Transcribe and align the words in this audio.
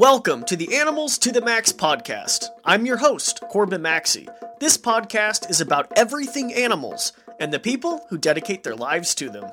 Welcome 0.00 0.44
to 0.44 0.56
the 0.56 0.76
Animals 0.76 1.18
to 1.18 1.30
the 1.30 1.42
Max 1.42 1.74
podcast. 1.74 2.46
I'm 2.64 2.86
your 2.86 2.96
host, 2.96 3.42
Corbin 3.50 3.82
Maxey. 3.82 4.26
This 4.58 4.78
podcast 4.78 5.50
is 5.50 5.60
about 5.60 5.92
everything 5.94 6.54
animals 6.54 7.12
and 7.38 7.52
the 7.52 7.58
people 7.60 8.00
who 8.08 8.16
dedicate 8.16 8.62
their 8.62 8.74
lives 8.74 9.14
to 9.16 9.28
them. 9.28 9.44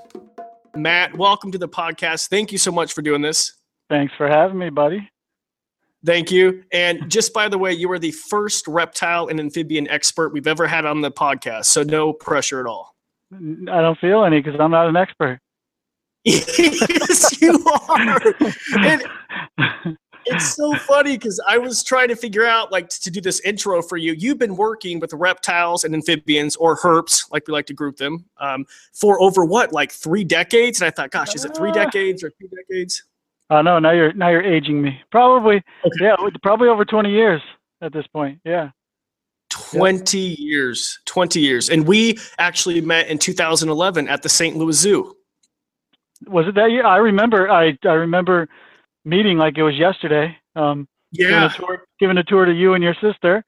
Matt, 0.73 1.17
welcome 1.17 1.51
to 1.51 1.57
the 1.57 1.67
podcast. 1.67 2.29
Thank 2.29 2.53
you 2.53 2.57
so 2.57 2.71
much 2.71 2.93
for 2.93 3.01
doing 3.01 3.21
this. 3.21 3.57
Thanks 3.89 4.13
for 4.15 4.29
having 4.29 4.57
me, 4.57 4.69
buddy. 4.69 5.11
Thank 6.05 6.31
you. 6.31 6.63
And 6.71 7.11
just 7.11 7.33
by 7.33 7.49
the 7.49 7.57
way, 7.57 7.73
you 7.73 7.91
are 7.91 7.99
the 7.99 8.11
first 8.11 8.69
reptile 8.69 9.27
and 9.27 9.41
amphibian 9.41 9.89
expert 9.89 10.31
we've 10.31 10.47
ever 10.47 10.65
had 10.65 10.85
on 10.85 11.01
the 11.01 11.11
podcast, 11.11 11.65
so 11.65 11.83
no 11.83 12.13
pressure 12.13 12.61
at 12.61 12.67
all. 12.67 12.95
I 13.33 13.81
don't 13.81 13.99
feel 13.99 14.23
any 14.23 14.41
because 14.41 14.57
I'm 14.61 14.71
not 14.71 14.87
an 14.87 14.95
expert. 14.95 15.41
yes, 16.23 17.41
you 17.41 17.65
are. 17.89 18.33
And 18.77 19.97
it's 20.29 20.55
so 20.55 20.73
funny 20.75 21.17
because 21.17 21.41
I 21.47 21.57
was 21.57 21.83
trying 21.83 22.07
to 22.09 22.15
figure 22.15 22.45
out 22.45 22.71
like 22.71 22.89
to 22.89 23.11
do 23.11 23.21
this 23.21 23.39
intro 23.41 23.81
for 23.81 23.97
you. 23.97 24.13
You've 24.13 24.37
been 24.37 24.55
working 24.55 24.99
with 24.99 25.13
reptiles 25.13 25.83
and 25.83 25.93
amphibians 25.93 26.55
or 26.55 26.77
herps, 26.77 27.31
like 27.31 27.47
we 27.47 27.53
like 27.53 27.65
to 27.67 27.73
group 27.73 27.97
them, 27.97 28.25
um, 28.39 28.65
for 28.93 29.21
over 29.21 29.45
what, 29.45 29.71
like 29.71 29.91
three 29.91 30.23
decades? 30.23 30.81
And 30.81 30.87
I 30.87 30.91
thought, 30.91 31.11
gosh, 31.11 31.35
is 31.35 31.45
it 31.45 31.55
three 31.55 31.71
uh. 31.71 31.73
decades 31.73 32.23
or 32.23 32.29
two 32.29 32.47
decades? 32.47 33.03
Oh 33.49 33.57
uh, 33.57 33.61
no, 33.61 33.79
now 33.79 33.91
you're 33.91 34.13
now 34.13 34.29
you're 34.29 34.43
aging 34.43 34.81
me. 34.81 34.99
Probably, 35.09 35.57
okay. 35.57 35.95
yeah, 36.01 36.15
probably 36.43 36.67
over 36.67 36.83
twenty 36.83 37.11
years 37.11 37.41
at 37.81 37.93
this 37.93 38.05
point. 38.07 38.39
Yeah. 38.43 38.71
20 39.49 40.19
yep. 40.19 40.39
years 40.39 40.99
20 41.05 41.39
years 41.39 41.69
and 41.69 41.87
we 41.87 42.17
actually 42.37 42.81
met 42.81 43.07
in 43.07 43.17
2011 43.17 44.09
at 44.09 44.21
the 44.21 44.27
st 44.27 44.57
louis 44.57 44.75
zoo 44.77 45.15
was 46.25 46.45
it 46.47 46.55
that 46.55 46.69
year 46.69 46.85
i 46.85 46.97
remember 46.97 47.49
i 47.49 47.77
i 47.85 47.93
remember 47.93 48.49
meeting 49.05 49.37
like 49.37 49.57
it 49.57 49.63
was 49.63 49.75
yesterday. 49.75 50.35
Um, 50.55 50.87
yeah. 51.11 51.27
Giving 51.27 51.43
a, 51.43 51.49
tour, 51.49 51.83
giving 51.99 52.17
a 52.17 52.23
tour 52.23 52.45
to 52.45 52.53
you 52.53 52.73
and 52.73 52.83
your 52.83 52.95
sister. 52.95 53.43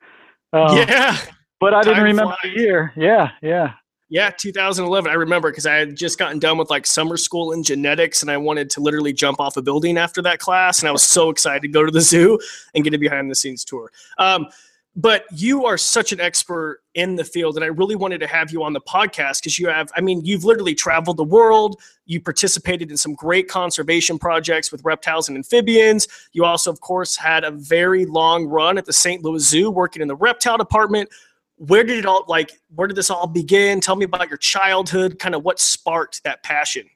Um, 0.54 0.78
yeah. 0.78 1.18
But 1.60 1.74
I 1.74 1.82
didn't 1.82 2.04
remember 2.04 2.36
flies. 2.42 2.56
the 2.56 2.62
year. 2.62 2.94
Yeah. 2.96 3.32
Yeah. 3.42 3.74
Yeah, 4.12 4.32
2011. 4.32 5.12
I 5.12 5.14
remember 5.14 5.52
because 5.52 5.68
I 5.68 5.76
had 5.76 5.96
just 5.96 6.18
gotten 6.18 6.40
done 6.40 6.58
with 6.58 6.72
like 6.72 6.88
summer 6.88 7.16
school 7.16 7.52
in 7.52 7.62
genetics 7.62 8.24
and 8.24 8.32
I 8.32 8.38
wanted 8.38 8.72
to 8.72 8.82
literally 8.82 9.14
jump 9.14 9.40
off 9.40 9.56
a 9.56 9.62
building 9.62 9.98
after 9.98 10.22
that 10.24 10.40
class. 10.40 10.80
And 10.80 10.90
I 10.90 10.92
was 10.92 11.04
so 11.04 11.30
excited 11.30 11.62
to 11.62 11.68
go 11.68 11.86
to 11.86 11.92
the 11.92 12.02
zoo 12.12 12.40
and 12.74 12.84
get 12.84 12.94
a 12.96 12.98
behind 12.98 13.30
the 13.30 13.36
scenes 13.36 13.64
tour. 13.64 13.92
Um, 14.18 14.48
but 14.96 15.26
you 15.32 15.66
are 15.66 15.78
such 15.78 16.12
an 16.12 16.20
expert 16.20 16.82
in 17.00 17.16
the 17.16 17.24
field 17.24 17.56
and 17.56 17.64
i 17.64 17.68
really 17.68 17.96
wanted 17.96 18.20
to 18.20 18.28
have 18.28 18.52
you 18.52 18.64
on 18.64 18.74
the 18.74 18.82
podcast 18.82 19.40
because 19.40 19.58
you 19.58 19.68
have 19.68 19.92
i 19.96 20.02
mean 20.02 20.24
you've 20.26 20.44
literally 20.44 20.76
traveled 20.76 21.18
the 21.18 21.24
world. 21.24 21.80
You 22.06 22.20
participated 22.22 22.90
in 22.90 22.98
some 22.98 23.14
great 23.14 23.48
conservation 23.48 24.18
projects 24.18 24.72
with 24.72 24.84
reptiles 24.84 25.28
and 25.28 25.38
amphibians. 25.38 26.08
You 26.34 26.46
also 26.46 26.72
of 26.72 26.82
course 26.82 27.16
had 27.16 27.44
a 27.44 27.52
very 27.52 28.06
long 28.06 28.48
run 28.48 28.78
at 28.78 28.86
the 28.86 28.94
st 28.94 29.24
louis 29.24 29.48
zoo 29.48 29.70
working 29.70 30.02
in 30.02 30.08
the 30.08 30.16
reptile 30.16 30.58
department. 30.58 31.10
Where 31.58 31.84
did 31.84 32.00
it 32.00 32.06
all 32.06 32.26
like 32.28 32.52
where 32.76 32.88
did 32.88 32.98
this 32.98 33.10
all 33.10 33.28
begin? 33.28 33.82
Tell 33.82 33.96
me 33.96 34.06
about 34.06 34.30
your 34.30 34.38
childhood 34.38 35.20
kind 35.20 35.36
of 35.36 35.44
what 35.44 35.60
sparked 35.60 36.24
that 36.24 36.42
passion? 36.44 36.90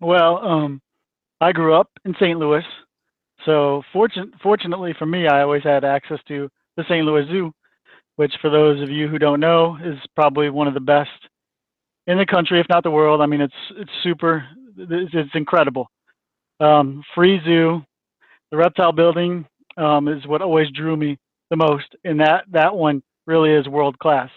Well 0.00 0.38
um, 0.44 0.82
i 1.40 1.52
grew 1.52 1.74
up 1.74 1.90
in 2.04 2.14
st 2.18 2.38
louis. 2.38 2.64
So 3.44 3.82
fortune, 3.92 4.32
fortunately 4.42 4.94
for 4.98 5.06
me 5.06 5.28
i 5.28 5.42
always 5.42 5.62
had 5.62 5.84
access 5.84 6.18
to 6.28 6.50
the 6.76 6.84
St. 6.84 7.04
Louis 7.06 7.26
Zoo, 7.28 7.52
which 8.16 8.32
for 8.40 8.50
those 8.50 8.82
of 8.82 8.90
you 8.90 9.08
who 9.08 9.18
don't 9.18 9.40
know 9.40 9.76
is 9.82 9.98
probably 10.14 10.50
one 10.50 10.68
of 10.68 10.74
the 10.74 10.80
best 10.80 11.10
in 12.06 12.18
the 12.18 12.26
country, 12.26 12.60
if 12.60 12.66
not 12.68 12.82
the 12.82 12.90
world. 12.90 13.20
I 13.20 13.26
mean, 13.26 13.40
it's 13.40 13.54
it's 13.76 13.90
super, 14.02 14.44
it's, 14.76 15.12
it's 15.14 15.34
incredible. 15.34 15.88
Um, 16.60 17.02
free 17.14 17.40
zoo, 17.44 17.82
the 18.50 18.56
reptile 18.56 18.92
building 18.92 19.46
um, 19.76 20.08
is 20.08 20.26
what 20.26 20.42
always 20.42 20.70
drew 20.70 20.96
me 20.96 21.18
the 21.50 21.56
most, 21.56 21.86
and 22.04 22.20
that 22.20 22.44
that 22.52 22.74
one 22.74 23.02
really 23.26 23.52
is 23.52 23.68
world 23.68 23.98
class. 23.98 24.30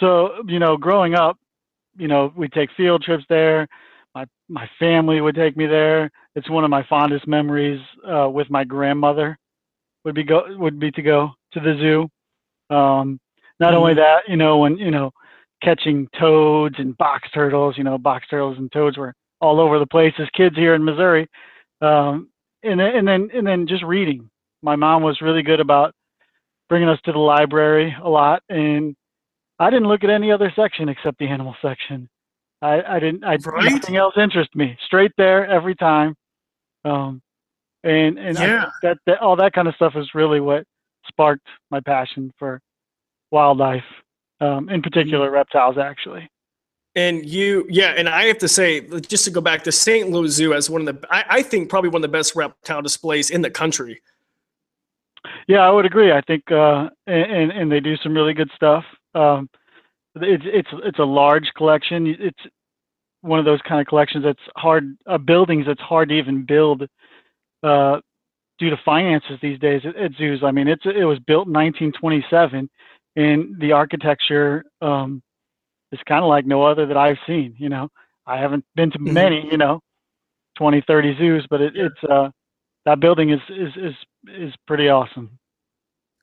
So 0.00 0.42
you 0.46 0.58
know, 0.58 0.76
growing 0.76 1.14
up, 1.14 1.36
you 1.96 2.08
know, 2.08 2.32
we 2.36 2.48
take 2.48 2.70
field 2.76 3.02
trips 3.02 3.24
there. 3.28 3.68
My 4.14 4.24
my 4.48 4.68
family 4.78 5.20
would 5.20 5.34
take 5.34 5.56
me 5.56 5.66
there. 5.66 6.10
It's 6.34 6.48
one 6.48 6.64
of 6.64 6.70
my 6.70 6.84
fondest 6.88 7.26
memories 7.26 7.80
uh, 8.08 8.28
with 8.28 8.48
my 8.50 8.64
grandmother. 8.64 9.36
Would 10.04 10.14
be 10.14 10.24
go 10.24 10.44
would 10.56 10.78
be 10.80 10.90
to 10.92 11.02
go 11.02 11.30
to 11.52 11.60
the 11.60 11.76
zoo. 11.78 12.08
Um, 12.70 13.18
not 13.60 13.68
mm-hmm. 13.68 13.76
only 13.76 13.94
that, 13.94 14.22
you 14.28 14.36
know, 14.36 14.58
when 14.58 14.76
you 14.76 14.90
know 14.90 15.10
catching 15.62 16.08
toads 16.18 16.76
and 16.78 16.96
box 16.98 17.28
turtles, 17.32 17.76
you 17.76 17.84
know, 17.84 17.98
box 17.98 18.26
turtles 18.28 18.58
and 18.58 18.70
toads 18.72 18.96
were 18.96 19.14
all 19.40 19.60
over 19.60 19.78
the 19.78 19.86
place 19.86 20.14
as 20.18 20.28
kids 20.36 20.56
here 20.56 20.74
in 20.74 20.84
Missouri. 20.84 21.28
Um, 21.80 22.28
and 22.62 22.80
then, 22.80 22.96
and 22.96 23.08
then 23.08 23.28
and 23.34 23.46
then 23.46 23.66
just 23.66 23.84
reading. 23.84 24.28
My 24.62 24.76
mom 24.76 25.02
was 25.02 25.20
really 25.20 25.42
good 25.42 25.60
about 25.60 25.94
bringing 26.68 26.88
us 26.88 26.98
to 27.04 27.12
the 27.12 27.18
library 27.18 27.94
a 28.02 28.08
lot, 28.08 28.42
and 28.48 28.96
I 29.58 29.70
didn't 29.70 29.88
look 29.88 30.04
at 30.04 30.10
any 30.10 30.32
other 30.32 30.52
section 30.54 30.88
except 30.88 31.18
the 31.18 31.28
animal 31.28 31.54
section. 31.62 32.08
I, 32.60 32.82
I 32.82 32.98
didn't. 32.98 33.24
I 33.24 33.36
right? 33.46 33.72
nothing 33.72 33.96
else 33.96 34.14
interested 34.16 34.56
me. 34.56 34.76
Straight 34.84 35.12
there 35.16 35.46
every 35.46 35.76
time. 35.76 36.16
Um, 36.84 37.22
and 37.84 38.18
and 38.18 38.36
yeah. 38.36 38.64
I, 38.66 38.70
that, 38.82 38.98
that 39.06 39.18
all 39.20 39.36
that 39.36 39.52
kind 39.52 39.68
of 39.68 39.74
stuff 39.76 39.94
is 39.96 40.08
really 40.14 40.40
what 40.40 40.64
sparked 41.08 41.46
my 41.70 41.80
passion 41.80 42.32
for 42.38 42.60
wildlife, 43.30 43.84
um, 44.40 44.68
in 44.68 44.82
particular 44.82 45.26
mm-hmm. 45.26 45.34
reptiles, 45.34 45.78
actually. 45.78 46.28
And 46.94 47.24
you, 47.24 47.66
yeah, 47.68 47.94
and 47.96 48.08
I 48.08 48.24
have 48.24 48.38
to 48.38 48.48
say, 48.48 48.80
just 49.00 49.24
to 49.24 49.30
go 49.30 49.40
back, 49.40 49.62
the 49.62 49.72
St. 49.72 50.10
Louis 50.10 50.30
Zoo 50.30 50.54
as 50.54 50.68
one 50.68 50.86
of 50.86 51.00
the, 51.00 51.14
I, 51.14 51.24
I 51.28 51.42
think 51.42 51.68
probably 51.68 51.90
one 51.90 52.02
of 52.02 52.10
the 52.10 52.16
best 52.16 52.34
reptile 52.34 52.82
displays 52.82 53.30
in 53.30 53.42
the 53.42 53.50
country. 53.50 54.00
Yeah, 55.46 55.60
I 55.60 55.70
would 55.70 55.86
agree. 55.86 56.12
I 56.12 56.20
think, 56.22 56.50
uh, 56.50 56.88
and 57.06 57.50
and 57.50 57.70
they 57.70 57.80
do 57.80 57.96
some 57.98 58.14
really 58.14 58.34
good 58.34 58.50
stuff. 58.54 58.84
Um, 59.14 59.48
it's 60.16 60.44
it's 60.46 60.68
it's 60.84 60.98
a 60.98 61.04
large 61.04 61.50
collection. 61.56 62.06
It's 62.06 62.38
one 63.22 63.38
of 63.38 63.44
those 63.44 63.60
kind 63.62 63.80
of 63.80 63.86
collections 63.86 64.24
that's 64.24 64.42
hard, 64.56 64.96
uh, 65.06 65.18
buildings 65.18 65.66
that's 65.66 65.80
hard 65.80 66.08
to 66.10 66.14
even 66.14 66.44
build 66.44 66.82
uh, 67.62 68.00
due 68.58 68.70
to 68.70 68.76
finances 68.84 69.38
these 69.40 69.58
days 69.58 69.82
at, 69.84 69.96
at 69.96 70.12
zoos. 70.14 70.42
I 70.42 70.50
mean, 70.50 70.68
it's 70.68 70.84
it 70.84 71.04
was 71.04 71.18
built 71.20 71.46
in 71.46 71.52
1927, 71.52 72.68
and 73.16 73.60
the 73.60 73.72
architecture 73.72 74.64
um, 74.80 75.22
is 75.92 76.00
kind 76.06 76.24
of 76.24 76.28
like 76.28 76.46
no 76.46 76.62
other 76.64 76.86
that 76.86 76.96
I've 76.96 77.18
seen. 77.26 77.54
You 77.58 77.68
know, 77.68 77.88
I 78.26 78.38
haven't 78.38 78.64
been 78.74 78.90
to 78.90 78.98
mm-hmm. 78.98 79.12
many, 79.12 79.48
you 79.50 79.58
know, 79.58 79.80
20, 80.58 80.82
30 80.86 81.16
zoos, 81.18 81.46
but 81.48 81.60
it, 81.60 81.76
it's 81.76 82.04
uh, 82.10 82.30
that 82.84 83.00
building 83.00 83.30
is 83.30 83.40
is 83.48 83.72
is 83.76 83.94
is 84.28 84.54
pretty 84.66 84.88
awesome 84.88 85.38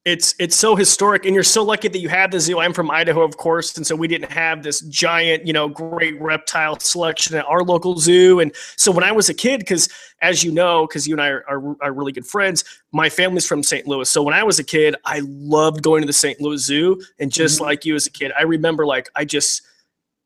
it's 0.05 0.35
it's 0.38 0.55
so 0.55 0.75
historic 0.75 1.25
and 1.25 1.33
you're 1.33 1.43
so 1.43 1.63
lucky 1.63 1.88
that 1.88 1.97
you 1.97 2.09
have 2.09 2.31
the 2.31 2.39
zoo. 2.39 2.59
I'm 2.59 2.73
from 2.73 2.91
idaho 2.91 3.23
of 3.23 3.38
course 3.38 3.75
and 3.75 3.85
so 3.85 3.95
we 3.95 4.07
didn't 4.07 4.31
have 4.31 4.63
this 4.63 4.81
giant 4.81 5.45
you 5.47 5.53
know 5.53 5.67
great 5.67 6.19
reptile 6.21 6.79
selection 6.79 7.35
at 7.35 7.45
our 7.45 7.63
local 7.63 7.97
zoo. 7.97 8.39
And 8.39 8.53
so 8.77 8.91
when 8.91 9.03
i 9.03 9.11
was 9.11 9.29
a 9.29 9.33
kid 9.33 9.59
because 9.59 9.89
as 10.21 10.43
you 10.43 10.51
know 10.51 10.85
because 10.88 11.07
you 11.07 11.16
and 11.16 11.21
i 11.21 11.29
are, 11.29 11.43
are, 11.49 11.75
are, 11.81 11.93
really 11.93 12.11
good 12.11 12.25
friends 12.25 12.63
my 12.91 13.09
family's 13.09 13.47
from 13.47 13.63
st 13.63 13.88
louis. 13.88 14.09
So 14.09 14.21
when 14.21 14.35
i 14.35 14.43
was 14.43 14.59
a 14.59 14.63
kid 14.63 14.95
i 15.05 15.21
loved 15.25 15.81
going 15.81 16.01
to 16.01 16.07
the 16.07 16.13
st 16.13 16.39
louis 16.39 16.63
zoo. 16.63 17.01
And 17.19 17.31
just 17.31 17.55
mm-hmm. 17.55 17.66
like 17.66 17.83
you 17.83 17.95
as 17.95 18.05
a 18.05 18.11
kid 18.11 18.31
i 18.37 18.43
remember 18.43 18.85
like 18.85 19.09
i 19.16 19.25
just 19.25 19.63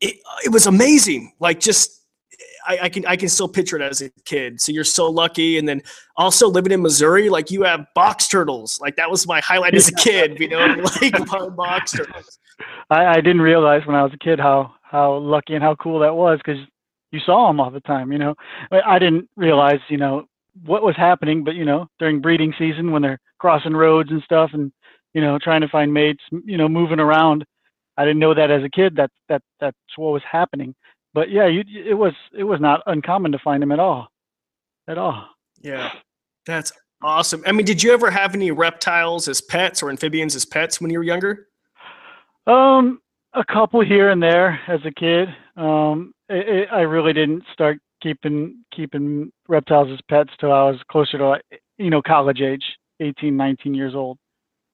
it, 0.01 0.17
it 0.45 0.49
was 0.49 0.67
amazing. 0.67 1.33
Like 1.39 1.59
just 1.59 1.98
I, 2.65 2.79
I, 2.83 2.89
can 2.89 3.05
I 3.05 3.15
can 3.15 3.29
still 3.29 3.47
picture 3.47 3.75
it 3.75 3.81
as 3.81 4.01
a 4.01 4.09
kid. 4.25 4.59
So 4.61 4.71
you're 4.71 4.83
so 4.83 5.09
lucky. 5.09 5.57
And 5.57 5.67
then 5.67 5.81
also 6.15 6.47
living 6.47 6.71
in 6.71 6.81
Missouri, 6.81 7.29
like 7.29 7.51
you 7.51 7.63
have 7.63 7.85
box 7.95 8.27
turtles. 8.27 8.79
Like 8.81 8.95
that 8.95 9.09
was 9.09 9.27
my 9.27 9.39
highlight 9.39 9.75
as 9.75 9.87
a 9.87 9.95
kid, 9.95 10.39
you 10.39 10.49
know, 10.49 10.59
like 11.01 11.55
box 11.55 11.91
turtles. 11.93 12.39
I, 12.89 13.05
I 13.05 13.15
didn't 13.15 13.41
realize 13.41 13.85
when 13.85 13.95
I 13.95 14.03
was 14.03 14.13
a 14.13 14.17
kid 14.17 14.39
how 14.39 14.73
how 14.81 15.17
lucky 15.17 15.53
and 15.53 15.63
how 15.63 15.75
cool 15.75 15.99
that 15.99 16.15
was 16.15 16.39
because 16.43 16.59
you 17.11 17.19
saw 17.25 17.47
them 17.47 17.59
all 17.59 17.71
the 17.71 17.81
time. 17.81 18.11
You 18.11 18.19
know, 18.19 18.35
I 18.71 18.99
didn't 18.99 19.29
realize 19.35 19.79
you 19.89 19.97
know 19.97 20.25
what 20.65 20.83
was 20.83 20.95
happening, 20.95 21.43
but 21.43 21.55
you 21.55 21.65
know 21.65 21.87
during 21.99 22.21
breeding 22.21 22.53
season 22.57 22.91
when 22.91 23.01
they're 23.01 23.19
crossing 23.37 23.75
roads 23.75 24.11
and 24.11 24.21
stuff, 24.23 24.51
and 24.53 24.71
you 25.13 25.21
know 25.21 25.37
trying 25.39 25.61
to 25.61 25.69
find 25.69 25.93
mates, 25.93 26.23
you 26.45 26.57
know 26.57 26.67
moving 26.67 26.99
around. 26.99 27.45
I 27.97 28.05
didn't 28.05 28.19
know 28.19 28.33
that 28.33 28.51
as 28.51 28.63
a 28.63 28.69
kid 28.69 28.95
that 28.95 29.11
that 29.27 29.41
that's 29.59 29.77
what 29.97 30.13
was 30.13 30.23
happening 30.29 30.73
but 31.13 31.29
yeah, 31.29 31.47
you, 31.47 31.63
it 31.67 31.95
was 31.95 32.13
it 32.37 32.43
was 32.43 32.59
not 32.59 32.81
uncommon 32.85 33.31
to 33.31 33.39
find 33.39 33.61
them 33.61 33.71
at 33.71 33.79
all, 33.79 34.09
at 34.87 34.97
all. 34.97 35.27
Yeah, 35.61 35.91
that's 36.45 36.71
awesome. 37.01 37.43
I 37.45 37.51
mean, 37.51 37.65
did 37.65 37.81
you 37.81 37.91
ever 37.93 38.11
have 38.11 38.35
any 38.35 38.51
reptiles 38.51 39.27
as 39.27 39.41
pets 39.41 39.81
or 39.81 39.89
amphibians 39.89 40.35
as 40.35 40.45
pets 40.45 40.79
when 40.79 40.91
you 40.91 40.99
were 40.99 41.03
younger? 41.03 41.47
Um, 42.45 43.01
a 43.33 43.43
couple 43.43 43.83
here 43.83 44.09
and 44.09 44.21
there 44.21 44.59
as 44.67 44.79
a 44.85 44.91
kid. 44.91 45.29
Um, 45.55 46.13
it, 46.29 46.47
it, 46.47 46.69
I 46.71 46.81
really 46.81 47.13
didn't 47.13 47.43
start 47.53 47.79
keeping 48.01 48.63
keeping 48.73 49.31
reptiles 49.47 49.89
as 49.91 49.99
pets 50.09 50.31
till 50.39 50.51
I 50.51 50.69
was 50.69 50.79
closer 50.91 51.17
to 51.17 51.39
you 51.77 51.89
know 51.89 52.01
college 52.01 52.41
age, 52.41 52.63
18, 52.99 53.35
19 53.35 53.73
years 53.73 53.95
old 53.95 54.17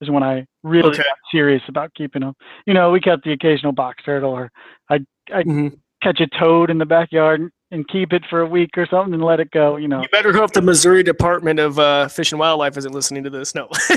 is 0.02 0.10
when 0.10 0.24
I 0.24 0.46
really 0.64 0.90
okay. 0.90 0.98
got 0.98 1.18
serious 1.32 1.62
about 1.70 1.94
keeping 1.94 2.22
them. 2.22 2.34
You 2.66 2.74
know, 2.74 2.92
we 2.92 3.00
kept 3.00 3.24
the 3.24 3.32
occasional 3.32 3.72
box 3.72 4.04
turtle, 4.04 4.32
or 4.32 4.52
I 4.90 5.00
I 5.34 5.44
mm-hmm 5.44 5.76
catch 6.06 6.20
a 6.20 6.28
toad 6.38 6.70
in 6.70 6.78
the 6.78 6.86
backyard, 6.86 7.52
and 7.72 7.88
keep 7.88 8.14
it 8.14 8.24
for 8.30 8.42
a 8.42 8.48
week 8.48 8.72
or 8.78 8.86
something 8.86 9.14
and 9.14 9.24
let 9.24 9.40
it 9.40 9.52
go. 9.52 9.76
You 9.76 9.88
know. 9.88 10.02
You 10.02 10.08
better 10.10 10.34
hope 10.34 10.54
the 10.54 10.62
Missouri 10.62 11.04
Department 11.04 11.60
of 11.60 11.80
uh, 11.80 12.08
Fish 12.08 12.32
and 12.32 12.40
Wildlife 12.40 12.78
isn't 12.78 12.94
listening 12.94 13.24
to 13.24 13.30
this. 13.30 13.56
No. 13.56 13.68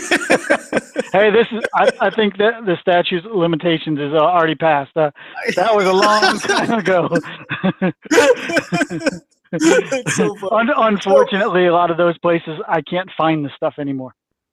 hey, 1.12 1.30
this 1.30 1.46
is. 1.52 1.62
I, 1.74 1.90
I 2.00 2.10
think 2.10 2.38
that 2.38 2.64
the 2.66 2.76
statute 2.80 3.24
of 3.24 3.32
limitations 3.32 3.98
is 3.98 4.12
uh, 4.12 4.18
already 4.18 4.54
passed. 4.54 4.96
Uh, 4.96 5.10
that 5.56 5.74
was 5.74 5.86
a 5.86 5.92
long 5.92 6.38
time 6.40 6.78
ago. 6.78 7.08
so 10.08 10.36
Un- 10.50 10.70
unfortunately, 10.76 11.66
a 11.66 11.72
lot 11.72 11.90
of 11.90 11.96
those 11.96 12.18
places 12.18 12.58
I 12.68 12.80
can't 12.82 13.10
find 13.16 13.44
the 13.44 13.50
stuff 13.56 13.74
anymore. 13.78 14.12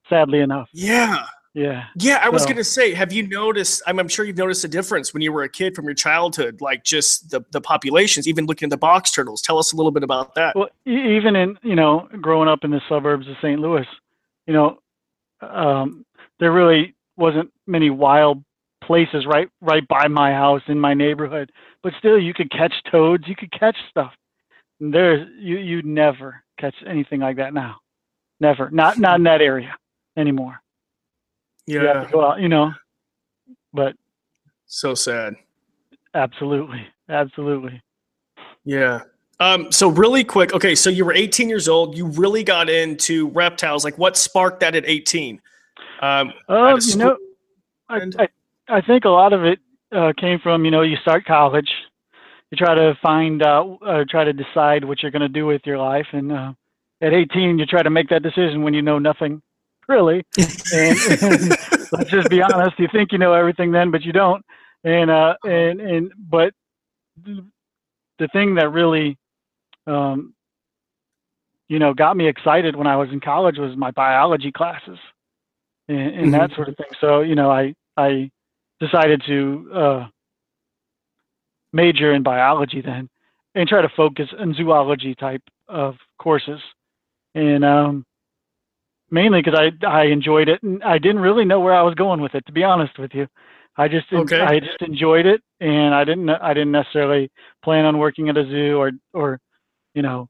Sadly 0.10 0.40
enough. 0.40 0.70
Yeah. 0.72 1.26
Yeah. 1.56 1.86
Yeah, 1.96 2.20
I 2.22 2.28
was 2.28 2.46
gonna 2.46 2.66
say, 2.66 2.94
have 2.94 3.14
you 3.14 3.26
noticed? 3.26 3.82
I'm, 3.88 3.98
I'm, 3.98 4.10
sure 4.10 4.26
you've 4.26 4.36
noticed 4.36 4.66
a 4.66 4.68
difference 4.68 5.14
when 5.14 5.22
you 5.22 5.32
were 5.32 5.44
a 5.44 5.50
kid 5.50 5.74
from 5.74 5.86
your 5.86 5.94
childhood, 5.94 6.60
like 6.60 6.84
just 6.84 7.32
the 7.32 7.46
the 7.52 7.62
populations, 7.62 8.28
even 8.28 8.46
looking 8.46 8.66
at 8.68 8.72
the 8.72 8.78
box 8.78 9.10
turtles. 9.10 9.42
Tell 9.42 9.58
us 9.58 9.72
a 9.72 9.78
little 9.78 9.92
bit 9.92 10.04
about 10.04 10.36
that. 10.36 10.54
Well, 10.54 10.68
even 10.86 11.38
in 11.38 11.58
you 11.64 11.76
know, 11.76 12.10
growing 12.20 12.50
up 12.50 12.66
in 12.66 12.72
the 12.72 12.82
suburbs 12.90 13.26
of 13.30 13.36
St. 13.42 13.58
Louis, 13.58 13.88
you 14.48 14.54
know, 14.54 14.80
um, 15.40 16.06
there 16.42 16.52
really 16.52 16.94
wasn't 17.16 17.50
many 17.66 17.90
wild 17.90 18.44
places 18.84 19.26
right 19.26 19.48
right 19.62 19.88
by 19.88 20.10
my 20.10 20.34
house 20.34 20.62
in 20.68 20.78
my 20.78 20.94
neighborhood, 20.94 21.54
but 21.84 21.94
still, 21.98 22.20
you 22.20 22.34
could 22.34 22.52
catch 22.52 22.74
toads, 22.92 23.30
you 23.30 23.36
could 23.36 23.52
catch 23.54 23.78
stuff. 23.90 24.12
And 24.82 24.94
there's 24.94 25.26
you 25.40 25.58
you 25.58 25.82
never 25.84 26.44
catch 26.60 26.76
anything 26.86 27.22
like 27.22 27.38
that 27.38 27.54
now, 27.54 27.78
never, 28.42 28.70
not 28.72 29.00
not 29.00 29.20
in 29.20 29.24
that 29.24 29.42
area 29.42 29.74
anymore. 30.18 30.60
Yeah. 31.68 32.08
You, 32.12 32.22
out, 32.22 32.40
you 32.40 32.50
know, 32.50 32.72
but 33.74 33.96
so 34.68 34.94
sad. 34.94 35.36
Absolutely. 36.14 36.88
Absolutely. 37.10 37.82
Yeah. 38.64 39.02
Um, 39.40 39.72
so 39.72 39.90
really 39.90 40.24
quick, 40.24 40.54
okay, 40.54 40.76
so 40.76 40.90
you 40.90 41.04
were 41.04 41.14
18 41.14 41.50
years 41.50 41.68
old. 41.68 41.98
You 41.98 42.08
really 42.08 42.44
got 42.44 42.70
into 42.70 43.28
reptiles. 43.30 43.84
Like, 43.84 43.98
what 43.98 44.16
sparked 44.16 44.62
that 44.62 44.76
at 44.76 44.86
18? 44.88 45.42
Um, 46.02 46.32
uh, 46.48 46.80
you 46.82 46.96
know, 46.96 47.18
I, 47.90 48.00
I, 48.18 48.28
I 48.70 48.82
think 48.82 49.06
a 49.06 49.10
lot 49.10 49.34
of 49.34 49.44
it 49.44 49.60
uh, 49.92 50.14
came 50.18 50.40
from 50.40 50.66
you 50.66 50.72
know 50.72 50.82
you 50.82 50.98
start 50.98 51.26
college, 51.26 51.70
you 52.52 52.58
try 52.58 52.76
to 52.76 52.98
find 53.02 53.44
out, 53.44 53.80
uh, 53.86 54.04
try 54.10 54.24
to 54.24 54.34
decide 54.34 54.84
what 54.84 55.02
you're 55.02 55.12
going 55.12 55.22
to 55.22 55.30
do 55.30 55.46
with 55.46 55.62
your 55.66 55.78
life, 55.78 56.08
and 56.12 56.32
uh, 56.32 56.54
at 57.02 57.14
18 57.14 57.60
you 57.60 57.66
try 57.66 57.84
to 57.84 57.90
make 57.90 58.10
that 58.10 58.24
decision 58.24 58.64
when 58.64 58.74
you 58.74 58.82
know 58.82 59.00
nothing 59.00 59.42
really. 59.88 60.24
And, 60.38 60.98
and 61.22 61.50
let's 61.92 62.10
just 62.10 62.30
be 62.30 62.42
honest, 62.42 62.80
you 62.80 62.88
think 62.92 63.12
you 63.12 63.18
know 63.18 63.34
everything 63.34 63.72
then, 63.72 63.92
but 63.92 64.04
you 64.04 64.12
don't. 64.12 64.44
And 64.84 65.10
uh, 65.10 65.36
and 65.44 65.82
and 65.82 66.12
but 66.18 66.54
the 67.24 68.28
thing 68.32 68.56
that 68.56 68.72
really, 68.72 69.18
um, 69.88 70.34
you 71.68 71.80
know, 71.80 71.94
got 71.94 72.16
me 72.16 72.28
excited 72.28 72.76
when 72.76 72.88
I 72.88 72.96
was 72.96 73.10
in 73.12 73.20
college 73.20 73.58
was 73.58 73.76
my 73.76 73.92
biology 73.92 74.52
classes 74.52 75.00
and, 75.88 75.98
and 75.98 76.16
mm-hmm. 76.16 76.32
that 76.32 76.52
sort 76.56 76.70
of 76.70 76.78
thing. 76.78 76.88
So 77.02 77.22
you 77.22 77.36
know, 77.36 77.50
I 77.50 77.74
I 77.98 78.30
decided 78.80 79.24
to 79.26 79.72
uh, 79.74 80.08
major 81.74 82.14
in 82.14 82.24
biology 82.24 82.82
then 82.82 83.10
and 83.56 83.68
try 83.68 83.82
to 83.82 83.90
focus 83.96 84.30
on 84.38 84.54
zoology 84.54 85.16
type 85.16 85.42
of 85.68 85.96
courses. 86.20 86.60
And 87.34 87.66
um, 87.66 88.06
mainly 89.12 89.42
because 89.42 89.60
I 89.60 89.86
I 89.86 90.06
enjoyed 90.06 90.50
it 90.50 90.62
and 90.64 90.84
I 90.84 90.98
didn't 90.98 91.22
really 91.22 91.46
know 91.46 91.60
where 91.60 91.74
I 91.74 91.82
was 91.82 91.96
going 91.96 92.22
with 92.22 92.36
it. 92.36 92.46
To 92.46 92.52
be 92.52 92.64
honest 92.64 92.98
with 93.00 93.12
you, 93.14 93.28
I 93.78 93.88
just 93.88 94.12
okay. 94.12 94.42
I 94.42 94.60
just 94.60 94.82
enjoyed 94.82 95.26
it 95.26 95.42
and 95.60 95.94
I 95.94 96.04
didn't 96.04 96.30
I 96.30 96.54
didn't 96.54 96.72
necessarily 96.72 97.32
plan 97.64 97.86
on 97.86 97.98
working 97.98 98.30
at 98.30 98.38
a 98.38 98.46
zoo 98.46 98.78
or 98.78 98.92
or 99.14 99.40
you 99.94 100.02
know 100.02 100.30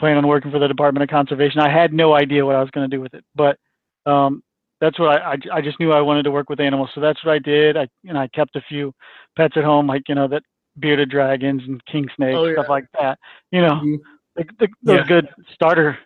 plan 0.00 0.16
on 0.16 0.26
working 0.26 0.50
for 0.50 0.58
the 0.58 0.68
Department 0.68 1.02
of 1.02 1.08
Conservation. 1.08 1.60
I 1.60 1.72
had 1.72 1.92
no 1.92 2.14
idea 2.14 2.44
what 2.44 2.56
I 2.56 2.60
was 2.60 2.70
going 2.70 2.88
to 2.88 2.96
do 2.96 3.00
with 3.00 3.14
it, 3.14 3.24
but 3.34 3.58
um, 4.06 4.42
that's 4.80 4.98
what 4.98 5.20
I, 5.20 5.32
I 5.32 5.58
I 5.58 5.60
just 5.60 5.80
knew 5.80 5.92
I 5.92 6.00
wanted 6.00 6.24
to 6.24 6.30
work 6.30 6.50
with 6.50 6.60
animals, 6.60 6.90
so 6.94 7.00
that's 7.00 7.24
what 7.24 7.32
I 7.32 7.38
did. 7.38 7.76
I 7.76 7.88
know 8.02 8.20
I 8.20 8.28
kept 8.28 8.56
a 8.56 8.62
few 8.68 8.92
pets 9.36 9.56
at 9.56 9.64
home, 9.64 9.86
like 9.86 10.08
you 10.08 10.14
know 10.14 10.28
that 10.28 10.42
bearded 10.78 11.10
dragons 11.10 11.62
and 11.66 11.84
king 11.86 12.08
snakes, 12.16 12.36
oh, 12.36 12.46
yeah. 12.46 12.54
stuff 12.54 12.68
like 12.68 12.86
that. 13.00 13.18
You 13.50 13.62
know, 13.62 13.74
mm-hmm. 13.74 13.94
the, 14.36 14.44
the, 14.58 14.68
those 14.82 14.98
yeah. 14.98 15.06
good 15.06 15.28
starter 15.52 15.98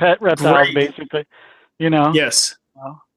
pet 0.00 0.20
reptiles, 0.20 0.70
Great. 0.72 0.74
basically. 0.74 1.24
You 1.78 1.90
know. 1.90 2.12
Yes. 2.12 2.56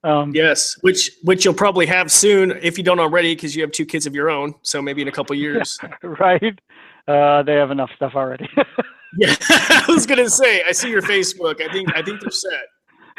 Um, 0.03 0.33
yes, 0.35 0.77
which 0.81 1.11
which 1.23 1.45
you'll 1.45 1.53
probably 1.53 1.85
have 1.85 2.11
soon 2.11 2.59
if 2.61 2.77
you 2.77 2.83
don't 2.83 2.99
already, 2.99 3.35
because 3.35 3.55
you 3.55 3.61
have 3.61 3.71
two 3.71 3.85
kids 3.85 4.05
of 4.05 4.13
your 4.13 4.29
own. 4.29 4.53
So 4.61 4.81
maybe 4.81 5.01
in 5.01 5.07
a 5.07 5.11
couple 5.11 5.35
years. 5.35 5.77
right. 6.03 6.59
Uh, 7.07 7.43
they 7.43 7.53
have 7.53 7.71
enough 7.71 7.89
stuff 7.95 8.13
already. 8.15 8.49
yeah, 9.17 9.35
I 9.49 9.85
was 9.87 10.05
gonna 10.05 10.29
say. 10.29 10.61
I 10.67 10.73
see 10.73 10.89
your 10.89 11.01
Facebook. 11.01 11.61
I 11.61 11.71
think 11.71 11.95
I 11.95 12.01
think 12.01 12.19
they're 12.19 12.31
set. 12.31 12.65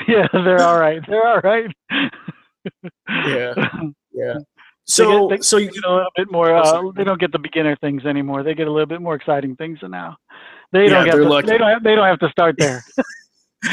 Yeah, 0.07 0.27
they're 0.33 0.63
all 0.63 0.79
right. 0.79 1.01
They're 1.09 1.27
all 1.27 1.41
right. 1.41 1.71
yeah. 3.09 3.55
Yeah. 4.13 4.35
So, 4.87 5.05
they 5.05 5.37
get, 5.37 5.39
they 5.39 5.43
so 5.43 5.57
you 5.57 5.71
know, 5.83 6.01
a 6.01 6.09
bit 6.17 6.31
more. 6.31 6.55
Uh, 6.55 6.91
they 6.95 7.05
don't 7.05 7.19
get 7.19 7.33
the 7.33 7.39
beginner 7.39 7.77
things 7.77 8.05
anymore. 8.05 8.43
They 8.43 8.55
get 8.55 8.69
a 8.69 8.71
little 8.71 8.87
bit 8.87 9.01
more 9.01 9.15
exciting 9.15 9.57
things 9.57 9.79
now. 9.83 10.19
They 10.73 10.89
don't 10.89 11.07
get. 11.07 11.13
To, 11.13 11.43
they 11.47 11.57
don't. 11.57 11.71
Have, 11.71 11.83
they 11.83 11.95
don't 11.95 12.07
have 12.07 12.19
to 12.19 12.31
start 12.31 12.57
there. 12.59 12.85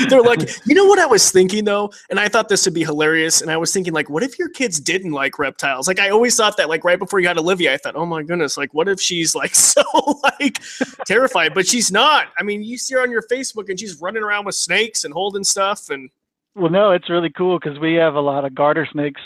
They're 0.10 0.22
like, 0.22 0.42
you 0.66 0.76
know 0.76 0.86
what 0.86 1.00
I 1.00 1.06
was 1.06 1.32
thinking 1.32 1.66
though, 1.66 1.92
and 2.10 2.20
I 2.20 2.28
thought 2.28 2.50
this 2.50 2.66
would 2.66 2.74
be 2.74 2.84
hilarious. 2.84 3.42
And 3.42 3.52
I 3.52 3.58
was 3.58 3.74
thinking, 3.74 3.94
like, 3.94 4.10
what 4.10 4.24
if 4.24 4.38
your 4.40 4.50
kids 4.50 4.80
didn't 4.80 5.12
like 5.12 5.40
reptiles? 5.40 5.88
Like, 5.88 6.00
I 6.00 6.10
always 6.10 6.36
thought 6.36 6.58
that, 6.58 6.70
like, 6.70 6.84
right 6.84 7.00
before 7.00 7.20
you 7.20 7.28
had 7.28 7.38
Olivia, 7.38 7.74
I 7.74 7.78
thought, 7.78 7.96
oh 7.96 8.06
my 8.06 8.24
goodness, 8.24 8.58
like, 8.58 8.74
what 8.74 8.88
if 8.88 9.02
she's 9.02 9.36
like 9.36 9.56
so 9.72 9.84
like 10.40 10.60
terrified? 11.06 11.54
But 11.54 11.68
she's 11.68 11.92
not. 11.92 12.28
I 12.38 12.44
mean, 12.44 12.64
you 12.64 12.78
see 12.78 12.96
her 12.96 13.02
on 13.02 13.12
your 13.12 13.24
Facebook, 13.32 13.70
and 13.70 13.80
she's 13.80 14.00
running 14.02 14.24
around 14.24 14.46
with 14.46 14.56
snakes 14.56 15.04
and 15.04 15.14
holding 15.14 15.44
stuff. 15.44 15.90
And 15.90 16.10
well, 16.56 16.72
no, 16.72 16.92
it's 16.92 17.10
really 17.10 17.30
cool 17.30 17.60
because 17.60 17.80
we 17.80 17.96
have 17.96 18.16
a 18.16 18.22
lot 18.22 18.46
of 18.46 18.56
garter 18.56 18.88
snakes, 18.92 19.22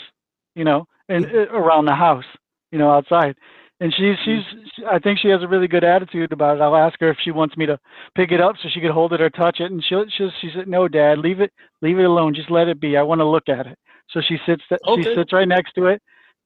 you 0.54 0.64
know, 0.64 0.86
and 1.08 1.26
uh, 1.26 1.48
around 1.52 1.86
the 1.86 1.94
house, 1.94 2.24
you 2.70 2.78
know, 2.78 2.90
outside 2.90 3.36
and 3.80 3.92
she's 3.92 4.16
hmm. 4.24 4.40
she's 4.42 4.84
I 4.90 4.98
think 4.98 5.18
she 5.18 5.28
has 5.28 5.42
a 5.42 5.48
really 5.48 5.68
good 5.68 5.84
attitude 5.84 6.32
about 6.32 6.56
it. 6.56 6.60
I'll 6.60 6.76
ask 6.76 6.98
her 7.00 7.10
if 7.10 7.18
she 7.22 7.30
wants 7.30 7.56
me 7.56 7.66
to 7.66 7.78
pick 8.14 8.32
it 8.32 8.40
up 8.40 8.56
so 8.62 8.68
she 8.68 8.80
could 8.80 8.90
hold 8.90 9.12
it 9.12 9.20
or 9.20 9.30
touch 9.30 9.60
it, 9.60 9.70
and 9.70 9.84
she'll 9.84 10.06
she 10.08 10.28
she 10.40 10.50
said 10.54 10.68
no, 10.68 10.88
Dad, 10.88 11.18
leave 11.18 11.40
it 11.40 11.52
leave 11.82 11.98
it 11.98 12.04
alone, 12.04 12.34
just 12.34 12.50
let 12.50 12.68
it 12.68 12.80
be. 12.80 12.96
I 12.96 13.02
want 13.02 13.20
to 13.20 13.26
look 13.26 13.48
at 13.48 13.66
it. 13.66 13.78
So 14.10 14.20
she 14.20 14.38
sits 14.46 14.62
okay. 14.70 15.02
she 15.02 15.14
sits 15.14 15.32
right 15.32 15.48
next 15.48 15.72
to 15.74 15.86
it. 15.86 16.02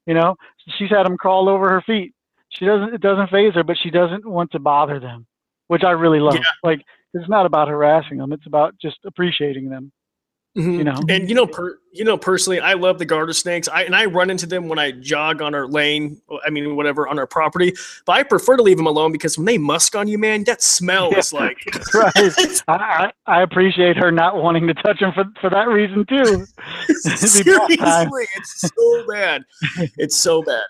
You 0.06 0.15
know, 0.15 0.35
she's 0.79 0.91
had 0.91 1.05
them 1.05 1.17
crawl 1.17 1.49
over 1.49 1.69
her 1.69 1.82
feet. 1.82 2.15
She 2.49 2.65
doesn't 2.65 2.94
it 2.94 3.00
doesn't 3.00 3.31
faze 3.31 3.55
her, 3.55 3.65
but 3.65 3.79
she 3.81 3.91
doesn't 3.91 4.27
want 4.27 4.50
to 4.53 4.59
bother 4.59 4.99
them, 4.99 5.27
which 5.69 5.85
I 5.85 5.93
really 5.93 6.21
love. 6.21 6.35
Yeah. 6.35 6.41
Like 6.65 6.82
it's 7.15 7.29
not 7.29 7.47
about 7.47 7.69
harassing 7.69 8.19
them; 8.19 8.32
it's 8.32 8.47
about 8.47 8.75
just 8.81 8.99
appreciating 9.05 9.69
them. 9.69 9.93
Mm-hmm. 10.58 10.73
You 10.73 10.85
know, 10.85 11.00
and 11.08 11.29
you 11.29 11.35
know, 11.37 11.47
per, 11.47 11.79
you 11.93 12.03
know, 12.03 12.19
personally, 12.19 12.58
I 12.58 12.72
love 12.72 12.98
the 12.98 13.05
garter 13.05 13.32
snakes. 13.32 13.69
I 13.69 13.84
and 13.84 13.94
I 13.94 14.06
run 14.06 14.31
into 14.31 14.46
them 14.46 14.69
when 14.69 14.81
I 14.81 14.91
jog 14.91 15.43
on 15.43 15.55
our 15.55 15.69
lane. 15.69 16.20
I 16.44 16.51
mean, 16.51 16.74
whatever 16.74 17.06
on 17.06 17.20
our 17.20 17.27
property. 17.27 17.72
But 18.05 18.13
I 18.15 18.22
prefer 18.24 18.56
to 18.56 18.63
leave 18.63 18.77
them 18.77 18.89
alone 18.89 19.13
because 19.13 19.39
when 19.39 19.44
they 19.44 19.58
musk 19.58 19.94
on 19.94 20.08
you, 20.08 20.19
man, 20.19 20.43
that 20.44 20.60
smell 20.60 21.15
is 21.17 21.32
like. 21.32 21.56
right. 21.94 22.63
I, 22.69 23.13
I 23.27 23.43
appreciate 23.43 23.96
her 23.96 24.10
not 24.10 24.43
wanting 24.43 24.67
to 24.67 24.74
touch 24.74 24.98
them 24.98 25.13
for 25.13 25.24
for 25.41 25.51
that 25.51 25.69
reason 25.69 26.05
too. 26.06 26.44
Seriously, 26.94 28.27
it's 28.36 28.72
so 28.77 29.06
bad. 29.06 29.44
It's 29.98 30.17
so 30.17 30.43
bad. 30.43 30.65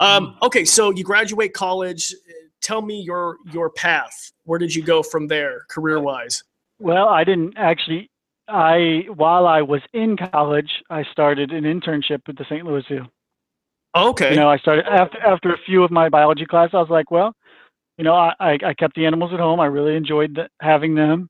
Um, 0.00 0.38
okay, 0.40 0.64
so 0.64 0.92
you 0.92 1.04
graduate 1.04 1.52
college. 1.52 2.14
Tell 2.62 2.80
me 2.80 3.02
your 3.02 3.36
your 3.52 3.68
path. 3.68 4.32
Where 4.44 4.58
did 4.58 4.74
you 4.74 4.82
go 4.82 5.02
from 5.02 5.26
there, 5.26 5.66
career 5.68 6.00
wise? 6.00 6.42
Well, 6.78 7.08
I 7.08 7.22
didn't 7.24 7.54
actually 7.58 8.10
I 8.48 9.06
while 9.14 9.46
I 9.46 9.62
was 9.62 9.80
in 9.92 10.16
college, 10.16 10.70
I 10.90 11.04
started 11.10 11.52
an 11.52 11.64
internship 11.64 12.20
at 12.28 12.36
the 12.36 12.44
St. 12.44 12.64
Louis 12.64 12.84
Zoo. 12.88 13.06
Okay. 13.96 14.30
You 14.30 14.36
know, 14.36 14.48
I 14.48 14.58
started 14.58 14.86
after 14.86 15.18
after 15.20 15.52
a 15.52 15.58
few 15.66 15.82
of 15.82 15.90
my 15.90 16.08
biology 16.08 16.46
classes. 16.46 16.74
I 16.74 16.80
was 16.80 16.90
like, 16.90 17.10
well, 17.10 17.32
you 17.98 18.04
know, 18.04 18.14
I 18.14 18.34
I 18.40 18.74
kept 18.74 18.94
the 18.94 19.06
animals 19.06 19.32
at 19.32 19.40
home. 19.40 19.58
I 19.60 19.66
really 19.66 19.96
enjoyed 19.96 20.34
the, 20.34 20.48
having 20.60 20.94
them. 20.94 21.28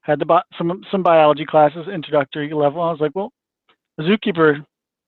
Had 0.00 0.18
the 0.18 0.42
some 0.56 0.82
some 0.90 1.02
biology 1.02 1.46
classes, 1.46 1.86
introductory 1.86 2.52
level. 2.52 2.82
I 2.82 2.90
was 2.90 3.00
like, 3.00 3.12
well, 3.14 3.30
a 3.98 4.02
zookeeper, 4.02 4.64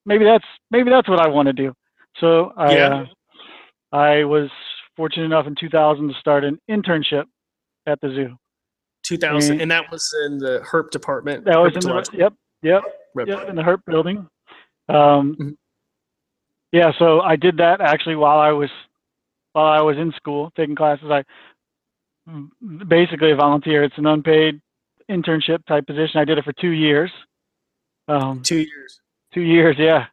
maybe 0.06 0.24
that's 0.24 0.44
maybe 0.70 0.90
that's 0.90 1.08
what 1.08 1.20
I 1.20 1.28
want 1.28 1.46
to 1.46 1.52
do. 1.52 1.72
So 2.18 2.52
I 2.56 2.76
yeah. 2.76 3.04
uh, 3.92 3.96
I 3.96 4.24
was 4.24 4.50
fortunate 4.96 5.24
enough 5.24 5.46
in 5.46 5.54
2000 5.58 6.08
to 6.08 6.14
start 6.14 6.44
an 6.44 6.58
internship 6.70 7.24
at 7.86 8.00
the 8.00 8.08
zoo. 8.08 8.36
2000, 9.10 9.52
and, 9.52 9.62
and 9.62 9.70
that 9.70 9.90
was 9.90 10.14
in 10.26 10.38
the 10.38 10.60
herp 10.60 10.90
department. 10.90 11.44
That 11.44 11.58
was 11.58 11.74
in 11.74 11.80
the 11.80 12.08
yep, 12.12 12.32
yep, 12.62 12.82
yep, 13.26 13.48
in 13.48 13.56
the 13.56 13.62
herp 13.62 13.84
building. 13.86 14.28
Um, 14.88 15.34
mm-hmm. 15.34 15.48
Yeah, 16.72 16.92
so 16.98 17.20
I 17.20 17.36
did 17.36 17.56
that 17.56 17.80
actually 17.80 18.16
while 18.16 18.38
I 18.38 18.52
was 18.52 18.70
while 19.52 19.66
I 19.66 19.80
was 19.80 19.96
in 19.96 20.12
school 20.12 20.52
taking 20.56 20.76
classes. 20.76 21.10
I 21.10 21.24
basically 22.88 23.32
a 23.32 23.36
volunteer. 23.36 23.82
It's 23.82 23.98
an 23.98 24.06
unpaid 24.06 24.60
internship 25.10 25.64
type 25.66 25.86
position. 25.86 26.20
I 26.20 26.24
did 26.24 26.38
it 26.38 26.44
for 26.44 26.52
two 26.52 26.70
years. 26.70 27.10
Um, 28.08 28.42
two 28.42 28.58
years. 28.58 29.00
Two 29.34 29.40
years, 29.40 29.76
yeah. 29.78 30.06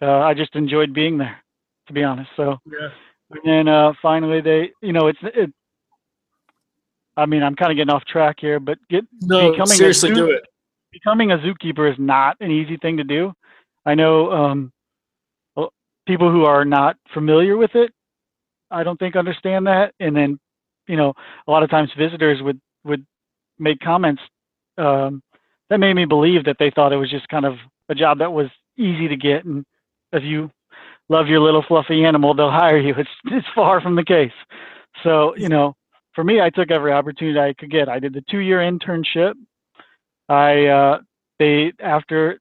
Uh, 0.00 0.18
I 0.18 0.34
just 0.34 0.54
enjoyed 0.54 0.92
being 0.92 1.18
there, 1.18 1.42
to 1.86 1.92
be 1.92 2.02
honest. 2.02 2.30
So, 2.36 2.58
yeah. 2.66 2.88
And 3.30 3.40
then 3.44 3.68
uh, 3.68 3.92
finally, 4.02 4.40
they, 4.40 4.72
you 4.82 4.92
know, 4.92 5.06
it's 5.06 5.18
it, 5.22 5.52
I 7.16 7.26
mean, 7.26 7.42
I'm 7.42 7.54
kind 7.54 7.70
of 7.70 7.76
getting 7.76 7.94
off 7.94 8.04
track 8.04 8.36
here, 8.40 8.58
but 8.58 8.78
get 8.90 9.04
No, 9.22 9.50
becoming 9.52 9.76
seriously, 9.76 10.10
a 10.10 10.14
zoo, 10.14 10.26
do 10.26 10.30
it. 10.32 10.44
becoming 10.92 11.30
a 11.32 11.38
zookeeper 11.38 11.90
is 11.90 11.98
not 11.98 12.36
an 12.40 12.50
easy 12.50 12.76
thing 12.76 12.96
to 12.96 13.04
do. 13.04 13.32
I 13.86 13.94
know 13.94 14.32
um, 14.32 14.72
people 16.06 16.30
who 16.30 16.44
are 16.44 16.64
not 16.64 16.96
familiar 17.12 17.56
with 17.56 17.74
it. 17.74 17.92
I 18.70 18.82
don't 18.82 18.98
think 18.98 19.16
understand 19.16 19.66
that, 19.66 19.94
and 20.00 20.16
then 20.16 20.38
you 20.88 20.96
know, 20.96 21.14
a 21.46 21.50
lot 21.50 21.62
of 21.62 21.70
times 21.70 21.90
visitors 21.96 22.42
would 22.42 22.60
would 22.84 23.06
make 23.58 23.78
comments 23.80 24.22
um, 24.78 25.22
that 25.70 25.78
made 25.78 25.94
me 25.94 26.04
believe 26.04 26.44
that 26.44 26.56
they 26.58 26.70
thought 26.70 26.92
it 26.92 26.96
was 26.96 27.10
just 27.10 27.28
kind 27.28 27.46
of 27.46 27.54
a 27.88 27.94
job 27.94 28.18
that 28.18 28.32
was 28.32 28.48
easy 28.76 29.08
to 29.08 29.16
get, 29.16 29.44
and 29.44 29.64
if 30.12 30.22
you 30.24 30.50
love 31.08 31.28
your 31.28 31.40
little 31.40 31.64
fluffy 31.66 32.04
animal, 32.04 32.34
they'll 32.34 32.50
hire 32.64 32.78
you. 32.78 32.94
It's 32.96 33.10
it's 33.26 33.46
far 33.54 33.80
from 33.80 33.96
the 33.96 34.04
case. 34.04 34.32
So 35.02 35.36
you 35.36 35.48
know, 35.48 35.76
for 36.14 36.24
me, 36.24 36.40
I 36.40 36.50
took 36.50 36.70
every 36.70 36.92
opportunity 36.92 37.38
I 37.38 37.52
could 37.54 37.70
get. 37.70 37.88
I 37.88 37.98
did 37.98 38.12
the 38.14 38.24
two-year 38.30 38.58
internship. 38.60 39.34
I 40.28 40.66
uh, 40.66 40.98
they 41.38 41.72
after 41.80 42.38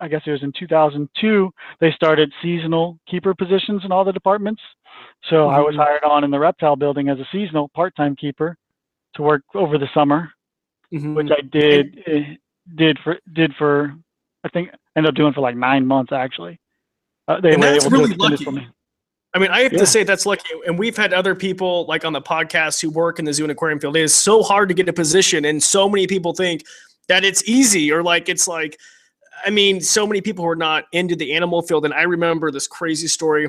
I 0.00 0.08
guess 0.08 0.22
it 0.26 0.32
was 0.32 0.42
in 0.42 0.52
2002 0.58 1.52
they 1.80 1.92
started 1.92 2.32
seasonal 2.42 2.98
keeper 3.08 3.34
positions 3.34 3.84
in 3.84 3.92
all 3.92 4.04
the 4.04 4.12
departments. 4.12 4.60
So 5.30 5.48
I 5.48 5.60
was 5.60 5.74
Mhm. 5.76 5.84
hired 5.84 6.02
on 6.04 6.24
in 6.24 6.30
the 6.30 6.38
reptile 6.40 6.74
building 6.74 7.08
as 7.08 7.20
a 7.20 7.24
seasonal 7.30 7.68
part-time 7.68 8.16
keeper 8.16 8.56
to 9.14 9.22
work 9.22 9.42
over 9.54 9.78
the 9.78 9.88
summer, 9.94 10.32
Mhm. 10.92 11.14
which 11.14 11.30
I 11.30 11.42
did 11.42 12.02
eh, 12.06 12.34
did 12.74 12.98
for 13.00 13.18
did 13.34 13.54
for 13.54 13.94
I 14.42 14.48
think 14.48 14.70
ended 14.96 15.10
up 15.10 15.14
doing 15.14 15.32
for 15.32 15.40
like 15.40 15.56
nine 15.56 15.86
months 15.86 16.10
actually. 16.12 16.58
Uh, 17.28 17.40
they 17.40 17.52
And 17.52 17.62
were 17.62 17.68
that's 17.68 17.84
able 17.86 17.90
really 17.90 18.08
to 18.08 18.14
it 18.14 18.30
lucky. 18.32 18.44
for 18.44 18.52
me. 18.52 18.66
I 19.34 19.38
mean, 19.38 19.50
I 19.50 19.62
have 19.62 19.72
Yeah. 19.72 19.78
to 19.78 19.86
say 19.86 20.04
that's 20.04 20.26
lucky. 20.26 20.44
And 20.66 20.78
we've 20.78 20.96
had 20.96 21.12
other 21.14 21.34
people 21.34 21.86
like 21.86 22.04
on 22.04 22.12
the 22.12 22.20
podcast 22.20 22.80
who 22.82 22.90
work 22.90 23.18
in 23.18 23.24
the 23.24 23.32
zoo 23.32 23.44
and 23.44 23.50
aquarium 23.50 23.80
field. 23.80 23.96
It 23.96 24.02
is 24.02 24.14
so 24.14 24.42
hard 24.42 24.68
to 24.68 24.74
get 24.74 24.88
a 24.88 24.92
position, 24.92 25.44
and 25.46 25.62
so 25.62 25.88
many 25.88 26.06
people 26.06 26.34
think 26.34 26.64
that 27.08 27.24
it's 27.24 27.42
easy 27.48 27.90
or 27.90 28.02
like 28.02 28.28
it's 28.28 28.46
like, 28.46 28.78
I 29.44 29.50
mean, 29.50 29.80
so 29.80 30.06
many 30.06 30.20
people 30.20 30.44
who 30.44 30.50
are 30.50 30.56
not 30.56 30.84
into 30.92 31.16
the 31.16 31.32
animal 31.32 31.62
field. 31.62 31.84
And 31.84 31.92
I 31.94 32.02
remember 32.02 32.50
this 32.50 32.66
crazy 32.66 33.08
story. 33.08 33.48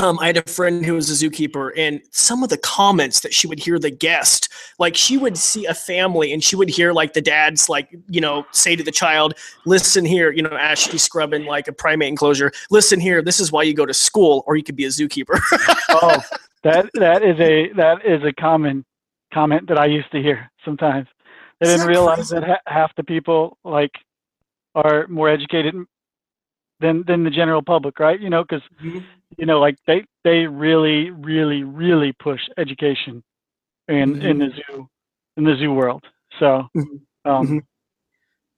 Um, 0.00 0.18
I 0.18 0.28
had 0.28 0.38
a 0.38 0.50
friend 0.50 0.82
who 0.82 0.94
was 0.94 1.10
a 1.10 1.28
zookeeper, 1.28 1.72
and 1.76 2.00
some 2.10 2.42
of 2.42 2.48
the 2.48 2.56
comments 2.56 3.20
that 3.20 3.34
she 3.34 3.46
would 3.46 3.58
hear 3.58 3.78
the 3.78 3.90
guest, 3.90 4.48
like 4.78 4.96
she 4.96 5.18
would 5.18 5.36
see 5.36 5.66
a 5.66 5.74
family 5.74 6.32
and 6.32 6.42
she 6.42 6.56
would 6.56 6.70
hear 6.70 6.94
like 6.94 7.12
the 7.12 7.20
dad's 7.20 7.68
like, 7.68 7.94
you 8.08 8.20
know, 8.20 8.46
say 8.50 8.74
to 8.74 8.82
the 8.82 8.90
child, 8.90 9.34
listen 9.66 10.06
here, 10.06 10.30
you 10.30 10.42
know, 10.42 10.56
as 10.58 10.78
she's 10.78 11.02
scrubbing 11.02 11.44
like 11.44 11.68
a 11.68 11.72
primate 11.72 12.08
enclosure, 12.08 12.50
listen 12.70 12.98
here, 12.98 13.20
this 13.20 13.40
is 13.40 13.52
why 13.52 13.62
you 13.62 13.74
go 13.74 13.84
to 13.84 13.92
school 13.92 14.42
or 14.46 14.56
you 14.56 14.62
could 14.62 14.74
be 14.76 14.86
a 14.86 14.88
zookeeper. 14.88 15.38
oh, 15.90 16.22
that 16.62 16.88
that 16.94 17.22
is 17.22 17.38
a 17.38 17.70
that 17.74 18.06
is 18.06 18.22
a 18.24 18.32
common 18.32 18.86
comment 19.34 19.68
that 19.68 19.78
I 19.78 19.84
used 19.84 20.10
to 20.12 20.22
hear 20.22 20.50
sometimes. 20.64 21.08
I 21.60 21.66
didn't 21.66 21.86
realize 21.86 22.30
crazy? 22.30 22.36
that 22.36 22.44
ha- 22.44 22.72
half 22.72 22.94
the 22.96 23.04
people 23.04 23.58
like 23.64 23.92
are 24.74 25.06
more 25.08 25.28
educated 25.28 25.74
than 26.80 27.04
than 27.06 27.24
the 27.24 27.30
general 27.30 27.62
public, 27.62 27.98
right? 27.98 28.20
You 28.20 28.30
know, 28.30 28.42
because 28.42 28.62
you 29.38 29.46
know, 29.46 29.60
like 29.60 29.76
they 29.86 30.04
they 30.24 30.46
really 30.46 31.10
really 31.10 31.62
really 31.62 32.12
push 32.12 32.40
education 32.58 33.22
in 33.88 34.20
in 34.22 34.38
the 34.38 34.48
zoo 34.56 34.88
in 35.36 35.44
the 35.44 35.56
zoo 35.56 35.72
world. 35.72 36.04
So, 36.38 36.68
Mhm. 36.76 37.00
um, 37.24 37.46
Mhm. 37.46 37.62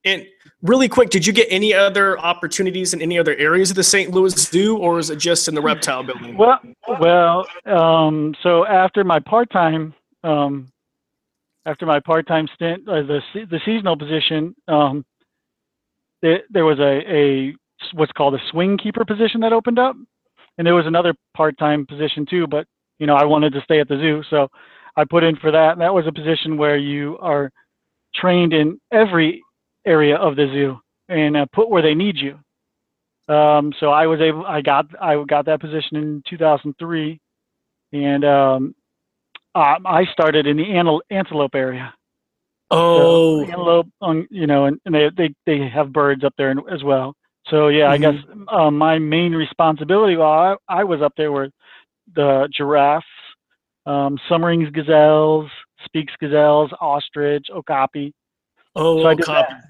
And 0.05 0.27
really 0.63 0.89
quick, 0.89 1.11
did 1.11 1.25
you 1.25 1.33
get 1.33 1.47
any 1.49 1.73
other 1.73 2.19
opportunities 2.19 2.93
in 2.93 3.01
any 3.01 3.21
other 3.21 3.37
areas 3.37 3.71
of 3.71 3.77
the 3.77 3.85
St. 3.85 4.11
Louis 4.11 4.35
Zoo, 4.35 4.77
or 4.77 4.99
is 4.99 5.11
it 5.11 5.17
just 5.17 5.47
in 5.47 5.55
the 5.55 5.61
reptile 5.61 6.03
building? 6.03 6.37
Well, 6.37 6.59
well, 6.99 7.47
um, 7.67 8.35
so 8.43 8.67
after 8.67 9.05
my 9.05 9.21
part-time, 9.21 9.95
um, 10.25 10.73
after 11.67 11.87
my 11.87 12.01
part-time 12.01 12.49
stint, 12.55 12.89
uh, 12.89 13.03
the 13.03 13.23
the 13.49 13.61
seasonal 13.65 13.97
position, 13.97 14.57
um, 14.67 15.05
there, 16.21 16.43
there 16.51 16.65
was 16.65 16.81
a, 16.81 17.03
a 17.09 17.55
what's 17.93 18.13
called 18.13 18.35
a 18.35 18.39
swing 18.51 18.79
keeper 18.79 19.05
position 19.05 19.41
that 19.41 19.53
opened 19.53 19.79
up, 19.79 19.97
and 20.59 20.67
there 20.67 20.75
was 20.75 20.87
another 20.87 21.15
part-time 21.35 21.87
position 21.87 22.27
too. 22.27 22.47
But 22.47 22.67
you 22.99 23.07
know, 23.07 23.15
I 23.15 23.25
wanted 23.25 23.53
to 23.55 23.63
stay 23.63 23.81
at 23.81 23.89
the 23.89 23.97
zoo, 23.97 24.23
so 24.31 24.49
I 24.97 25.05
put 25.05 25.25
in 25.25 25.37
for 25.37 25.51
that. 25.51 25.73
And 25.73 25.81
that 25.81 25.95
was 25.95 26.07
a 26.07 26.13
position 26.13 26.57
where 26.57 26.77
you 26.77 27.19
are 27.19 27.51
trained 28.15 28.53
in 28.53 28.81
every 28.93 29.43
area 29.87 30.17
of 30.17 30.37
the 30.37 30.47
zoo 30.53 30.79
and 31.09 31.37
uh, 31.37 31.47
put 31.53 31.71
where 31.71 31.83
they 31.83 31.95
need 31.95 32.17
you. 32.17 32.39
Um, 33.33 33.73
so 33.79 33.91
I 33.91 34.07
was 34.07 34.21
able, 34.21 34.45
I 34.45 34.61
got, 34.61 34.87
I 35.01 35.23
got 35.25 35.47
that 35.47 35.61
position 35.61 35.97
in 35.97 36.23
2003, 36.29 37.21
and 37.93 38.25
um, 38.25 38.75
I 39.55 40.05
started 40.13 40.47
in 40.47 40.57
the 40.57 40.65
antel- 40.65 41.01
antelope 41.11 41.55
area. 41.55 41.95
So 42.71 42.79
Oh, 42.79 43.41
antelope, 43.43 43.89
um, 44.01 44.27
you 44.31 44.47
know, 44.47 44.65
and, 44.65 44.81
and 44.87 44.95
they, 44.95 45.11
they 45.17 45.35
they 45.45 45.69
have 45.69 45.93
birds 45.93 46.25
up 46.25 46.33
there 46.39 46.55
as 46.71 46.83
well. 46.83 47.15
So 47.49 47.69
yeah, 47.69 47.91
I 47.91 47.99
guess 47.99 48.15
um, 48.49 48.79
my 48.79 48.99
main 48.99 49.33
responsibility 49.33 50.17
while 50.17 50.59
I, 50.69 50.81
I 50.81 50.85
was 50.85 51.03
up 51.03 51.13
there 51.17 51.33
were 51.33 51.51
the 52.15 52.49
giraffes, 52.57 53.07
um, 53.87 54.19
Soemmerring's 54.29 54.71
gazelles, 54.71 55.51
Speke's 55.85 56.13
gazelles, 56.21 56.71
ostrich, 56.81 57.47
okapi. 57.51 58.13
oh, 58.77 59.03
So 59.03 59.09
I 59.09 59.15
did 59.15 59.25
copy. 59.25 59.53
that. 59.55 59.65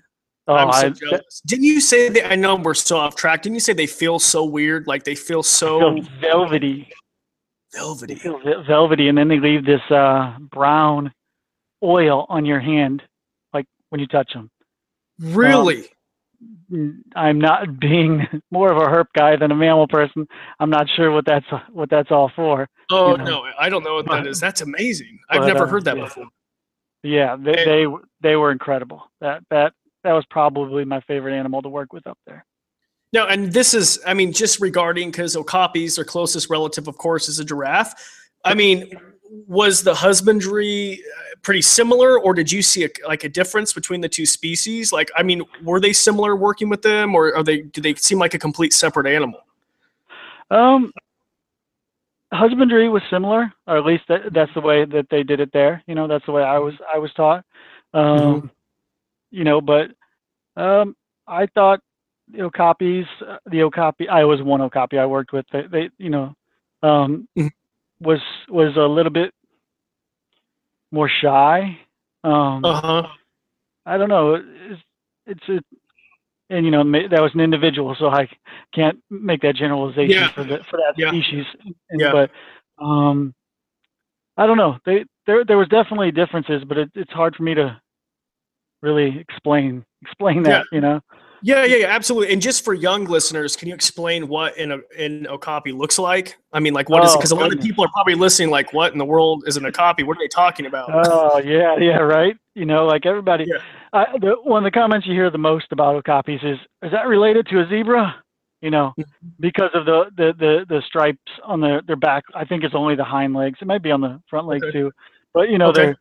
Oh, 0.49 0.55
I'm 0.55 0.73
so 0.73 0.87
I, 0.87 0.91
jealous. 0.91 1.41
Didn't 1.47 1.64
you 1.64 1.81
say 1.81 2.09
that? 2.09 2.33
I 2.33 2.35
know 2.35 2.57
we're 2.57 2.75
so 2.75 2.97
off 2.99 3.14
track. 3.14 3.43
Didn't 3.43 3.55
you 3.55 3.61
say 3.61 3.73
they 3.73 3.87
feel 3.87 4.19
so 4.19 4.45
weird? 4.45 4.87
Like 4.87 5.05
they 5.05 5.14
feel 5.14 5.43
so 5.43 5.79
feel 5.79 6.02
velvety. 6.21 6.88
Velvety. 7.73 8.17
feel 8.17 8.38
velvety, 8.67 9.09
and 9.09 9.17
then 9.17 9.29
they 9.29 9.38
leave 9.38 9.64
this 9.64 9.81
uh, 9.91 10.37
brown 10.50 11.12
oil 11.83 12.26
on 12.29 12.45
your 12.45 12.61
hand, 12.61 13.02
like 13.55 13.64
when 13.88 14.00
you 14.00 14.07
touch 14.09 14.33
them. 14.35 14.50
Really? 15.19 15.88
I'm 17.17 17.39
not 17.39 17.79
being 17.79 18.27
more 18.51 18.71
of 18.71 18.79
a 18.79 18.87
herp 18.87 19.07
guy 19.15 19.37
than 19.37 19.51
a 19.51 19.55
mammal 19.55 19.89
person. 19.89 20.27
I'm 20.61 20.71
not 20.71 20.89
sure 20.97 21.11
what 21.11 21.25
that's 21.27 21.47
what 21.71 21.91
that's 21.91 22.11
all 22.11 22.31
for. 22.35 22.69
oh 22.91 23.13
you 23.13 23.19
know. 23.19 23.25
no, 23.25 23.45
I 23.59 23.69
don't 23.69 23.85
know 23.85 23.95
what 23.95 24.09
that 24.09 24.27
is. 24.27 24.41
That's 24.41 24.61
amazing. 24.61 25.19
I've 25.31 25.41
but, 25.41 25.47
never 25.47 25.65
uh, 25.65 25.69
heard 25.69 25.85
that 25.85 25.97
yeah. 25.97 26.05
before. 26.05 26.27
Yeah, 27.03 27.37
they, 27.37 27.51
And- 27.51 27.71
they 27.71 27.87
they 28.21 28.37
were 28.37 28.53
incredible. 28.53 29.11
That 29.21 29.43
that 29.51 29.73
that 30.05 30.13
was 30.13 30.25
probably 30.31 30.85
my 30.85 31.01
favorite 31.03 31.35
animal 31.35 31.63
to 31.63 31.69
work 31.69 31.93
with 31.93 32.07
up 32.07 32.19
there. 32.27 32.45
No, 33.13 33.27
and 33.27 33.53
this 33.53 33.75
is, 33.75 34.01
I 34.07 34.15
mean, 34.15 34.33
just 34.33 34.59
regarding 34.59 35.11
because 35.11 35.37
okapis, 35.37 35.97
their 35.97 36.05
closest 36.05 36.49
relative, 36.49 36.89
of 36.89 36.97
course, 36.97 37.29
is 37.29 37.39
a 37.39 37.45
giraffe. 37.45 37.93
I 38.45 38.55
mean, 38.55 38.91
was 39.47 39.83
the 39.83 39.95
husbandry 39.95 41.03
uh, 41.03 41.32
pretty 41.43 41.63
similar, 41.63 42.19
or 42.19 42.35
did 42.35 42.51
you 42.51 42.63
see 42.63 42.85
a, 42.85 42.89
like 43.07 43.25
a 43.25 43.29
difference 43.29 43.73
between 43.73 44.01
the 44.01 44.09
two 44.09 44.27
species? 44.27 44.93
Like, 44.93 45.11
I 45.17 45.23
mean, 45.23 45.43
were 45.63 45.81
they 45.81 45.93
similar 45.93 46.37
working 46.37 46.69
with 46.69 46.83
them, 46.83 47.15
or 47.15 47.35
are 47.35 47.43
they? 47.43 47.63
Do 47.63 47.81
they 47.81 47.95
seem 47.95 48.19
like 48.19 48.35
a 48.35 48.39
complete 48.39 48.73
separate 48.73 49.07
animal? 49.07 49.41
Um, 50.51 50.93
husbandry 52.33 52.89
was 52.89 53.03
similar, 53.11 53.53
or 53.67 53.77
at 53.77 53.85
least 53.85 54.05
that, 54.09 54.33
that's 54.33 54.53
the 54.55 54.61
way 54.61 54.85
that 54.85 55.07
they 55.11 55.23
did 55.23 55.41
it 55.41 55.51
there. 55.53 55.83
You 55.87 55.95
know, 55.95 56.07
that's 56.07 56.27
the 56.27 56.33
way 56.33 56.43
I 56.43 56.59
was 56.59 56.75
I 56.93 56.99
was 56.99 57.13
taught. 57.15 57.45
Um, 57.95 58.51
You 59.31 59.45
know, 59.45 59.61
but 59.63 59.91
um, 60.57 60.95
I 61.27 61.47
thought 61.47 61.81
the 62.31 62.39
okapis, 62.51 63.07
uh, 63.27 63.39
the 63.47 63.63
okapi, 63.63 64.09
I 64.09 64.25
was 64.25 64.43
one 64.43 64.61
okapi 64.61 64.99
I 64.99 65.07
worked 65.07 65.33
with. 65.33 65.47
They, 65.51 65.63
they 65.71 65.91
you 65.97 66.11
know, 66.11 66.35
um, 66.83 67.27
Mhm. 67.37 67.51
was 68.01 68.21
was 68.49 68.77
a 68.77 68.87
little 68.87 69.11
bit 69.13 69.33
more 70.93 71.09
shy. 71.09 71.79
Um, 72.23 72.65
Uh 72.65 72.81
huh. 72.81 73.07
I 73.85 73.97
don't 73.99 74.09
know. 74.09 74.35
It's 74.35 74.83
it's 75.27 75.49
a, 75.49 75.61
and 76.51 76.65
you 76.65 76.71
know 76.71 76.85
that 76.85 77.21
was 77.23 77.33
an 77.35 77.41
individual, 77.41 77.97
so 77.99 78.07
I 78.09 78.29
can't 78.75 78.99
make 79.11 79.41
that 79.43 79.57
generalization 79.57 80.23
Yeah. 80.23 80.33
for 80.33 80.45
the 80.45 80.59
for 80.71 80.77
that 80.77 80.95
Yeah. 80.97 81.09
species. 81.11 81.47
Yeah. 81.91 82.13
But 82.13 82.31
um, 82.85 83.35
I 84.37 84.47
don't 84.47 84.57
know. 84.59 84.79
They 84.85 85.05
there 85.27 85.45
there 85.45 85.59
was 85.59 85.69
definitely 85.69 86.13
differences, 86.13 86.63
but 86.65 86.79
it, 86.79 86.91
it's 86.95 87.13
hard 87.13 87.35
for 87.35 87.43
me 87.43 87.55
to 87.55 87.81
really 88.83 89.19
explain 89.19 89.85
explain 90.03 90.43
that. 90.45 90.67
You 90.71 90.81
know. 90.81 91.01
Yeah, 91.43 91.65
yeah, 91.65 91.77
yeah, 91.77 91.87
absolutely. 91.89 92.33
And 92.33 92.41
just 92.41 92.65
for 92.65 92.73
young 92.75 93.05
listeners, 93.07 93.57
can 93.57 93.69
you 93.69 93.75
explain 93.75 94.29
what 94.29 94.57
an 94.59 94.83
an 94.97 95.27
okapi 95.27 95.73
looks 95.73 95.99
like? 95.99 96.39
I 96.53 96.61
mean, 96.61 96.73
like, 96.73 96.89
what 96.89 97.05
is 97.05 97.11
it? 97.11 97.17
Oh, 97.17 97.19
Because 97.19 97.33
a 97.33 97.35
lot 97.37 97.53
of 97.53 97.61
people 97.61 97.85
are 97.85 97.91
probably 97.93 98.15
listening, 98.15 98.51
like, 98.51 98.73
what 98.73 98.93
in 98.93 98.99
the 98.99 99.05
world 99.05 99.45
is 99.47 99.57
an 99.57 99.67
okapi? 99.67 100.05
What 100.05 100.17
are 100.17 100.21
they 100.21 100.29
talking 100.29 100.67
about? 100.67 100.89
Oh 100.93 101.39
yeah, 101.39 101.77
yeah, 101.79 101.99
right. 101.99 102.37
You 102.55 102.65
know, 102.65 102.85
like 102.87 103.07
everybody. 103.07 103.45
Yeah. 103.47 103.59
I, 103.93 104.07
the, 104.21 104.37
one 104.45 104.65
of 104.65 104.73
the 104.73 104.77
comments 104.79 105.07
you 105.07 105.15
hear 105.15 105.31
the 105.31 105.39
most 105.39 105.67
about 105.73 106.03
okapis 106.03 106.45
is, 106.45 106.59
"Is 106.83 106.93
that 106.93 107.07
related 107.09 107.47
to 107.49 107.61
a 107.61 107.69
zebra?" 107.69 108.17
You 108.61 108.71
know, 108.71 108.95
Mm-hmm. 108.99 109.29
because 109.41 109.71
of 109.75 109.85
the, 109.87 110.05
the 110.17 110.33
the 110.39 110.67
the 110.69 110.83
stripes 110.87 111.19
on 111.45 111.61
their 111.61 111.83
their 111.83 111.97
back. 111.97 112.23
I 112.35 112.45
think 112.45 112.63
it's 112.63 112.75
only 112.77 112.95
the 112.95 113.05
hind 113.05 113.35
legs. 113.35 113.59
It 113.61 113.67
might 113.67 113.83
be 113.83 113.91
on 113.91 114.01
the 114.01 114.21
front 114.31 114.47
legs 114.47 114.63
Okay. 114.63 114.73
too, 114.79 114.93
but 115.35 115.49
you 115.51 115.59
know 115.59 115.71
Okay. 115.71 115.83
they're 115.83 115.97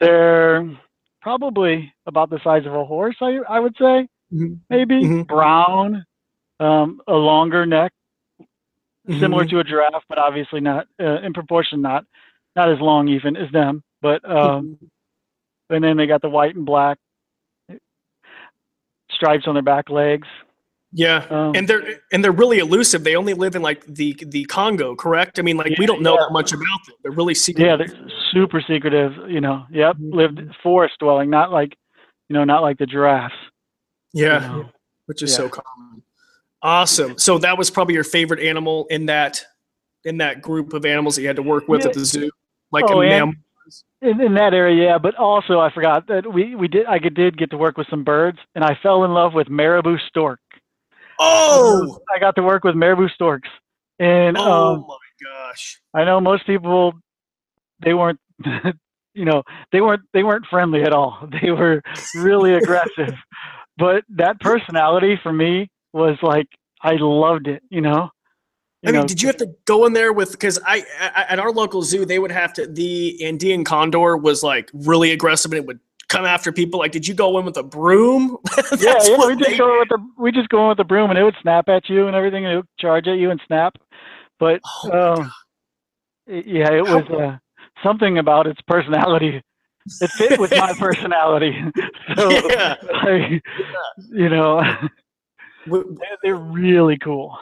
they're 0.00 0.78
probably 1.22 1.92
about 2.06 2.28
the 2.30 2.40
size 2.44 2.66
of 2.66 2.74
a 2.74 2.84
horse. 2.84 3.16
I 3.22 3.38
I 3.48 3.58
would 3.60 3.74
say. 3.78 4.08
Maybe 4.70 5.02
Mhm. 5.02 5.26
brown, 5.26 6.04
um, 6.60 7.00
a 7.06 7.14
longer 7.14 7.66
neck, 7.66 7.92
similar 9.18 9.44
Mhm. 9.44 9.50
to 9.50 9.58
a 9.60 9.64
giraffe, 9.64 10.04
but 10.08 10.18
obviously 10.18 10.60
not 10.60 10.86
uh, 11.00 11.20
in 11.22 11.32
proportion 11.32 11.80
not 11.80 12.04
not 12.56 12.70
as 12.70 12.80
long 12.80 13.08
even 13.08 13.36
as 13.36 13.50
them. 13.52 13.82
But 14.00 14.28
um, 14.28 14.78
and 15.70 15.82
then 15.82 15.96
they 15.96 16.06
got 16.06 16.22
the 16.22 16.28
white 16.28 16.54
and 16.54 16.66
black 16.66 16.98
stripes 19.10 19.46
on 19.46 19.54
their 19.54 19.62
back 19.62 19.88
legs. 19.90 20.26
Yeah, 20.94 21.24
Um, 21.30 21.52
and 21.56 21.66
they're 21.66 22.00
and 22.12 22.22
they're 22.22 22.32
really 22.32 22.58
elusive. 22.58 23.02
They 23.02 23.16
only 23.16 23.32
live 23.32 23.54
in 23.56 23.62
like 23.62 23.82
the 23.86 24.14
the 24.26 24.44
Congo, 24.44 24.94
correct? 24.94 25.38
I 25.38 25.42
mean, 25.42 25.56
like 25.56 25.78
we 25.78 25.86
don't 25.86 26.02
know 26.02 26.14
yeah. 26.14 26.26
that 26.26 26.32
much 26.32 26.52
about 26.52 26.80
them. 26.86 26.96
They're 27.02 27.12
really 27.12 27.34
secret. 27.34 27.64
Yeah, 27.64 27.76
they're 27.76 28.08
super 28.30 28.60
secretive. 28.60 29.12
You 29.30 29.40
know, 29.40 29.64
yep, 29.70 29.96
Mhm. 29.96 30.12
lived 30.12 30.40
forest 30.62 30.98
dwelling, 30.98 31.30
not 31.30 31.50
like, 31.50 31.74
you 32.28 32.34
know, 32.34 32.44
not 32.44 32.60
like 32.60 32.76
the 32.76 32.84
giraffes. 32.84 33.34
You 34.12 34.26
yeah, 34.26 34.38
know. 34.38 34.68
which 35.06 35.22
is 35.22 35.30
yeah. 35.30 35.36
so 35.36 35.48
common. 35.48 36.02
Awesome. 36.62 37.18
So 37.18 37.38
that 37.38 37.58
was 37.58 37.70
probably 37.70 37.94
your 37.94 38.04
favorite 38.04 38.40
animal 38.40 38.86
in 38.88 39.06
that 39.06 39.44
in 40.04 40.18
that 40.18 40.42
group 40.42 40.72
of 40.72 40.84
animals 40.84 41.16
that 41.16 41.22
you 41.22 41.28
had 41.28 41.36
to 41.36 41.42
work 41.42 41.68
with 41.68 41.82
Yeah. 41.82 41.88
at 41.88 41.94
the 41.94 42.04
zoo, 42.04 42.30
like 42.70 42.84
Oh, 42.88 43.02
a 43.02 43.08
mammal. 43.08 43.34
In, 44.00 44.20
in 44.20 44.34
that 44.34 44.52
area, 44.52 44.84
yeah. 44.86 44.98
But 44.98 45.14
also, 45.14 45.60
I 45.60 45.72
forgot 45.72 46.06
that 46.08 46.32
we 46.32 46.54
we 46.56 46.68
did 46.68 46.86
I 46.86 46.98
did 46.98 47.38
get 47.38 47.50
to 47.50 47.56
work 47.56 47.76
with 47.78 47.86
some 47.88 48.04
birds, 48.04 48.38
and 48.54 48.64
I 48.64 48.76
fell 48.82 49.04
in 49.04 49.12
love 49.12 49.32
with 49.34 49.48
marabou 49.48 49.96
stork. 50.08 50.40
Oh, 51.18 52.00
I 52.14 52.18
got 52.18 52.34
to 52.36 52.42
work 52.42 52.64
with 52.64 52.74
marabou 52.74 53.08
storks, 53.08 53.48
and 53.98 54.36
oh 54.36 54.74
um, 54.74 54.84
my 54.88 54.96
gosh. 55.24 55.80
I 55.94 56.04
know 56.04 56.20
most 56.20 56.46
people 56.46 56.94
they 57.84 57.94
weren't 57.94 58.18
you 59.14 59.24
know 59.24 59.42
they 59.70 59.80
weren't 59.80 60.02
they 60.12 60.24
weren't 60.24 60.46
friendly 60.46 60.82
at 60.82 60.92
all. 60.92 61.28
They 61.40 61.50
were 61.52 61.80
really 62.16 62.54
aggressive. 62.60 63.14
But 63.78 64.04
that 64.10 64.40
personality 64.40 65.18
for 65.22 65.32
me 65.32 65.70
was 65.92 66.18
like 66.22 66.48
I 66.82 66.96
loved 66.98 67.48
it, 67.48 67.62
you 67.70 67.80
know. 67.80 68.10
You 68.82 68.88
I 68.88 68.92
mean, 68.92 69.00
know, 69.02 69.06
did 69.06 69.22
you 69.22 69.28
have 69.28 69.36
to 69.36 69.48
go 69.64 69.86
in 69.86 69.92
there 69.92 70.12
with 70.12 70.32
because 70.32 70.58
I, 70.66 70.84
I 71.00 71.26
at 71.28 71.38
our 71.38 71.52
local 71.52 71.82
zoo 71.82 72.04
they 72.04 72.18
would 72.18 72.32
have 72.32 72.52
to 72.54 72.66
the 72.66 73.24
Andean 73.24 73.64
condor 73.64 74.16
was 74.16 74.42
like 74.42 74.70
really 74.72 75.12
aggressive 75.12 75.52
and 75.52 75.58
it 75.58 75.66
would 75.66 75.78
come 76.12 76.26
after 76.26 76.52
people. 76.52 76.78
Like, 76.78 76.92
did 76.92 77.08
you 77.08 77.14
go 77.14 77.38
in 77.38 77.44
with 77.44 77.56
a 77.56 77.62
broom? 77.62 78.36
yeah, 78.78 78.94
yeah, 79.02 79.26
we 79.26 79.34
just 79.34 79.50
they 79.50 79.56
go 79.56 79.78
with 79.78 79.88
the 79.88 79.98
we 80.18 80.30
just 80.30 80.48
go 80.50 80.62
in 80.62 80.68
with 80.68 80.78
the 80.78 80.84
broom 80.84 81.10
and 81.10 81.18
it 81.18 81.24
would 81.24 81.36
snap 81.40 81.68
at 81.68 81.88
you 81.88 82.06
and 82.06 82.14
everything 82.14 82.44
and 82.44 82.52
it 82.52 82.56
would 82.56 82.68
charge 82.78 83.08
at 83.08 83.16
you 83.16 83.30
and 83.30 83.40
snap. 83.46 83.74
But 84.38 84.60
Oh 84.84 85.14
um, 85.14 85.32
yeah, 86.26 86.70
it 86.72 86.84
was 86.84 87.04
uh, 87.10 87.38
something 87.82 88.18
about 88.18 88.46
its 88.46 88.60
personality. 88.68 89.42
It 90.00 90.10
fit 90.12 90.38
with 90.40 90.50
my 90.52 90.72
personality. 90.78 91.60
so 92.16 92.30
Yeah. 92.48 92.76
like, 93.04 93.42
you 94.10 94.28
know, 94.28 94.62
they're, 96.22 96.36
really 96.36 96.98
cool. 96.98 97.36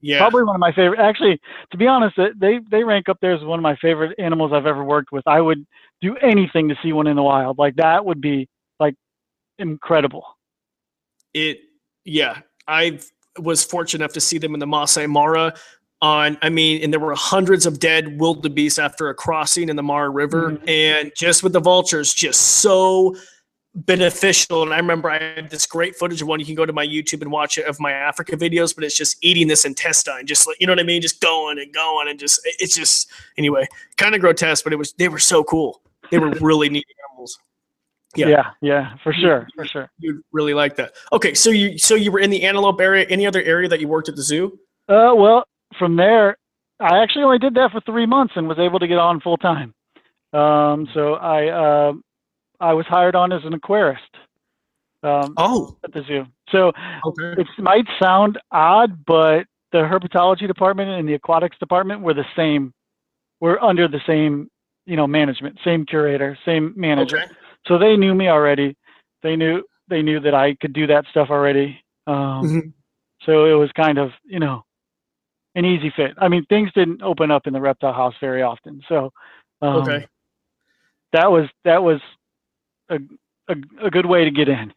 Yeah. 0.00 0.18
Probably 0.18 0.44
one 0.44 0.54
of 0.56 0.60
my 0.60 0.72
favorite. 0.72 1.00
Actually, 1.00 1.40
to 1.70 1.76
be 1.76 1.86
honest, 1.86 2.16
they- 2.16 2.32
they 2.38 2.60
they 2.70 2.84
rank 2.84 3.08
up 3.08 3.18
there 3.20 3.32
as 3.34 3.42
one 3.42 3.58
of 3.58 3.62
my 3.62 3.76
favorite 3.76 4.14
animals 4.18 4.52
I've 4.52 4.66
ever 4.66 4.84
worked 4.84 5.10
with. 5.12 5.26
I 5.26 5.40
would 5.40 5.66
do 6.02 6.16
anything 6.18 6.68
to 6.68 6.76
see 6.82 6.92
one 6.92 7.06
in 7.06 7.16
the 7.16 7.22
wild. 7.22 7.58
Like 7.58 7.76
that 7.76 8.04
would 8.04 8.20
be 8.20 8.48
like 8.78 8.94
incredible. 9.58 10.24
it 11.34 11.60
yeah 12.04 12.38
i 12.68 12.98
was 13.38 13.64
fortunate 13.64 14.02
enough 14.04 14.12
to 14.12 14.20
see 14.20 14.38
them 14.38 14.54
in 14.54 14.60
the 14.60 14.66
Masai 14.66 15.06
Mara 15.06 15.52
on 16.06 16.38
I 16.42 16.48
mean 16.50 16.82
and 16.82 16.92
there 16.92 17.00
were 17.00 17.14
hundreds 17.14 17.66
of 17.66 17.78
dead 17.80 18.18
wildebeest 18.20 18.78
after 18.78 19.08
a 19.08 19.14
crossing 19.14 19.68
in 19.68 19.76
the 19.76 19.82
Mara 19.82 20.10
River 20.10 20.52
Mhm. 20.52 20.68
and 20.68 21.12
just 21.16 21.42
with 21.42 21.52
the 21.52 21.60
vultures 21.60 22.14
just 22.14 22.40
so 22.64 23.16
beneficial 23.74 24.62
and 24.62 24.72
I 24.72 24.78
remember 24.78 25.10
I 25.10 25.18
had 25.22 25.50
this 25.50 25.66
great 25.66 25.96
footage 25.96 26.22
of 26.22 26.28
one 26.28 26.40
you 26.40 26.46
can 26.46 26.54
go 26.54 26.64
to 26.64 26.72
my 26.72 26.86
YouTube 26.86 27.20
and 27.22 27.30
watch 27.30 27.58
it 27.58 27.66
of 27.66 27.78
my 27.78 27.92
Africa 27.92 28.36
videos 28.36 28.74
but 28.74 28.84
it's 28.84 28.96
just 28.96 29.18
eating 29.22 29.48
this 29.48 29.64
intestine 29.66 30.26
just 30.26 30.46
like 30.46 30.56
you 30.60 30.66
know 30.66 30.72
what 30.72 30.80
I 30.80 30.84
mean 30.84 31.02
just 31.02 31.20
going 31.20 31.58
and 31.58 31.72
going 31.74 32.08
and 32.08 32.18
just 32.18 32.40
it's 32.58 32.74
just 32.76 33.10
anyway 33.36 33.66
kind 33.98 34.14
of 34.14 34.20
grotesque 34.22 34.64
but 34.64 34.72
it 34.72 34.76
was 34.76 34.92
they 34.94 35.08
were 35.08 35.18
so 35.18 35.44
cool 35.44 35.82
they 36.10 36.18
were 36.18 36.30
really 36.40 36.68
neat 36.70 36.86
animals 37.10 37.38
Yeah. 38.16 38.28
Yeah, 38.28 38.46
yeah, 38.62 38.84
for 39.04 39.12
sure, 39.12 39.46
for 39.54 39.66
sure. 39.66 39.90
you'd 39.98 40.22
really 40.32 40.54
like 40.54 40.76
that. 40.76 40.94
Okay, 41.12 41.34
so 41.34 41.50
you 41.50 41.76
so 41.76 41.94
you 41.94 42.10
were 42.10 42.20
in 42.20 42.30
the 42.30 42.42
antelope 42.44 42.80
area. 42.80 43.04
Any 43.10 43.26
other 43.26 43.42
area 43.42 43.68
that 43.68 43.78
you 43.80 43.88
worked 43.88 44.08
at 44.08 44.16
the 44.16 44.22
zoo? 44.22 44.58
Uh, 44.88 45.12
well, 45.14 45.44
from 45.78 45.96
there, 45.96 46.36
I 46.80 47.02
actually 47.02 47.24
only 47.24 47.38
did 47.38 47.54
that 47.54 47.70
for 47.72 47.80
three 47.80 48.06
months 48.06 48.34
and 48.36 48.48
was 48.48 48.58
able 48.58 48.78
to 48.78 48.86
get 48.86 48.98
on 48.98 49.20
full 49.20 49.36
time. 49.36 49.74
Um, 50.32 50.88
so 50.92 51.14
I 51.14 51.48
uh, 51.48 51.92
I 52.60 52.74
was 52.74 52.86
hired 52.86 53.14
on 53.14 53.32
as 53.32 53.42
an 53.44 53.52
aquarist 53.58 53.96
um, 55.02 55.34
Oh, 55.36 55.76
at 55.84 55.92
the 55.92 56.02
zoo. 56.06 56.26
So 56.50 56.72
okay. 57.06 57.40
it 57.40 57.46
might 57.58 57.86
sound 58.00 58.38
odd, 58.50 59.04
but 59.06 59.46
the 59.72 59.78
herpetology 59.78 60.46
department 60.46 60.90
and 60.90 61.08
the 61.08 61.14
aquatics 61.14 61.58
department 61.58 62.02
were 62.02 62.14
the 62.14 62.24
same. 62.36 62.72
We're 63.40 63.58
under 63.60 63.88
the 63.88 64.00
same, 64.06 64.48
you 64.86 64.96
know, 64.96 65.06
management, 65.06 65.58
same 65.64 65.84
curator, 65.86 66.38
same 66.44 66.72
manager. 66.76 67.18
Okay. 67.18 67.32
So 67.66 67.78
they 67.78 67.96
knew 67.96 68.14
me 68.14 68.28
already. 68.28 68.76
They 69.22 69.36
knew 69.36 69.62
they 69.88 70.02
knew 70.02 70.20
that 70.20 70.34
I 70.34 70.54
could 70.60 70.72
do 70.72 70.86
that 70.88 71.04
stuff 71.10 71.28
already. 71.30 71.80
Um, 72.06 72.42
Mhm. 72.44 72.72
So 73.22 73.46
it 73.46 73.54
was 73.54 73.72
kind 73.72 73.98
of, 73.98 74.12
you 74.24 74.38
know, 74.38 74.64
an 75.56 75.64
easy 75.64 75.92
fit. 75.96 76.12
I 76.18 76.28
mean, 76.28 76.44
things 76.46 76.70
didn't 76.74 77.02
open 77.02 77.30
up 77.32 77.46
in 77.46 77.52
the 77.52 77.60
reptile 77.60 77.92
house 77.92 78.14
very 78.20 78.42
often. 78.42 78.82
So 78.88 79.10
um, 79.62 79.76
Okay. 79.78 80.06
that 81.12 81.30
was 81.30 81.48
that 81.64 81.82
was 81.82 82.00
a, 82.90 82.98
a 83.48 83.54
a 83.82 83.90
good 83.90 84.06
way 84.06 84.24
to 84.24 84.30
get 84.30 84.48
in. 84.48 84.72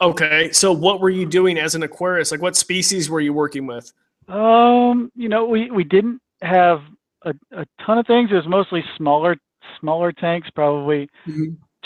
Okay. 0.00 0.50
So 0.52 0.72
what 0.72 1.00
were 1.00 1.10
you 1.10 1.26
doing 1.26 1.58
as 1.58 1.74
an 1.74 1.82
aquarist? 1.82 2.32
Like 2.32 2.42
what 2.42 2.56
species 2.56 3.08
were 3.10 3.20
you 3.20 3.32
working 3.32 3.66
with? 3.66 3.92
Um, 4.26 5.12
you 5.14 5.28
know, 5.28 5.44
we 5.44 5.70
we 5.70 5.84
didn't 5.84 6.20
have 6.40 6.80
a, 7.24 7.34
a 7.52 7.66
ton 7.84 7.98
of 7.98 8.06
things. 8.06 8.30
It 8.32 8.34
was 8.34 8.48
mostly 8.48 8.82
smaller 8.96 9.36
smaller 9.78 10.10
tanks, 10.12 10.48
probably 10.54 11.08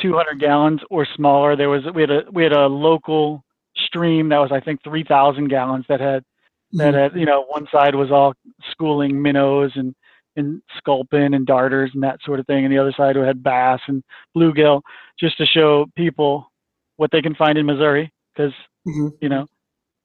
200 0.00 0.38
gallons 0.38 0.80
or 0.90 1.06
smaller. 1.16 1.56
There 1.56 1.68
was 1.68 1.82
we 1.94 2.02
had 2.02 2.10
a 2.10 2.22
we 2.32 2.44
had 2.44 2.52
a 2.52 2.66
local 2.66 3.44
stream 3.76 4.28
that 4.28 4.38
was 4.38 4.52
I 4.52 4.60
think 4.60 4.82
3,000 4.84 5.48
gallons 5.48 5.84
that 5.88 6.00
had 6.00 6.22
that 6.74 6.94
had 6.94 7.16
you 7.16 7.26
know 7.26 7.44
one 7.48 7.66
side 7.72 7.94
was 7.94 8.10
all 8.10 8.34
schooling 8.70 9.20
minnows 9.20 9.72
and 9.76 9.94
and 10.36 10.60
sculpin 10.78 11.34
and 11.34 11.46
darters 11.46 11.90
and 11.94 12.02
that 12.02 12.18
sort 12.24 12.40
of 12.40 12.46
thing, 12.46 12.64
and 12.64 12.72
the 12.72 12.78
other 12.78 12.92
side 12.96 13.14
had 13.16 13.42
bass 13.42 13.80
and 13.86 14.02
bluegill, 14.36 14.82
just 15.18 15.38
to 15.38 15.46
show 15.46 15.86
people 15.96 16.50
what 16.96 17.10
they 17.12 17.22
can 17.22 17.34
find 17.36 17.56
in 17.56 17.66
Missouri, 17.66 18.12
because 18.34 18.52
Mhm. 18.86 19.12
you 19.20 19.28
know, 19.28 19.46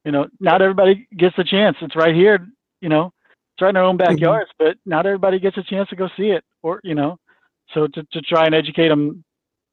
you 0.06 0.12
know, 0.12 0.28
not 0.40 0.62
everybody 0.62 1.08
gets 1.18 1.38
a 1.40 1.44
chance. 1.44 1.78
It's 1.82 1.96
right 1.96 2.16
here, 2.16 2.48
you 2.82 2.90
know, 2.90 3.12
it's 3.54 3.62
right 3.62 3.70
in 3.70 3.78
our 3.78 3.84
own 3.84 3.98
backyards, 3.98 4.52
but 4.60 4.78
not 4.86 5.06
everybody 5.06 5.40
gets 5.40 5.58
a 5.58 5.64
chance 5.64 5.90
to 5.90 5.96
go 5.96 6.08
see 6.16 6.30
it, 6.30 6.44
or 6.62 6.80
you 6.84 6.96
know, 6.96 7.18
so 7.74 7.88
to 7.88 8.04
to 8.12 8.22
try 8.22 8.46
and 8.46 8.56
educate 8.56 8.90
them 8.90 9.24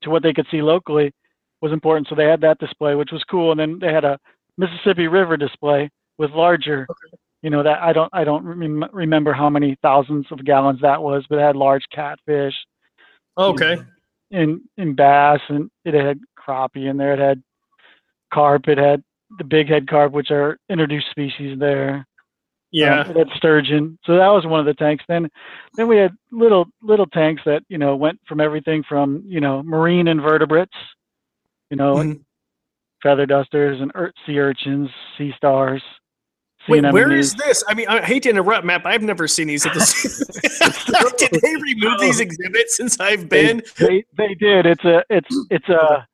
to 0.02 0.10
what 0.10 0.22
they 0.22 0.32
could 0.32 0.46
see 0.50 0.62
locally 0.62 1.12
was 1.60 1.72
important. 1.72 2.08
So 2.08 2.14
they 2.14 2.24
had 2.24 2.40
that 2.42 2.58
display, 2.58 2.94
which 2.94 3.12
was 3.12 3.24
cool, 3.24 3.50
and 3.50 3.60
then 3.60 3.78
they 3.78 3.92
had 3.92 4.04
a 4.04 4.18
Mississippi 4.58 5.06
River 5.08 5.36
display 5.36 5.90
with 6.18 6.30
larger, 6.30 6.86
you 7.42 7.50
know, 7.50 7.62
that 7.62 7.82
I 7.82 7.92
don't 7.92 8.10
I 8.12 8.24
don't 8.24 8.44
rem- 8.44 8.88
remember 8.92 9.32
how 9.32 9.48
many 9.50 9.76
thousands 9.82 10.26
of 10.30 10.44
gallons 10.44 10.80
that 10.80 11.02
was, 11.02 11.24
but 11.28 11.38
it 11.38 11.42
had 11.42 11.56
large 11.56 11.84
catfish 11.92 12.54
Okay. 13.38 13.76
and 14.30 14.60
and 14.78 14.96
bass, 14.96 15.40
and 15.48 15.70
it 15.84 15.94
had 15.94 16.20
crappie 16.38 16.88
in 16.88 16.96
there. 16.96 17.12
It 17.14 17.18
had 17.18 17.42
carp. 18.32 18.68
It 18.68 18.78
had 18.78 19.02
the 19.38 19.44
big 19.44 19.68
head 19.68 19.88
carp, 19.88 20.12
which 20.12 20.30
are 20.30 20.58
introduced 20.68 21.10
species 21.10 21.58
there. 21.58 22.06
Yeah. 22.72 23.00
Um, 23.00 23.10
it 23.10 23.16
had 23.16 23.28
sturgeon. 23.36 23.98
So 24.04 24.16
that 24.16 24.28
was 24.28 24.44
one 24.46 24.60
of 24.60 24.66
the 24.66 24.74
tanks. 24.74 25.04
Then 25.08 25.28
then 25.74 25.86
we 25.88 25.96
had 25.96 26.12
little 26.32 26.66
little 26.82 27.06
tanks 27.06 27.42
that 27.46 27.62
you 27.68 27.78
know 27.78 27.94
went 27.96 28.18
from 28.26 28.40
everything 28.40 28.82
from 28.88 29.22
you 29.26 29.40
know 29.40 29.62
marine 29.62 30.08
invertebrates, 30.08 30.74
you 31.70 31.76
know, 31.76 31.94
Mhm. 31.96 32.20
feather 33.02 33.26
dusters 33.26 33.80
and 33.80 33.92
ur- 33.94 34.12
sea 34.26 34.38
urchins, 34.40 34.90
sea 35.16 35.32
stars. 35.36 35.82
Sea 36.66 36.72
Wait, 36.72 36.84
where 36.84 37.06
anemones. 37.08 37.26
is 37.26 37.34
this? 37.34 37.64
I 37.68 37.74
mean, 37.74 37.88
I 37.88 38.02
hate 38.02 38.22
to 38.24 38.30
interrupt, 38.30 38.64
Matt, 38.64 38.82
but 38.82 38.92
I've 38.92 39.02
never 39.02 39.26
seen 39.28 39.48
these 39.48 39.64
at 39.66 39.72
the 39.74 39.80
zoo. 39.86 40.08
Did 41.18 41.40
they 41.42 41.54
remove 41.56 41.98
these 42.00 42.20
exhibits 42.20 42.76
since 42.76 42.98
I've 43.00 43.28
They, 43.28 43.54
been? 43.54 43.62
they 43.78 44.04
they 44.16 44.34
did. 44.34 44.66
It's 44.66 44.84
a 44.84 45.04
it's 45.10 45.28
it's 45.50 45.68
a 45.68 46.06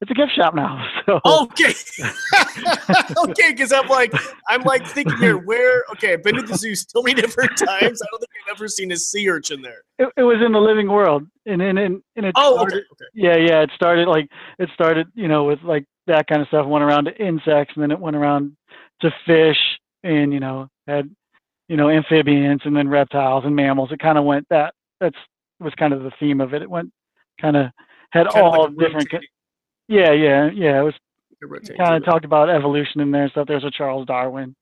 it's 0.00 0.10
a 0.10 0.14
gift 0.14 0.32
shop 0.36 0.54
now. 0.54 0.86
So 1.06 1.20
Okay. 1.26 1.74
okay, 3.18 3.50
because 3.52 3.72
I'm 3.72 3.86
like, 3.88 4.12
I'm 4.48 4.62
like 4.64 4.86
thinking 4.86 5.16
here, 5.18 5.36
where? 5.36 5.84
Okay, 5.92 6.14
I've 6.14 6.22
been 6.22 6.36
to 6.36 6.42
the 6.42 6.54
zoo 6.56 6.74
so 6.74 7.02
many 7.02 7.20
different 7.20 7.50
times. 7.58 8.00
I 8.02 8.06
don't 8.10 8.20
think 8.20 8.30
I've 8.46 8.56
ever 8.56 8.68
seen 8.68 8.90
a 8.92 8.96
sea 8.96 9.28
urchin 9.28 9.60
there. 9.60 9.82
it, 9.98 10.08
it 10.16 10.22
was 10.22 10.38
in 10.44 10.52
the 10.52 10.58
living 10.60 10.88
world, 10.90 11.26
and 11.46 11.60
and 11.60 11.78
and, 11.78 12.02
and 12.16 12.26
it 12.26 12.34
Oh, 12.38 12.54
started, 12.56 12.76
okay. 12.76 12.84
Okay. 12.92 13.04
yeah 13.12 13.36
yeah 13.36 13.62
it 13.62 13.70
started 13.74 14.08
like 14.08 14.28
it 14.58 14.68
started 14.74 15.08
you 15.14 15.28
know 15.28 15.44
with 15.44 15.62
like 15.62 15.84
that 16.06 16.26
kind 16.26 16.40
of 16.42 16.48
stuff 16.48 16.66
went 16.66 16.84
around 16.84 17.04
to 17.04 17.16
insects 17.22 17.72
and 17.76 17.82
then 17.82 17.90
it 17.90 17.98
went 18.00 18.16
around 18.16 18.56
to 19.00 19.10
fish 19.26 19.58
and 20.02 20.32
you 20.32 20.40
know 20.40 20.68
had 20.86 21.10
you 21.68 21.76
know 21.76 21.88
amphibians 21.88 22.62
and 22.64 22.76
then 22.76 22.88
reptiles 22.88 23.44
and 23.44 23.54
mammals 23.54 23.90
it 23.92 23.98
kind 23.98 24.18
of 24.18 24.24
went 24.24 24.46
that 24.50 24.74
that's 25.00 25.16
was 25.60 25.74
kind 25.74 25.92
of 25.92 26.02
the 26.02 26.12
theme 26.20 26.40
of 26.40 26.54
it 26.54 26.62
it 26.62 26.70
went 26.70 26.90
kind 27.40 27.56
of 27.56 27.66
had 28.10 28.28
Kind 28.28 28.44
all 28.44 28.68
like 28.68 28.78
different 28.78 29.08
yeah 29.88 30.12
yeah 30.12 30.50
yeah 30.52 30.80
it 30.80 30.82
was 30.82 30.94
kind 31.76 31.94
of 31.94 32.04
talked 32.04 32.24
about 32.24 32.48
evolution 32.48 33.00
in 33.00 33.10
there 33.10 33.22
and 33.22 33.30
stuff 33.30 33.46
there's 33.46 33.64
a 33.64 33.70
charles 33.70 34.06
darwin 34.06 34.54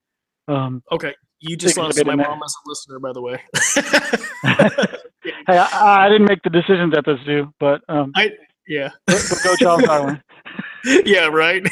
um 0.49 0.83
Okay, 0.90 1.14
you 1.40 1.57
just 1.57 1.77
lost 1.77 2.05
my 2.05 2.16
mom 2.16 2.40
as 2.45 2.55
a 2.66 2.68
listener, 2.68 2.99
by 2.99 3.12
the 3.12 3.21
way. 3.21 3.40
hey 5.47 5.57
I, 5.57 6.07
I 6.07 6.09
didn't 6.09 6.27
make 6.27 6.42
the 6.42 6.51
decisions 6.51 6.95
at 6.97 7.05
the 7.05 7.16
zoo 7.25 7.53
but 7.61 7.81
um 7.88 8.12
I 8.16 8.33
Yeah. 8.66 8.90
But, 9.07 9.27
but 9.29 9.38
go 9.42 9.57
Charles 9.57 9.83
Darwin. 9.85 10.23
yeah, 11.05 11.27
right. 11.27 11.66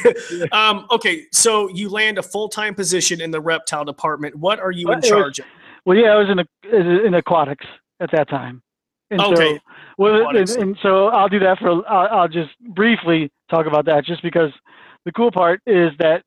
Um, 0.53 0.87
okay, 0.91 1.27
so 1.33 1.69
you 1.69 1.89
land 1.89 2.19
a 2.19 2.23
full 2.23 2.49
time 2.49 2.75
position 2.75 3.21
in 3.21 3.31
the 3.31 3.41
reptile 3.41 3.85
department. 3.85 4.35
What 4.37 4.61
are 4.61 4.71
you 4.71 4.89
in 4.89 4.99
it 4.99 5.03
was- 5.03 5.09
charge 5.09 5.39
of? 5.39 5.47
Well, 5.87 5.97
yeah, 5.97 6.09
I 6.11 6.17
was 6.17 6.29
in 6.29 6.39
a, 6.39 7.07
in 7.07 7.15
aquatics 7.15 7.65
at 8.01 8.11
that 8.13 8.29
time. 8.29 8.63
And 9.11 9.21
Okay. 9.21 9.55
So, 9.55 9.59
well, 9.99 10.29
and, 10.29 10.49
and 10.51 10.79
so 10.83 11.09
I'll 11.09 11.29
do 11.29 11.39
that 11.41 11.59
for. 11.59 11.89
I'll, 11.91 12.21
I'll 12.21 12.29
just 12.29 12.51
briefly 12.61 13.31
talk 13.51 13.67
about 13.67 13.87
that, 13.87 14.05
just 14.05 14.23
because 14.23 14.53
the 15.05 15.13
cool 15.13 15.31
part 15.31 15.61
is 15.67 15.91
that, 15.99 16.23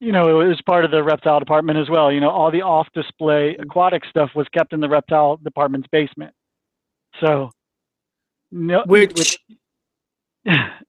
you 0.00 0.12
know, 0.12 0.40
it 0.40 0.46
was 0.48 0.60
part 0.62 0.84
of 0.84 0.90
the 0.90 1.02
reptile 1.02 1.38
department 1.38 1.78
as 1.78 1.88
well. 1.88 2.10
You 2.10 2.20
know, 2.20 2.30
all 2.30 2.50
the 2.50 2.62
off-display 2.62 3.56
aquatic 3.56 4.04
stuff 4.06 4.30
was 4.34 4.46
kept 4.52 4.72
in 4.72 4.80
the 4.80 4.88
reptile 4.88 5.36
department's 5.36 5.88
basement. 5.92 6.32
So, 7.20 7.50
no, 8.50 8.82
Which 8.86 9.38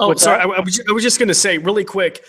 Oh, 0.00 0.08
What's 0.08 0.22
sorry. 0.22 0.40
I. 0.40 0.44
I 0.44 0.60
was, 0.60 0.80
I 0.88 0.92
was 0.92 1.02
just 1.02 1.18
going 1.18 1.28
to 1.28 1.34
say 1.34 1.58
really 1.58 1.84
quick. 1.84 2.24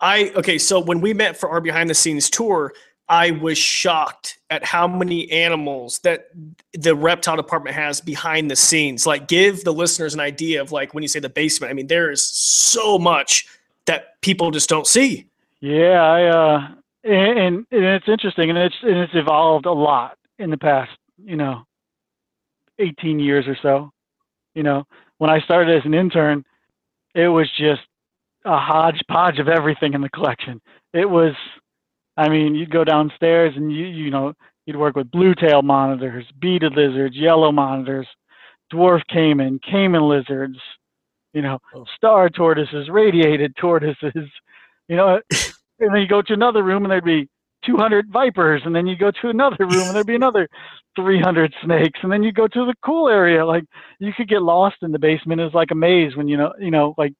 I 0.00 0.32
okay. 0.36 0.58
So 0.58 0.80
when 0.80 1.00
we 1.00 1.14
met 1.14 1.36
for 1.36 1.48
our 1.48 1.60
behind 1.60 1.88
the 1.88 1.94
scenes 1.94 2.28
tour, 2.28 2.74
I 3.08 3.30
was 3.30 3.56
shocked 3.56 4.38
at 4.50 4.64
how 4.64 4.88
many 4.88 5.30
animals 5.30 6.00
that 6.00 6.30
the 6.72 6.94
reptile 6.94 7.36
department 7.36 7.76
has 7.76 8.00
behind 8.00 8.50
the 8.50 8.56
scenes. 8.56 9.06
Like, 9.06 9.28
give 9.28 9.64
the 9.64 9.72
listeners 9.72 10.14
an 10.14 10.20
idea 10.20 10.60
of 10.60 10.72
like 10.72 10.94
when 10.94 11.02
you 11.02 11.08
say 11.08 11.20
the 11.20 11.28
basement. 11.28 11.70
I 11.70 11.74
mean, 11.74 11.86
there 11.86 12.10
is 12.10 12.24
so 12.24 12.98
much 12.98 13.46
that 13.86 14.20
people 14.20 14.50
just 14.50 14.68
don't 14.68 14.86
see. 14.86 15.26
Yeah, 15.60 16.02
I 16.02 16.24
uh, 16.24 16.68
and, 17.04 17.38
and 17.38 17.66
and 17.70 17.84
it's 17.84 18.08
interesting, 18.08 18.50
and 18.50 18.58
it's 18.58 18.76
and 18.82 18.96
it's 18.96 19.14
evolved 19.14 19.66
a 19.66 19.72
lot 19.72 20.18
in 20.38 20.50
the 20.50 20.58
past, 20.58 20.90
you 21.24 21.36
know, 21.36 21.64
eighteen 22.80 23.20
years 23.20 23.46
or 23.46 23.56
so. 23.62 23.92
You 24.54 24.64
know, 24.64 24.84
when 25.18 25.30
I 25.30 25.40
started 25.40 25.76
as 25.76 25.84
an 25.84 25.94
intern, 25.94 26.44
it 27.14 27.28
was 27.28 27.48
just 27.58 27.82
a 28.44 28.58
hodgepodge 28.58 29.38
of 29.38 29.48
everything 29.48 29.94
in 29.94 30.00
the 30.00 30.08
collection. 30.10 30.60
It 30.92 31.08
was, 31.08 31.34
I 32.16 32.28
mean, 32.28 32.54
you'd 32.54 32.70
go 32.70 32.84
downstairs 32.84 33.54
and 33.56 33.70
you 33.72 33.86
you 33.86 34.10
know 34.10 34.32
you'd 34.66 34.76
work 34.76 34.96
with 34.96 35.10
blue 35.10 35.34
tail 35.34 35.62
monitors, 35.62 36.24
beaded 36.40 36.74
lizards, 36.74 37.16
yellow 37.16 37.52
monitors, 37.52 38.06
dwarf 38.72 39.02
caiman, 39.10 39.60
caiman 39.68 40.02
lizards, 40.08 40.58
you 41.32 41.42
know, 41.42 41.58
Oh. 41.74 41.84
star 41.96 42.28
tortoises, 42.28 42.88
radiated 42.88 43.54
tortoises, 43.56 44.12
you 44.88 44.96
know, 44.96 45.20
and 45.80 45.94
then 45.94 46.00
you 46.00 46.08
go 46.08 46.22
to 46.22 46.32
another 46.32 46.62
room 46.62 46.84
and 46.84 46.92
there'd 46.92 47.04
be 47.04 47.28
200 47.66 48.08
vipers, 48.12 48.62
and 48.64 48.74
then 48.74 48.86
you 48.86 48.96
go 48.96 49.10
to 49.22 49.28
another 49.30 49.66
room 49.66 49.88
and 49.88 49.96
there'd 49.96 50.06
be 50.06 50.16
another 50.16 50.48
300 50.96 51.54
snakes, 51.64 52.00
and 52.02 52.12
then 52.12 52.22
you 52.22 52.32
go 52.32 52.48
to 52.48 52.66
the 52.66 52.74
cool 52.84 53.08
area. 53.08 53.44
Like 53.46 53.64
you 54.00 54.12
could 54.16 54.28
get 54.28 54.42
lost 54.42 54.76
in 54.82 54.92
the 54.92 54.98
basement. 54.98 55.40
It's 55.40 55.54
like 55.54 55.70
a 55.72 55.74
maze 55.76 56.16
when 56.16 56.28
you 56.28 56.36
know, 56.36 56.52
you 56.60 56.70
know, 56.70 56.94
like 56.98 57.12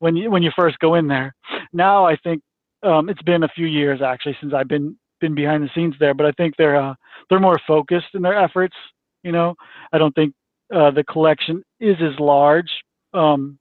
when 0.00 0.16
you 0.16 0.30
when 0.30 0.42
you 0.42 0.52
first 0.56 0.78
go 0.80 0.94
in 0.94 1.08
there. 1.08 1.34
Now 1.72 2.06
I 2.06 2.16
think 2.16 2.42
um, 2.84 3.08
it's 3.08 3.22
been 3.22 3.44
a 3.44 3.48
few 3.48 3.66
years 3.66 4.02
actually 4.02 4.36
since 4.40 4.54
I've 4.54 4.68
been 4.68 4.96
been 5.20 5.34
behind 5.34 5.64
the 5.64 5.70
scenes 5.74 5.96
there, 6.00 6.14
but 6.14 6.26
I 6.26 6.32
think 6.32 6.56
they're 6.58 6.76
uh, 6.76 6.94
they're 7.30 7.40
more 7.40 7.60
focused 7.66 8.14
in 8.14 8.22
their 8.22 8.38
efforts. 8.38 8.76
You 9.24 9.32
know, 9.32 9.54
I 9.92 9.98
don't 9.98 10.14
think 10.14 10.34
uh, 10.74 10.90
the 10.92 11.04
collection 11.04 11.62
is 11.80 11.96
as 12.02 12.18
large, 12.20 12.70
um, 13.14 13.58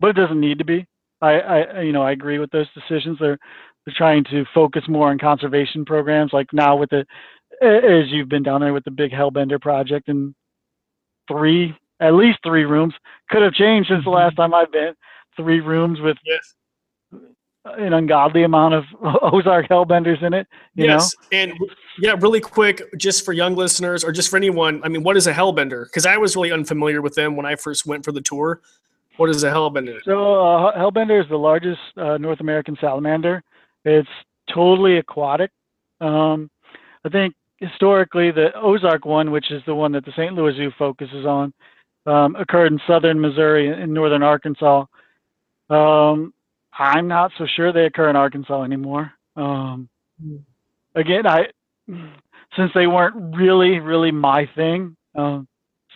but 0.00 0.08
it 0.10 0.14
doesn't 0.16 0.40
need 0.40 0.58
to 0.58 0.64
be. 0.64 0.86
I, 1.20 1.40
I 1.40 1.80
you 1.82 1.92
know 1.92 2.02
I 2.02 2.12
agree 2.12 2.38
with 2.38 2.50
those 2.50 2.68
decisions. 2.74 3.18
They're 3.20 3.38
they're 3.88 3.94
trying 3.96 4.24
to 4.24 4.44
focus 4.54 4.84
more 4.88 5.08
on 5.10 5.18
conservation 5.18 5.84
programs, 5.84 6.32
like 6.32 6.52
now 6.52 6.76
with 6.76 6.90
the 6.90 7.06
as 7.62 8.08
you've 8.08 8.28
been 8.28 8.42
down 8.42 8.60
there 8.60 8.72
with 8.72 8.84
the 8.84 8.90
big 8.90 9.10
Hellbender 9.10 9.60
project 9.60 10.08
and 10.08 10.34
three 11.26 11.74
at 12.00 12.14
least 12.14 12.38
three 12.44 12.64
rooms 12.64 12.94
could 13.30 13.42
have 13.42 13.52
changed 13.54 13.88
since 13.88 14.04
the 14.04 14.10
last 14.10 14.36
time 14.36 14.54
I've 14.54 14.70
been. 14.70 14.94
Three 15.36 15.60
rooms 15.60 16.00
with 16.00 16.16
Yes. 16.24 16.54
an 17.64 17.92
ungodly 17.92 18.44
amount 18.44 18.74
of 18.74 18.84
Ozark 19.32 19.68
Hellbenders 19.68 20.22
in 20.22 20.34
it. 20.34 20.46
You 20.74 20.84
yes. 20.86 21.14
And 21.32 21.52
yeah, 21.98 22.14
really 22.20 22.40
quick, 22.40 22.82
just 22.96 23.24
for 23.24 23.32
young 23.32 23.56
listeners 23.56 24.04
or 24.04 24.12
just 24.12 24.30
for 24.30 24.36
anyone. 24.36 24.80
I 24.84 24.88
mean, 24.88 25.02
what 25.02 25.16
is 25.16 25.26
a 25.26 25.32
hellbender? 25.32 25.86
Because 25.86 26.06
I 26.06 26.16
was 26.18 26.36
really 26.36 26.52
unfamiliar 26.52 27.02
with 27.02 27.14
them 27.14 27.34
when 27.34 27.46
I 27.46 27.56
first 27.56 27.86
went 27.86 28.04
for 28.04 28.12
the 28.12 28.20
tour. 28.20 28.60
What 29.16 29.30
is 29.30 29.42
a 29.42 29.50
hellbender? 29.50 29.98
So 30.04 30.40
uh, 30.40 30.78
Hellbender 30.78 31.20
is 31.20 31.28
the 31.28 31.36
largest 31.36 31.80
uh, 31.96 32.18
North 32.18 32.38
American 32.38 32.76
salamander. 32.80 33.42
It's 33.88 34.08
totally 34.52 34.98
aquatic. 34.98 35.50
Um, 36.00 36.50
I 37.04 37.08
think 37.08 37.34
historically 37.56 38.30
the 38.30 38.50
Ozark 38.54 39.04
one, 39.04 39.30
which 39.30 39.50
is 39.50 39.62
the 39.66 39.74
one 39.74 39.92
that 39.92 40.04
the 40.04 40.12
St. 40.12 40.34
Louis 40.34 40.54
Zoo 40.56 40.70
focuses 40.78 41.26
on, 41.26 41.52
um, 42.06 42.36
occurred 42.36 42.72
in 42.72 42.80
southern 42.86 43.20
Missouri 43.20 43.68
and 43.68 43.92
northern 43.92 44.22
Arkansas. 44.22 44.84
Um, 45.70 46.32
I'm 46.78 47.08
not 47.08 47.32
so 47.38 47.46
sure 47.56 47.72
they 47.72 47.86
occur 47.86 48.08
in 48.08 48.16
Arkansas 48.16 48.62
anymore. 48.62 49.12
Um, 49.36 49.88
again, 50.94 51.26
I 51.26 51.46
since 52.56 52.70
they 52.74 52.86
weren't 52.86 53.36
really, 53.36 53.78
really 53.78 54.10
my 54.10 54.48
thing. 54.54 54.96
Um, 55.14 55.48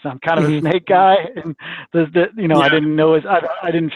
so 0.02 0.08
I'm 0.08 0.18
kind 0.18 0.42
of 0.42 0.50
a 0.50 0.60
snake 0.60 0.86
guy, 0.86 1.16
and 1.36 1.54
the, 1.92 2.06
the 2.12 2.42
you 2.42 2.48
know 2.48 2.60
I 2.60 2.68
didn't 2.68 2.96
know 2.96 3.14
as 3.14 3.24
I, 3.24 3.40
I 3.62 3.70
didn't 3.70 3.92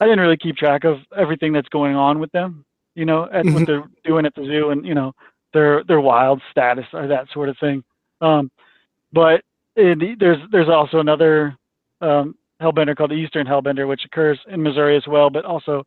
I 0.00 0.04
didn't 0.06 0.20
really 0.20 0.36
keep 0.36 0.56
track 0.56 0.84
of 0.84 0.98
everything 1.16 1.52
that's 1.52 1.68
going 1.68 1.94
on 1.94 2.18
with 2.18 2.32
them. 2.32 2.64
You 2.94 3.04
know, 3.04 3.24
at 3.32 3.44
what 3.44 3.62
Mhm. 3.62 3.66
they're 3.66 3.84
doing 4.04 4.26
at 4.26 4.34
the 4.34 4.44
zoo, 4.44 4.70
and 4.70 4.84
you 4.86 4.94
know 4.94 5.12
their 5.52 5.84
their 5.84 6.00
wild 6.00 6.40
status 6.50 6.86
or 6.92 7.06
that 7.06 7.28
sort 7.32 7.48
of 7.48 7.56
thing. 7.58 7.84
Um, 8.20 8.50
but 9.12 9.42
it, 9.76 10.18
there's 10.18 10.38
there's 10.50 10.68
also 10.68 10.98
another 10.98 11.56
um, 12.00 12.34
hellbender 12.60 12.96
called 12.96 13.10
the 13.10 13.14
Eastern 13.14 13.46
hellbender, 13.46 13.86
which 13.86 14.04
occurs 14.04 14.38
in 14.48 14.62
Missouri 14.62 14.96
as 14.96 15.06
well, 15.06 15.30
but 15.30 15.44
also 15.44 15.84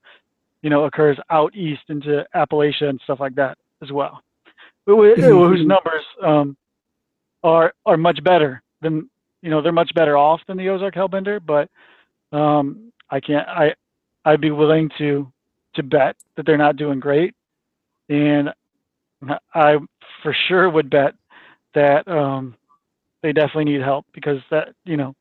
you 0.62 0.70
know 0.70 0.86
occurs 0.86 1.18
out 1.30 1.54
east 1.56 1.84
into 1.90 2.26
Appalachia 2.36 2.90
and 2.90 3.00
stuff 3.04 3.20
like 3.20 3.36
that 3.36 3.58
as 3.82 3.92
well. 3.92 4.22
Who- 4.86 5.16
who-. 5.16 5.48
Whose 5.50 5.66
numbers 5.66 6.04
um, 6.22 6.56
are 7.44 7.74
are 7.86 7.98
much 7.98 8.24
better 8.24 8.62
than 8.82 9.10
you 9.42 9.50
know 9.50 9.62
they're 9.62 9.72
much 9.74 9.94
better 9.94 10.18
off 10.18 10.42
than 10.48 10.58
the 10.58 10.70
Ozark 10.70 10.96
hellbender, 10.96 11.40
but 11.46 11.70
um, 12.38 12.92
I 13.10 13.20
can't 13.20 13.48
I 13.48 13.74
I'd 14.26 14.42
be 14.42 14.52
willing 14.52 14.90
to 14.98 15.32
to 15.76 15.84
bet 15.84 16.16
that 16.36 16.46
they're 16.46 16.58
not 16.58 16.76
doing 16.78 17.00
great, 17.00 17.34
and 18.10 18.54
I 19.54 19.78
for 20.22 20.36
sure 20.48 20.70
would 20.70 20.90
bet 20.90 21.14
that 21.74 22.08
um, 22.08 22.56
they 23.22 23.34
definitely 23.34 23.66
need 23.66 23.82
help 23.82 24.06
because 24.14 24.40
that 24.52 24.70
you 24.86 24.98
know 24.98 25.16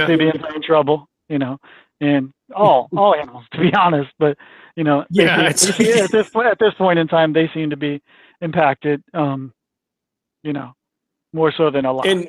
amphibians 0.00 0.42
are 0.42 0.54
in 0.54 0.62
trouble, 0.62 1.08
you 1.28 1.38
know, 1.38 1.58
and 2.00 2.32
all 2.54 2.88
all 2.96 3.14
animals 3.14 3.44
to 3.52 3.60
be 3.60 3.72
honest, 3.74 4.10
but 4.18 4.36
you 4.76 4.84
know 4.84 5.04
Yeah, 5.10 5.36
seem- 5.36 5.46
it's- 5.46 5.78
they 5.78 5.84
seem- 5.92 6.04
at 6.04 6.10
this 6.10 6.30
point 6.30 6.46
at 6.48 6.58
this 6.58 6.74
point 6.74 6.98
in 6.98 7.06
time 7.08 7.32
they 7.32 7.48
seem 7.54 7.70
to 7.70 7.76
be 7.76 8.02
impacted, 8.40 9.02
um, 9.14 9.52
you 10.42 10.52
know, 10.52 10.72
more 11.32 11.52
so 11.52 11.70
than 11.70 11.84
a 11.84 11.92
lot. 11.92 12.06
And 12.06 12.28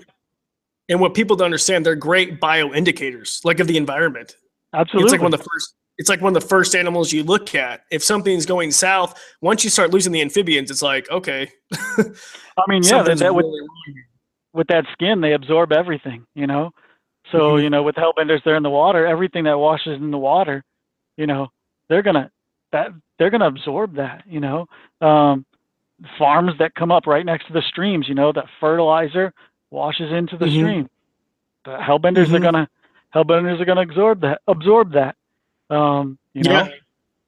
and 0.89 1.00
what 1.00 1.13
people 1.13 1.36
don't 1.36 1.45
understand, 1.45 1.86
they're 1.86 1.95
great 1.95 2.39
bio 2.39 2.73
indicators, 2.73 3.41
like 3.43 3.60
of 3.60 3.67
the 3.67 3.78
environment. 3.78 4.36
Absolutely, 4.73 5.06
It's 5.06 5.12
like 5.12 5.21
one 5.21 5.34
of 5.34 5.39
the 5.39 5.45
first. 5.45 5.73
It's 6.00 6.10
like 6.10 6.21
one 6.21 6.36
of 6.36 6.41
the 6.41 6.47
first 6.47 6.76
animals 6.76 7.12
you 7.12 7.23
look 7.23 7.56
at. 7.56 7.82
If 7.89 8.04
something's 8.04 8.45
going 8.45 8.71
south, 8.71 9.19
once 9.41 9.63
you 9.63 9.69
start 9.71 9.91
losing 9.91 10.12
the 10.12 10.21
amphibians, 10.21 10.69
it's 10.69 10.82
like 10.82 11.10
okay, 11.10 11.50
I 11.73 12.63
mean, 12.67 12.84
yeah, 12.84 13.02
that, 13.04 13.17
that 13.17 13.34
with 13.34 13.45
really 13.45 13.67
with 14.54 14.67
that 14.67 14.86
skin, 14.93 15.21
they 15.21 15.34
absorb 15.34 15.71
everything, 15.71 16.26
you 16.36 16.47
know. 16.47 16.71
So 17.32 17.56
Mhm. 17.56 17.63
you 17.63 17.69
know, 17.69 17.84
with 17.84 17.95
hellbenders, 17.95 18.43
they're 18.43 18.56
in 18.56 18.63
the 18.63 18.69
water. 18.69 19.06
Everything 19.06 19.43
that 19.45 19.58
washes 19.58 20.00
in 20.00 20.12
the 20.12 20.17
water, 20.17 20.63
you 21.17 21.28
know, 21.28 21.52
they're 21.89 22.04
gonna 22.04 22.32
that 22.71 22.91
they're 23.17 23.30
gonna 23.30 23.47
absorb 23.47 23.95
that. 23.95 24.23
You 24.28 24.39
know, 24.39 24.67
um, 25.02 25.45
farms 26.17 26.54
that 26.60 26.76
come 26.76 26.91
up 26.91 27.08
right 27.08 27.26
next 27.26 27.47
to 27.47 27.54
the 27.54 27.62
streams, 27.63 28.08
you 28.08 28.15
know, 28.15 28.32
that 28.32 28.45
fertilizer 28.60 29.34
washes 29.71 30.12
into 30.12 30.38
the 30.38 30.45
Mhm. 30.45 30.58
stream. 30.58 30.89
The 31.65 31.77
hellbenders 31.77 32.34
are 32.34 32.39
Mhm. 32.39 32.43
gonna 32.43 32.69
hellbenders 33.13 33.60
are 33.60 33.65
gonna 33.65 33.82
absorb 33.82 34.21
that 34.21 34.41
absorb 34.47 34.91
that. 34.93 35.15
Um, 35.69 36.17
you 36.34 36.43
know, 36.43 36.51
Yeah. 36.51 36.67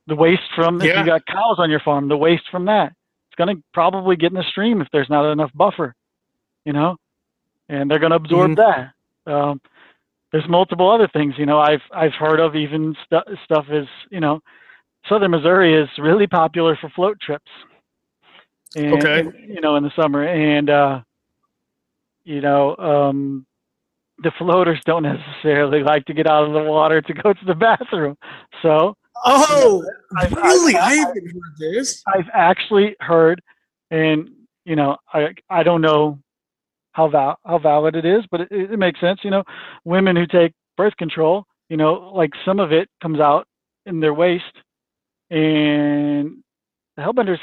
the 0.08 0.16
waste 0.16 0.52
from 0.56 0.82
if 0.82 0.86
you 0.98 1.06
got 1.06 1.26
cows 1.26 1.60
on 1.60 1.70
your 1.70 1.80
farm, 1.82 2.08
the 2.08 2.18
waste 2.18 2.48
from 2.50 2.66
that, 2.66 2.94
it's 3.28 3.36
gonna 3.36 3.56
probably 3.74 4.16
get 4.16 4.32
in 4.32 4.38
the 4.38 4.44
stream 4.44 4.82
if 4.82 4.90
there's 4.92 5.10
not 5.10 5.30
enough 5.30 5.52
buffer. 5.54 5.96
You 6.66 6.74
know, 6.74 6.98
and 7.70 7.90
they're 7.90 8.00
gonna 8.00 8.16
absorb 8.16 8.52
Mhm. 8.52 8.56
that. 8.58 8.94
Um, 9.32 9.62
there's 10.32 10.48
multiple 10.48 10.90
other 10.90 11.08
things, 11.08 11.38
you 11.38 11.46
know, 11.46 11.60
I've 11.60 11.82
I've 11.92 12.14
heard 12.14 12.40
of 12.40 12.56
even 12.56 12.96
stu- 13.06 13.36
stuff 13.44 13.70
is, 13.72 13.88
you 14.12 14.20
know, 14.20 14.42
southern 15.08 15.32
Missouri 15.32 15.74
is 15.74 15.90
really 15.98 16.28
popular 16.28 16.76
for 16.76 16.90
float 16.90 17.20
trips. 17.20 17.50
And, 18.76 18.94
Okay. 18.94 19.24
You 19.48 19.62
know, 19.62 19.76
in 19.78 19.84
the 19.84 19.92
summer, 19.96 20.24
and 20.24 20.70
uh, 20.70 21.02
you 22.30 22.42
know, 22.42 22.76
um, 22.78 23.46
the 24.20 24.32
floaters 24.38 24.80
don't 24.86 25.04
necessarily 25.04 25.82
like 25.82 26.06
to 26.06 26.14
get 26.14 26.28
out 26.28 26.44
of 26.46 26.54
the 26.54 26.62
water 26.64 27.02
to 27.02 27.14
go 27.14 27.34
to 27.34 27.46
the 27.46 27.56
bathroom. 27.56 28.16
So 28.62 28.96
Oh, 29.26 29.84
I've- 30.18 30.34
really? 30.36 30.76
I've- 30.76 31.02
I 31.02 31.08
haven't 31.08 31.26
heard 31.34 31.58
this. 31.58 32.04
I've 32.08 32.30
actually 32.34 32.96
heard, 33.02 33.42
and 33.92 34.30
you 34.66 34.76
know, 34.76 34.98
I 35.14 35.34
I 35.50 35.64
don't 35.64 35.82
know 35.82 36.20
how 36.94 37.08
val- 37.10 37.40
how 37.46 37.58
valid 37.58 37.96
it 37.96 38.06
is, 38.06 38.24
but 38.32 38.42
it, 38.42 38.52
it 38.52 38.78
makes 38.80 39.00
sense. 39.00 39.20
You 39.24 39.32
know, 39.32 39.44
women 39.84 40.16
who 40.16 40.26
take 40.28 40.54
birth 40.78 40.96
control, 40.98 41.46
you 41.70 41.78
know, 41.78 42.12
like 42.14 42.32
some 42.46 42.60
of 42.60 42.72
it 42.72 42.88
comes 43.02 43.20
out 43.20 43.46
in 43.88 44.00
their 44.00 44.14
waste, 44.14 44.56
and 45.32 46.38
the 46.96 47.02
hellbenders, 47.02 47.40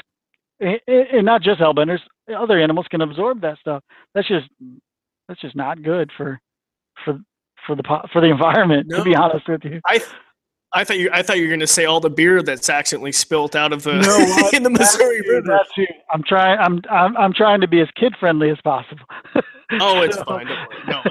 and 0.59 1.25
not 1.25 1.41
just 1.41 1.59
hellbenders, 1.59 1.99
other 2.35 2.59
animals 2.59 2.87
can 2.89 3.01
absorb 3.01 3.41
that 3.41 3.57
stuff. 3.59 3.83
That's 4.13 4.27
just 4.27 4.47
that's 5.27 5.41
just 5.41 5.55
not 5.55 5.83
good 5.83 6.11
for 6.17 6.39
for 7.03 7.19
for 7.65 7.75
the 7.75 7.83
for 8.11 8.21
the 8.21 8.27
environment. 8.31 8.87
No, 8.87 8.97
to 8.97 9.03
be 9.03 9.15
honest 9.15 9.47
with 9.47 9.63
you, 9.63 9.81
I 9.87 10.01
I 10.73 10.83
thought 10.83 10.97
you 10.97 11.09
I 11.13 11.21
thought 11.21 11.37
you 11.37 11.43
were 11.43 11.49
going 11.49 11.59
to 11.59 11.67
say 11.67 11.85
all 11.85 11.99
the 11.99 12.09
beer 12.09 12.41
that's 12.41 12.69
accidentally 12.69 13.11
spilt 13.11 13.55
out 13.55 13.73
of 13.73 13.85
uh, 13.87 13.91
the 13.91 14.01
no, 14.01 14.49
in 14.53 14.63
the 14.63 14.69
Missouri 14.69 15.21
River. 15.21 15.59
I'm 16.11 16.23
trying 16.23 16.59
I'm 16.59 16.81
I'm 16.89 17.17
I'm 17.17 17.33
trying 17.33 17.61
to 17.61 17.67
be 17.67 17.81
as 17.81 17.87
kid 17.95 18.15
friendly 18.19 18.49
as 18.49 18.57
possible. 18.63 19.05
oh, 19.73 20.01
it's 20.01 20.17
fine. 20.17 20.47
No. 20.87 21.01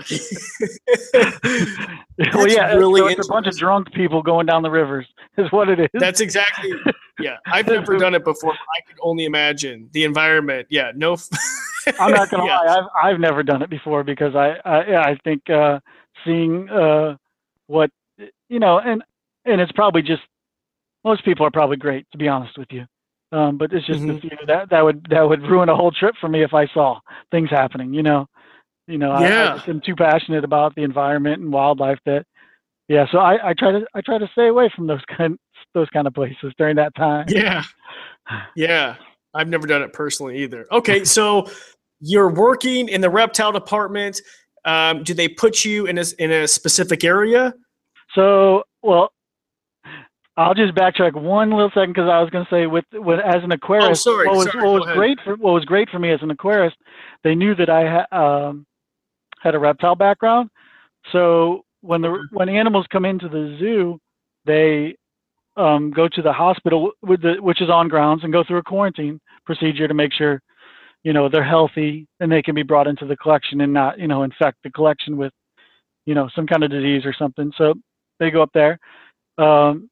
well, 2.35 2.49
yeah, 2.49 2.75
really 2.75 3.12
it's 3.12 3.27
a 3.27 3.31
bunch 3.31 3.47
of 3.47 3.57
drunk 3.57 3.92
people 3.92 4.23
going 4.23 4.47
down 4.47 4.62
the 4.62 4.71
rivers. 4.71 5.07
Is 5.38 5.51
what 5.53 5.69
it 5.69 5.81
is. 5.81 5.88
That's 5.92 6.21
exactly. 6.21 6.73
Yeah, 7.21 7.37
I've 7.47 7.66
never 7.66 7.99
done 7.99 8.14
it 8.14 8.25
before. 8.25 8.53
I 8.53 8.81
can 8.87 8.97
only 9.03 9.27
imagine 9.27 9.90
the 9.92 10.05
environment. 10.05 10.66
Yeah, 10.71 10.92
no. 10.95 11.16
I'm 12.01 12.12
not 12.12 12.31
gonna 12.31 12.47
yeah. 12.47 12.59
lie. 12.59 12.79
I've 12.79 12.85
I've 13.03 13.21
never 13.21 13.42
done 13.42 13.61
it 13.62 13.69
before 13.69 14.03
because 14.03 14.35
I 14.35 14.57
I 14.64 15.11
I 15.11 15.19
think 15.25 15.49
uh, 15.51 15.81
seeing 16.25 16.71
uh, 16.71 17.16
what 17.66 17.90
you 18.49 18.59
know 18.59 18.79
and 18.79 19.03
and 19.45 19.61
it's 19.61 19.73
probably 19.73 20.03
just 20.03 20.23
most 21.05 21.25
people 21.25 21.47
are 21.47 21.51
probably 21.51 21.77
great 21.77 22.07
to 22.12 22.19
be 22.19 22.29
honest 22.29 22.57
with 22.57 22.69
you. 22.71 22.87
Um, 23.33 23.59
but 23.59 23.73
it's 23.73 23.87
just 23.87 24.01
mm-hmm. 24.01 24.14
the 24.14 24.21
fear 24.21 24.38
that 24.47 24.71
that 24.71 24.83
would 24.83 25.07
that 25.11 25.23
would 25.23 25.42
ruin 25.42 25.69
a 25.69 25.77
whole 25.77 25.90
trip 25.90 26.14
for 26.21 26.29
me 26.29 26.42
if 26.42 26.55
I 26.55 26.66
saw 26.69 27.01
things 27.31 27.51
happening. 27.51 27.92
You 27.92 28.03
know, 28.03 28.27
you 28.87 28.99
know, 28.99 29.18
yeah. 29.20 29.61
I, 29.66 29.70
am 29.70 29.81
too 29.81 29.94
passionate 29.96 30.44
about 30.44 30.75
the 30.75 30.83
environment 30.83 31.42
and 31.42 31.53
wildlife 31.53 31.99
that, 32.07 32.25
yeah. 32.88 33.07
So 33.11 33.18
I, 33.18 33.51
I 33.51 33.55
try 33.55 33.72
to 33.72 33.87
I 33.94 34.01
try 34.01 34.18
to 34.18 34.29
stay 34.33 34.49
away 34.49 34.70
from 34.75 34.87
those 34.87 35.03
kind 35.16 35.38
those 35.75 35.88
kind 35.90 36.07
of 36.07 36.14
places 36.14 36.53
during 36.59 36.77
that 36.77 36.94
time. 36.94 37.27
Yeah, 37.29 37.64
yeah. 38.55 38.96
I've 39.35 39.49
never 39.49 39.66
done 39.66 39.83
it 39.83 39.92
personally 39.92 40.38
either. 40.38 40.66
Okay, 40.72 41.05
so 41.05 41.51
you're 42.01 42.31
working 42.31 42.88
in 42.88 43.01
the 43.01 43.11
reptile 43.11 43.53
department. 43.53 44.22
Um, 44.64 45.05
do 45.05 45.14
they 45.14 45.29
put 45.29 45.64
you 45.64 45.87
in 45.87 45.99
a 45.99 46.05
in 46.18 46.33
a 46.33 46.49
specific 46.49 47.05
area? 47.05 47.55
So, 48.14 48.64
well, 48.83 49.12
I'll 50.37 50.55
just 50.55 50.75
backtrack 50.75 51.14
one 51.14 51.51
little 51.51 51.70
second 51.70 51.90
because 51.90 52.09
I 52.09 52.20
was 52.20 52.31
going 52.31 52.44
to 52.44 52.51
say 52.51 52.66
with, 52.66 52.85
with 52.92 53.20
as 53.20 53.42
an 53.42 53.51
aquarist, 53.51 53.90
oh, 53.90 53.94
sorry, 53.94 54.27
what 54.27 54.37
was, 54.37 54.53
sorry, 54.53 54.64
what 54.64 54.72
was 54.81 54.94
great 54.94 55.18
for 55.25 55.37
what 55.37 55.53
was 55.53 55.64
great 55.64 55.88
for 55.90 55.99
me 55.99 56.12
as 56.12 56.20
an 56.22 56.31
aquarist, 56.31 56.75
they 57.25 57.35
knew 57.35 57.55
that 57.55 57.70
I 57.70 58.05
ha, 58.11 58.49
um, 58.49 58.66
had 59.46 59.54
a 59.54 59.59
reptile 59.59 59.94
background. 59.94 60.50
So 61.12 61.64
when 61.80 62.02
the 62.02 62.09
mm-hmm. 62.09 62.37
when 62.37 62.48
animals 62.48 62.87
come 62.90 63.04
into 63.04 63.28
the 63.28 63.56
zoo, 63.59 63.98
they 64.44 64.96
um, 65.56 65.90
go 65.90 66.09
to 66.09 66.20
the 66.20 66.32
hospital 66.32 66.90
with 67.02 67.22
the 67.22 67.37
which 67.40 67.62
is 67.62 67.70
on 67.70 67.88
grounds 67.88 68.24
and 68.24 68.32
go 68.32 68.44
through 68.44 68.59
a 68.59 68.62
quarantine 68.62 69.20
procedure 69.44 69.88
to 69.88 69.94
make 69.94 70.12
sure 70.12 70.42
you 71.04 71.12
know 71.12 71.28
they're 71.28 71.44
healthy 71.44 72.06
and 72.20 72.30
they 72.30 72.42
can 72.42 72.54
be 72.54 72.62
brought 72.62 72.88
into 72.88 73.06
the 73.06 73.16
collection 73.16 73.61
and 73.61 73.72
not 73.72 73.98
you 73.98 74.09
know 74.09 74.24
infect 74.24 74.59
the 74.64 74.70
collection 74.70 75.16
with 75.16 75.32
you 76.04 76.14
know 76.14 76.28
some 76.35 76.46
kind 76.46 76.64
of 76.64 76.70
disease 76.70 77.02
or 77.04 77.14
something. 77.14 77.52
So 77.56 77.74
they 78.18 78.30
go 78.30 78.42
up 78.42 78.50
there. 78.52 78.78
Um, 79.38 79.88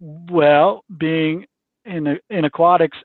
well, 0.00 0.84
being 0.98 1.46
in 1.84 2.18
in 2.30 2.44
aquatics 2.44 2.98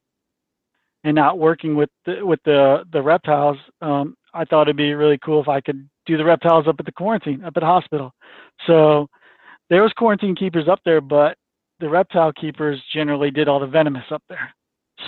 and 1.04 1.16
not 1.16 1.38
working 1.40 1.76
with 1.76 1.90
the, 2.06 2.26
with 2.26 2.40
the 2.46 2.84
the 2.92 3.02
reptiles, 3.02 3.58
um, 3.82 4.16
I 4.34 4.46
thought 4.46 4.64
it'd 4.64 4.78
be 4.78 4.94
really 4.94 5.18
cool 5.18 5.42
if 5.42 5.48
I 5.48 5.62
could 5.62 5.88
do 6.06 6.18
the 6.18 6.26
reptiles 6.26 6.68
up 6.68 6.76
at 6.80 6.86
the 6.86 6.92
quarantine, 6.92 7.44
up 7.44 7.56
at 7.56 7.62
the 7.62 7.66
hospital. 7.66 8.14
So 8.68 9.08
there 9.70 9.84
was 9.84 9.94
quarantine 9.94 10.36
keepers 10.36 10.68
up 10.68 10.80
there, 10.86 11.02
but 11.02 11.38
the 11.80 11.90
reptile 11.90 12.32
keepers 12.34 12.82
generally 12.94 13.32
did 13.32 13.48
all 13.48 13.60
the 13.60 13.68
venomous 13.68 14.06
up 14.12 14.24
there. 14.30 14.54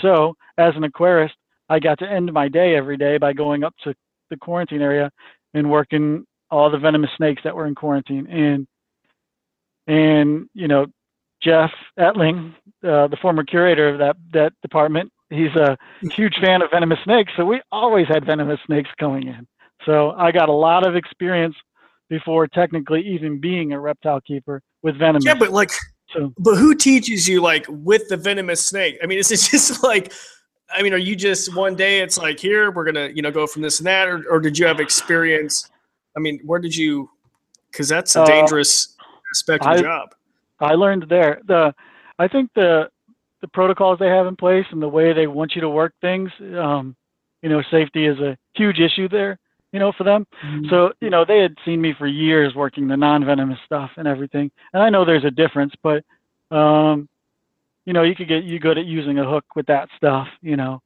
So 0.01 0.35
as 0.57 0.75
an 0.75 0.83
aquarist, 0.83 1.33
I 1.69 1.79
got 1.79 1.99
to 1.99 2.09
end 2.09 2.31
my 2.31 2.47
day 2.47 2.75
every 2.75 2.97
day 2.97 3.17
by 3.17 3.33
going 3.33 3.63
up 3.63 3.73
to 3.83 3.93
the 4.29 4.37
quarantine 4.37 4.81
area 4.81 5.11
and 5.53 5.69
working 5.69 6.25
all 6.51 6.69
the 6.69 6.77
venomous 6.77 7.09
snakes 7.17 7.41
that 7.43 7.55
were 7.55 7.67
in 7.67 7.75
quarantine. 7.75 8.27
And 8.27 8.67
and 9.87 10.49
you 10.53 10.67
know 10.67 10.87
Jeff 11.41 11.71
Ettling, 11.99 12.55
uh, 12.83 13.07
the 13.07 13.17
former 13.21 13.43
curator 13.43 13.89
of 13.89 13.99
that 13.99 14.17
that 14.33 14.53
department, 14.61 15.11
he's 15.29 15.55
a 15.55 15.77
huge 16.11 16.35
fan 16.41 16.61
of 16.61 16.71
venomous 16.71 16.99
snakes. 17.03 17.31
So 17.37 17.45
we 17.45 17.61
always 17.71 18.07
had 18.07 18.25
venomous 18.25 18.59
snakes 18.65 18.89
coming 18.99 19.27
in. 19.27 19.47
So 19.85 20.11
I 20.11 20.31
got 20.31 20.49
a 20.49 20.53
lot 20.53 20.85
of 20.85 20.95
experience 20.95 21.55
before 22.09 22.47
technically 22.47 23.01
even 23.01 23.39
being 23.39 23.73
a 23.73 23.79
reptile 23.79 24.21
keeper 24.21 24.61
with 24.81 24.97
venomous. 24.97 25.25
Yeah, 25.25 25.35
but 25.35 25.51
like, 25.51 25.71
so, 26.09 26.33
but 26.37 26.55
who 26.55 26.75
teaches 26.75 27.27
you 27.27 27.41
like 27.41 27.65
with 27.69 28.07
the 28.09 28.17
venomous 28.17 28.63
snake? 28.63 28.97
I 29.03 29.07
mean, 29.07 29.17
is 29.17 29.31
it 29.31 29.37
just 29.51 29.83
like, 29.83 30.13
I 30.69 30.81
mean, 30.81 30.93
are 30.93 30.97
you 30.97 31.15
just 31.15 31.55
one 31.55 31.75
day 31.75 31.99
it's 31.99 32.17
like 32.17 32.39
here 32.39 32.71
we're 32.71 32.85
gonna 32.85 33.09
you 33.13 33.21
know 33.21 33.31
go 33.31 33.45
from 33.47 33.61
this 33.61 33.79
and 33.79 33.87
that, 33.87 34.07
or, 34.07 34.23
or 34.29 34.39
did 34.39 34.57
you 34.57 34.65
have 34.65 34.79
experience? 34.79 35.69
I 36.17 36.19
mean, 36.19 36.39
where 36.43 36.59
did 36.59 36.75
you? 36.75 37.09
Because 37.71 37.89
that's 37.89 38.15
a 38.15 38.21
uh, 38.21 38.25
dangerous 38.25 38.95
uh, 38.99 39.03
aspect 39.31 39.65
of 39.65 39.77
the 39.77 39.83
job. 39.83 40.09
I 40.59 40.73
learned 40.73 41.07
there. 41.09 41.41
The 41.45 41.73
I 42.17 42.27
think 42.27 42.49
the 42.55 42.89
the 43.45 43.51
protocols 43.51 43.99
they 43.99 44.07
have 44.07 44.25
in 44.25 44.35
place 44.35 44.65
and 44.71 44.81
the 44.81 44.87
way 44.87 45.13
they 45.13 45.27
want 45.27 45.53
you 45.53 45.61
to 45.61 45.69
work 45.69 45.93
things, 46.01 46.31
um, 46.57 46.95
you 47.43 47.49
know, 47.49 47.61
safety 47.69 48.07
is 48.07 48.17
a 48.17 48.35
huge 48.55 48.79
issue 48.79 49.07
there, 49.07 49.37
you 49.71 49.77
know, 49.77 49.91
for 49.91 50.03
them. 50.03 50.25
Mm-hmm. 50.43 50.69
So, 50.71 50.93
you 50.99 51.11
know, 51.11 51.23
they 51.23 51.39
had 51.39 51.55
seen 51.63 51.79
me 51.79 51.93
for 51.95 52.07
years 52.07 52.55
working 52.55 52.87
the 52.87 52.97
non-venomous 52.97 53.59
stuff 53.63 53.91
and 53.97 54.07
everything. 54.07 54.49
And 54.73 54.81
I 54.81 54.89
know 54.89 55.05
there's 55.05 55.25
a 55.25 55.29
difference, 55.29 55.73
but 55.83 56.03
um, 56.49 57.07
you 57.85 57.93
know, 57.93 58.01
you 58.01 58.15
could 58.15 58.27
get 58.27 58.45
you 58.45 58.57
good 58.57 58.79
at 58.79 58.87
using 58.87 59.19
a 59.19 59.29
hook 59.29 59.45
with 59.55 59.67
that 59.67 59.89
stuff, 59.95 60.27
you 60.41 60.55
know. 60.55 60.81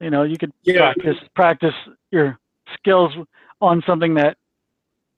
You 0.00 0.10
know, 0.10 0.24
you 0.24 0.36
could 0.36 0.52
yeah. 0.64 0.92
practice 0.92 1.28
practice 1.34 1.74
your 2.10 2.38
skills 2.74 3.12
on 3.60 3.84
something 3.86 4.14
that 4.14 4.36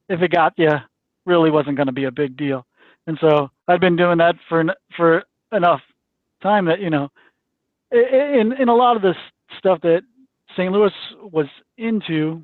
if 0.09 0.21
it 0.21 0.31
got 0.31 0.53
you 0.57 0.77
really 1.25 1.49
wasn't 1.49 1.77
going 1.77 1.87
to 1.87 1.91
be 1.91 2.05
a 2.05 2.11
big 2.11 2.37
deal. 2.37 2.67
And 3.07 3.17
so 3.19 3.49
I've 3.67 3.79
been 3.79 3.95
doing 3.95 4.19
that 4.19 4.35
for 4.47 4.63
for 4.95 5.23
enough 5.51 5.81
time 6.41 6.65
that 6.65 6.79
you 6.79 6.89
know, 6.89 7.09
in 7.91 8.53
in 8.59 8.69
a 8.69 8.75
lot 8.75 8.95
of 8.95 9.01
this 9.01 9.17
stuff 9.57 9.81
that 9.81 10.01
St. 10.55 10.71
Louis 10.71 10.91
was 11.21 11.47
into, 11.77 12.41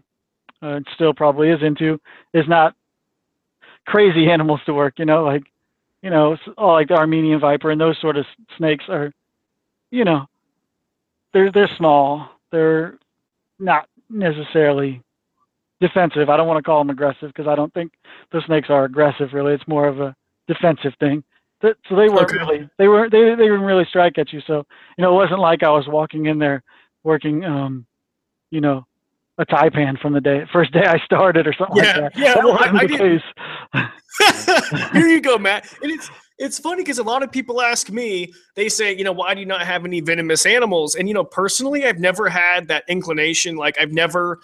uh, 0.62 0.80
still 0.94 1.14
probably 1.14 1.50
is 1.50 1.62
into, 1.62 2.00
is 2.34 2.48
not 2.48 2.76
crazy 3.86 4.30
animals 4.32 4.62
to 4.66 4.74
work. 4.74 5.00
You 5.00 5.06
know, 5.06 5.24
like 5.24 5.44
you 6.02 6.10
know, 6.10 6.38
all 6.58 6.74
like 6.74 6.88
the 6.88 6.96
Armenian 6.96 7.40
viper 7.40 7.72
and 7.72 7.82
those 7.82 8.00
sort 8.00 8.18
of 8.18 8.26
snakes 8.58 8.86
are, 8.90 9.12
you 9.92 10.06
know, 10.06 10.26
they're 11.34 11.52
they're 11.52 11.70
small. 11.78 12.30
They're 12.52 12.98
not 13.60 13.90
necessarily 14.10 15.02
defensive. 15.82 16.30
I 16.30 16.38
don't 16.38 16.48
want 16.48 16.58
to 16.58 16.64
call 16.64 16.80
them 16.80 16.90
aggressive 16.90 17.28
because 17.28 17.48
I 17.48 17.56
don't 17.56 17.74
think 17.74 17.92
the 18.32 18.42
snakes 18.46 18.70
are 18.70 18.86
aggressive. 18.86 19.34
Really, 19.34 19.54
it's 19.54 19.68
more 19.68 19.88
of 19.88 20.00
a 20.00 20.16
defensive 20.48 20.94
thing. 21.00 21.24
So 21.62 21.96
they 21.96 22.10
weren't 22.10 22.30
okay. 22.30 22.38
really 22.38 22.70
they 22.78 22.88
were 22.88 23.10
they 23.10 23.24
they 23.32 23.44
didn't 23.44 23.62
really 23.62 23.86
strike 23.86 24.18
at 24.18 24.32
you. 24.32 24.42
So 24.46 24.66
you 24.98 25.02
know 25.02 25.12
it 25.14 25.16
wasn't 25.16 25.40
like 25.40 25.64
I 25.64 25.70
was 25.70 25.88
walking 25.88 26.28
in 26.28 26.40
there 26.40 26.64
working 27.04 27.44
um 27.46 27.86
you 28.52 28.62
know 28.62 28.86
a 29.40 29.46
taipan 29.46 30.00
from 30.00 30.14
the 30.14 30.22
day 30.22 30.46
first 30.52 30.72
day 30.72 30.84
I 30.86 31.00
started 31.00 31.48
or 31.48 31.54
something 31.54 31.78
yeah, 31.78 31.98
like 31.98 32.14
that. 32.14 32.20
Yeah, 32.20 32.34
that 32.36 32.44
well, 32.44 32.58
I, 32.60 33.20
I 33.74 34.92
Here 34.94 35.08
you 35.08 35.22
go, 35.22 35.38
Matt. 35.38 35.72
And 35.82 35.92
it's 35.92 36.10
it's 36.38 36.60
funny 36.60 36.84
because 36.84 37.00
a 37.00 37.04
lot 37.04 37.24
of 37.24 37.32
people 37.32 37.62
ask 37.62 37.90
me, 37.90 38.32
they 38.56 38.70
say, 38.70 38.96
you 38.96 39.04
know, 39.04 39.12
why 39.12 39.34
do 39.34 39.40
you 39.40 39.46
not 39.46 39.66
have 39.66 39.86
any 39.86 40.02
venomous 40.02 40.46
animals? 40.46 40.96
And 40.96 41.08
you 41.08 41.14
know, 41.14 41.24
personally, 41.24 41.86
I've 41.86 42.00
never 42.00 42.30
had 42.30 42.68
that 42.68 42.84
inclination. 42.88 43.56
Like 43.56 43.78
I've 43.80 43.92
never, 43.92 44.40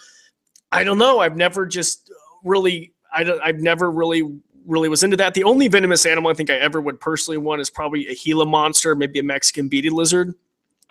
I 0.71 0.83
don't 0.83 0.97
know, 0.97 1.19
I've 1.19 1.37
never 1.37 1.65
just 1.65 2.11
really, 2.43 2.93
I 3.13 3.23
don't, 3.23 3.41
I've 3.41 3.59
never 3.59 3.91
really 3.91 4.23
really 4.65 4.89
was 4.89 5.03
into 5.03 5.17
that. 5.17 5.33
The 5.33 5.43
only 5.43 5.67
venomous 5.67 6.05
animal 6.05 6.31
I 6.31 6.33
think 6.33 6.49
I 6.49 6.55
ever 6.55 6.81
would 6.81 6.99
personally 6.99 7.37
want 7.37 7.61
is 7.61 7.69
probably 7.69 8.07
a 8.07 8.15
Gila 8.15 8.45
monster, 8.45 8.95
maybe 8.95 9.19
a 9.19 9.23
Mexican 9.23 9.67
beaded 9.67 9.93
lizard. 9.93 10.35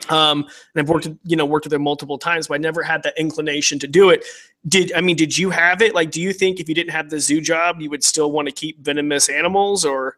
Um, 0.09 0.45
and 0.75 0.83
I've 0.83 0.89
worked, 0.89 1.09
you 1.25 1.37
know, 1.37 1.47
worked 1.47 1.67
with 1.67 1.71
them 1.71 1.83
multiple 1.83 2.19
times, 2.19 2.49
but 2.49 2.55
I 2.55 2.59
never 2.59 2.83
had 2.83 3.03
that 3.05 3.15
inclination 3.19 3.79
to 3.81 3.87
do 3.87 4.11
it. 4.11 4.25
Did 4.67 4.93
I 4.95 5.01
mean, 5.01 5.17
did 5.17 5.37
you 5.37 5.51
have 5.51 5.83
it? 5.83 5.95
Like, 5.95 6.11
do 6.11 6.21
you 6.21 6.33
think 6.33 6.61
if 6.61 6.69
you 6.69 6.75
didn't 6.75 6.93
have 6.93 7.11
the 7.11 7.21
zoo 7.21 7.41
job, 7.41 7.81
you 7.81 7.91
would 7.91 8.05
still 8.05 8.33
want 8.33 8.49
to 8.49 8.53
keep 8.53 8.81
venomous 8.81 9.29
animals, 9.29 9.85
or 9.85 10.17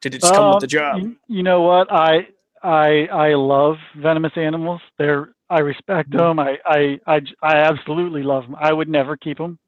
did 0.00 0.14
it 0.14 0.20
just 0.20 0.34
come 0.34 0.54
with 0.54 0.60
the 0.60 0.66
um, 0.66 1.00
job? 1.02 1.14
You, 1.28 1.42
know 1.42 1.62
what? 1.62 1.92
I 1.92 2.28
I 2.62 3.06
I 3.10 3.34
love 3.34 3.76
venomous 3.96 4.32
animals. 4.36 4.80
They're 4.98 5.34
I 5.50 5.60
respect 5.60 6.10
mm-hmm. 6.10 6.18
them. 6.18 6.38
I 6.38 6.58
I 6.66 7.00
I, 7.06 7.20
I 7.42 7.56
absolutely 7.56 8.22
love 8.22 8.44
them. 8.44 8.56
I 8.58 8.72
would 8.72 8.88
never 8.88 9.16
keep 9.16 9.38
them. 9.38 9.58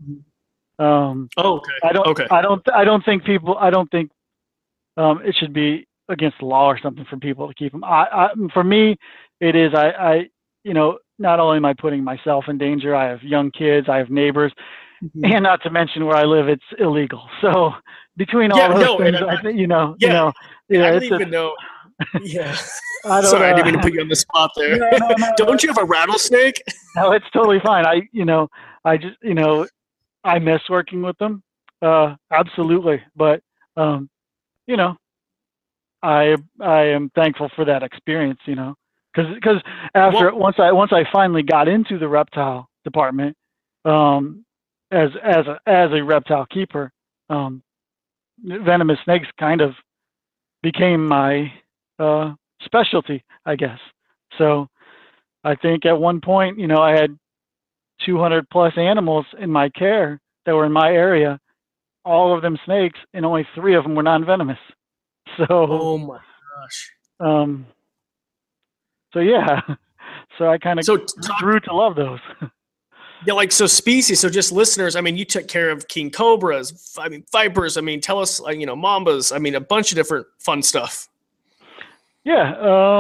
Mm-hmm. 0.81 0.85
Um, 0.85 1.29
oh, 1.39 1.57
okay. 1.59 1.73
I 1.85 1.93
don't. 1.93 2.07
Okay. 2.09 2.27
I 2.31 2.43
don't. 2.43 2.63
I 2.75 2.85
don't 2.85 3.05
think 3.05 3.25
people. 3.25 3.57
I 3.59 3.71
don't 3.71 3.91
think 3.91 4.11
um, 4.97 5.21
it 5.25 5.35
should 5.39 5.53
be 5.53 5.87
against 6.09 6.39
the 6.39 6.47
law 6.47 6.67
or 6.67 6.79
something 6.79 7.05
for 7.09 7.17
people 7.17 7.49
to 7.49 7.55
keep 7.55 7.73
them. 7.73 7.83
I, 7.85 8.07
I 8.13 8.29
for 8.53 8.63
me, 8.65 8.97
it 9.41 9.57
is. 9.57 9.73
I, 9.75 9.91
I, 9.91 10.29
you 10.65 10.75
know, 10.75 10.99
not 11.19 11.41
only 11.41 11.57
am 11.57 11.65
I 11.65 11.75
putting 11.75 12.05
myself 12.05 12.45
in 12.49 12.59
danger, 12.59 12.95
I 12.95 13.09
have 13.09 13.23
young 13.23 13.51
kids, 13.51 13.89
I 13.89 13.97
have 13.99 14.11
neighbors, 14.11 14.53
Mhm. 15.03 15.35
and 15.35 15.43
not 15.43 15.63
to 15.63 15.71
mention 15.71 16.07
where 16.07 16.17
I 16.17 16.25
live, 16.25 16.49
it's 16.49 16.65
illegal. 16.79 17.29
So 17.41 17.73
between 18.17 18.51
all 18.53 18.59
Yeah, 18.59 18.69
those 18.75 18.81
no, 18.83 18.99
things, 18.99 19.17
I- 19.21 19.35
I 19.37 19.43
think 19.43 19.59
you 19.59 19.67
know, 19.67 19.95
yeah, 19.99 20.31
you 20.69 20.79
know, 20.79 20.87
I 20.87 20.91
don't 20.93 21.03
it's 21.03 21.11
a, 21.13 21.15
even 21.17 21.31
know. 21.31 21.55
Yeah. 22.23 22.57
I 23.05 23.21
don't, 23.21 23.31
Sorry, 23.31 23.47
I 23.47 23.53
uh, 23.53 23.57
didn't 23.57 23.67
mean 23.67 23.75
to 23.75 23.81
put 23.83 23.93
you 23.93 24.01
on 24.01 24.09
the 24.09 24.17
spot 24.17 24.51
there. 24.57 24.77
No, 24.79 24.89
no, 24.99 25.15
no, 25.19 25.33
don't 25.37 25.63
you 25.63 25.69
have 25.69 25.79
a 25.79 25.85
rattlesnake? 25.85 26.61
no, 26.97 27.13
it's 27.13 27.27
totally 27.33 27.61
fine. 27.65 27.87
I, 27.87 28.03
you 28.13 28.25
know, 28.25 28.49
I 28.85 28.97
just, 28.97 29.17
you 29.23 29.35
know, 29.35 29.67
I 30.27 30.39
miss 30.39 30.61
working 30.69 31.03
with 31.03 31.17
them, 31.19 31.43
uh, 31.83 32.17
absolutely. 32.31 33.03
But, 33.15 33.43
um, 33.77 34.09
you 34.67 34.77
know, 34.77 34.97
I, 36.03 36.37
I 36.61 36.83
am 36.89 37.11
thankful 37.15 37.51
for 37.57 37.65
that 37.65 37.83
experience. 37.83 38.41
You 38.47 38.57
know, 38.57 38.75
because, 39.15 39.35
because 39.35 39.63
after 39.95 40.27
Well- 40.33 40.39
once 40.39 40.57
I, 40.59 40.73
once 40.73 40.93
I 40.93 41.05
finally 41.13 41.43
got 41.43 41.69
into 41.69 41.99
the 41.99 42.09
reptile 42.09 42.69
department, 42.85 43.37
um, 43.85 44.45
as, 44.91 45.11
as 45.23 45.47
a, 45.47 45.61
as 45.67 45.91
a 45.93 46.03
reptile 46.03 46.47
keeper, 46.47 46.93
um, 47.31 47.63
venomous 48.45 48.99
snakes 49.05 49.29
kind 49.39 49.61
of 49.61 49.75
became 50.63 51.07
my, 51.07 51.53
uh, 51.99 52.35
specialty, 52.65 53.25
I 53.45 53.57
guess. 53.57 53.79
So, 54.39 54.69
I 55.45 55.55
think 55.55 55.87
at 55.87 55.97
one 55.99 56.21
point, 56.21 56.59
you 56.59 56.67
know, 56.67 56.83
I 56.83 56.91
had 56.91 57.17
200 58.05 58.49
plus 58.51 58.73
animals 58.77 59.27
in 59.39 59.51
my 59.51 59.69
care 59.71 60.21
that 60.45 60.55
were 60.55 60.67
in 60.67 60.73
my 60.73 60.93
area, 60.93 61.39
all 62.05 62.35
of 62.35 62.43
them 62.43 62.59
snakes, 62.65 62.99
and 63.15 63.25
only 63.25 63.47
three 63.55 63.75
of 63.75 63.83
them 63.85 63.95
were 63.95 64.03
non-venomous. 64.03 64.59
So, 65.37 65.47
Oh 65.51 65.99
my 65.99 66.19
gosh. 66.19 66.93
um, 67.21 67.67
so 69.13 69.19
yeah, 69.19 69.61
so 70.39 70.49
I 70.49 70.57
kind 70.57 70.79
of 70.79 70.85
So 70.85 70.99
talk, 70.99 71.41
grew 71.41 71.59
to 71.61 71.75
love 71.75 71.97
those. 71.97 72.21
yeah, 73.27 73.35
like 73.35 73.51
so 73.51 73.67
species. 73.67 74.21
So 74.21 74.29
just 74.31 74.53
listeners. 74.53 74.95
I 74.97 75.01
mean, 75.01 75.17
you 75.17 75.25
took 75.25 75.49
care 75.49 75.71
of 75.71 75.89
king 75.89 76.11
cobras. 76.11 76.97
I 76.99 77.09
mean, 77.09 77.25
vipers. 77.33 77.77
I 77.77 77.81
mean, 77.81 78.01
tell 78.01 78.21
us. 78.21 78.41
uh, 78.41 78.51
You 78.51 78.67
know, 78.67 78.77
mambas. 78.77 79.35
I 79.35 79.39
mean, 79.39 79.57
a 79.57 79.61
bunch 79.61 79.91
of 79.91 79.97
different 79.97 80.27
fun 80.39 80.63
stuff. 80.63 81.09
Yeah, 82.25 82.55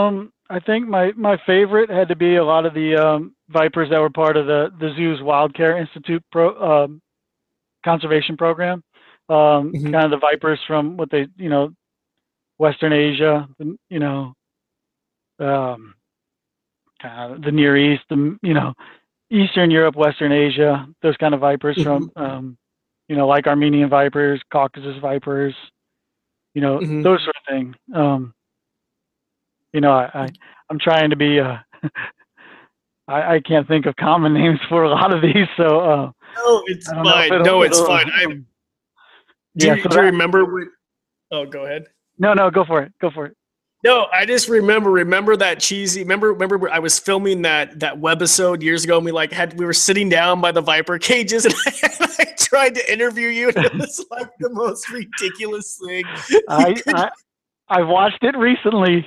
um, 0.06 0.32
I 0.48 0.60
think 0.60 0.88
my 0.88 1.12
my 1.16 1.36
favorite 1.46 1.90
had 1.90 2.08
to 2.08 2.16
be 2.16 2.36
a 2.36 2.44
lot 2.44 2.66
of 2.66 2.74
the 2.74 2.96
um, 2.96 3.34
vipers 3.48 3.90
that 3.90 4.00
were 4.00 4.10
part 4.10 4.36
of 4.36 4.46
the 4.46 4.70
the 4.80 4.92
zoo's 4.96 5.22
Wild 5.22 5.54
Care 5.54 5.76
Institute 5.78 6.22
pro 6.30 6.84
um, 6.84 7.02
conservation 7.84 8.36
program. 8.36 8.82
Um, 9.28 9.72
Mhm. 9.72 9.92
Kind 9.92 10.04
of 10.04 10.10
the 10.12 10.18
vipers 10.18 10.60
from 10.66 10.96
what 10.96 11.10
they 11.10 11.26
you 11.36 11.48
know, 11.48 11.72
Western 12.58 12.92
Asia, 12.92 13.48
you 13.90 13.98
know, 13.98 14.34
um, 15.40 15.94
kind 17.02 17.34
of 17.34 17.42
the 17.42 17.50
Near 17.52 17.76
East, 17.76 18.04
the 18.08 18.38
you 18.42 18.54
know, 18.54 18.72
Eastern 19.30 19.70
Europe, 19.70 19.96
Western 19.96 20.32
Asia, 20.32 20.86
those 21.02 21.16
kind 21.16 21.34
of 21.34 21.40
vipers 21.40 21.76
from 21.82 22.10
um, 22.16 22.56
you 23.08 23.16
know, 23.16 23.26
like 23.26 23.46
Armenian 23.48 23.88
vipers, 23.88 24.40
Caucasus 24.52 24.96
vipers, 25.00 25.54
you 26.54 26.60
know, 26.62 26.78
Mhm. 26.78 27.02
those 27.02 27.22
sort 27.24 27.36
of 27.36 27.44
thing. 27.48 27.74
You 29.72 29.80
know, 29.80 29.92
I, 29.92 30.10
I 30.14 30.28
I'm 30.70 30.78
trying 30.78 31.10
to 31.10 31.16
be 31.16 31.40
uh 31.40 31.56
I, 33.08 33.36
I 33.36 33.40
can't 33.40 33.68
think 33.68 33.86
of 33.86 33.94
common 33.96 34.34
names 34.34 34.58
for 34.68 34.84
a 34.84 34.88
lot 34.90 35.12
of 35.14 35.22
these, 35.22 35.46
so 35.56 35.80
uh 35.80 36.10
No, 36.36 36.62
it's 36.66 36.88
I 36.88 36.94
don't 36.94 37.04
know 37.04 37.10
if 37.20 37.28
fine. 37.28 37.42
No, 37.42 37.62
it's 37.62 37.80
fine. 37.80 38.10
I, 38.10 38.24
do, 38.26 38.44
Yeah, 39.54 39.74
you, 39.74 39.82
so 39.82 39.88
do 39.90 39.96
you 39.96 40.02
remember 40.02 40.44
when? 40.44 40.70
Oh, 41.30 41.44
go 41.44 41.64
ahead. 41.64 41.86
no, 42.18 42.34
no, 42.34 42.50
go 42.50 42.64
for 42.64 42.82
it. 42.82 42.92
Go 43.00 43.10
for 43.10 43.26
it. 43.26 43.36
No, 43.84 44.06
I 44.12 44.24
just 44.24 44.48
remember 44.48 44.90
remember 44.90 45.36
that 45.36 45.60
cheesy. 45.60 46.00
Remember 46.00 46.32
remember 46.32 46.68
I 46.70 46.78
was 46.78 46.98
filming 46.98 47.42
that 47.42 47.78
that 47.80 47.94
webisode 48.00 48.62
years 48.62 48.84
ago, 48.84 48.96
and 48.96 49.04
we 49.04 49.12
like 49.12 49.32
had 49.32 49.56
we 49.58 49.64
were 49.64 49.72
sitting 49.72 50.08
down 50.08 50.40
by 50.40 50.50
the 50.50 50.60
viper 50.62 50.98
cages, 50.98 51.44
and 51.44 51.54
I, 51.54 52.08
I 52.18 52.24
tried 52.38 52.74
to 52.74 52.92
interview 52.92 53.28
you, 53.28 53.48
and 53.48 53.64
it 53.64 53.74
was 53.78 54.04
like 54.10 54.30
the 54.40 54.50
most 54.50 54.90
ridiculous 54.90 55.78
thing. 55.86 56.04
I, 56.48 56.74
I 56.88 57.10
I 57.68 57.82
watched 57.82 58.22
it 58.22 58.36
recently. 58.36 59.06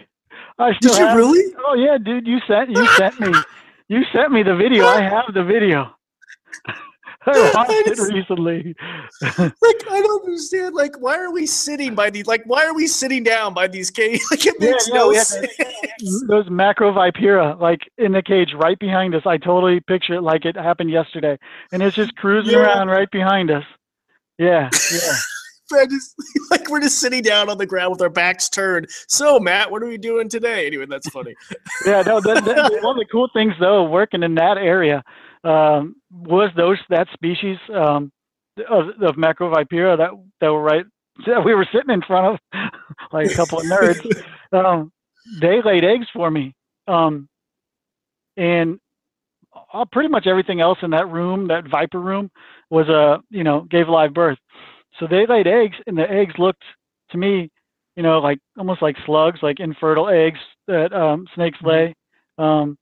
I 0.60 0.74
still 0.76 0.91
Did 0.93 1.00
you 1.00 1.06
have- 1.08 1.17
really? 1.17 1.54
Oh 1.65 1.74
yeah, 1.76 1.98
dude, 1.98 2.28
you 2.28 2.39
sent 2.48 2.69
you 2.69 2.86
sent 2.98 3.19
me 3.19 3.34
you 3.88 4.04
sent 4.13 4.32
me 4.32 4.43
the 4.43 4.56
video. 4.56 4.86
I 4.86 5.02
have 5.02 5.34
the 5.34 5.43
video. 5.43 5.91
I 7.26 7.52
watched 7.54 7.72
it 7.72 8.00
recently. 8.13 8.76
Like 9.22 9.82
I 9.91 10.02
don't 10.02 10.24
understand. 10.26 10.74
Like 10.74 11.00
why 11.00 11.17
are 11.17 11.32
we 11.32 11.45
sitting 11.45 11.93
by 11.93 12.10
these? 12.10 12.26
Like 12.28 12.43
why 12.45 12.65
are 12.65 12.74
we 12.74 12.88
sitting 12.88 13.24
down 13.24 13.54
by 13.54 13.67
these 13.67 13.91
cages? 13.91 14.26
Like 14.32 14.45
it 14.45 14.56
Yeah, 14.60 14.72
makes 14.72 14.88
yeah, 14.88 14.93
no 14.95 15.10
we 15.10 15.15
had 15.17 15.28
sense. 15.28 15.48
Those 16.28 16.48
macrovipera, 16.48 17.60
like 17.60 17.82
in 17.98 18.13
the 18.13 18.22
cage 18.24 18.54
right 18.56 18.80
behind 18.80 19.13
us. 19.15 19.24
I 19.26 19.38
totally 19.38 19.80
picture 19.82 20.15
it 20.15 20.22
like 20.22 20.45
it 20.45 20.56
happened 20.56 20.91
yesterday, 20.91 21.38
and 21.72 21.84
it's 21.84 21.95
just 21.95 22.15
cruising 22.15 22.54
Yeah. 22.54 22.60
around 22.62 22.88
right 22.88 23.10
behind 23.12 23.52
us. 23.52 23.63
Yeah, 24.38 24.69
yeah. 24.91 25.13
Just, 25.71 26.15
like 26.51 26.69
we're 26.69 26.82
just 26.82 26.99
sitting 26.99 27.21
down 27.21 27.49
on 27.49 27.58
the 27.58 27.65
ground 27.65 27.91
with 27.91 28.01
our 28.01 28.10
backs 28.10 28.49
turned. 28.49 28.88
So 29.08 29.39
Matt, 29.39 29.71
what 29.71 29.84
are 29.84 29.88
we 29.88 29.97
doing 29.97 30.29
today? 30.29 30.67
Anyway, 30.67 30.86
that's 30.88 31.10
funny. 31.10 31.36
yeah, 31.86 32.01
no. 32.01 32.19
That, 32.19 32.45
that, 32.45 32.79
one 32.82 32.97
of 32.97 32.99
the 32.99 33.08
cool 33.12 33.29
things 33.34 33.53
though, 33.60 33.84
working 33.84 34.23
in 34.23 34.36
that 34.36 34.58
area, 34.58 35.03
um, 35.43 35.95
was 36.12 36.51
those 36.55 36.77
that 36.89 37.08
species 37.13 37.58
um, 37.73 38.12
of, 38.69 38.89
of 39.01 39.15
macrovipera 39.15 39.97
that 39.97 40.12
that 40.41 40.51
were 40.51 40.62
right 40.62 40.86
that 41.25 41.43
we 41.43 41.53
were 41.53 41.67
sitting 41.71 41.93
in 41.93 42.01
front 42.01 42.39
of, 42.53 42.71
like 43.12 43.29
a 43.29 43.36
couple 43.36 43.60
of 43.60 43.65
nerds. 43.65 44.23
Um, 44.51 44.91
they 45.41 45.62
laid 45.62 45.84
eggs 45.84 46.08
for 46.13 46.32
me, 46.32 46.55
um, 46.88 47.27
and 48.38 48.79
uh, 49.73 49.86
pretty 49.91 50.10
much 50.10 50.27
everything 50.27 50.62
else 50.62 50.79
in 50.82 50.91
that 50.91 51.10
room, 51.10 51.47
that 51.47 51.67
viper 51.67 51.99
room, 51.99 52.32
was 52.69 52.88
a 52.89 53.21
you 53.29 53.43
know 53.43 53.62
gave 53.62 53.88
live 53.88 54.13
birth. 54.13 54.38
So 55.00 55.08
they 55.08 55.26
laid 55.26 55.48
eggs, 55.48 55.78
and 55.88 55.98
the 55.98 56.10
eggs 56.10 56.34
looked 56.38 56.64
to 57.12 57.18
me, 57.18 57.50
you 57.96 58.04
know, 58.04 58.20
like 58.20 58.40
almost 58.58 58.82
like 58.82 58.98
slugs, 59.06 59.40
like 59.42 59.60
infertile 59.60 60.10
eggs 60.10 60.40
that 60.68 60.94
um, 60.94 61.26
snakes 61.36 61.58
lay. 61.64 61.96
Um, 62.38 62.78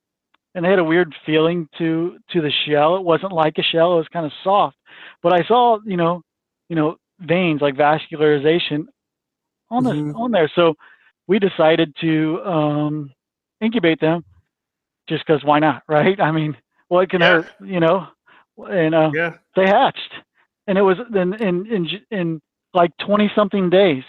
and 0.55 0.65
they 0.65 0.69
had 0.69 0.79
a 0.79 0.83
weird 0.83 1.13
feeling 1.25 1.67
to 1.77 2.17
to 2.31 2.41
the 2.41 2.51
shell. 2.65 2.95
It 2.95 3.03
wasn't 3.03 3.31
like 3.31 3.57
a 3.57 3.63
shell; 3.63 3.93
it 3.93 3.97
was 3.97 4.07
kind 4.11 4.25
of 4.25 4.31
soft. 4.43 4.77
But 5.21 5.33
I 5.33 5.43
saw, 5.47 5.79
you 5.85 5.97
know, 5.97 6.21
you 6.69 6.75
know, 6.75 6.97
veins 7.19 7.61
like 7.61 7.75
vascularization 7.75 8.85
on 9.69 9.83
the 9.83 9.93
Mhm. 9.93 10.15
on 10.15 10.31
there. 10.31 10.51
So 10.55 10.75
we 11.27 11.39
decided 11.39 11.95
to 12.01 12.41
um, 12.43 13.13
incubate 13.61 13.99
them, 13.99 14.23
just 15.07 15.25
because 15.25 15.43
why 15.43 15.59
not, 15.59 15.83
right? 15.87 16.19
I 16.19 16.31
mean, 16.31 16.57
what 16.87 17.09
can 17.09 17.21
Yeah. 17.21 17.27
hurt, 17.27 17.47
you 17.61 17.79
know? 17.79 18.07
And 18.57 18.95
uh, 18.95 19.11
Yeah. 19.13 19.33
they 19.55 19.67
hatched, 19.67 20.13
and 20.67 20.77
it 20.77 20.81
was 20.81 20.97
in 21.13 21.33
in 21.35 21.65
in, 21.67 21.87
in 22.11 22.41
like 22.73 22.91
twenty 22.97 23.31
something 23.35 23.69
days, 23.69 24.03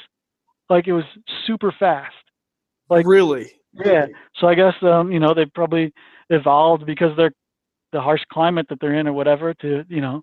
like 0.68 0.87
it 0.87 0.92
was 0.92 1.05
super 1.47 1.73
fast. 1.79 2.14
Like- 2.90 3.07
really? 3.07 3.53
Yeah. 3.73 4.07
So 4.37 4.47
I 4.49 4.55
guess 4.55 4.75
um, 4.83 5.12
you 5.12 5.21
know 5.21 5.35
they 5.35 5.44
probably 5.47 5.92
evolved 6.31 6.87
because 6.87 7.16
they're 7.16 7.33
the 7.92 8.01
harsh 8.01 8.23
climate 8.33 8.66
that 8.68 8.81
they're 8.81 8.94
in 8.94 9.07
or 9.07 9.12
whatever 9.12 9.55
to 9.55 9.85
you 9.88 10.01
know 10.01 10.23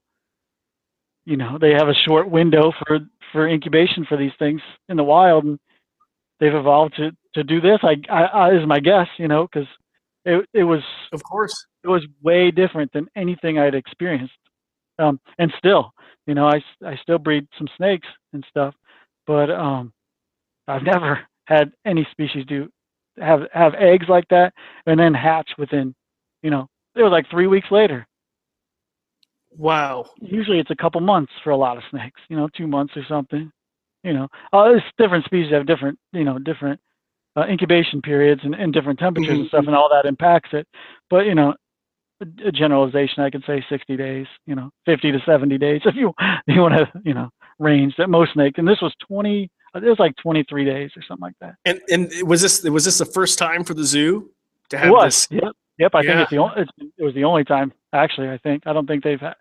you 1.26 1.38
know 1.38 1.58
they 1.60 1.72
have 1.72 1.88
a 1.88 1.94
short 1.94 2.30
window 2.30 2.72
for 2.86 3.00
for 3.32 3.48
incubation 3.48 4.06
for 4.06 4.18
these 4.18 4.32
things 4.38 4.62
in 4.90 4.98
the 4.98 5.04
wild 5.04 5.44
and 5.46 5.60
they've 6.40 6.54
evolved 6.54 6.96
to 6.96 7.12
to 7.34 7.44
do 7.44 7.60
this 7.62 7.80
i 7.84 7.96
i, 8.10 8.24
I 8.24 8.52
is 8.54 8.68
my 8.68 8.80
guess 8.80 9.08
you 9.18 9.28
know 9.28 9.48
because 9.52 9.68
it 10.26 10.48
it 10.54 10.64
was 10.64 10.82
Of 11.12 11.24
course. 11.24 11.54
it 11.84 11.88
was 11.88 12.04
way 12.22 12.52
different 12.52 12.92
than 12.94 13.08
anything 13.16 13.58
i'd 13.58 13.74
experienced 13.76 14.34
um 15.00 15.20
and 15.38 15.54
still 15.58 15.92
you 16.28 16.34
know 16.34 16.48
I, 16.48 16.62
I 16.86 16.96
still 17.02 17.18
breed 17.18 17.48
some 17.58 17.68
snakes 17.78 18.08
and 18.34 18.46
stuff 18.50 18.74
but 19.28 19.50
um 19.50 19.94
i've 20.68 20.84
never 20.94 21.20
had 21.46 21.72
any 21.86 22.08
species 22.12 22.46
do 22.48 22.70
have 23.18 23.42
have 23.54 23.74
eggs 23.76 24.08
like 24.10 24.28
that 24.30 24.54
and 24.86 25.00
then 25.00 25.14
hatch 25.14 25.52
within 25.58 25.96
you 26.44 26.50
know 26.50 26.68
it 26.96 27.04
was 27.04 27.12
like 27.12 27.30
three 27.30 27.48
weeks 27.48 27.68
later. 27.72 28.08
Wow. 29.58 30.06
usually 30.22 30.60
it's 30.60 30.72
a 30.72 30.76
couple 30.76 31.00
months 31.00 31.32
for 31.44 31.52
a 31.52 31.58
lot 31.58 31.78
of 31.78 31.84
snakes 31.90 32.20
you 32.28 32.36
know 32.36 32.50
two 32.58 32.68
months 32.68 32.94
or 32.98 33.06
something 33.08 33.52
you 34.04 34.14
know. 34.14 34.28
Uh, 34.52 34.74
it's 34.76 34.86
different 34.98 35.24
species 35.26 35.54
have 35.54 35.66
different 35.66 35.98
you 36.12 36.26
know 36.26 36.38
different 36.38 36.80
uh, 37.38 37.46
incubation 37.48 38.02
periods 38.02 38.42
and, 38.44 38.54
and 38.54 38.74
different 38.74 39.00
temperatures 39.00 39.40
and 39.40 39.48
stuff 39.48 39.66
and 39.68 39.76
all 39.76 39.90
that 39.90 40.06
impacts 40.08 40.50
it 40.52 40.68
but 41.10 41.26
you 41.26 41.36
know 41.36 41.54
a, 42.22 42.52
generalization 42.52 43.24
i 43.24 43.30
could 43.30 43.44
say 43.46 43.64
60 43.68 43.98
days 43.98 44.28
you 44.46 44.56
know 44.56 44.70
50 44.86 45.12
to 45.12 45.20
70 45.26 45.58
days 45.58 45.82
if 45.86 45.96
you 45.96 46.14
you 46.48 46.62
want 46.62 46.74
to 46.74 46.92
you 47.04 47.14
know 47.14 47.30
range 47.60 47.94
that 47.98 48.10
most 48.10 48.34
snakes 48.34 48.58
and 48.58 48.68
this 48.68 48.82
was 48.82 48.94
20 49.08 49.50
it 49.76 49.84
was 49.84 50.00
like 50.00 50.16
23 50.18 50.66
days 50.66 50.92
or 50.96 51.04
something 51.08 51.22
like 51.22 51.36
that 51.42 51.56
And 51.66 51.82
and 51.90 52.28
was 52.28 52.42
this 52.42 52.64
was 52.64 52.86
this 52.86 52.98
the 52.98 53.06
first 53.06 53.38
time 53.38 53.64
for 53.64 53.74
the 53.74 53.84
zoo 53.84 54.32
to 54.70 54.78
have 54.78 54.88
it 54.88 54.92
was 54.92 55.28
this? 55.28 55.42
yep 55.44 55.54
yep 55.78 55.96
i 55.96 56.02
think 56.02 56.20
it's 56.20 56.32
the 56.32 56.38
only 56.38 56.62
it's, 56.62 56.72
it 56.98 57.04
was 57.04 57.14
the 57.14 57.24
only 57.24 57.44
time 57.44 57.74
actually 57.94 58.30
i 58.30 58.38
think 58.38 58.64
i 58.66 58.74
don't 58.74 58.88
think 58.88 59.04
they've 59.04 59.20
had 59.20 59.36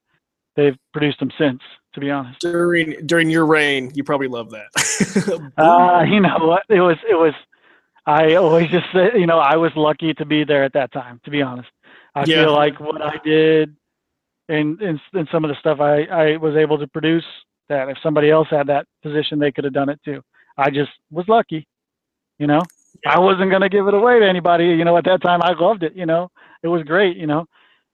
they've 0.57 0.77
produced 0.93 1.19
them 1.21 1.31
since 1.39 1.61
to 1.95 2.01
be 2.01 2.11
honest 2.11 2.41
during 2.41 3.07
during 3.07 3.31
your 3.31 3.47
reign? 3.47 3.91
You 3.95 4.05
probably 4.05 4.29
love 4.29 4.51
that. 4.51 4.67
Uh, 5.57 6.05
you 6.09 6.21
know 6.21 6.37
what? 6.41 6.63
It 6.69 6.81
was, 6.81 6.97
it 7.09 7.15
was, 7.15 7.33
I 8.07 8.35
always 8.35 8.69
just 8.71 8.87
say, 8.93 9.11
you 9.15 9.27
know, 9.27 9.39
I 9.39 9.57
was 9.57 9.73
lucky 9.77 10.13
to 10.15 10.25
be 10.25 10.45
there 10.45 10.65
at 10.65 10.73
that 10.75 10.93
time, 10.93 11.21
to 11.25 11.31
be 11.31 11.43
honest. 11.43 11.69
I 12.15 12.27
Yeah. 12.27 12.43
feel 12.45 12.53
like 12.55 12.81
what 12.81 13.03
I 13.03 13.17
did 13.25 13.75
and, 14.49 14.81
and 14.81 15.01
and 15.15 15.29
some 15.33 15.45
of 15.45 15.49
the 15.51 15.57
stuff 15.61 15.81
I, 15.81 16.03
I 16.05 16.37
was 16.37 16.57
able 16.57 16.79
to 16.79 16.87
produce 16.89 17.25
that 17.69 17.89
if 17.89 17.99
somebody 18.03 18.31
else 18.31 18.49
had 18.51 18.67
that 18.69 18.87
position 19.03 19.39
they 19.39 19.53
could 19.53 19.65
have 19.65 19.73
done 19.73 19.89
it 19.89 20.01
too. 20.05 20.23
I 20.57 20.71
just 20.71 20.91
was 21.11 21.27
lucky, 21.29 21.67
you 22.39 22.47
know. 22.47 22.63
I 23.07 23.19
wasn't 23.19 23.51
gonna 23.51 23.69
give 23.69 23.89
it 23.89 23.95
away 23.95 24.21
to 24.21 24.29
anybody, 24.29 24.67
you 24.67 24.85
know, 24.85 24.97
at 24.97 25.05
that 25.05 25.23
time 25.23 25.43
I 25.43 25.53
loved 25.53 25.83
it, 25.83 25.95
you 25.97 26.07
know. 26.07 26.29
It 26.63 26.69
was 26.69 26.83
great, 26.85 27.17
you 27.17 27.27
know. 27.27 27.47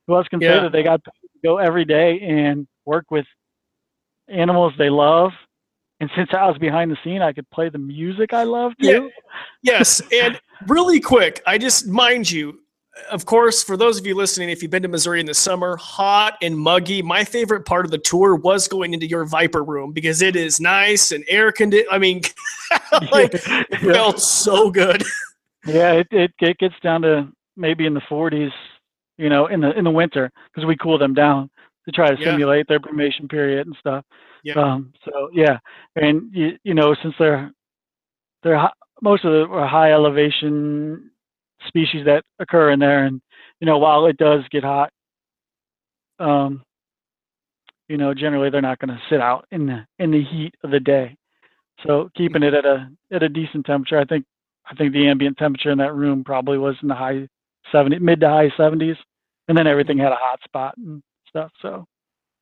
Who 0.07 0.17
else 0.17 0.29
can 0.29 0.41
Yeah. 0.41 0.57
say 0.57 0.61
that 0.63 0.73
they 0.73 0.83
got 0.83 1.03
to 1.05 1.11
go 1.45 1.59
every 1.59 1.85
day 1.85 2.21
and 2.21 2.67
work 2.85 3.07
with 3.11 3.27
animals 4.29 4.73
they 4.79 4.91
love? 4.91 5.33
And 6.01 6.11
since 6.17 6.31
I 6.33 6.47
was 6.49 6.59
behind 6.59 6.91
the 6.91 6.97
scene, 7.05 7.23
I 7.23 7.33
could 7.33 7.49
play 7.51 7.69
the 7.69 7.79
music 7.79 8.33
I 8.33 8.45
love 8.45 8.73
Yeah. 8.79 9.09
Yes, 9.63 10.01
and 10.13 10.41
really 10.69 11.01
quick, 11.01 11.43
I 11.47 11.59
just 11.59 11.87
mind 11.87 12.31
you, 12.31 12.61
of 13.11 13.27
course, 13.27 13.63
for 13.63 13.77
those 13.77 13.99
of 13.99 14.07
you 14.07 14.15
listening, 14.15 14.51
if 14.51 14.63
you've 14.63 14.71
been 14.71 14.83
to 14.83 14.89
Missouri 14.89 15.21
in 15.21 15.27
the 15.27 15.35
summer, 15.35 15.77
hot 15.77 16.37
and 16.43 16.57
muggy. 16.59 17.03
My 17.03 17.25
favorite 17.25 17.65
part 17.65 17.85
of 17.85 17.91
the 17.91 17.99
tour 17.99 18.35
was 18.35 18.69
going 18.69 18.95
into 18.95 19.07
your 19.07 19.25
Viper 19.25 19.63
room 19.65 19.93
because 19.93 20.23
it 20.23 20.37
is 20.37 20.61
nice 20.61 21.13
and 21.13 21.25
air 21.29 21.53
conditioned. 21.53 21.89
I 21.93 21.99
mean, 21.99 22.23
like 23.13 23.31
it 23.35 23.81
felt 23.81 24.21
so 24.21 24.71
good. 24.71 25.03
Yeah, 25.67 25.93
it, 25.93 26.09
it 26.11 26.33
it 26.41 26.57
gets 26.57 26.75
down 26.83 27.03
to 27.03 27.29
maybe 27.55 27.85
in 27.85 27.93
the 27.93 28.01
40s, 28.01 28.51
you 29.19 29.29
know, 29.29 29.47
in 29.49 29.61
the 29.61 29.77
in 29.79 29.85
the 29.85 29.91
winter 29.91 30.31
because 30.49 30.67
we 30.67 30.75
cool 30.75 30.97
them 30.97 31.13
down 31.13 31.51
to 31.85 31.93
try 31.93 32.15
to 32.15 32.19
Yeah. 32.19 32.31
simulate 32.31 32.67
their 32.67 32.81
brumation 32.81 33.29
period 33.29 33.67
and 33.67 33.77
stuff. 33.79 34.03
Yeah. 34.43 34.55
Um, 34.55 34.95
so 35.05 35.29
yeah, 35.35 35.59
and 35.97 36.35
you, 36.35 36.57
you 36.65 36.73
know, 36.73 36.97
since 37.03 37.15
they're 37.19 37.53
they're 38.43 38.71
most 39.03 39.27
of 39.27 39.33
the 39.33 39.55
are 39.55 39.67
high 39.69 39.93
elevation 39.93 41.10
species 41.67 42.05
that 42.07 42.25
occur 42.39 42.71
in 42.71 42.79
there, 42.79 43.05
and 43.05 43.21
you 43.61 43.67
know, 43.67 43.79
while 43.79 44.07
it 44.07 44.17
does 44.17 44.43
get 44.51 44.65
hot, 44.65 44.91
um, 46.19 46.63
you 47.89 47.97
know, 47.97 48.15
generally 48.15 48.51
they're 48.51 48.61
not 48.61 48.79
going 48.79 48.89
to 48.91 49.03
sit 49.11 49.21
out 49.21 49.47
in 49.51 49.67
the 49.67 49.85
in 49.99 50.11
the 50.11 50.23
heat 50.23 50.55
of 50.63 50.71
the 50.71 50.81
day. 50.81 51.17
So 51.87 52.11
keeping 52.17 52.43
it 52.43 52.55
at 52.55 52.65
a 52.65 52.89
at 53.13 53.23
a 53.23 53.29
decent 53.29 53.67
temperature, 53.67 53.99
I 53.99 54.05
think 54.05 54.25
I 54.71 54.75
think 54.75 54.93
the 54.93 55.09
ambient 55.09 55.39
temperature 55.39 55.71
in 55.71 55.79
that 55.79 55.95
room 55.95 56.23
probably 56.25 56.59
was 56.59 56.77
in 56.83 56.89
the 56.89 56.95
high 56.95 57.27
70, 57.73 57.99
mid 57.99 58.21
to 58.21 58.29
high 58.29 58.51
70s, 58.51 58.97
and 59.49 59.57
then 59.57 59.67
everything 59.67 59.99
had 59.99 60.13
a 60.13 60.17
hot 60.17 60.41
spot 60.45 60.75
and 60.77 61.03
stuff. 61.29 61.51
So, 61.61 61.87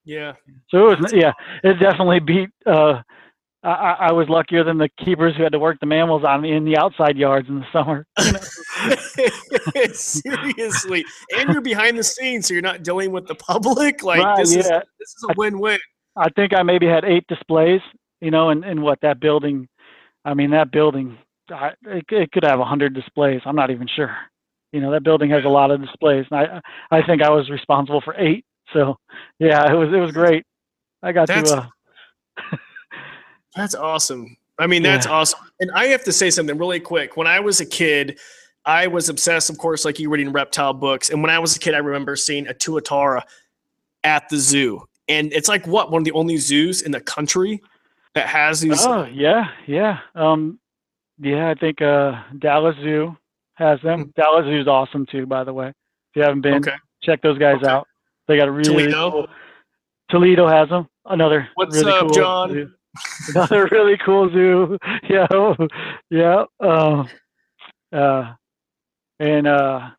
Yeah. 0.04 0.34
so 0.70 0.90
it 0.90 1.00
was, 1.00 1.12
yeah, 1.12 1.32
it 1.62 1.74
definitely 1.80 2.20
beat. 2.20 2.50
Uh, 2.66 3.02
I, 3.64 3.68
I 3.68 3.92
I 4.08 4.12
was 4.12 4.28
luckier 4.28 4.62
than 4.64 4.78
the 4.78 4.88
keepers 5.04 5.36
who 5.36 5.42
had 5.42 5.52
to 5.52 5.58
work 5.58 5.78
the 5.80 5.86
mammals 5.86 6.24
on 6.24 6.44
in 6.44 6.64
the 6.64 6.76
outside 6.76 7.16
yards 7.16 7.48
in 7.48 7.60
the 7.60 7.66
summer. 7.72 8.06
You 8.18 8.32
know? 9.82 9.86
Seriously, 9.92 11.04
and 11.36 11.50
you're 11.50 11.60
behind 11.60 11.98
the 11.98 12.04
scenes, 12.04 12.46
so 12.46 12.54
you're 12.54 12.62
not 12.62 12.82
dealing 12.82 13.10
with 13.12 13.26
the 13.26 13.34
public. 13.34 14.02
Like 14.08 14.22
Right, 14.22 14.38
this 14.38 14.50
is 14.54 14.66
this 14.68 15.08
is 15.16 15.24
a 15.30 15.34
win-win. 15.36 15.78
I 16.16 16.28
think 16.30 16.54
I 16.54 16.62
maybe 16.62 16.86
had 16.86 17.04
eight 17.04 17.24
displays. 17.28 17.80
You 18.20 18.30
know, 18.30 18.50
and 18.50 18.64
and 18.64 18.82
what 18.82 19.00
that 19.02 19.20
building. 19.20 19.68
I 20.24 20.34
mean, 20.34 20.50
that 20.50 20.70
building, 20.72 21.16
I, 21.50 21.70
it, 21.86 22.04
it 22.10 22.32
could 22.32 22.44
have 22.44 22.60
a 22.60 22.64
hundred 22.64 22.94
displays. 22.94 23.40
I'm 23.46 23.56
not 23.56 23.70
even 23.70 23.88
sure. 23.94 24.14
You 24.72 24.80
know, 24.80 24.90
that 24.92 25.02
building 25.04 25.30
has 25.30 25.44
a 25.44 25.48
lot 25.48 25.70
of 25.70 25.80
displays, 25.80 26.26
and 26.30 26.38
I 26.40 26.96
I 26.96 27.02
think 27.02 27.22
I 27.22 27.30
was 27.30 27.48
responsible 27.50 28.00
for 28.02 28.14
eight. 28.18 28.44
So, 28.72 28.96
yeah, 29.38 29.70
it 29.72 29.74
was 29.74 29.88
it 29.92 29.98
was 29.98 30.12
great. 30.12 30.44
I 31.02 31.12
got 31.12 31.26
That's- 31.28 31.50
to. 31.50 31.58
Uh, 31.58 31.66
That's 33.58 33.74
awesome. 33.74 34.36
I 34.58 34.66
mean, 34.66 34.82
that's 34.82 35.06
Yeah. 35.06 35.12
awesome. 35.12 35.40
And 35.60 35.70
I 35.72 35.86
have 35.88 36.04
to 36.04 36.12
say 36.12 36.30
something 36.30 36.56
really 36.56 36.80
quick. 36.80 37.16
When 37.16 37.26
I 37.26 37.40
was 37.40 37.60
a 37.60 37.66
kid, 37.66 38.18
I 38.64 38.86
was 38.86 39.08
obsessed, 39.08 39.50
of 39.50 39.58
course, 39.58 39.84
like 39.84 39.98
you 39.98 40.08
reading 40.10 40.32
reptile 40.32 40.72
books. 40.72 41.10
And 41.10 41.22
when 41.22 41.30
I 41.30 41.38
was 41.38 41.56
a 41.56 41.58
kid, 41.58 41.74
I 41.74 41.78
remember 41.78 42.16
seeing 42.16 42.46
a 42.48 42.54
tuatara 42.54 43.22
at 44.04 44.28
the 44.28 44.36
zoo. 44.36 44.82
And 45.08 45.32
it's 45.32 45.48
like 45.48 45.66
what 45.66 45.90
one 45.90 46.00
of 46.02 46.04
the 46.04 46.12
only 46.12 46.36
zoos 46.36 46.82
in 46.82 46.92
the 46.92 47.00
country 47.00 47.60
that 48.14 48.26
has 48.28 48.60
these. 48.60 48.84
Oh 48.84 49.04
yeah, 49.04 49.48
yeah. 49.66 50.00
Um, 50.14 50.58
yeah, 51.18 51.50
I 51.50 51.54
think 51.54 51.80
uh, 51.82 52.22
Dallas 52.38 52.76
Zoo 52.82 53.16
has 53.54 53.80
them. 53.82 54.12
Dallas 54.16 54.44
Zoo's 54.44 54.68
awesome 54.68 55.06
too, 55.06 55.24
by 55.26 55.44
the 55.44 55.52
way. 55.52 55.68
If 55.68 55.74
you 56.16 56.22
haven't 56.22 56.42
been, 56.42 56.56
okay. 56.56 56.76
check 57.02 57.22
those 57.22 57.38
guys 57.38 57.56
Okay. 57.56 57.66
out. 57.68 57.88
They 58.26 58.36
got 58.36 58.48
a 58.48 58.52
really 58.52 58.64
Toledo? 58.68 59.10
cool. 59.10 59.28
Toledo 60.10 60.46
has 60.48 60.68
them. 60.68 60.88
Another 61.06 61.48
What's 61.54 61.76
really 61.76 61.92
up, 61.92 62.00
cool 62.00 62.10
John? 62.10 62.50
zoo. 62.50 62.70
Another 63.34 63.68
really 63.70 63.96
cool 64.04 64.30
zoo. 64.30 64.78
Yeah, 65.08 65.26
yeah. 66.10 66.44
Um, 66.60 67.08
uh, 67.92 68.32
and 69.20 69.46
uh, 69.46 69.90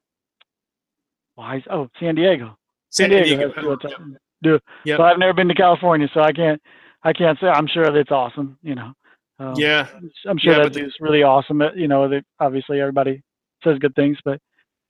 why? 1.35 1.63
Oh, 1.69 1.89
San 1.99 2.15
Diego. 2.15 2.57
San 2.89 3.09
Diego 3.09 3.23
Diego. 3.25 3.47
has 3.53 3.63
two 3.63 3.71
of 3.71 3.79
them. 3.81 4.17
Do. 4.43 4.59
Yep. 4.85 4.97
So 4.97 5.03
I've 5.03 5.17
never 5.19 5.33
been 5.33 5.47
to 5.49 5.55
California, 5.55 6.07
so 6.13 6.21
I 6.21 6.31
can't. 6.31 6.61
I 7.03 7.13
can't 7.13 7.37
say. 7.39 7.47
I'm 7.47 7.67
sure 7.67 7.85
that 7.85 7.95
it's 7.95 8.11
awesome. 8.11 8.57
You 8.61 8.75
know. 8.75 8.93
Um, 9.39 9.53
Yeah. 9.57 9.87
I'm 10.27 10.37
sure 10.37 10.53
Yeah, 10.53 10.63
that 10.63 10.73
but 10.73 10.91
really 10.99 11.23
awesome. 11.23 11.61
You 11.75 11.87
know, 11.87 12.07
that 12.09 12.23
obviously 12.39 12.79
everybody 12.81 13.21
says 13.63 13.79
good 13.79 13.95
things, 13.95 14.17
but 14.23 14.39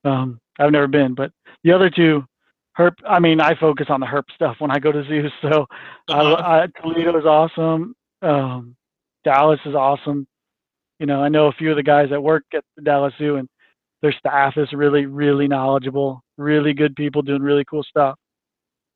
um, 0.06 0.40
I've 0.60 0.72
never 0.72 0.88
been. 0.88 1.14
But 1.14 1.32
the 1.64 1.72
other 1.72 1.90
two, 1.90 2.26
herp. 2.78 2.94
I 3.08 3.20
mean, 3.20 3.40
I 3.42 3.56
focus 3.56 3.88
on 3.90 4.00
the 4.00 4.06
herp 4.06 4.26
stuff 4.34 4.56
when 4.60 4.72
I 4.72 4.80
go 4.80 4.92
to 4.92 5.04
zoos. 5.04 5.32
So 5.42 5.66
Uh-huh. 6.10 6.34
I, 6.36 6.64
I, 6.64 6.68
Toledo 6.82 7.18
is 7.18 7.26
awesome. 7.26 7.94
Um, 8.22 8.76
Dallas 9.24 9.60
is 9.66 9.76
awesome. 9.76 10.28
You 11.00 11.06
know, 11.06 11.22
I 11.24 11.30
know 11.30 11.48
a 11.48 11.52
few 11.54 11.70
of 11.72 11.78
the 11.78 11.84
guys 11.84 12.10
that 12.10 12.22
work 12.22 12.44
at 12.54 12.64
the 12.76 12.82
Dallas 12.82 13.14
Zoo, 13.18 13.38
and 13.38 13.48
their 14.02 14.12
staff 14.14 14.58
is 14.58 14.72
really, 14.74 15.06
really 15.06 15.48
knowledgeable. 15.48 16.22
Really 16.38 16.74
good 16.74 16.96
people 16.96 17.22
doing 17.22 17.42
really 17.42 17.64
cool 17.66 17.84
stuff. 17.84 18.18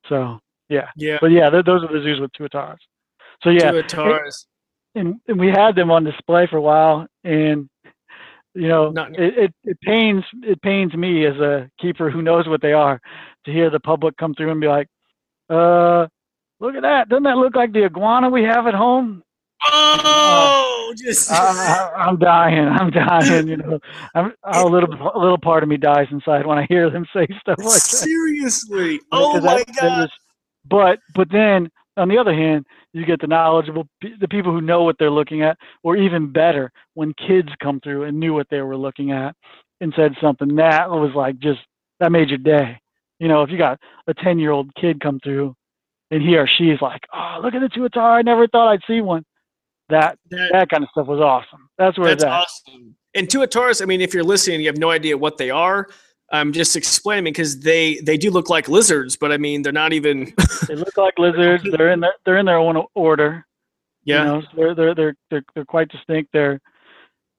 So 0.08 0.38
yeah, 0.68 0.88
Yeah. 0.96 1.18
but 1.20 1.30
yeah, 1.30 1.48
th- 1.50 1.64
those 1.64 1.82
are 1.82 1.92
the 1.92 2.02
zoos 2.02 2.20
with 2.20 2.30
tuataras. 2.32 2.76
So 3.42 3.50
yeah, 3.50 3.72
Tuataras. 3.72 4.46
and, 4.94 5.16
and 5.28 5.38
we 5.38 5.48
had 5.48 5.74
them 5.74 5.90
on 5.90 6.04
display 6.04 6.46
for 6.46 6.56
a 6.56 6.62
while 6.62 7.06
and 7.24 7.68
you 8.54 8.68
know 8.68 8.90
Not- 8.90 9.18
it, 9.18 9.36
it, 9.38 9.54
it 9.64 9.80
pains 9.80 10.24
it 10.42 10.60
pains 10.62 10.94
me 10.94 11.26
as 11.26 11.36
a 11.36 11.68
keeper 11.80 12.10
who 12.10 12.22
knows 12.22 12.48
what 12.48 12.62
they 12.62 12.72
are 12.72 13.00
to 13.46 13.52
hear 13.52 13.70
the 13.70 13.80
public 13.80 14.16
come 14.16 14.34
through 14.34 14.50
and 14.50 14.60
be 14.60 14.68
like 14.68 14.88
uh 15.50 16.06
look 16.60 16.74
at 16.74 16.82
that 16.82 17.08
doesn't 17.08 17.24
that 17.24 17.36
look 17.36 17.54
like 17.56 17.72
the 17.72 17.84
iguana 17.84 18.28
we 18.30 18.42
have 18.44 18.66
at 18.66 18.74
home 18.74 19.22
Oh, 19.66 20.92
just. 20.96 21.30
I, 21.32 21.90
i'm 21.96 22.18
dying 22.18 22.66
i'm 22.68 22.90
dying 22.90 23.48
you 23.48 23.56
know 23.56 23.78
I'm, 24.14 24.32
a 24.44 24.64
little 24.68 24.92
a 25.14 25.18
little 25.18 25.38
part 25.38 25.62
of 25.62 25.68
me 25.68 25.76
dies 25.76 26.06
inside 26.10 26.46
when 26.46 26.58
i 26.58 26.66
hear 26.68 26.90
them 26.90 27.06
say 27.14 27.26
stuff 27.40 27.56
like 27.58 27.66
that 27.72 27.80
Seriously. 27.80 29.00
Oh 29.10 29.40
my 29.40 29.64
God. 29.80 30.08
but 30.68 30.98
but 31.14 31.30
then 31.30 31.70
on 31.96 32.08
the 32.08 32.18
other 32.18 32.34
hand, 32.34 32.66
you 32.92 33.04
get 33.04 33.20
the 33.20 33.26
knowledgeable, 33.26 33.86
the 34.20 34.28
people 34.28 34.52
who 34.52 34.60
know 34.60 34.82
what 34.82 34.96
they're 34.98 35.10
looking 35.10 35.42
at, 35.42 35.56
or 35.82 35.96
even 35.96 36.32
better, 36.32 36.72
when 36.94 37.12
kids 37.14 37.48
come 37.62 37.80
through 37.80 38.04
and 38.04 38.18
knew 38.18 38.34
what 38.34 38.48
they 38.50 38.60
were 38.60 38.76
looking 38.76 39.12
at 39.12 39.34
and 39.80 39.92
said 39.96 40.14
something 40.20 40.56
that 40.56 40.90
was 40.90 41.12
like 41.14 41.38
just 41.38 41.60
that 42.00 42.12
made 42.12 42.28
your 42.30 42.38
day. 42.38 42.78
You 43.20 43.28
know, 43.28 43.42
if 43.42 43.50
you 43.50 43.58
got 43.58 43.78
a 44.06 44.14
ten 44.14 44.38
year 44.38 44.50
old 44.50 44.74
kid 44.74 45.00
come 45.00 45.20
through 45.20 45.54
and 46.10 46.22
he 46.22 46.36
or 46.36 46.46
she 46.46 46.70
is 46.70 46.80
like, 46.82 47.02
"Oh, 47.12 47.38
look 47.42 47.54
at 47.54 47.60
the 47.60 47.68
tuatara! 47.68 48.18
I 48.18 48.22
never 48.22 48.46
thought 48.48 48.68
I'd 48.68 48.82
see 48.86 49.00
one." 49.00 49.24
That 49.88 50.18
That- 50.30 50.50
that 50.52 50.68
kind 50.70 50.82
of 50.82 50.90
stuff 50.90 51.06
was 51.06 51.20
awesome. 51.20 51.68
That's 51.78 51.98
where 51.98 52.08
That's 52.08 52.24
it's 52.24 52.24
at. 52.24 52.32
awesome. 52.32 52.96
And 53.14 53.28
tuataras, 53.28 53.80
I 53.82 53.84
mean, 53.84 54.00
if 54.00 54.12
you're 54.14 54.24
listening, 54.24 54.60
you 54.60 54.66
have 54.66 54.78
no 54.78 54.90
idea 54.90 55.16
what 55.16 55.38
they 55.38 55.50
are. 55.50 55.88
I'm 56.34 56.52
just 56.52 56.74
explaining 56.76 57.24
because 57.32 57.60
they 57.60 57.96
they 58.00 58.16
do 58.16 58.30
look 58.30 58.50
like 58.50 58.68
lizards, 58.68 59.16
but 59.16 59.30
I 59.32 59.36
mean, 59.36 59.62
they're 59.62 59.72
not 59.72 59.92
even. 59.92 60.32
They 60.68 60.74
look 60.76 60.96
like 60.96 61.18
lizards. 61.18 61.62
They're 61.70 61.90
in 61.92 62.00
their 62.00 62.14
they're 62.24 62.38
in 62.38 62.46
their 62.46 62.58
own 62.58 62.82
order. 62.94 63.46
yeah. 64.04 64.18
You 64.20 64.24
know, 64.28 64.40
so 64.42 64.48
they're 64.56 64.74
they're 64.74 64.94
they're 64.94 65.14
they're 65.30 65.44
they're 65.54 65.64
quite 65.64 65.88
distinct. 65.90 66.30
They're, 66.32 66.60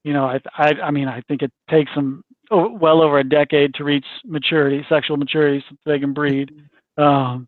you 0.03 0.13
know, 0.13 0.25
I 0.25 0.39
I 0.57 0.73
I 0.83 0.91
mean, 0.91 1.07
I 1.07 1.21
think 1.27 1.41
it 1.41 1.51
takes 1.69 1.93
them 1.95 2.23
oh, 2.51 2.69
well 2.71 3.01
over 3.01 3.17
a 3.19 3.23
decade 3.23 3.73
to 3.75 3.83
reach 3.83 4.05
maturity, 4.23 4.85
sexual 4.87 5.17
maturity, 5.17 5.63
so 5.67 5.75
they 5.85 5.99
can 5.99 6.13
breed. 6.13 6.51
Um, 6.97 7.47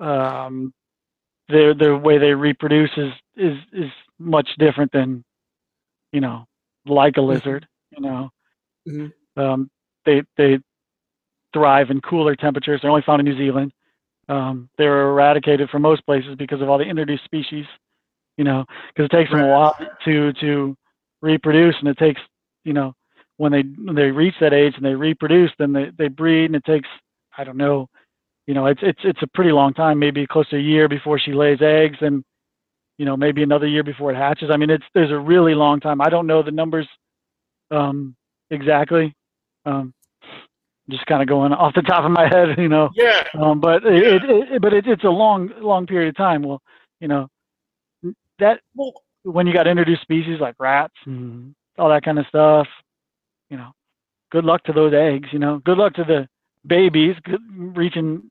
um, 0.00 0.72
their 1.48 1.74
their 1.74 1.96
way 1.96 2.18
they 2.18 2.32
reproduce 2.34 2.90
is 2.96 3.12
is 3.36 3.56
is 3.72 3.90
much 4.18 4.48
different 4.58 4.90
than, 4.92 5.22
you 6.12 6.20
know, 6.20 6.46
like 6.86 7.16
a 7.16 7.20
lizard. 7.22 7.66
You 7.90 8.00
know, 8.02 8.30
Mhm. 8.88 9.12
um, 9.36 9.70
they 10.06 10.22
they 10.36 10.58
thrive 11.52 11.90
in 11.90 12.00
cooler 12.00 12.34
temperatures. 12.36 12.80
They're 12.80 12.90
only 12.90 13.02
found 13.04 13.20
in 13.20 13.26
New 13.26 13.36
Zealand. 13.36 13.72
Um, 14.28 14.68
they're 14.78 15.10
eradicated 15.10 15.70
from 15.70 15.82
most 15.82 16.04
places 16.06 16.34
because 16.36 16.62
of 16.62 16.68
all 16.68 16.78
the 16.78 16.84
introduced 16.84 17.24
species. 17.24 17.66
You 18.36 18.44
know, 18.44 18.64
because 18.88 19.06
it 19.06 19.16
takes 19.16 19.30
them 19.30 19.40
a 19.40 19.48
while 19.48 19.76
to 20.04 20.32
to 20.34 20.76
reproduce, 21.22 21.76
and 21.80 21.88
it 21.88 21.98
takes 21.98 22.20
you 22.64 22.72
know 22.72 22.94
when 23.36 23.52
they 23.52 23.62
when 23.62 23.94
they 23.96 24.10
reach 24.10 24.34
that 24.40 24.52
age 24.52 24.74
and 24.76 24.84
they 24.84 24.94
reproduce, 24.94 25.50
then 25.58 25.72
they 25.72 25.90
they 25.98 26.08
breed, 26.08 26.46
and 26.46 26.56
it 26.56 26.64
takes 26.64 26.88
I 27.38 27.44
don't 27.44 27.56
know, 27.56 27.88
you 28.46 28.54
know, 28.54 28.66
it's 28.66 28.80
it's 28.82 29.00
it's 29.04 29.22
a 29.22 29.26
pretty 29.34 29.52
long 29.52 29.74
time, 29.74 29.98
maybe 29.98 30.26
close 30.26 30.48
to 30.50 30.56
a 30.56 30.60
year 30.60 30.88
before 30.88 31.18
she 31.18 31.32
lays 31.32 31.58
eggs, 31.60 31.98
and 32.00 32.24
you 32.98 33.04
know 33.04 33.16
maybe 33.16 33.42
another 33.42 33.66
year 33.66 33.82
before 33.82 34.12
it 34.12 34.16
hatches. 34.16 34.50
I 34.52 34.56
mean, 34.56 34.70
it's 34.70 34.84
there's 34.94 35.10
a 35.10 35.18
really 35.18 35.54
long 35.54 35.80
time. 35.80 36.00
I 36.00 36.08
don't 36.08 36.26
know 36.26 36.42
the 36.42 36.50
numbers 36.50 36.88
um, 37.70 38.14
exactly, 38.50 39.14
um, 39.64 39.92
just 40.90 41.06
kind 41.06 41.22
of 41.22 41.28
going 41.28 41.52
off 41.52 41.74
the 41.74 41.82
top 41.82 42.04
of 42.04 42.10
my 42.10 42.28
head, 42.28 42.58
you 42.58 42.68
know. 42.68 42.90
Yeah. 42.94 43.24
Um, 43.34 43.60
but 43.60 43.82
Yeah. 43.84 43.90
it, 43.90 44.24
it, 44.24 44.52
it 44.54 44.62
but 44.62 44.72
it, 44.72 44.86
it's 44.86 45.04
a 45.04 45.08
long 45.10 45.50
long 45.60 45.86
period 45.86 46.08
of 46.10 46.16
time. 46.16 46.42
Well, 46.42 46.60
you 47.00 47.08
know, 47.08 47.28
that 48.38 48.60
Well, 48.74 48.92
when 49.24 49.46
you 49.46 49.52
got 49.52 49.66
introduced 49.66 50.02
species 50.02 50.40
like 50.40 50.54
rats 50.58 50.94
and 51.06 51.54
all 51.78 51.88
that 51.90 52.04
kind 52.04 52.18
of 52.18 52.26
stuff, 52.28 52.68
you 53.50 53.56
know, 53.56 53.72
good 54.32 54.44
luck 54.44 54.62
to 54.64 54.72
those 54.72 54.94
eggs. 54.94 55.28
You 55.32 55.38
know, 55.38 55.58
good 55.64 55.78
luck 55.78 55.94
to 55.94 56.04
the 56.04 56.28
babies 56.66 57.16
good, 57.24 57.40
reaching 57.76 58.30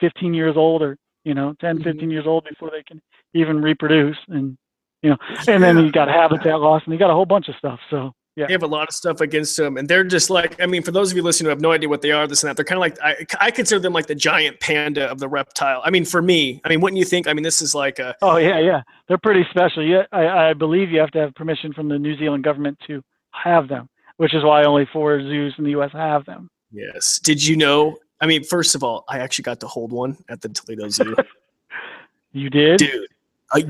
15 0.00 0.34
years 0.34 0.56
old 0.56 0.82
or 0.82 0.96
you 1.24 1.34
know 1.34 1.54
10, 1.60 1.78
Mhm. 1.78 1.84
15 1.84 2.10
years 2.10 2.26
old 2.26 2.44
before 2.44 2.70
they 2.70 2.82
can 2.84 3.00
even 3.34 3.60
reproduce, 3.62 4.18
and 4.28 4.56
you 5.02 5.10
know, 5.10 5.16
and 5.48 5.62
then 5.62 5.78
you 5.78 5.92
got 5.92 6.08
habitat 6.08 6.60
loss 6.60 6.82
and 6.84 6.92
you 6.92 6.98
got 6.98 7.10
a 7.10 7.14
whole 7.14 7.26
bunch 7.26 7.48
of 7.48 7.56
stuff. 7.56 7.80
So 7.90 8.12
yeah, 8.38 8.46
They 8.46 8.52
have 8.52 8.62
a 8.62 8.66
lot 8.66 8.88
of 8.88 8.94
stuff 8.94 9.20
against 9.20 9.56
them, 9.56 9.76
and 9.76 9.88
they're 9.88 10.04
just 10.04 10.30
like 10.30 10.60
I 10.62 10.66
mean, 10.66 10.82
for 10.82 10.92
those 10.92 11.10
of 11.10 11.16
you 11.16 11.22
listening 11.22 11.46
who 11.46 11.50
have 11.50 11.60
no 11.60 11.72
idea 11.72 11.88
what 11.88 12.00
they 12.02 12.12
are, 12.12 12.26
this 12.26 12.42
and 12.42 12.48
that, 12.48 12.56
they're 12.56 12.64
kind 12.64 12.78
of 12.78 12.80
like 12.80 12.96
I, 13.02 13.46
I 13.46 13.50
consider 13.50 13.80
them 13.80 13.92
like 13.92 14.06
the 14.06 14.14
giant 14.14 14.60
panda 14.60 15.04
of 15.10 15.18
the 15.18 15.28
reptile. 15.28 15.82
I 15.84 15.90
mean, 15.90 16.04
for 16.04 16.22
me, 16.22 16.60
I 16.64 16.68
mean, 16.68 16.80
wouldn't 16.80 16.98
you 16.98 17.04
think? 17.04 17.26
I 17.28 17.32
mean, 17.34 17.42
this 17.42 17.60
is 17.60 17.74
like 17.74 17.98
a 17.98 18.14
Oh 18.22 18.36
yeah, 18.36 18.58
yeah, 18.60 18.82
they're 19.08 19.18
pretty 19.18 19.44
special. 19.50 19.82
Yeah, 19.84 20.04
I, 20.12 20.50
I 20.50 20.52
believe 20.54 20.90
you 20.90 21.00
have 21.00 21.10
to 21.12 21.18
have 21.18 21.34
permission 21.34 21.72
from 21.72 21.88
the 21.88 21.98
New 21.98 22.16
Zealand 22.16 22.44
government 22.44 22.78
to 22.86 23.02
have 23.32 23.68
them, 23.68 23.88
which 24.18 24.34
is 24.34 24.44
why 24.44 24.64
only 24.64 24.86
four 24.92 25.20
zoos 25.20 25.54
in 25.58 25.64
the 25.64 25.70
U.S. 25.70 25.90
have 25.92 26.24
them. 26.24 26.48
yes. 26.72 27.18
Did 27.18 27.44
you 27.44 27.56
know? 27.56 27.98
I 28.20 28.26
mean, 28.26 28.42
first 28.42 28.74
of 28.74 28.82
all, 28.82 29.04
I 29.08 29.18
actually 29.20 29.44
got 29.44 29.60
to 29.60 29.68
hold 29.68 29.92
one 29.92 30.16
at 30.28 30.40
the 30.40 30.48
Toledo 30.48 30.88
Zoo, 30.88 31.14
You 32.32 32.50
did? 32.50 32.78
dude. 32.78 33.06
Uh, 33.54 33.60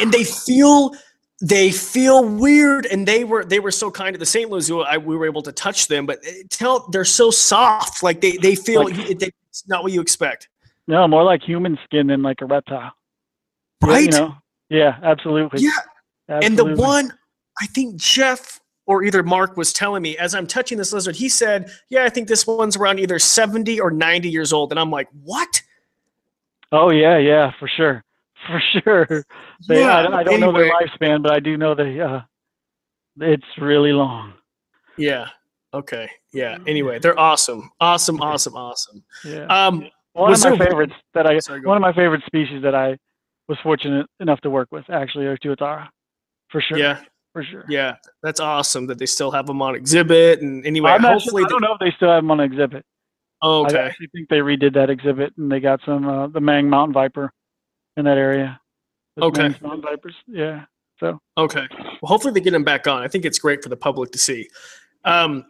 and 0.00 0.12
they 0.12 0.24
feel 0.24 0.92
they 1.40 1.70
feel 1.70 2.24
weird, 2.28 2.86
and 2.86 3.06
they 3.06 3.24
were 3.24 3.44
they 3.44 3.60
were 3.60 3.70
so 3.70 3.90
kind 3.90 4.14
to 4.14 4.18
the 4.18 4.26
St. 4.26 4.50
Louis. 4.50 4.70
I, 4.86 4.98
we 4.98 5.16
were 5.16 5.26
able 5.26 5.42
to 5.42 5.52
touch 5.52 5.88
them, 5.88 6.06
but 6.06 6.20
tell 6.50 6.88
they're 6.90 7.04
so 7.04 7.30
soft. 7.30 8.02
Like 8.02 8.20
they 8.20 8.36
they 8.36 8.54
feel 8.54 8.84
like, 8.84 9.18
they, 9.18 9.30
it's 9.48 9.66
not 9.68 9.82
what 9.82 9.92
you 9.92 10.00
expect. 10.00 10.48
No, 10.86 11.06
more 11.06 11.22
like 11.22 11.42
human 11.42 11.78
skin 11.84 12.08
than 12.08 12.22
like 12.22 12.40
a 12.40 12.46
reptile. 12.46 12.92
Right? 13.82 14.04
You 14.04 14.10
know? 14.10 14.34
Yeah, 14.68 14.98
absolutely. 15.02 15.62
Yeah. 15.62 15.70
And 16.28 16.58
the 16.58 16.64
one, 16.64 17.12
I 17.60 17.66
think 17.66 17.96
Jeff 17.96 18.60
or 18.86 19.04
either 19.04 19.22
Mark 19.22 19.56
was 19.56 19.72
telling 19.72 20.02
me 20.02 20.16
as 20.18 20.34
I'm 20.34 20.46
touching 20.46 20.76
this 20.76 20.92
lizard, 20.92 21.16
he 21.16 21.28
said, 21.28 21.70
Yeah, 21.90 22.04
I 22.04 22.08
think 22.08 22.28
this 22.28 22.46
one's 22.46 22.76
around 22.76 22.98
either 22.98 23.18
70 23.18 23.80
or 23.80 23.90
90 23.90 24.28
years 24.28 24.52
old. 24.52 24.72
And 24.72 24.80
I'm 24.80 24.90
like, 24.90 25.08
What? 25.22 25.62
Oh 26.72 26.90
yeah, 26.90 27.18
yeah, 27.18 27.52
for 27.58 27.68
sure, 27.68 28.04
for 28.46 28.62
sure. 28.82 29.24
They, 29.68 29.84
I, 29.84 30.06
I 30.06 30.22
don't 30.22 30.40
know 30.40 30.52
their 30.52 30.72
lifespan, 30.72 31.22
but 31.22 31.32
I 31.32 31.40
do 31.40 31.56
know 31.56 31.74
they. 31.74 32.00
Uh, 32.00 32.20
it's 33.18 33.44
really 33.58 33.92
long. 33.92 34.34
Yeah. 34.96 35.26
Okay. 35.72 36.08
Yeah. 36.32 36.58
Anyway, 36.66 36.98
they're 36.98 37.18
awesome. 37.18 37.70
Awesome. 37.80 38.20
Awesome. 38.20 38.54
Awesome. 38.56 39.04
Yeah. 39.24 39.44
Um, 39.46 39.86
one 40.12 40.32
of 40.32 40.40
my 40.40 40.58
favorites 40.58 40.94
that 41.14 41.26
I 41.26 41.38
sorry, 41.38 41.60
one 41.60 41.76
of 41.76 41.80
my 41.82 41.92
favorite 41.92 42.22
species 42.26 42.62
that 42.62 42.74
I 42.74 42.96
was 43.48 43.58
fortunate 43.62 44.06
enough 44.20 44.40
to 44.40 44.50
work 44.50 44.68
with 44.72 44.84
actually 44.90 45.26
are 45.26 45.36
tuatara, 45.36 45.88
for 46.50 46.60
sure. 46.60 46.78
yeah. 46.78 47.00
for 47.32 47.44
sure. 47.44 47.64
Yeah. 47.68 47.96
That's 48.22 48.40
awesome 48.40 48.86
that 48.88 48.98
they 48.98 49.06
still 49.06 49.30
have 49.30 49.46
them 49.46 49.62
on 49.62 49.74
exhibit. 49.74 50.40
And 50.40 50.64
anyway, 50.66 50.90
I'm 50.90 51.02
not 51.02 51.20
sure- 51.20 51.32
hopefully, 51.32 51.44
I 51.44 51.48
don't 51.48 51.62
know 51.62 51.74
if 51.74 51.80
they 51.80 51.92
still 51.96 52.10
have 52.10 52.22
them 52.22 52.30
on 52.30 52.40
exhibit. 52.40 52.84
oh, 53.42 53.64
I 53.64 53.72
actually 53.72 54.08
think 54.08 54.28
they 54.28 54.38
redid 54.38 54.74
that 54.74 54.90
exhibit 54.90 55.32
and 55.36 55.50
they 55.50 55.60
got 55.60 55.80
some 55.84 56.08
uh, 56.08 56.26
the 56.28 56.40
Mang 56.40 56.68
mountain 56.68 56.92
viper 56.92 57.32
in 57.96 58.04
that 58.04 58.18
area. 58.18 58.60
Okay. 59.20 59.54
Vipers. 59.60 60.14
Yeah. 60.26 60.64
So 60.98 61.20
Okay. 61.36 61.66
Well, 61.72 62.08
hopefully 62.08 62.32
they 62.32 62.40
get 62.40 62.54
him 62.54 62.64
back 62.64 62.86
on. 62.86 63.02
I 63.02 63.08
think 63.08 63.24
it's 63.24 63.38
great 63.38 63.62
for 63.62 63.68
the 63.68 63.76
public 63.76 64.12
to 64.12 64.18
see. 64.18 64.48
Um, 65.04 65.44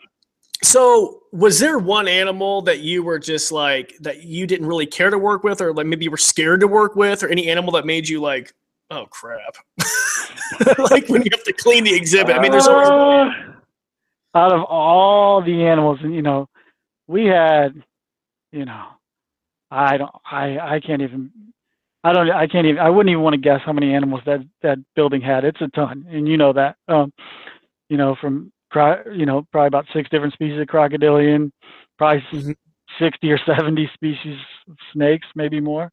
so 0.62 1.22
was 1.32 1.58
there 1.58 1.78
one 1.78 2.06
animal 2.06 2.62
that 2.62 2.80
you 2.80 3.02
were 3.02 3.18
just 3.18 3.50
like 3.50 3.96
that 4.00 4.24
you 4.24 4.46
didn't 4.46 4.66
really 4.66 4.86
care 4.86 5.10
to 5.10 5.18
work 5.18 5.42
with, 5.42 5.60
or 5.60 5.72
like 5.72 5.86
maybe 5.86 6.04
you 6.04 6.10
were 6.10 6.16
scared 6.16 6.60
to 6.60 6.68
work 6.68 6.96
with, 6.96 7.22
or 7.22 7.28
any 7.28 7.48
animal 7.48 7.72
that 7.72 7.86
made 7.86 8.08
you 8.08 8.20
like, 8.20 8.52
oh 8.90 9.06
crap, 9.06 9.56
like 10.90 11.08
when 11.08 11.22
you 11.22 11.30
have 11.32 11.44
to 11.44 11.52
clean 11.52 11.84
the 11.84 11.94
exhibit? 11.94 12.36
I 12.36 12.40
mean, 12.40 12.52
there's 12.52 12.66
always 12.66 12.88
Uh, 12.88 13.30
out 14.34 14.52
of 14.52 14.62
all 14.64 15.42
the 15.42 15.64
animals, 15.64 15.98
and 16.02 16.14
you 16.14 16.22
know, 16.22 16.48
we 17.06 17.24
had, 17.26 17.82
you 18.52 18.64
know, 18.64 18.86
I 19.70 19.96
don't, 19.96 20.12
I, 20.30 20.58
I 20.58 20.80
can't 20.80 21.02
even, 21.02 21.30
I 22.02 22.12
don't, 22.12 22.30
I 22.30 22.46
can't 22.46 22.66
even, 22.66 22.78
I 22.80 22.88
wouldn't 22.88 23.10
even 23.10 23.22
want 23.22 23.34
to 23.34 23.40
guess 23.40 23.60
how 23.64 23.72
many 23.72 23.94
animals 23.94 24.22
that 24.26 24.40
that 24.62 24.78
building 24.96 25.20
had. 25.20 25.44
It's 25.44 25.60
a 25.60 25.68
ton, 25.68 26.06
and 26.10 26.26
you 26.26 26.36
know 26.36 26.52
that, 26.54 26.76
um, 26.88 27.12
you 27.88 27.96
know, 27.96 28.16
from, 28.20 28.52
you 29.12 29.26
know, 29.26 29.46
probably 29.52 29.66
about 29.68 29.86
six 29.92 30.08
different 30.10 30.32
species 30.32 30.60
of 30.60 30.66
crocodilian, 30.68 31.52
probably 31.98 32.22
Mhm. 32.32 32.54
sixty 32.98 33.30
or 33.30 33.38
seventy 33.38 33.88
species 33.94 34.38
of 34.68 34.76
snakes, 34.92 35.26
maybe 35.34 35.60
more. 35.60 35.90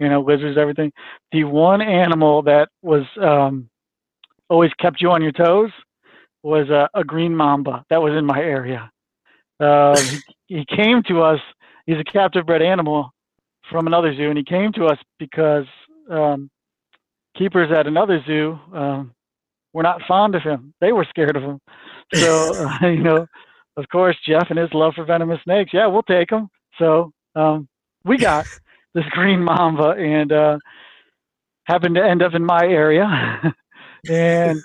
You 0.00 0.08
know, 0.08 0.20
lizards, 0.22 0.58
everything. 0.58 0.92
The 1.32 1.44
one 1.44 1.80
animal 1.80 2.42
that 2.42 2.68
was 2.82 3.04
um, 3.20 3.68
always 4.48 4.72
kept 4.80 5.00
you 5.00 5.10
on 5.10 5.22
your 5.22 5.32
toes 5.32 5.70
was 6.42 6.68
a, 6.70 6.88
a 6.94 7.04
green 7.04 7.36
mamba 7.36 7.84
that 7.90 8.02
was 8.02 8.12
in 8.14 8.24
my 8.24 8.40
area. 8.40 8.90
Uh, 9.60 10.00
he, 10.00 10.22
he 10.48 10.64
came 10.64 11.02
to 11.04 11.22
us. 11.22 11.40
He's 11.86 11.98
a 11.98 12.04
captive 12.04 12.46
bred 12.46 12.62
animal 12.62 13.12
from 13.72 13.86
another 13.86 14.14
zoo, 14.14 14.28
and 14.28 14.38
he 14.38 14.44
came 14.44 14.72
to 14.74 14.86
us 14.86 14.98
because 15.18 15.66
um, 16.10 16.50
keepers 17.36 17.72
at 17.76 17.86
another 17.86 18.22
zoo 18.26 18.58
um, 18.72 19.12
were 19.72 19.82
not 19.82 20.02
fond 20.06 20.34
of 20.34 20.42
him. 20.42 20.72
They 20.80 20.92
were 20.92 21.06
scared 21.08 21.36
of 21.36 21.42
him. 21.42 21.60
So 22.14 22.54
uh, 22.54 22.88
you 22.88 23.02
know, 23.02 23.26
of 23.78 23.88
course, 23.90 24.18
Jeff 24.28 24.48
and 24.50 24.58
his 24.58 24.68
love 24.74 24.92
for 24.94 25.04
venomous 25.06 25.40
snakes. 25.44 25.70
Yeah, 25.72 25.86
we'll 25.86 26.02
take 26.02 26.30
him. 26.30 26.50
So 26.78 27.10
um, 27.34 27.66
we 28.04 28.18
got 28.18 28.46
this 28.94 29.06
green 29.12 29.42
mamba, 29.42 29.94
and 29.98 30.30
uh, 30.30 30.58
happened 31.64 31.94
to 31.94 32.04
end 32.04 32.22
up 32.22 32.34
in 32.34 32.44
my 32.44 32.60
area, 32.64 33.06
and 34.10 34.62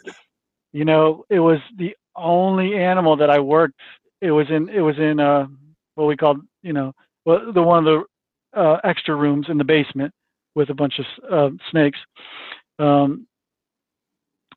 you 0.73 0.83
know, 0.83 1.23
it 1.29 1.39
was 1.39 1.59
the 1.77 1.95
only 2.17 2.75
animal 2.75 3.15
that 3.15 3.29
I 3.29 3.39
worked. 3.39 3.79
It 4.19 4.31
was 4.31 4.47
in 4.49 4.67
it 4.67 4.81
was 4.81 4.97
in 4.97 5.21
uh, 5.21 5.47
what 5.95 6.07
we 6.07 6.17
called 6.17 6.41
you 6.63 6.73
know 6.73 6.91
well, 7.25 7.53
the 7.53 7.61
one 7.61 7.79
of 7.79 7.85
the 7.85 8.03
uh, 8.55 8.77
extra 8.83 9.15
rooms 9.15 9.47
in 9.49 9.57
the 9.57 9.63
basement 9.63 10.13
with 10.55 10.69
a 10.69 10.73
bunch 10.73 10.99
of 10.99 11.05
uh, 11.31 11.55
snakes. 11.71 11.99
Um, 12.79 13.27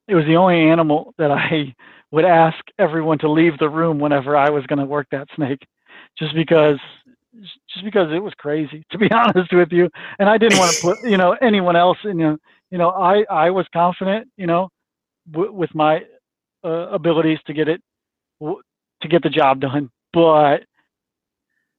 it 0.08 0.14
was 0.14 0.24
the 0.26 0.36
only 0.36 0.68
animal 0.68 1.14
that 1.18 1.30
I 1.30 1.74
would 2.12 2.24
ask 2.24 2.58
everyone 2.78 3.18
to 3.18 3.30
leave 3.30 3.58
the 3.58 3.68
room 3.68 3.98
whenever 3.98 4.36
I 4.36 4.50
was 4.50 4.66
going 4.66 4.78
to 4.80 4.84
work 4.84 5.06
that 5.12 5.28
snake, 5.36 5.66
just 6.18 6.34
because 6.34 6.78
just 7.72 7.84
because 7.84 8.12
it 8.12 8.22
was 8.22 8.32
crazy 8.38 8.84
to 8.90 8.98
be 8.98 9.10
honest 9.12 9.52
with 9.52 9.68
you 9.70 9.88
and 10.18 10.28
i 10.28 10.36
didn't 10.36 10.56
want 10.56 10.70
to 10.76 10.82
put 10.82 10.98
you 11.08 11.16
know 11.16 11.36
anyone 11.40 11.76
else 11.76 11.98
in 12.04 12.18
you 12.18 12.26
know, 12.30 12.38
you 12.70 12.78
know 12.78 12.90
i 12.90 13.24
i 13.30 13.50
was 13.50 13.66
confident 13.72 14.28
you 14.36 14.46
know 14.46 14.68
w- 15.30 15.52
with 15.52 15.74
my 15.74 16.00
uh, 16.64 16.88
abilities 16.90 17.38
to 17.46 17.52
get 17.54 17.68
it 17.68 17.80
w- 18.40 18.60
to 19.02 19.08
get 19.08 19.22
the 19.22 19.30
job 19.30 19.60
done 19.60 19.90
but 20.12 20.62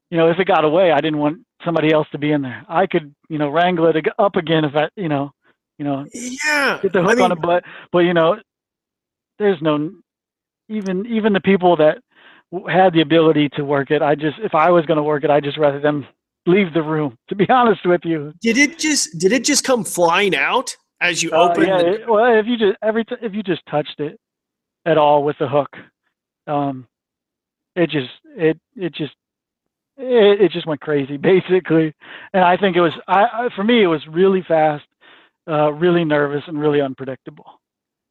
you 0.09 0.17
know 0.17 0.29
if 0.29 0.39
it 0.39 0.45
got 0.47 0.63
away 0.65 0.91
i 0.91 0.99
didn't 1.01 1.19
want 1.19 1.39
somebody 1.65 1.91
else 1.91 2.07
to 2.11 2.17
be 2.17 2.31
in 2.31 2.41
there 2.41 2.65
i 2.69 2.85
could 2.87 3.13
you 3.29 3.37
know 3.37 3.49
wrangle 3.49 3.85
it 3.87 3.95
up 4.19 4.35
again 4.35 4.65
if 4.65 4.75
i 4.75 4.87
you 4.95 5.09
know 5.09 5.31
you 5.77 5.85
know 5.85 6.05
yeah. 6.13 6.79
get 6.81 6.93
the 6.93 6.99
I 6.99 7.03
hook 7.03 7.15
mean, 7.15 7.25
on 7.25 7.31
it 7.31 7.41
but 7.41 7.63
but 7.91 7.99
you 7.99 8.13
know 8.13 8.37
there's 9.39 9.61
no 9.61 9.91
even 10.69 11.05
even 11.05 11.33
the 11.33 11.41
people 11.41 11.75
that 11.77 11.99
had 12.69 12.93
the 12.93 13.01
ability 13.01 13.49
to 13.49 13.63
work 13.63 13.91
it 13.91 14.01
i 14.01 14.13
just 14.15 14.37
if 14.39 14.53
i 14.55 14.69
was 14.69 14.85
going 14.85 14.97
to 14.97 15.03
work 15.03 15.23
it 15.23 15.29
i 15.29 15.39
just 15.39 15.57
rather 15.57 15.79
them 15.79 16.05
leave 16.45 16.73
the 16.73 16.81
room 16.81 17.17
to 17.29 17.35
be 17.35 17.47
honest 17.49 17.85
with 17.85 18.01
you 18.03 18.33
Did 18.41 18.57
it 18.57 18.77
just 18.79 19.17
did 19.17 19.31
it 19.31 19.43
just 19.43 19.63
come 19.63 19.83
flying 19.83 20.35
out 20.35 20.75
as 20.99 21.23
you 21.23 21.31
Uh, 21.31 21.49
opened? 21.49 21.67
yeah, 21.67 21.77
the, 21.77 21.93
it- 21.93 22.09
well 22.09 22.37
if 22.39 22.45
you 22.45 22.57
just 22.57 22.77
every 22.83 23.05
t- 23.05 23.15
if 23.21 23.33
you 23.33 23.43
just 23.43 23.61
touched 23.69 23.99
it 23.99 24.19
at 24.85 24.97
all 24.97 25.23
with 25.23 25.37
the 25.39 25.47
hook 25.47 25.69
um 26.47 26.87
it 27.75 27.89
just 27.89 28.09
it 28.35 28.59
it 28.75 28.93
just 28.93 29.13
it, 30.01 30.41
it 30.41 30.51
just 30.51 30.67
went 30.67 30.81
crazy 30.81 31.17
basically 31.33 31.93
and 32.33 32.43
i 32.43 32.57
think 32.57 32.75
it 32.75 32.81
was 32.81 32.93
i, 33.07 33.23
I 33.23 33.49
for 33.55 33.63
me 33.63 33.83
it 33.83 33.87
was 33.87 34.05
really 34.07 34.43
fast 34.47 34.85
uh 35.49 35.71
really 35.73 36.05
nervous 36.05 36.43
and 36.47 36.59
really 36.59 36.81
unpredictable 36.81 37.61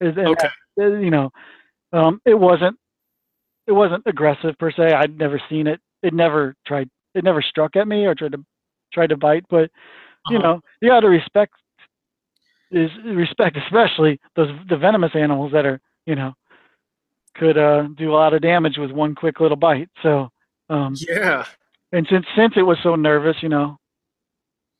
and 0.00 0.18
okay. 0.18 0.48
uh, 0.80 0.86
you 0.98 1.10
know, 1.10 1.30
um, 1.92 2.20
it 2.24 2.34
wasn't 2.38 2.76
it 3.66 3.72
wasn't 3.72 4.02
aggressive 4.06 4.56
per 4.58 4.70
se. 4.70 4.92
I'd 4.92 5.18
never 5.18 5.40
seen 5.48 5.66
it. 5.66 5.80
It 6.02 6.14
never 6.14 6.54
tried. 6.66 6.88
It 7.14 7.24
never 7.24 7.42
struck 7.42 7.76
at 7.76 7.88
me 7.88 8.06
or 8.06 8.14
tried 8.14 8.32
to 8.32 8.44
tried 8.92 9.08
to 9.10 9.16
bite. 9.16 9.44
But 9.50 9.70
you 10.28 10.38
Uh-huh. 10.38 10.42
know, 10.42 10.60
you 10.80 10.88
got 10.88 11.00
to 11.00 11.08
respect 11.08 11.54
is 12.72 12.90
respect 13.04 13.56
especially 13.56 14.20
those 14.36 14.48
the 14.68 14.76
venomous 14.76 15.10
animals 15.14 15.50
that 15.52 15.66
are 15.66 15.80
you 16.06 16.14
know 16.14 16.32
could 17.36 17.58
uh, 17.58 17.88
do 17.96 18.12
a 18.12 18.14
lot 18.14 18.34
of 18.34 18.42
damage 18.42 18.76
with 18.78 18.90
one 18.90 19.14
quick 19.14 19.40
little 19.40 19.56
bite. 19.56 19.88
So 20.02 20.28
um, 20.68 20.94
Yeah. 21.08 21.44
And 21.92 22.06
since 22.10 22.26
since 22.36 22.54
it 22.56 22.62
was 22.62 22.78
so 22.82 22.94
nervous, 22.96 23.36
you 23.42 23.48
know, 23.48 23.76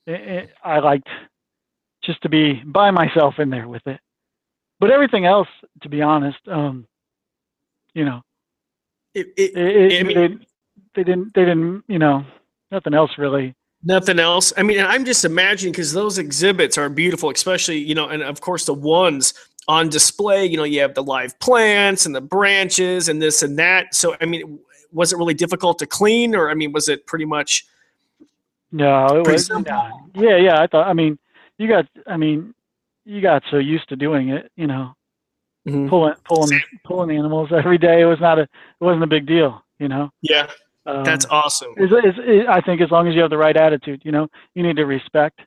it, 0.06 0.20
it, 0.20 0.50
I 0.64 0.78
liked 0.78 1.08
just 2.04 2.22
to 2.22 2.28
be 2.28 2.62
by 2.64 2.90
myself 2.90 3.38
in 3.38 3.50
there 3.50 3.68
with 3.68 3.86
it. 3.86 4.00
But 4.80 4.90
everything 4.90 5.26
else, 5.26 5.48
to 5.82 5.88
be 5.88 6.00
honest, 6.02 6.38
um, 6.48 6.86
you 7.94 8.04
know, 8.04 8.22
It, 9.14 9.28
it, 9.36 9.56
it, 9.56 9.92
I 9.92 9.96
it, 9.96 10.06
mean- 10.06 10.18
it- 10.18 10.38
they 10.94 11.04
didn't 11.04 11.32
they 11.34 11.44
didn't 11.44 11.84
you 11.88 11.98
know 12.00 12.24
nothing 12.72 12.94
else 12.94 13.12
really. 13.18 13.54
Nothing 13.82 14.18
else. 14.18 14.52
I 14.58 14.62
mean, 14.62 14.80
I'm 14.80 15.04
just 15.06 15.24
imagining 15.24 15.72
because 15.72 15.92
those 15.92 16.18
exhibits 16.18 16.76
are 16.76 16.88
beautiful, 16.90 17.30
especially 17.30 17.78
you 17.78 17.94
know, 17.94 18.08
and 18.08 18.22
of 18.22 18.40
course 18.40 18.66
the 18.66 18.74
ones 18.74 19.32
on 19.68 19.88
display. 19.88 20.44
You 20.46 20.56
know, 20.56 20.64
you 20.64 20.80
have 20.80 20.94
the 20.94 21.02
live 21.02 21.38
plants 21.40 22.06
and 22.06 22.14
the 22.14 22.20
branches 22.20 23.08
and 23.08 23.22
this 23.22 23.42
and 23.42 23.58
that. 23.58 23.94
So, 23.94 24.16
I 24.20 24.26
mean, 24.26 24.58
was 24.92 25.12
it 25.12 25.16
really 25.16 25.34
difficult 25.34 25.78
to 25.80 25.86
clean, 25.86 26.34
or 26.34 26.50
I 26.50 26.54
mean, 26.54 26.72
was 26.72 26.88
it 26.88 27.06
pretty 27.06 27.24
much? 27.24 27.66
No, 28.72 29.06
it 29.16 29.26
was. 29.26 29.50
No. 29.50 30.10
Yeah, 30.14 30.36
yeah. 30.36 30.60
I 30.60 30.66
thought. 30.66 30.86
I 30.86 30.92
mean, 30.92 31.18
you 31.58 31.68
got. 31.68 31.86
I 32.06 32.16
mean, 32.16 32.54
you 33.04 33.20
got 33.20 33.42
so 33.50 33.58
used 33.58 33.88
to 33.88 33.96
doing 33.96 34.30
it. 34.30 34.50
You 34.56 34.66
know, 34.66 34.94
mm-hmm. 35.66 35.88
pulling 35.88 36.14
pulling 36.24 36.60
pulling 36.84 37.16
animals 37.16 37.50
every 37.56 37.78
day. 37.78 38.02
It 38.02 38.06
was 38.06 38.20
not 38.20 38.38
a. 38.38 38.42
It 38.42 38.48
wasn't 38.80 39.04
a 39.04 39.08
big 39.08 39.26
deal. 39.26 39.64
You 39.78 39.88
know. 39.88 40.10
Yeah. 40.22 40.48
Um, 40.86 41.04
That's 41.04 41.26
awesome. 41.26 41.74
It's, 41.76 41.92
it's, 41.94 42.18
it, 42.20 42.48
I 42.48 42.60
think 42.62 42.80
as 42.80 42.90
long 42.90 43.06
as 43.06 43.14
you 43.14 43.20
have 43.20 43.30
the 43.30 43.36
right 43.36 43.56
attitude, 43.56 44.00
you 44.02 44.12
know, 44.12 44.28
you 44.54 44.62
need 44.62 44.76
to 44.76 44.86
respect 44.86 45.40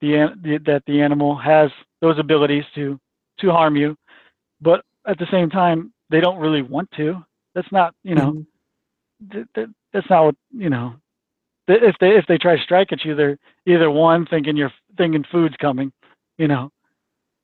the, 0.00 0.34
the 0.42 0.58
that 0.66 0.82
the 0.86 1.00
animal 1.00 1.36
has 1.36 1.70
those 2.00 2.18
abilities 2.18 2.64
to 2.74 2.98
to 3.38 3.50
harm 3.50 3.76
you, 3.76 3.96
but 4.60 4.84
at 5.06 5.18
the 5.18 5.26
same 5.30 5.48
time, 5.48 5.92
they 6.10 6.20
don't 6.20 6.38
really 6.38 6.62
want 6.62 6.90
to. 6.92 7.24
That's 7.54 7.70
not, 7.70 7.94
you 8.02 8.14
know, 8.14 8.32
mm-hmm. 8.32 9.32
th- 9.32 9.46
th- 9.54 9.68
that's 9.92 10.08
not 10.08 10.24
what 10.24 10.36
you 10.52 10.70
know. 10.70 10.94
Th- 11.68 11.82
if 11.82 11.96
they 12.00 12.10
if 12.10 12.26
they 12.26 12.38
try 12.38 12.56
to 12.56 12.62
strike 12.62 12.92
at 12.92 13.04
you, 13.04 13.14
they're 13.14 13.38
either 13.66 13.90
one 13.90 14.26
thinking 14.26 14.56
you're 14.56 14.72
thinking 14.96 15.24
food's 15.30 15.56
coming, 15.56 15.92
you 16.38 16.48
know. 16.48 16.70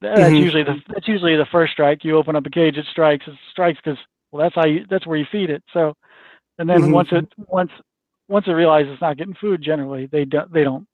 That's 0.01 0.21
mm-hmm. 0.21 0.35
usually 0.35 0.63
the 0.63 0.77
that's 0.89 1.09
usually 1.09 1.37
the 1.37 1.47
first 1.51 1.73
strike. 1.73 2.05
You 2.05 2.17
open 2.17 2.37
up 2.37 2.47
a 2.47 2.51
cage, 2.51 2.77
it 2.77 2.87
strikes. 2.91 3.27
It 3.27 3.35
strikes 3.51 3.79
because 3.83 3.99
well, 4.31 4.43
that's 4.43 4.55
how 4.55 4.67
you 4.67 4.87
that's 4.89 5.07
where 5.07 5.19
you 5.19 5.27
feed 5.31 5.51
it. 5.51 5.63
So, 5.73 5.95
and 6.59 6.69
then 6.69 6.83
mm-hmm. 6.83 6.93
once 6.93 7.09
it 7.13 7.33
once 7.37 7.71
once 8.29 8.47
it 8.47 8.53
realizes 8.53 8.93
it's 8.93 9.03
not 9.03 9.17
getting 9.17 9.35
food, 9.35 9.63
generally 9.63 10.07
they 10.07 10.25
don't 10.25 10.53
they 10.53 10.65
don't 10.65 10.87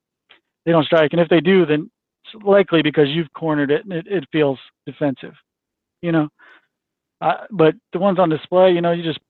they 0.64 0.72
don't 0.72 0.86
strike. 0.86 1.12
And 1.12 1.20
if 1.20 1.28
they 1.28 1.40
do, 1.40 1.66
then 1.66 1.90
it's 2.24 2.44
likely 2.44 2.82
because 2.82 3.08
you've 3.08 3.32
cornered 3.34 3.70
it 3.70 3.84
and 3.84 3.92
it, 3.92 4.06
it 4.08 4.24
feels 4.32 4.58
defensive, 4.86 5.34
you 6.00 6.12
know. 6.12 6.28
Uh, 7.20 7.44
but 7.50 7.74
the 7.92 7.98
ones 7.98 8.18
on 8.18 8.28
display, 8.28 8.72
you 8.72 8.80
know, 8.80 8.92
you 8.92 9.02
just 9.02 9.20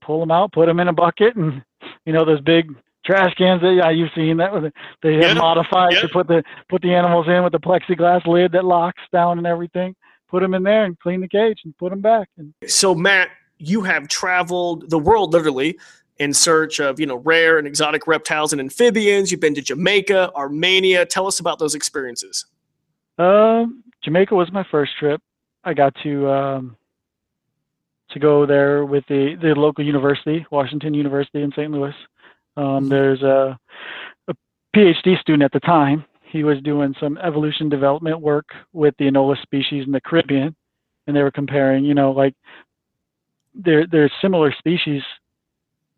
pull 0.00 0.20
them 0.20 0.30
out, 0.30 0.52
put 0.52 0.66
them 0.66 0.80
in 0.80 0.88
a 0.88 0.92
bucket, 0.92 1.36
and 1.36 1.62
you 2.04 2.12
know 2.12 2.24
those 2.24 2.40
big 2.40 2.74
trash 3.04 3.34
cans 3.34 3.62
that 3.62 3.74
yeah, 3.74 3.90
you've 3.90 4.10
seen 4.14 4.36
that 4.38 4.52
was 4.52 4.70
they 5.02 5.14
have 5.16 5.36
modified 5.36 5.92
to 6.00 6.08
put 6.08 6.26
the 6.26 6.42
put 6.68 6.82
the 6.82 6.94
animals 6.94 7.26
in 7.28 7.42
with 7.42 7.52
the 7.52 7.60
plexiglass 7.60 8.26
lid 8.26 8.52
that 8.52 8.64
locks 8.64 9.02
down 9.12 9.38
and 9.38 9.46
everything. 9.46 9.94
Put 10.28 10.42
them 10.42 10.54
in 10.54 10.62
there 10.62 10.84
and 10.84 10.98
clean 11.00 11.20
the 11.20 11.28
cage 11.28 11.60
and 11.64 11.76
put 11.76 11.90
them 11.90 12.00
back. 12.00 12.28
And 12.38 12.54
so 12.66 12.94
Matt, 12.94 13.30
you 13.58 13.82
have 13.82 14.06
traveled 14.08 14.88
the 14.88 14.98
world 14.98 15.32
literally 15.32 15.76
in 16.18 16.32
search 16.32 16.80
of 16.80 17.00
you 17.00 17.06
know 17.06 17.16
rare 17.16 17.58
and 17.58 17.66
exotic 17.66 18.06
reptiles 18.06 18.52
and 18.52 18.60
amphibians. 18.60 19.30
You've 19.30 19.40
been 19.40 19.54
to 19.54 19.62
Jamaica, 19.62 20.32
Armenia. 20.34 21.06
Tell 21.06 21.26
us 21.26 21.40
about 21.40 21.58
those 21.58 21.74
experiences. 21.74 22.46
Um, 23.18 23.82
Jamaica 24.02 24.34
was 24.34 24.52
my 24.52 24.64
first 24.70 24.92
trip. 24.98 25.20
I 25.64 25.74
got 25.74 25.94
to 26.02 26.30
um, 26.30 26.76
to 28.12 28.18
go 28.18 28.46
there 28.46 28.84
with 28.84 29.04
the 29.08 29.36
the 29.40 29.54
local 29.54 29.84
university, 29.84 30.46
Washington 30.50 30.94
University 30.94 31.42
in 31.42 31.52
St. 31.52 31.70
Louis. 31.70 31.94
Um, 32.56 32.64
mm-hmm. 32.64 32.88
there's 32.88 33.22
a, 33.22 33.58
a 34.28 34.34
PhD 34.74 35.18
student 35.20 35.42
at 35.42 35.52
the 35.52 35.60
time. 35.60 36.04
He 36.22 36.44
was 36.44 36.60
doing 36.62 36.94
some 37.00 37.18
evolution 37.18 37.68
development 37.68 38.20
work 38.20 38.46
with 38.72 38.94
the 38.98 39.06
Anolis 39.06 39.42
species 39.42 39.84
in 39.86 39.92
the 39.92 40.00
Caribbean, 40.00 40.54
and 41.06 41.16
they 41.16 41.22
were 41.22 41.30
comparing, 41.30 41.84
you 41.84 41.94
know, 41.94 42.12
like 42.12 42.34
there 43.54 43.86
there's 43.86 44.12
similar 44.20 44.52
species 44.52 45.02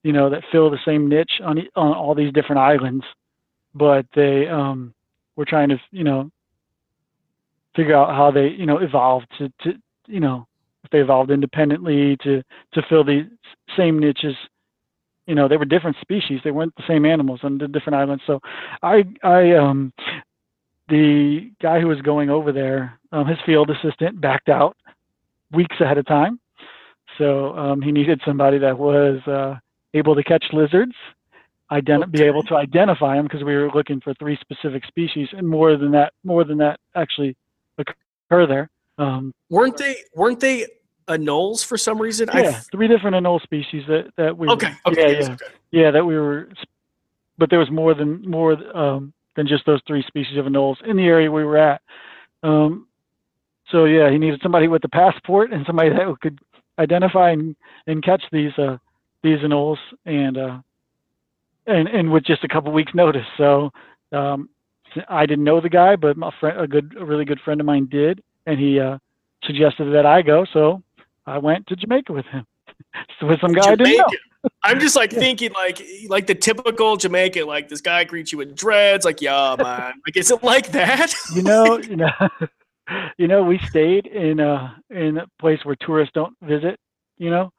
you 0.02 0.12
know, 0.12 0.28
that 0.30 0.42
fill 0.50 0.70
the 0.70 0.78
same 0.84 1.08
niche 1.08 1.40
on 1.44 1.58
on 1.76 1.92
all 1.94 2.14
these 2.14 2.32
different 2.32 2.60
islands, 2.60 3.04
but 3.74 4.06
they 4.14 4.48
um, 4.48 4.94
were 5.36 5.44
trying 5.44 5.68
to, 5.68 5.80
you 5.90 6.04
know, 6.04 6.30
figure 7.74 7.96
out 7.96 8.10
how 8.14 8.30
they, 8.30 8.48
you 8.48 8.66
know, 8.66 8.78
evolved 8.78 9.26
to, 9.38 9.52
to 9.62 9.78
you 10.06 10.20
know, 10.20 10.46
they 10.92 11.00
evolved 11.00 11.30
independently 11.30 12.16
to 12.22 12.42
to 12.74 12.82
fill 12.88 13.04
the 13.04 13.28
same 13.76 13.98
niches. 13.98 14.36
You 15.26 15.34
know, 15.34 15.48
they 15.48 15.56
were 15.56 15.64
different 15.64 15.96
species. 16.00 16.40
They 16.42 16.50
weren't 16.50 16.74
the 16.76 16.82
same 16.86 17.06
animals 17.06 17.40
on 17.42 17.58
the 17.58 17.68
different 17.68 17.96
islands. 17.96 18.22
So, 18.26 18.40
I 18.82 19.04
I 19.22 19.52
um, 19.52 19.92
the 20.88 21.50
guy 21.60 21.80
who 21.80 21.88
was 21.88 22.00
going 22.02 22.28
over 22.28 22.52
there, 22.52 22.98
um, 23.12 23.26
his 23.26 23.38
field 23.46 23.70
assistant 23.70 24.20
backed 24.20 24.48
out 24.48 24.76
weeks 25.52 25.76
ahead 25.80 25.98
of 25.98 26.06
time. 26.06 26.38
So 27.18 27.56
um, 27.56 27.82
he 27.82 27.92
needed 27.92 28.20
somebody 28.24 28.58
that 28.58 28.78
was 28.78 29.20
uh, 29.26 29.56
able 29.94 30.14
to 30.14 30.22
catch 30.22 30.44
lizards, 30.52 30.94
ident- 31.70 32.04
okay. 32.04 32.10
be 32.10 32.22
able 32.24 32.42
to 32.44 32.56
identify 32.56 33.16
them 33.16 33.24
because 33.24 33.44
we 33.44 33.54
were 33.54 33.70
looking 33.70 34.00
for 34.00 34.14
three 34.14 34.38
specific 34.40 34.84
species, 34.86 35.28
and 35.32 35.48
more 35.48 35.76
than 35.76 35.92
that, 35.92 36.12
more 36.24 36.44
than 36.44 36.58
that 36.58 36.80
actually 36.96 37.36
occur 37.78 38.46
there. 38.46 38.70
Um, 38.98 39.32
weren't 39.50 39.76
they? 39.76 39.96
Weren't 40.14 40.40
they 40.40 40.66
anoles 41.08 41.64
for 41.64 41.76
some 41.76 42.00
reason? 42.00 42.28
Yeah, 42.32 42.40
I've... 42.40 42.66
three 42.70 42.88
different 42.88 43.16
anole 43.16 43.40
species 43.42 43.84
that 43.88 44.12
that 44.16 44.36
we. 44.36 44.48
Okay. 44.48 44.72
Were, 44.84 44.92
okay. 44.92 45.12
Yeah, 45.12 45.18
yeah, 45.20 45.32
okay. 45.32 45.44
yeah, 45.70 45.90
that 45.90 46.04
we 46.04 46.16
were, 46.16 46.48
but 47.38 47.50
there 47.50 47.58
was 47.58 47.70
more 47.70 47.94
than 47.94 48.28
more 48.28 48.52
um, 48.76 49.12
than 49.36 49.46
just 49.46 49.66
those 49.66 49.80
three 49.86 50.02
species 50.06 50.36
of 50.38 50.46
anoles 50.46 50.82
in 50.84 50.96
the 50.96 51.04
area 51.04 51.30
we 51.30 51.44
were 51.44 51.58
at. 51.58 51.80
Um, 52.42 52.86
so 53.70 53.84
yeah, 53.84 54.10
he 54.10 54.18
needed 54.18 54.40
somebody 54.42 54.68
with 54.68 54.84
a 54.84 54.88
passport 54.88 55.52
and 55.52 55.64
somebody 55.66 55.90
that 55.90 56.20
could 56.20 56.38
identify 56.78 57.30
and, 57.30 57.56
and 57.86 58.02
catch 58.02 58.22
these 58.32 58.52
uh, 58.58 58.76
these 59.22 59.38
anoles 59.38 59.78
and 60.04 60.36
uh, 60.36 60.58
and 61.66 61.88
and 61.88 62.12
with 62.12 62.24
just 62.24 62.44
a 62.44 62.48
couple 62.48 62.72
weeks 62.72 62.94
notice. 62.94 63.26
So 63.36 63.70
um, 64.12 64.48
I 65.08 65.26
didn't 65.26 65.44
know 65.44 65.60
the 65.60 65.68
guy, 65.68 65.96
but 65.96 66.16
my 66.16 66.30
friend, 66.38 66.60
a 66.60 66.66
good, 66.66 66.94
a 66.98 67.04
really 67.04 67.24
good 67.24 67.40
friend 67.40 67.60
of 67.60 67.66
mine 67.66 67.86
did, 67.86 68.22
and 68.46 68.58
he 68.58 68.78
uh, 68.78 68.98
suggested 69.44 69.92
that 69.92 70.06
I 70.06 70.22
go. 70.22 70.44
So 70.52 70.82
I 71.26 71.38
went 71.38 71.66
to 71.68 71.76
Jamaica 71.76 72.12
with 72.12 72.26
him. 72.26 72.44
so 73.20 73.26
with 73.26 73.40
some 73.40 73.52
guy. 73.52 73.72
I 73.72 73.76
didn't 73.76 73.98
know. 73.98 74.06
I'm 74.64 74.80
just 74.80 74.96
like 74.96 75.12
yeah. 75.12 75.20
thinking 75.20 75.52
like 75.52 75.80
like 76.08 76.26
the 76.26 76.34
typical 76.34 76.96
Jamaican, 76.96 77.46
like 77.46 77.68
this 77.68 77.80
guy 77.80 78.02
greets 78.04 78.32
you 78.32 78.38
with 78.38 78.56
dreads, 78.56 79.04
like 79.04 79.20
yeah 79.20 79.54
man, 79.62 79.94
like 80.06 80.16
is 80.16 80.30
it 80.30 80.42
like 80.42 80.72
that? 80.72 81.14
you 81.34 81.42
know, 81.42 81.78
you 81.78 81.96
know, 81.96 82.10
you 83.18 83.28
know, 83.28 83.44
we 83.44 83.58
stayed 83.68 84.06
in 84.06 84.40
a 84.40 84.82
in 84.90 85.18
a 85.18 85.26
place 85.40 85.60
where 85.64 85.76
tourists 85.76 86.12
don't 86.14 86.34
visit, 86.42 86.76
you 87.18 87.30
know, 87.30 87.52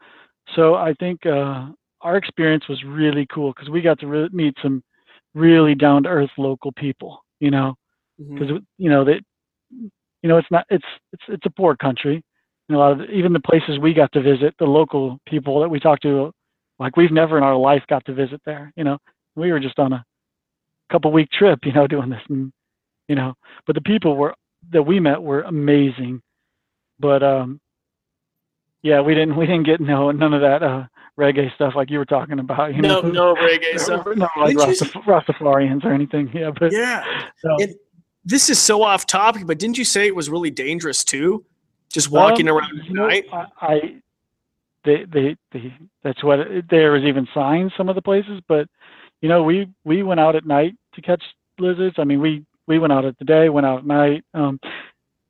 so 0.55 0.75
I 0.75 0.93
think 0.99 1.25
uh, 1.25 1.67
our 2.01 2.17
experience 2.17 2.67
was 2.67 2.83
really 2.83 3.25
cool 3.33 3.53
because 3.53 3.69
we 3.69 3.81
got 3.81 3.99
to 3.99 4.07
re- 4.07 4.29
meet 4.31 4.55
some 4.61 4.83
really 5.33 5.75
down 5.75 6.03
to 6.03 6.09
earth 6.09 6.31
local 6.37 6.71
people. 6.73 7.23
You 7.39 7.51
know, 7.51 7.75
because 8.17 8.47
mm-hmm. 8.47 8.57
you 8.77 8.89
know 8.89 9.03
that 9.05 9.21
you 9.71 10.29
know 10.29 10.37
it's 10.37 10.51
not 10.51 10.65
it's 10.69 10.85
it's 11.11 11.23
it's 11.27 11.45
a 11.45 11.49
poor 11.51 11.75
country. 11.75 12.23
And 12.69 12.75
a 12.75 12.79
lot 12.79 12.93
of 12.93 13.09
even 13.09 13.33
the 13.33 13.39
places 13.41 13.77
we 13.79 13.93
got 13.93 14.11
to 14.13 14.21
visit, 14.21 14.55
the 14.57 14.65
local 14.65 15.19
people 15.27 15.59
that 15.59 15.69
we 15.69 15.79
talked 15.79 16.03
to, 16.03 16.31
like 16.79 16.95
we've 16.95 17.11
never 17.11 17.37
in 17.37 17.43
our 17.43 17.55
life 17.55 17.83
got 17.89 18.05
to 18.05 18.13
visit 18.13 18.41
there. 18.45 18.71
You 18.75 18.83
know, 18.83 18.97
we 19.35 19.51
were 19.51 19.59
just 19.59 19.79
on 19.79 19.93
a 19.93 20.05
couple 20.91 21.11
week 21.11 21.29
trip, 21.31 21.59
you 21.63 21.73
know, 21.73 21.87
doing 21.87 22.09
this, 22.09 22.21
and 22.29 22.51
you 23.07 23.15
know, 23.15 23.33
but 23.67 23.75
the 23.75 23.81
people 23.81 24.15
were 24.15 24.33
that 24.71 24.83
we 24.83 24.99
met 24.99 25.21
were 25.21 25.41
amazing. 25.41 26.21
But 26.99 27.21
um, 27.21 27.59
yeah, 28.81 29.01
we 29.01 29.13
didn't 29.13 29.35
we 29.35 29.45
didn't 29.45 29.65
get 29.65 29.81
no 29.81 30.11
none 30.11 30.33
of 30.33 30.41
that 30.41 30.63
uh, 30.63 30.85
reggae 31.19 31.53
stuff 31.55 31.73
like 31.75 31.89
you 31.89 31.97
were 31.97 32.05
talking 32.05 32.39
about. 32.39 32.73
You 32.75 32.81
no, 32.81 33.01
know? 33.01 33.33
no 33.33 33.35
reggae 33.35 33.79
stuff. 33.79 34.05
No, 34.15 34.27
like 34.37 34.55
Rastaf- 34.55 35.03
Rastafarians 35.03 35.83
or 35.83 35.91
anything. 35.91 36.31
Yeah, 36.33 36.51
but 36.57 36.71
yeah. 36.71 37.03
So. 37.39 37.57
this 38.23 38.49
is 38.49 38.59
so 38.59 38.83
off 38.83 39.05
topic, 39.05 39.45
but 39.45 39.59
didn't 39.59 39.77
you 39.77 39.85
say 39.85 40.07
it 40.07 40.15
was 40.15 40.29
really 40.29 40.51
dangerous 40.51 41.03
too? 41.03 41.45
Just 41.93 42.09
walking 42.09 42.49
um, 42.49 42.57
around 42.57 42.79
at 42.79 42.91
night. 42.91 43.25
I, 43.31 43.45
I, 43.61 43.95
they, 44.83 45.05
they, 45.05 45.35
they, 45.51 45.73
that's 46.03 46.23
what 46.23 46.39
there 46.69 46.91
was 46.91 47.03
even 47.03 47.27
signs 47.33 47.71
some 47.77 47.87
of 47.87 47.95
the 47.95 48.01
places, 48.01 48.41
but 48.47 48.67
you 49.21 49.29
know, 49.29 49.43
we 49.43 49.69
we 49.85 50.03
went 50.03 50.19
out 50.19 50.35
at 50.35 50.45
night 50.45 50.75
to 50.95 51.01
catch 51.01 51.23
lizards. 51.57 51.95
I 51.97 52.03
mean, 52.03 52.19
we 52.19 52.45
we 52.67 52.79
went 52.79 52.91
out 52.91 53.05
at 53.05 53.17
the 53.19 53.25
day, 53.25 53.47
went 53.47 53.65
out 53.65 53.79
at 53.79 53.85
night. 53.85 54.25
Um, 54.33 54.59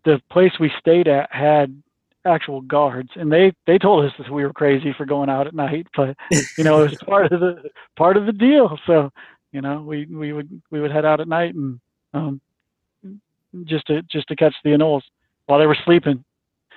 the 0.05 0.19
place 0.31 0.51
we 0.59 0.71
stayed 0.79 1.07
at 1.07 1.31
had 1.31 1.81
actual 2.25 2.61
guards, 2.61 3.09
and 3.15 3.31
they 3.31 3.53
they 3.67 3.77
told 3.77 4.05
us 4.05 4.11
that 4.17 4.31
we 4.31 4.43
were 4.43 4.53
crazy 4.53 4.93
for 4.97 5.05
going 5.05 5.29
out 5.29 5.45
at 5.45 5.53
night, 5.53 5.87
but 5.95 6.15
you 6.57 6.63
know 6.63 6.83
it 6.83 6.91
was 6.91 6.99
part 7.07 7.31
of 7.31 7.39
the 7.39 7.69
part 7.95 8.17
of 8.17 8.25
the 8.25 8.31
deal. 8.31 8.77
So 8.87 9.11
you 9.51 9.61
know 9.61 9.81
we 9.81 10.05
we 10.05 10.33
would 10.33 10.61
we 10.71 10.81
would 10.81 10.91
head 10.91 11.05
out 11.05 11.21
at 11.21 11.27
night 11.27 11.53
and 11.53 11.79
um, 12.13 12.41
just 13.65 13.85
to 13.87 14.01
just 14.03 14.27
to 14.29 14.35
catch 14.35 14.55
the 14.63 14.71
anoles 14.71 15.03
while 15.45 15.59
they 15.59 15.67
were 15.67 15.77
sleeping. 15.85 16.23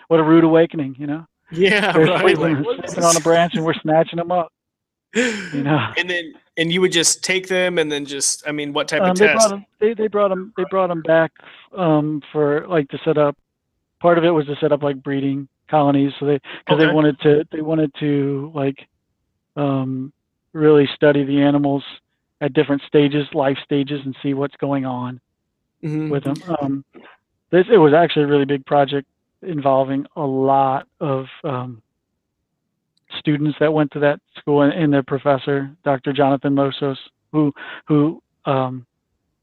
What 0.08 0.20
a 0.20 0.22
rude 0.22 0.44
awakening, 0.44 0.96
you 0.98 1.06
know. 1.06 1.26
Yeah, 1.50 1.92
They're 1.92 2.06
right. 2.06 2.36
Sleeping, 2.36 2.64
like, 2.64 2.86
sleeping 2.88 3.04
on 3.04 3.16
a 3.16 3.20
branch, 3.20 3.54
and 3.54 3.64
we're 3.64 3.74
snatching 3.74 4.16
them 4.16 4.32
up. 4.32 4.52
You 5.14 5.62
know. 5.62 5.92
And 5.98 6.10
then 6.10 6.34
and 6.56 6.72
you 6.72 6.80
would 6.80 6.92
just 6.92 7.22
take 7.22 7.48
them 7.48 7.78
and 7.78 7.90
then 7.90 8.04
just 8.04 8.46
I 8.46 8.52
mean 8.52 8.72
what 8.72 8.88
type 8.88 9.02
um, 9.02 9.10
of 9.10 9.18
they 9.18 9.26
test? 9.26 9.38
Brought 9.38 9.50
them, 9.50 9.66
they 9.78 9.94
they 9.94 10.08
brought 10.08 10.28
them 10.28 10.52
they 10.56 10.64
brought 10.70 10.88
them 10.88 11.02
back 11.02 11.32
um, 11.76 12.22
for 12.32 12.66
like 12.68 12.88
to 12.88 12.98
set 13.04 13.18
up 13.18 13.36
part 14.00 14.18
of 14.18 14.24
it 14.24 14.30
was 14.30 14.46
to 14.46 14.56
set 14.56 14.72
up 14.72 14.82
like 14.82 15.02
breeding 15.02 15.48
colonies 15.68 16.12
so 16.18 16.26
they 16.26 16.34
because 16.34 16.76
okay. 16.76 16.86
they 16.86 16.92
wanted 16.92 17.18
to 17.20 17.44
they 17.52 17.60
wanted 17.60 17.92
to 17.98 18.50
like 18.54 18.86
um 19.56 20.12
really 20.52 20.88
study 20.94 21.24
the 21.24 21.40
animals 21.40 21.84
at 22.40 22.52
different 22.52 22.82
stages, 22.86 23.26
life 23.32 23.58
stages, 23.64 24.00
and 24.04 24.14
see 24.22 24.34
what's 24.34 24.56
going 24.56 24.84
on 24.84 25.20
Mhm. 25.82 26.10
with 26.10 26.24
them. 26.24 26.36
Um, 26.60 26.84
this 27.50 27.66
it 27.70 27.78
was 27.78 27.92
actually 27.92 28.24
a 28.24 28.28
really 28.28 28.44
big 28.44 28.64
project 28.66 29.06
involving 29.46 30.06
a 30.16 30.22
lot 30.22 30.86
of 31.00 31.26
um, 31.44 31.82
students 33.18 33.56
that 33.60 33.72
went 33.72 33.90
to 33.92 34.00
that 34.00 34.20
school 34.38 34.62
and, 34.62 34.72
and 34.72 34.92
their 34.92 35.02
professor, 35.02 35.70
Dr. 35.84 36.12
Jonathan 36.12 36.54
Losos, 36.54 36.96
who 37.32 37.52
who 37.86 38.22
um, 38.44 38.86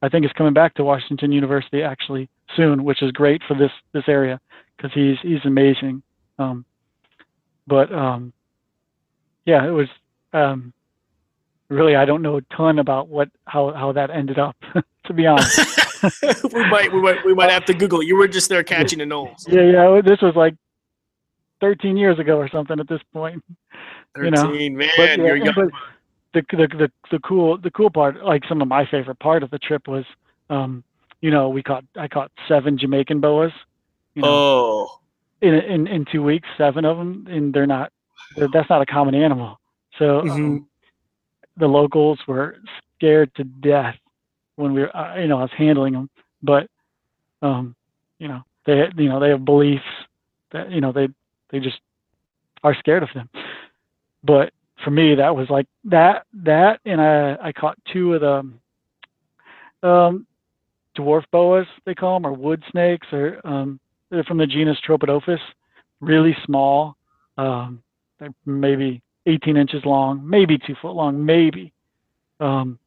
I 0.01 0.09
think 0.09 0.25
is 0.25 0.31
coming 0.33 0.53
back 0.53 0.73
to 0.75 0.83
Washington 0.83 1.31
University 1.31 1.81
actually 1.81 2.29
soon, 2.55 2.83
which 2.83 3.01
is 3.01 3.11
great 3.11 3.41
for 3.47 3.55
this 3.55 3.71
this 3.93 4.03
area 4.07 4.39
because 4.75 4.91
he's 4.93 5.17
he's 5.21 5.45
amazing. 5.45 6.03
Um, 6.39 6.65
but 7.67 7.91
um, 7.93 8.33
yeah, 9.45 9.65
it 9.65 9.71
was 9.71 9.87
um, 10.33 10.73
really 11.74 11.95
I 11.95 12.05
don't 12.05 12.21
know 12.21 12.38
a 12.38 12.41
ton 12.55 12.80
about 12.80 13.07
what 13.09 13.30
how 13.45 13.74
how 13.74 13.91
that 13.93 14.09
ended 14.09 14.39
up 14.39 14.55
to 15.05 15.13
be 15.13 15.26
honest. 15.26 15.57
we 16.53 16.69
might 16.69 16.91
we 16.93 17.01
might 17.01 17.26
we 17.26 17.34
might 17.34 17.49
have 17.51 17.65
to 17.65 17.74
Google 17.74 18.01
it. 18.01 18.07
You 18.07 18.15
were 18.15 18.28
just 18.28 18.49
there 18.49 18.63
catching 18.63 18.99
the 18.99 19.05
anoles. 19.05 19.45
yeah, 19.47 19.61
yeah, 19.63 20.01
this 20.01 20.21
was 20.21 20.36
like 20.36 20.55
13 21.61 21.95
years 21.97 22.19
ago 22.19 22.38
or 22.38 22.49
something 22.49 22.80
at 22.80 22.88
this 22.89 23.01
point. 23.13 23.43
you 24.17 24.30
know, 24.32 24.43
Thirteen, 24.47 24.76
man, 24.78 24.89
But, 24.97 25.09
yeah, 25.17 25.26
you're 25.26 25.36
young. 25.38 25.71
the, 26.34 26.41
the 26.51 26.67
the 26.67 26.91
the 27.11 27.19
cool 27.19 27.57
the 27.57 27.71
cool 27.71 27.89
part, 27.89 28.24
like 28.24 28.43
some 28.47 28.61
of 28.61 28.67
my 28.67 28.86
favorite 28.86 29.19
part 29.19 29.43
of 29.43 29.49
the 29.51 29.59
trip 29.59 29.88
was, 29.88 30.03
um, 30.49 30.84
you 31.21 31.32
know, 31.32 31.49
we 31.49 31.63
caught 31.63 31.86
I 31.95 32.07
caught 32.07 32.32
seven 32.47 32.78
Jamaican 32.78 33.19
boas. 33.21 33.51
You 34.15 34.21
know, 34.24 34.28
Oh, 34.30 34.99
in, 35.41 35.53
in 35.55 35.88
in 35.88 36.05
two 36.11 36.21
weeks, 36.21 36.47
seven 36.57 36.86
of 36.86 36.97
them, 36.97 37.28
and 37.30 37.53
they're 37.53 37.65
not. 37.67 37.91
They're, 38.36 38.49
that's 38.51 38.69
not 38.69 38.82
a 38.82 38.86
common 38.86 39.15
animal. 39.15 39.59
So 39.97 40.19
um, 40.19 40.28
Mhm. 40.30 40.65
The 41.57 41.67
locals 41.67 42.19
were 42.27 42.57
scared 42.95 43.33
to 43.35 43.43
death 43.43 43.95
when 44.55 44.73
we 44.73 44.81
were, 44.81 44.95
uh, 44.95 45.19
you 45.19 45.27
know, 45.27 45.39
I 45.39 45.43
was 45.43 45.51
handling 45.57 45.93
them. 45.93 46.09
But, 46.41 46.67
um, 47.41 47.75
you 48.19 48.27
know, 48.27 48.41
they, 48.65 48.87
you 48.97 49.09
know, 49.09 49.19
they 49.19 49.29
have 49.29 49.45
beliefs 49.45 49.83
that, 50.51 50.71
you 50.71 50.81
know, 50.81 50.91
they, 50.91 51.07
they 51.49 51.59
just 51.59 51.79
are 52.63 52.75
scared 52.75 53.03
of 53.03 53.09
them. 53.13 53.29
But 54.23 54.53
for 54.83 54.91
me, 54.91 55.15
that 55.15 55.35
was 55.35 55.49
like 55.49 55.67
that, 55.85 56.25
that, 56.33 56.79
and 56.85 57.01
I, 57.01 57.37
I 57.41 57.51
caught 57.51 57.77
two 57.91 58.13
of 58.13 58.21
the, 58.21 59.87
um, 59.87 60.27
dwarf 60.97 61.23
boas, 61.31 61.67
they 61.85 61.95
call 61.95 62.15
them, 62.15 62.27
or 62.27 62.33
wood 62.33 62.63
snakes, 62.71 63.07
or, 63.11 63.39
um, 63.45 63.79
they're 64.09 64.23
from 64.23 64.37
the 64.37 64.47
genus 64.47 64.77
Tropidophis, 64.87 65.39
really 65.99 66.37
small. 66.45 66.95
Um, 67.37 67.81
they're 68.19 68.33
maybe 68.45 69.01
18 69.26 69.57
inches 69.57 69.86
long, 69.86 70.28
maybe 70.28 70.57
two 70.57 70.76
foot 70.82 70.93
long, 70.95 71.26
maybe. 71.26 71.71
Um, 72.39 72.78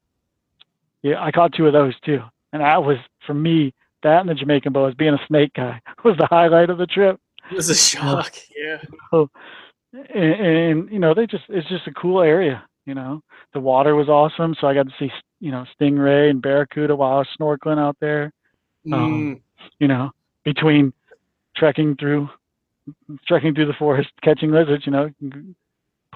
yeah, 1.03 1.22
I 1.22 1.30
caught 1.30 1.53
two 1.55 1.66
of 1.66 1.72
those 1.72 1.99
too, 2.01 2.20
and 2.53 2.62
that 2.62 2.82
was 2.82 2.99
for 3.26 3.34
me. 3.34 3.72
That 4.03 4.20
and 4.20 4.28
the 4.28 4.34
Jamaican 4.34 4.72
boas, 4.72 4.95
being 4.95 5.14
a 5.14 5.26
snake 5.26 5.53
guy, 5.55 5.80
was 6.05 6.16
the 6.18 6.26
highlight 6.26 6.70
of 6.70 6.78
the 6.78 6.87
trip. 6.87 7.18
it 7.51 7.55
was 7.57 7.70
a 7.70 7.74
shock. 7.74 8.34
Yeah. 8.57 8.78
And, 9.12 10.47
and 10.47 10.91
you 10.93 10.99
know, 10.99 11.14
they 11.14 11.26
just—it's 11.26 11.68
just 11.68 11.87
a 11.87 11.93
cool 11.93 12.20
area. 12.20 12.62
You 12.84 12.95
know, 12.95 13.22
the 13.55 13.61
water 13.61 13.95
was 13.95 14.09
awesome, 14.09 14.55
so 14.61 14.66
I 14.66 14.74
got 14.74 14.87
to 14.89 14.95
see 14.99 15.11
you 15.41 15.51
know 15.51 15.64
stingray 15.80 16.28
and 16.30 16.43
barracuda 16.43 16.95
while 16.95 17.14
I 17.14 17.18
was 17.18 17.28
snorkeling 17.41 17.78
out 17.78 17.97
there. 18.01 18.32
Um, 18.93 19.37
Mm. 19.37 19.41
You 19.80 19.89
know, 19.89 20.11
between 20.45 20.93
trekking 21.57 21.97
through 21.97 22.28
trekking 23.26 23.55
through 23.55 23.66
the 23.66 23.72
forest, 23.74 24.11
catching 24.22 24.51
lizards. 24.51 24.84
You 24.87 24.93
know, 24.93 25.11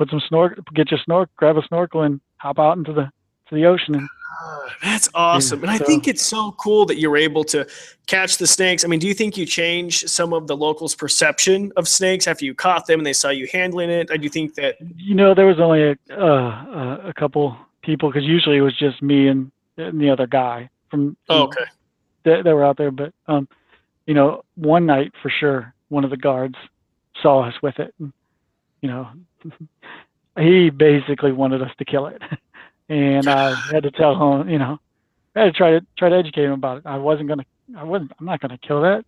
put 0.01 0.09
some 0.09 0.21
snork, 0.31 0.57
get 0.73 0.91
your 0.91 0.99
snork, 1.07 1.27
grab 1.37 1.59
a 1.59 1.63
snorkel, 1.69 2.03
and 2.03 2.21
hop 2.39 2.59
out 2.59 2.79
into 2.79 2.93
the 2.93 3.11
to 3.49 3.55
the 3.55 3.67
ocean. 3.67 3.95
And 3.97 4.09
That's 4.83 5.09
awesome. 5.15 5.61
And 5.63 5.71
I 5.71 5.77
so- 5.77 5.85
think 5.85 6.09
it's 6.09 6.23
so 6.23 6.53
cool 6.53 6.87
that 6.87 6.99
you're 6.99 7.19
able 7.19 7.45
to 7.45 7.67
catch 8.07 8.39
the 8.39 8.47
snakes. 8.47 8.83
I 8.85 8.89
mean, 8.89 8.99
do 9.01 9.07
you 9.07 9.13
think 9.15 9.37
you 9.37 9.45
changed 9.45 10.09
some 10.09 10.33
of 10.33 10.47
the 10.47 10.57
locals' 10.57 10.95
perception 10.95 11.71
of 11.77 11.87
snakes 11.87 12.27
after 12.27 12.45
you 12.47 12.55
caught 12.55 12.87
them 12.87 13.01
and 13.01 13.07
they 13.07 13.13
saw 13.13 13.29
you 13.29 13.47
handling 13.53 13.91
it? 13.91 14.11
I 14.11 14.17
do 14.17 14.29
think 14.31 14.55
that. 14.55 14.77
you 14.97 15.15
know, 15.15 15.35
there 15.35 15.47
was 15.47 15.61
only 15.61 15.83
a 15.83 15.97
uh, 16.11 16.25
uh, 16.25 17.01
a 17.09 17.13
couple 17.13 17.57
people 17.83 18.09
because 18.11 18.25
usually 18.27 18.57
it 18.57 18.63
was 18.63 18.77
just 18.79 19.03
me 19.03 19.29
and, 19.29 19.51
and 19.77 20.01
the 20.01 20.09
other 20.09 20.27
guy 20.27 20.71
from 20.91 21.17
Oh, 21.29 21.43
okay. 21.45 21.65
that, 22.25 22.45
that 22.45 22.55
were 22.55 22.65
out 22.65 22.79
there. 22.79 22.91
But 22.91 23.13
um, 23.29 23.47
you 24.07 24.15
know, 24.15 24.45
one 24.55 24.87
night 24.87 25.13
for 25.21 25.31
sure, 25.31 25.75
one 25.89 26.05
of 26.05 26.11
the 26.11 26.17
guards 26.17 26.57
saw 27.21 27.43
us 27.47 27.55
with 27.63 27.79
it. 27.79 27.93
And, 28.01 28.13
you 28.81 28.89
know, 28.89 29.09
he 30.39 30.71
basically 30.71 31.33
wanted 31.33 31.63
us 31.63 31.71
to 31.79 31.85
kill 31.85 32.07
it, 32.07 32.23
and 32.89 33.29
I 33.29 33.55
had 33.71 33.83
to 33.85 33.91
tell 33.91 34.15
him, 34.41 34.49
you 34.49 34.59
know, 34.59 34.79
I 35.37 35.41
had 35.41 35.45
to 35.47 35.53
try 35.53 35.71
to 35.73 35.87
try 35.99 36.09
to 36.09 36.17
educate 36.17 36.45
him 36.45 36.53
about 36.53 36.79
it. 36.79 36.83
I 36.87 36.97
wasn't 36.97 37.29
gonna, 37.29 37.47
I 37.77 37.85
wasn't, 37.85 38.13
I'm 38.19 38.27
not 38.27 38.41
gonna 38.41 38.59
kill 38.59 38.83
that 38.83 39.05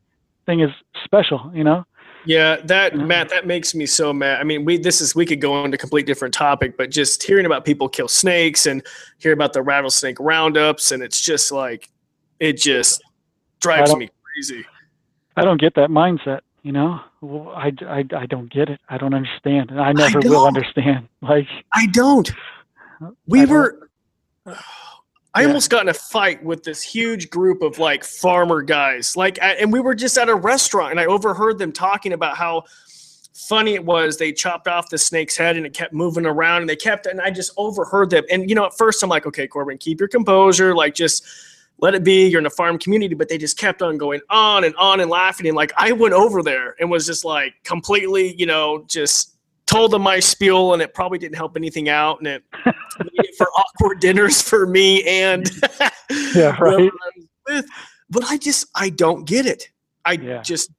thing. 0.47 0.61
Is 0.61 0.70
special, 1.05 1.51
you 1.55 1.64
know. 1.64 1.85
Yeah, 2.25 2.57
that. 2.64 2.97
Matt, 2.97 3.31
that 3.31 3.47
makes 3.47 3.75
me 3.75 3.85
so 3.87 4.12
mad. 4.12 4.41
I 4.41 4.45
mean, 4.45 4.64
we 4.64 4.79
this 4.79 5.01
is 5.01 5.14
we 5.14 5.27
could 5.27 5.41
go 5.41 5.64
into 5.64 5.75
a 5.75 5.79
complete 5.79 6.07
different 6.07 6.33
topic, 6.33 6.77
but 6.77 6.91
just 6.91 7.23
hearing 7.23 7.47
about 7.47 7.64
people 7.64 7.89
kill 7.89 8.09
snakes 8.09 8.66
and 8.66 8.83
hear 9.18 9.33
about 9.33 9.53
the 9.53 9.62
rattlesnake 9.62 10.18
roundups, 10.20 10.93
and 10.93 11.03
it's 11.03 11.20
just 11.20 11.51
like 11.51 11.89
it 12.39 12.59
just 12.59 13.03
drives 13.61 13.95
me 13.97 14.09
crazy. 14.23 14.64
I 15.37 15.45
don't 15.45 15.61
get 15.61 15.75
that 15.75 15.91
mindset, 15.91 16.41
you 16.63 16.73
know. 16.73 17.01
Well, 17.21 17.51
I, 17.55 17.73
I, 17.87 18.05
I 18.17 18.27
don't 18.27 18.51
get 18.53 18.69
it. 18.69 18.81
I 18.89 18.99
don't 18.99 19.15
understand, 19.15 19.71
and 19.71 19.81
I 19.81 19.93
never 19.93 20.21
will 20.21 20.47
understand. 20.47 21.09
Like, 21.23 21.47
I 21.73 21.87
don't. 21.87 22.31
We 23.27 23.43
I 23.43 23.45
don't- 23.45 23.55
were. 23.55 23.89
I 25.35 25.41
Yeah. 25.43 25.47
almost 25.47 25.71
got 25.71 25.81
in 25.83 25.89
a 25.89 25.95
fight 25.95 26.45
with 26.45 26.63
this 26.63 26.83
huge 26.83 27.31
group 27.31 27.63
of 27.63 27.79
like 27.79 28.05
farmer 28.05 28.61
guys, 28.61 29.17
like, 29.17 29.39
and 29.41 29.73
we 29.73 29.81
were 29.81 29.95
just 29.95 30.19
at 30.19 30.29
a 30.29 30.35
restaurant, 30.35 30.91
and 30.91 31.01
I 31.01 31.07
overheard 31.07 31.59
them 31.59 31.73
talking 31.73 32.13
about 32.13 32.37
how 32.37 32.65
funny 33.49 33.73
it 33.75 33.83
was. 33.83 34.19
They 34.19 34.31
chopped 34.33 34.69
off 34.69 34.91
the 34.91 34.99
snake's 34.99 35.35
head, 35.35 35.57
and 35.57 35.65
it 35.65 35.73
kept 35.73 35.95
moving 35.95 36.27
around, 36.27 36.61
and 36.63 36.69
they 36.69 36.77
kept, 36.77 37.07
and 37.07 37.19
I 37.19 37.31
just 37.31 37.51
overheard 37.57 38.11
them. 38.11 38.25
And 38.31 38.51
you 38.51 38.55
know, 38.55 38.67
at 38.67 38.77
first 38.77 39.03
I'm 39.03 39.09
like, 39.09 39.25
okay, 39.25 39.47
Corbin, 39.49 39.79
keep 39.79 40.01
your 40.01 40.09
composure, 40.09 40.75
like 40.75 40.95
just 40.95 41.25
let 41.83 41.95
it 41.95 42.05
be. 42.05 42.26
You're 42.28 42.41
in 42.41 42.47
a 42.47 42.51
farm 42.51 42.78
community, 42.78 43.14
but 43.14 43.28
they 43.28 43.37
just 43.37 43.59
kept 43.59 43.83
on 43.83 43.99
going 43.99 44.20
on 44.30 44.64
and 44.64 44.74
on 44.76 45.01
and 45.01 45.11
laughing, 45.11 45.49
and 45.49 45.57
like 45.57 45.72
I 45.76 45.93
went 45.93 46.14
over 46.14 46.43
there 46.43 46.76
and 46.80 46.91
was 46.91 47.05
just 47.05 47.24
like 47.24 47.53
completely, 47.64 48.35
you 48.37 48.47
know, 48.47 48.85
just 48.89 49.37
told 49.66 49.91
them 49.91 50.03
my 50.03 50.20
spiel, 50.20 50.72
and 50.72 50.80
it 50.80 50.95
probably 50.95 51.18
didn't 51.18 51.37
help 51.37 51.57
anything 51.57 51.89
out, 51.91 52.18
and 52.20 52.28
it 52.28 52.43
made 52.64 52.74
it 53.26 53.35
for 53.37 53.49
awkward 53.51 54.01
dinners 54.01 54.41
for 54.41 54.66
me 54.66 55.03
and 55.05 55.51
Yeah, 56.35 56.57
right. 56.61 56.91
With. 57.49 57.66
But 58.09 58.24
I 58.24 58.37
just 58.39 58.66
I 58.74 58.89
don't 58.91 59.26
get 59.26 59.45
it. 59.47 59.68
I 60.05 60.12
Yeah. 60.12 60.41
just 60.43 60.70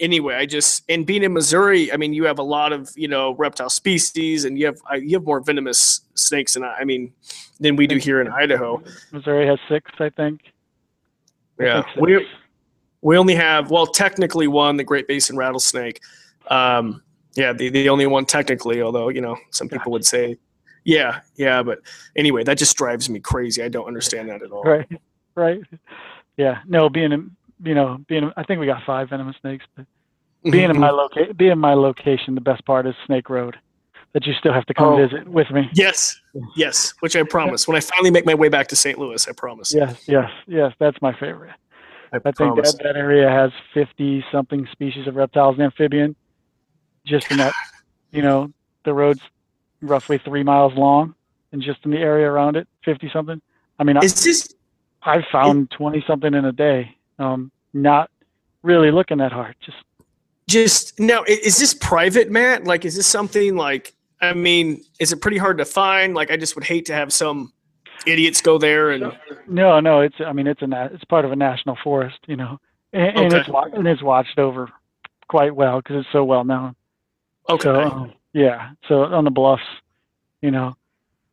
anyway. 0.00 0.34
I 0.34 0.46
just 0.46 0.84
and 0.88 1.06
being 1.06 1.22
in 1.22 1.32
Missouri, 1.32 1.92
I 1.92 1.96
mean, 1.96 2.12
you 2.12 2.24
have 2.24 2.38
a 2.38 2.42
lot 2.42 2.72
of 2.72 2.90
you 2.96 3.08
know 3.08 3.34
reptile 3.34 3.70
species, 3.70 4.44
and 4.44 4.58
you 4.58 4.66
have 4.66 4.80
I, 4.88 4.96
you 4.96 5.16
have 5.16 5.24
more 5.24 5.40
venomous 5.40 6.02
snakes 6.14 6.54
than 6.54 6.64
I, 6.64 6.78
I 6.80 6.84
mean 6.84 7.12
than 7.60 7.76
we 7.76 7.86
do 7.86 7.96
here 7.96 8.20
in 8.20 8.28
Idaho. 8.28 8.82
Missouri 9.12 9.46
has 9.46 9.58
six, 9.68 9.90
I 9.98 10.10
think. 10.10 10.40
I 11.60 11.64
Yeah, 11.64 11.82
think 11.82 11.96
we 11.96 12.26
we 13.02 13.16
only 13.16 13.34
have 13.34 13.70
well 13.70 13.86
technically 13.86 14.46
one 14.48 14.76
the 14.76 14.84
Great 14.84 15.06
Basin 15.08 15.36
rattlesnake. 15.36 16.00
Um, 16.48 17.02
yeah, 17.34 17.52
the 17.52 17.68
the 17.68 17.88
only 17.88 18.06
one 18.06 18.26
technically, 18.26 18.82
although 18.82 19.08
you 19.08 19.20
know 19.20 19.36
some 19.50 19.68
people 19.68 19.92
would 19.92 20.04
say. 20.04 20.38
Yeah, 20.84 21.20
yeah, 21.36 21.62
but 21.62 21.80
anyway, 22.16 22.44
that 22.44 22.56
just 22.56 22.74
drives 22.76 23.10
me 23.10 23.20
crazy. 23.20 23.62
I 23.62 23.68
don't 23.68 23.86
understand 23.86 24.30
that 24.30 24.42
at 24.42 24.52
all. 24.52 24.62
right, 24.62 24.88
right. 25.34 25.60
Yeah, 26.38 26.62
no, 26.66 26.88
being 26.88 27.12
in, 27.12 27.36
you 27.62 27.74
know, 27.74 27.98
being 28.08 28.30
I 28.36 28.42
think 28.44 28.60
we 28.60 28.66
got 28.66 28.82
five 28.84 29.10
venomous 29.10 29.36
snakes, 29.40 29.64
but 29.76 29.86
being 30.44 30.70
in 30.70 30.78
my 30.78 30.90
loca- 31.00 31.34
being 31.34 31.52
in 31.52 31.58
my 31.58 31.74
location, 31.74 32.34
the 32.34 32.40
best 32.40 32.64
part 32.64 32.86
is 32.86 32.94
Snake 33.06 33.28
Road, 33.28 33.56
that 34.12 34.26
you 34.26 34.32
still 34.34 34.52
have 34.52 34.66
to 34.66 34.74
come 34.74 34.94
Oh. 34.94 34.96
visit 34.96 35.28
with 35.28 35.50
me. 35.50 35.68
Yes, 35.72 36.20
yes, 36.56 36.94
which 37.00 37.16
I 37.16 37.22
promise. 37.24 37.66
When 37.68 37.76
I 37.76 37.80
finally 37.80 38.10
make 38.10 38.26
my 38.26 38.34
way 38.34 38.48
back 38.48 38.68
to 38.68 38.76
St. 38.76 38.98
Louis, 38.98 39.26
I 39.28 39.32
promise. 39.32 39.74
Yes, 39.74 40.04
yes, 40.08 40.30
yes. 40.46 40.72
That's 40.78 41.00
my 41.02 41.12
favorite. 41.18 41.52
I, 42.12 42.16
I 42.16 42.32
think 42.32 42.56
that, 42.56 42.78
that 42.82 42.96
area 42.96 43.28
has 43.28 43.50
50 43.74 44.24
something 44.32 44.66
species 44.72 45.06
of 45.06 45.16
reptiles 45.16 45.56
and 45.56 45.64
amphibian. 45.64 46.16
Just 47.04 47.30
in 47.30 47.36
that, 47.38 47.52
you 48.12 48.22
know, 48.22 48.50
the 48.84 48.94
road's 48.94 49.20
roughly 49.82 50.18
three 50.18 50.42
miles 50.42 50.72
long, 50.74 51.14
and 51.52 51.60
just 51.60 51.80
in 51.84 51.90
the 51.90 51.98
area 51.98 52.30
around 52.30 52.56
it, 52.56 52.66
50 52.84 53.10
something. 53.12 53.40
I 53.78 53.84
mean, 53.84 53.96
I, 53.96 54.00
Is 54.00 54.24
this 54.24 54.54
I've 55.02 55.24
found 55.30 55.70
20 55.70 56.02
something 56.06 56.32
in 56.34 56.44
a 56.44 56.52
day. 56.52 56.96
Um, 57.18 57.50
not 57.72 58.10
really 58.62 58.90
looking 58.90 59.18
that 59.18 59.32
hard. 59.32 59.54
Just 59.60 59.78
just 60.48 60.98
now? 60.98 61.24
Is 61.24 61.58
this 61.58 61.74
private, 61.74 62.30
Matt? 62.30 62.64
Like, 62.64 62.84
is 62.84 62.96
this 62.96 63.06
something 63.06 63.56
like? 63.56 63.94
I 64.20 64.32
mean, 64.32 64.82
is 64.98 65.12
it 65.12 65.20
pretty 65.20 65.38
hard 65.38 65.58
to 65.58 65.64
find? 65.64 66.14
Like, 66.14 66.30
I 66.30 66.36
just 66.36 66.54
would 66.56 66.64
hate 66.64 66.86
to 66.86 66.92
have 66.94 67.12
some 67.12 67.52
idiots 68.06 68.40
go 68.40 68.58
there 68.58 68.90
and. 68.90 69.16
no, 69.46 69.78
no. 69.80 70.00
It's 70.00 70.16
I 70.24 70.32
mean, 70.32 70.46
it's 70.46 70.62
a 70.62 70.90
it's 70.92 71.04
part 71.04 71.24
of 71.24 71.32
a 71.32 71.36
national 71.36 71.76
forest, 71.84 72.18
you 72.26 72.36
know, 72.36 72.58
and, 72.92 73.16
and 73.16 73.34
Okay. 73.34 73.40
it's 73.40 73.74
and 73.74 73.86
it's 73.86 74.02
watched 74.02 74.38
over 74.38 74.70
quite 75.28 75.54
well 75.54 75.80
because 75.80 75.96
it's 76.00 76.12
so 76.12 76.24
well 76.24 76.44
known. 76.44 76.74
Okay. 77.48 77.62
So 77.64 77.80
um, 77.80 78.12
yeah, 78.32 78.70
so 78.88 79.04
on 79.04 79.24
the 79.24 79.30
bluffs, 79.30 79.62
you 80.42 80.50
know, 80.50 80.76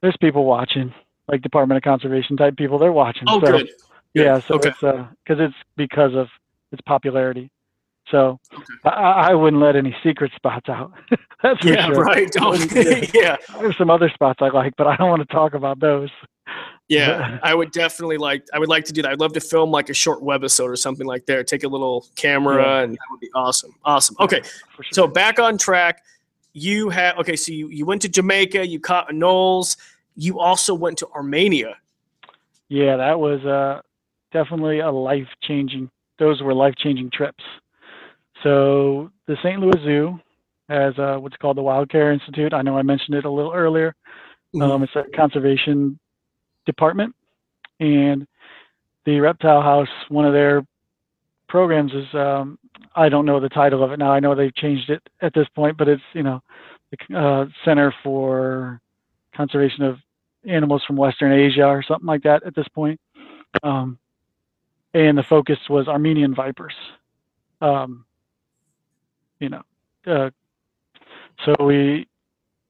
there's 0.01 0.17
people 0.17 0.45
watching, 0.45 0.93
like 1.27 1.41
Department 1.41 1.77
of 1.77 1.83
Conservation 1.83 2.37
type 2.37 2.57
people. 2.57 2.77
They're 2.77 2.91
watching. 2.91 3.23
Oh, 3.27 3.39
so, 3.39 3.51
good. 3.51 3.69
Yeah, 4.15 4.39
so 4.39 4.55
Okay. 4.55 4.69
it's 4.69 4.81
uh, 4.83 5.07
because 5.23 5.39
it's 5.41 5.55
because 5.75 6.15
of 6.15 6.27
its 6.71 6.81
popularity. 6.85 7.51
So 8.09 8.39
Okay. 8.53 8.63
I, 8.85 9.29
I 9.31 9.33
wouldn't 9.33 9.61
let 9.61 9.75
any 9.75 9.95
secret 10.03 10.31
spots 10.35 10.69
out. 10.69 10.91
That's 11.43 11.59
for 11.61 11.67
Yeah, 11.67 11.87
sure. 11.87 12.03
right. 12.03 12.31
Don't, 12.31 12.59
Yeah. 13.13 13.35
There's 13.59 13.77
some 13.77 13.89
other 13.89 14.09
spots 14.09 14.39
I 14.41 14.49
like, 14.49 14.73
but 14.77 14.87
I 14.87 14.95
don't 14.95 15.09
want 15.09 15.27
to 15.27 15.33
talk 15.33 15.53
about 15.53 15.79
those. 15.79 16.09
yeah. 16.87 17.39
I 17.43 17.53
would 17.55 17.71
definitely 17.71 18.17
like. 18.17 18.45
I 18.53 18.59
would 18.59 18.69
like 18.69 18.85
to 18.85 18.93
do 18.93 19.01
that. 19.01 19.11
I'd 19.11 19.19
love 19.19 19.33
to 19.33 19.41
film 19.41 19.71
like 19.71 19.89
a 19.89 19.93
short 19.93 20.21
webisode 20.21 20.67
or 20.69 20.75
something 20.75 21.07
like 21.07 21.25
that. 21.25 21.47
Take 21.47 21.63
a 21.63 21.67
little 21.67 22.05
camera, 22.15 22.61
Yeah. 22.63 22.79
and 22.83 22.93
that 22.93 22.99
would 23.11 23.19
be 23.19 23.29
awesome. 23.33 23.71
Awesome. 23.83 24.15
Okay, 24.19 24.41
sure. 24.43 24.85
so 24.91 25.07
back 25.07 25.39
on 25.39 25.57
track. 25.57 26.03
You 26.53 26.89
had 26.89 27.17
okay. 27.17 27.35
So 27.35 27.51
you 27.51 27.69
you 27.69 27.85
went 27.87 28.01
to 28.03 28.09
Jamaica. 28.09 28.65
You 28.67 28.79
caught 28.79 29.09
anoles. 29.09 29.77
You 30.15 30.39
also 30.39 30.73
went 30.75 30.97
to 30.99 31.07
Armenia. 31.09 31.75
Yeah, 32.69 32.95
that 32.97 33.19
was 33.19 33.43
uh, 33.45 33.81
definitely 34.31 34.79
a 34.79 34.91
life 34.91 35.27
changing. 35.43 35.89
Those 36.19 36.41
were 36.41 36.53
life 36.53 36.75
changing 36.77 37.11
trips. 37.11 37.43
So 38.43 39.11
the 39.27 39.37
St. 39.43 39.59
Louis 39.59 39.83
Zoo 39.83 40.19
has 40.69 40.97
uh, 40.97 41.17
what's 41.17 41.37
called 41.37 41.57
the 41.57 41.61
Wild 41.61 41.89
Care 41.89 42.11
Institute. 42.11 42.53
I 42.53 42.61
know 42.61 42.77
I 42.77 42.81
mentioned 42.81 43.15
it 43.15 43.25
a 43.25 43.29
little 43.29 43.53
earlier. 43.53 43.95
Um, 44.61 44.83
it's 44.83 44.95
a 44.95 45.03
conservation 45.15 45.99
department, 46.65 47.13
and 47.79 48.25
the 49.05 49.19
Reptile 49.19 49.61
House. 49.61 49.89
One 50.09 50.25
of 50.25 50.33
their 50.33 50.65
programs 51.49 51.91
is 51.93 52.05
um, 52.13 52.57
I 52.95 53.09
don't 53.09 53.25
know 53.25 53.39
the 53.39 53.49
title 53.49 53.83
of 53.83 53.91
it 53.91 53.99
now. 53.99 54.11
I 54.11 54.19
know 54.19 54.33
they've 54.33 54.55
changed 54.55 54.89
it 54.89 55.01
at 55.21 55.33
this 55.33 55.47
point, 55.55 55.77
but 55.77 55.87
it's 55.87 56.01
you 56.13 56.23
know 56.23 56.41
the 56.91 57.17
uh, 57.17 57.45
Center 57.65 57.93
for 58.03 58.79
Conservation 59.35 59.83
of 59.83 59.97
Animals 60.47 60.83
from 60.85 60.95
Western 60.95 61.33
Asia 61.33 61.65
or 61.65 61.83
something 61.83 62.07
like 62.07 62.23
that 62.23 62.43
at 62.43 62.55
this 62.55 62.67
point. 62.69 62.99
Um, 63.63 63.97
and 64.95 65.17
the 65.17 65.23
focus 65.23 65.59
was 65.69 65.87
Armenian 65.87 66.33
vipers. 66.33 66.73
Um, 67.61 68.05
you 69.39 69.49
know, 69.49 69.61
uh, 70.07 70.29
so 71.45 71.53
we 71.63 72.07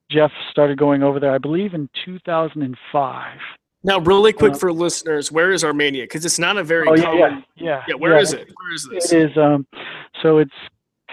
Jeff 0.10 0.32
started 0.52 0.78
going 0.78 1.04
over 1.04 1.20
there, 1.20 1.34
I 1.34 1.38
believe, 1.38 1.74
in 1.74 1.88
2005. 2.04 3.38
Now, 3.84 4.00
really 4.00 4.34
quick 4.34 4.54
Uh, 4.54 4.58
for 4.58 4.74
listeners, 4.74 5.32
where 5.32 5.52
is 5.52 5.64
Armenia? 5.64 6.04
Because 6.04 6.26
it's 6.26 6.40
not 6.40 6.58
a 6.58 6.64
very 6.64 6.88
Oh 6.90 6.96
yeah, 6.96 7.04
common. 7.04 7.20
yeah, 7.56 7.66
yeah. 7.66 7.84
Yeah, 7.90 7.96
where 7.96 8.14
yeah, 8.16 8.22
is 8.22 8.34
it? 8.34 8.50
Where 8.56 8.74
is 8.74 8.88
this? 8.92 9.14
It 9.14 9.30
is. 9.32 9.38
Um, 9.38 9.68
so 10.24 10.40
it's 10.40 10.52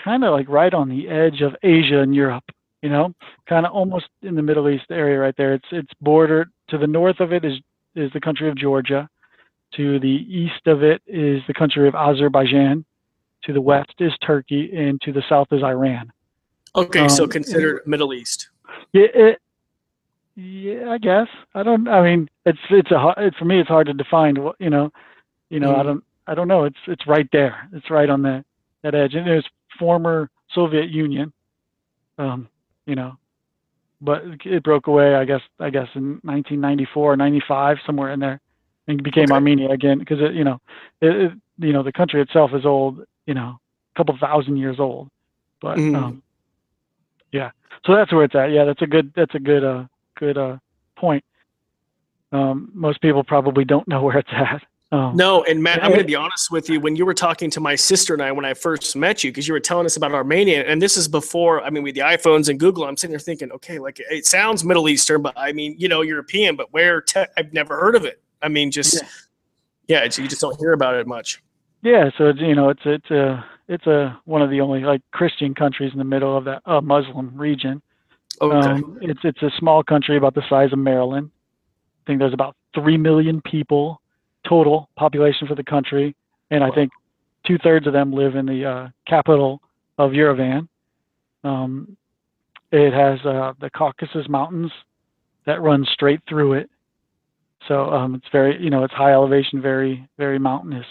kind 0.03 0.25
of 0.25 0.33
like 0.33 0.49
right 0.49 0.73
on 0.73 0.89
the 0.89 1.09
edge 1.09 1.43
of 1.43 1.55
Asia 1.63 2.01
and 2.01 2.15
Europe. 2.15 2.45
You 2.81 2.89
know, 2.89 3.15
kind 3.47 3.65
of 3.67 3.73
almost 3.73 4.07
in 4.23 4.35
the 4.35 4.43
Middle 4.43 4.69
East 4.71 4.87
area 4.91 5.19
right 5.19 5.35
there. 5.37 5.53
It's 5.53 5.69
it's 5.71 5.93
bordered 6.01 6.51
to 6.69 6.79
the 6.79 6.87
north 6.87 7.21
of 7.21 7.33
it 7.33 7.45
is 7.45 7.59
is 7.95 8.11
the 8.13 8.21
country 8.21 8.49
of 8.49 8.57
Georgia. 8.57 9.09
To 9.77 9.99
the 9.99 10.27
east 10.29 10.67
of 10.67 10.83
it 10.83 11.01
is 11.07 11.43
the 11.47 11.55
country 11.55 11.89
of 11.89 11.95
Azerbaijan. 11.95 12.85
To 13.45 13.53
the 13.53 13.61
west 13.61 13.95
is 13.99 14.13
Turkey, 14.25 14.71
and 14.77 15.01
to 15.01 15.13
the 15.13 15.23
south 15.29 15.49
is 15.51 15.63
Iran. 15.63 16.13
Okay, 16.77 17.09
so 17.09 17.25
um, 17.25 17.31
considered 17.31 17.83
Middle 17.87 18.15
East. 18.15 18.51
Yeah, 18.93 19.07
it, 19.15 19.39
yeah, 20.37 20.91
I 20.91 20.99
guess. 20.99 21.27
I 21.55 21.63
don't. 21.63 21.89
I 21.89 22.03
mean, 22.03 22.29
it's 22.47 22.59
it's 22.71 22.91
a 22.91 22.99
har- 22.99 23.15
it, 23.19 23.35
for 23.39 23.45
me. 23.47 23.61
It's 23.61 23.69
hard 23.69 23.87
to 23.89 23.95
define. 23.95 24.37
what 24.43 24.57
You 24.59 24.71
know, 24.71 24.93
you 25.51 25.59
know. 25.61 25.75
I 25.75 25.81
Mhm. 25.81 25.85
don't. 25.85 26.05
I 26.27 26.35
don't 26.35 26.49
know. 26.49 26.65
It's 26.65 26.79
it's 26.87 27.07
right 27.07 27.29
there. 27.33 27.69
It's 27.73 27.91
right 27.91 28.09
on 28.09 28.23
that 28.23 28.45
that 28.83 28.95
edge. 28.95 29.15
And 29.15 29.27
was 29.27 29.45
former 29.79 30.31
Soviet 30.55 30.89
Union. 30.91 31.33
Um, 32.19 32.49
you 32.87 32.95
know, 32.95 33.17
but 34.01 34.23
it 34.45 34.63
broke 34.63 34.87
away. 34.87 35.15
I 35.17 35.25
guess. 35.25 35.43
I 35.59 35.71
guess 35.71 35.89
in 35.95 36.21
1994, 36.23 37.17
95, 37.17 37.79
somewhere 37.85 38.13
in 38.13 38.21
there, 38.21 38.41
and 38.89 39.03
became 39.03 39.25
Okay. 39.25 39.35
Armenia 39.35 39.71
again 39.71 39.99
because 39.99 40.21
it. 40.21 40.35
You 40.35 40.45
know, 40.45 40.61
it, 41.01 41.17
it. 41.17 41.33
You 41.59 41.73
know, 41.73 41.83
the 41.83 41.93
country 41.93 42.21
itself 42.21 42.53
is 42.55 42.65
old. 42.67 43.05
You 43.27 43.35
know, 43.35 43.59
a 43.95 43.99
couple 43.99 44.17
thousand 44.19 44.57
years 44.57 44.81
old. 44.81 45.09
But 45.61 45.79
Mhm. 45.79 45.97
um, 45.97 46.23
yeah. 47.33 47.51
So 47.87 47.95
that's 47.95 48.13
where 48.13 48.25
it's 48.25 48.35
at. 48.35 48.51
Yeah, 48.51 48.65
that's 48.65 48.83
a 48.83 48.87
good. 48.87 49.13
That's 49.15 49.35
a 49.35 49.39
good. 49.41 49.65
Uh, 49.65 49.85
good 50.17 50.39
uh, 50.39 50.59
point. 50.97 51.25
Um, 52.31 52.71
most 52.75 53.01
people 53.01 53.25
probably 53.25 53.65
don't 53.65 53.87
know 53.89 54.03
where 54.05 54.19
it's 54.19 54.29
at. 54.33 54.63
Um, 54.93 55.17
No, 55.17 55.43
and 55.45 55.63
Matt, 55.63 55.83
I'm 55.83 55.89
going 55.91 56.01
to 56.01 56.07
be 56.07 56.15
honest 56.15 56.51
with 56.51 56.69
you. 56.69 56.79
When 56.79 56.95
you 56.97 57.05
were 57.07 57.15
talking 57.15 57.51
to 57.51 57.61
my 57.61 57.75
sister 57.75 58.13
and 58.13 58.23
I 58.23 58.31
when 58.31 58.45
I 58.45 58.55
first 58.55 58.95
met 58.95 59.25
you, 59.25 59.31
because 59.33 59.49
you 59.49 59.55
were 59.55 59.61
telling 59.61 59.87
us 59.87 59.97
about 59.97 60.13
Armenia, 60.13 60.65
and 60.65 60.81
this 60.81 60.97
is 60.97 61.09
before, 61.09 61.63
I 61.63 61.71
mean, 61.71 61.83
with 61.83 61.95
the 61.95 62.03
iPhones 62.03 62.49
and 62.51 62.61
Google, 62.61 62.85
I'm 62.85 62.97
sitting 62.97 63.13
there 63.13 63.19
thinking, 63.19 63.51
okay, 63.53 63.79
like 63.79 64.01
it 64.11 64.27
sounds 64.27 64.65
Middle 64.65 64.89
Eastern, 64.89 65.23
but 65.23 65.33
I 65.37 65.53
mean, 65.53 65.75
you 65.79 65.89
know, 65.89 66.03
European, 66.03 66.57
but 66.57 66.73
where? 66.73 67.01
Te- 67.01 67.25
I've 67.37 67.53
never 67.53 67.77
heard 67.81 67.97
of 67.97 68.05
it. 68.05 68.22
I 68.43 68.49
mean, 68.49 68.71
just 68.71 68.95
Yeah. 68.95 69.09
yeah, 69.89 70.05
it's, 70.05 70.19
you 70.19 70.29
just 70.29 70.41
don't 70.41 70.59
hear 70.59 70.73
about 70.73 70.95
it 70.97 71.07
much. 71.07 71.43
Yeah, 71.83 72.11
so 72.17 72.29
it's, 72.29 72.41
you 72.41 72.55
know, 72.55 72.69
it's 72.69 72.83
it's 72.85 73.11
a 73.11 73.45
it's 73.69 73.87
a 73.87 74.19
one 74.25 74.43
of 74.43 74.51
the 74.51 74.61
only 74.61 74.81
like 74.81 75.03
Christian 75.13 75.55
countries 75.55 75.93
in 75.93 75.99
the 75.99 76.05
middle 76.05 76.37
of 76.37 76.45
that 76.45 76.63
uh, 76.67 76.81
Muslim 76.81 77.37
region. 77.37 77.83
Okay, 78.41 78.57
Um, 78.57 78.99
it's 79.03 79.21
it's 79.25 79.43
a 79.43 79.51
small 79.59 79.83
country 79.83 80.17
about 80.17 80.35
the 80.35 80.43
size 80.49 80.73
of 80.73 80.79
Maryland. 80.79 81.31
I 82.03 82.07
think 82.07 82.19
there's 82.19 82.33
about 82.33 82.57
three 82.75 82.97
million 82.97 83.41
people 83.43 84.01
total 84.49 84.89
population 84.97 85.47
for 85.47 85.55
the 85.55 85.65
country, 85.65 86.15
and 86.51 86.65
I 86.65 86.71
think 86.71 86.91
two 87.47 87.59
thirds 87.59 87.87
of 87.87 87.93
them 87.93 88.13
live 88.13 88.35
in 88.35 88.47
the 88.47 88.65
uh, 88.65 88.89
capital 89.07 89.61
of 89.99 90.13
Yerevan. 90.13 90.69
Um, 91.45 91.97
it 92.71 92.93
has 92.93 93.25
uh, 93.27 93.53
the 93.61 93.71
Caucasus 93.71 94.29
Mountains 94.29 94.73
that 95.47 95.61
run 95.61 95.85
straight 95.93 96.21
through 96.29 96.55
it, 96.55 96.71
so 97.69 97.91
um, 97.93 98.15
it's 98.15 98.27
very 98.33 98.61
you 98.63 98.71
know 98.71 98.85
it's 98.85 98.95
high 98.95 99.13
elevation, 99.13 99.61
very 99.61 100.07
very 100.19 100.39
mountainous, 100.39 100.87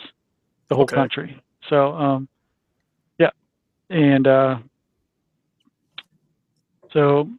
the 0.70 0.76
whole 0.76 0.86
Okay. 0.86 0.96
country. 0.96 1.42
So 1.70 1.94
um, 1.94 2.28
yeah, 3.20 3.30
and 3.90 4.28
uh, 4.28 4.58
so 6.94 7.30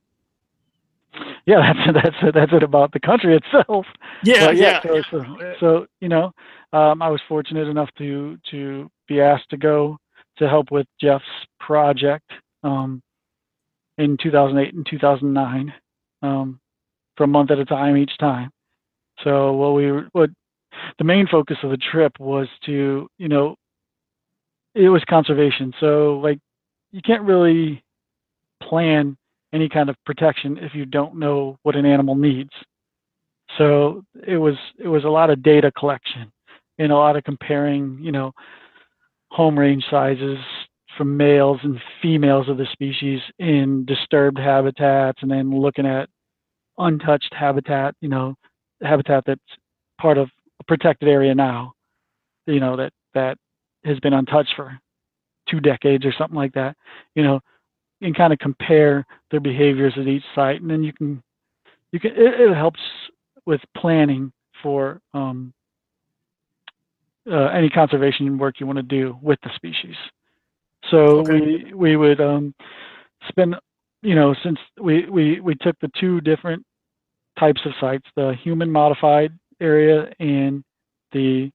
yeah, 1.46 1.72
that's 1.94 2.04
that's 2.22 2.34
that's 2.34 2.52
it 2.52 2.62
about 2.62 2.92
the 2.92 3.00
country 3.00 3.36
itself. 3.54 3.86
yeah, 4.22 4.46
But 4.46 4.56
yeah, 4.56 4.80
So, 4.82 5.02
so, 5.10 5.24
so, 5.60 5.86
you 6.00 6.08
know, 6.08 6.32
um, 6.72 7.02
I 7.02 7.08
was 7.08 7.20
fortunate 7.28 7.68
enough 7.68 7.90
to 7.98 8.38
to 8.50 8.90
be 9.08 9.20
asked 9.20 9.50
to 9.50 9.56
go 9.56 9.98
to 10.38 10.48
help 10.48 10.70
with 10.70 10.86
Jeff's 11.00 11.24
project 11.60 12.30
um, 12.62 13.02
in 13.98 14.16
2008 14.22 14.74
and 14.74 14.86
2009 14.88 15.72
um, 16.22 16.60
for 17.16 17.24
a 17.24 17.28
month 17.28 17.50
at 17.50 17.58
a 17.58 17.64
time 17.64 17.96
each 17.96 18.16
time. 18.18 18.50
So 19.24 19.52
what 19.52 19.74
we 19.74 19.90
what 20.12 20.30
the 20.98 21.04
main 21.04 21.26
focus 21.26 21.58
of 21.62 21.70
the 21.70 21.76
trip 21.76 22.18
was 22.18 22.48
to 22.66 23.08
you 23.18 23.28
know 23.28 23.56
it 24.74 24.88
was 24.88 25.02
conservation. 25.08 25.72
So 25.80 26.18
like 26.22 26.38
you 26.92 27.02
can't 27.02 27.22
really 27.22 27.82
plan 28.62 29.16
any 29.52 29.68
kind 29.68 29.90
of 29.90 29.96
protection 30.04 30.58
if 30.58 30.74
you 30.74 30.86
don't 30.86 31.18
know 31.18 31.58
what 31.62 31.76
an 31.76 31.84
animal 31.84 32.14
needs. 32.14 32.50
So 33.58 34.04
it 34.26 34.38
was 34.38 34.54
it 34.78 34.88
was 34.88 35.04
a 35.04 35.08
lot 35.08 35.30
of 35.30 35.42
data 35.42 35.70
collection 35.72 36.32
and 36.78 36.90
a 36.90 36.96
lot 36.96 37.16
of 37.16 37.24
comparing, 37.24 37.98
you 38.00 38.12
know, 38.12 38.32
home 39.30 39.58
range 39.58 39.84
sizes 39.90 40.38
from 40.96 41.16
males 41.16 41.60
and 41.62 41.80
females 42.00 42.48
of 42.48 42.58
the 42.58 42.66
species 42.72 43.20
in 43.38 43.84
disturbed 43.84 44.38
habitats 44.38 45.18
and 45.22 45.30
then 45.30 45.58
looking 45.58 45.86
at 45.86 46.08
untouched 46.78 47.32
habitat, 47.32 47.94
you 48.00 48.08
know, 48.08 48.34
habitat 48.82 49.24
that's 49.26 49.40
part 50.00 50.18
of 50.18 50.28
a 50.60 50.64
protected 50.64 51.08
area 51.08 51.34
now, 51.34 51.72
you 52.46 52.60
know, 52.60 52.76
that 52.76 52.92
that 53.14 53.36
has 53.84 53.98
been 54.00 54.12
untouched 54.12 54.54
for 54.56 54.78
two 55.48 55.60
decades 55.60 56.04
or 56.04 56.12
something 56.16 56.36
like 56.36 56.52
that, 56.52 56.76
you 57.14 57.22
know, 57.22 57.40
and 58.00 58.16
kind 58.16 58.32
of 58.32 58.38
compare 58.38 59.04
their 59.30 59.40
behaviors 59.40 59.94
at 59.96 60.06
each 60.06 60.24
site 60.34 60.60
and 60.60 60.70
then 60.70 60.82
you 60.82 60.92
can 60.92 61.22
you 61.92 62.00
can 62.00 62.12
it, 62.12 62.40
it 62.40 62.54
helps 62.54 62.80
with 63.46 63.60
planning 63.76 64.32
for 64.62 65.00
um, 65.14 65.52
uh, 67.30 67.46
any 67.46 67.68
conservation 67.68 68.38
work 68.38 68.60
you 68.60 68.66
want 68.66 68.78
to 68.78 68.82
do 68.82 69.18
with 69.22 69.38
the 69.42 69.50
species. 69.54 69.96
So 70.90 71.20
Okay. 71.20 71.40
we 71.40 71.74
we 71.74 71.96
would 71.96 72.20
um, 72.20 72.54
spend, 73.28 73.54
you 74.02 74.14
know, 74.14 74.34
since 74.42 74.58
we, 74.80 75.08
we 75.08 75.40
we 75.40 75.54
took 75.56 75.78
the 75.80 75.90
two 75.98 76.20
different 76.20 76.64
types 77.38 77.60
of 77.64 77.72
sites, 77.80 78.06
the 78.16 78.34
human 78.42 78.70
modified 78.70 79.32
area 79.60 80.12
and 80.18 80.64
the 81.12 81.50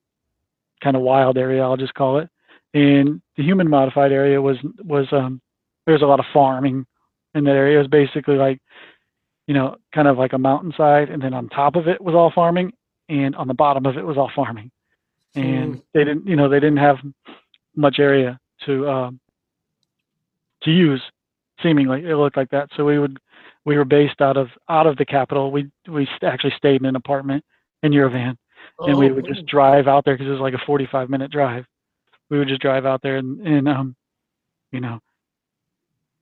kind 0.84 0.96
of 0.96 1.02
wild 1.02 1.38
area, 1.38 1.64
I'll 1.64 1.78
just 1.78 1.94
call 1.94 2.20
it. 2.20 2.30
And 2.74 3.22
the 3.36 3.44
human 3.44 3.70
modified 3.70 4.12
area 4.12 4.42
was 4.42 4.58
was 4.84 5.08
um, 5.12 5.42
there's 5.86 6.02
a 6.02 6.06
lot 6.06 6.20
of 6.20 6.26
farming 6.34 6.86
in 7.34 7.44
that 7.46 7.56
area. 7.56 7.78
It 7.78 7.82
was 7.82 7.88
basically 7.88 8.36
like 8.36 8.60
you 9.48 9.54
know, 9.54 9.78
kind 9.96 10.08
of 10.08 10.18
like 10.18 10.34
a 10.34 10.38
mountainside, 10.38 11.10
and 11.10 11.22
then 11.22 11.34
on 11.34 11.48
top 11.50 11.76
of 11.76 11.88
it 11.88 12.02
was 12.02 12.14
all 12.14 12.32
farming, 12.36 12.74
and 13.10 13.36
on 13.36 13.48
the 13.48 13.54
bottom 13.54 13.86
of 13.86 13.98
it 13.98 14.06
was 14.06 14.18
all 14.18 14.30
farming. 14.36 14.70
And 15.36 15.82
they 15.94 16.04
didn't, 16.04 16.28
you 16.28 16.36
know, 16.36 16.50
they 16.50 16.60
didn't 16.60 16.78
have 16.78 16.98
much 17.76 18.00
area 18.00 18.40
to 18.66 18.90
um, 18.90 19.20
to 20.64 20.72
use. 20.72 21.02
Seemingly, 21.64 22.06
it 22.06 22.16
looked 22.16 22.38
like 22.38 22.50
that. 22.50 22.70
So 22.76 22.86
we 22.86 23.00
would 23.00 23.20
we 23.68 23.78
were 23.78 23.86
based 23.86 24.22
out 24.22 24.38
of 24.38 24.48
out 24.70 24.88
of 24.88 24.96
the 24.96 25.06
capital. 25.06 25.52
We 25.52 25.70
we 25.90 26.08
actually 26.24 26.54
stayed 26.56 26.80
in 26.80 26.86
an 26.86 26.96
apartment 26.96 27.44
in 27.84 27.92
and 28.80 28.96
Oh, 28.96 28.98
we 28.98 29.12
would 29.12 29.28
just 29.28 29.46
drive 29.46 29.90
out 29.90 30.06
there 30.06 30.16
because 30.16 30.28
it 30.28 30.32
was 30.32 30.40
like 30.40 30.54
a 30.54 30.66
45 30.66 31.10
minute 31.10 31.32
drive. 31.32 31.66
We 32.30 32.40
would 32.40 32.48
just 32.48 32.62
drive 32.62 32.86
out 32.86 33.02
there 33.04 33.18
and, 33.18 33.46
and 33.46 33.68
um, 33.68 33.96
you 34.72 34.80
know, 34.80 35.00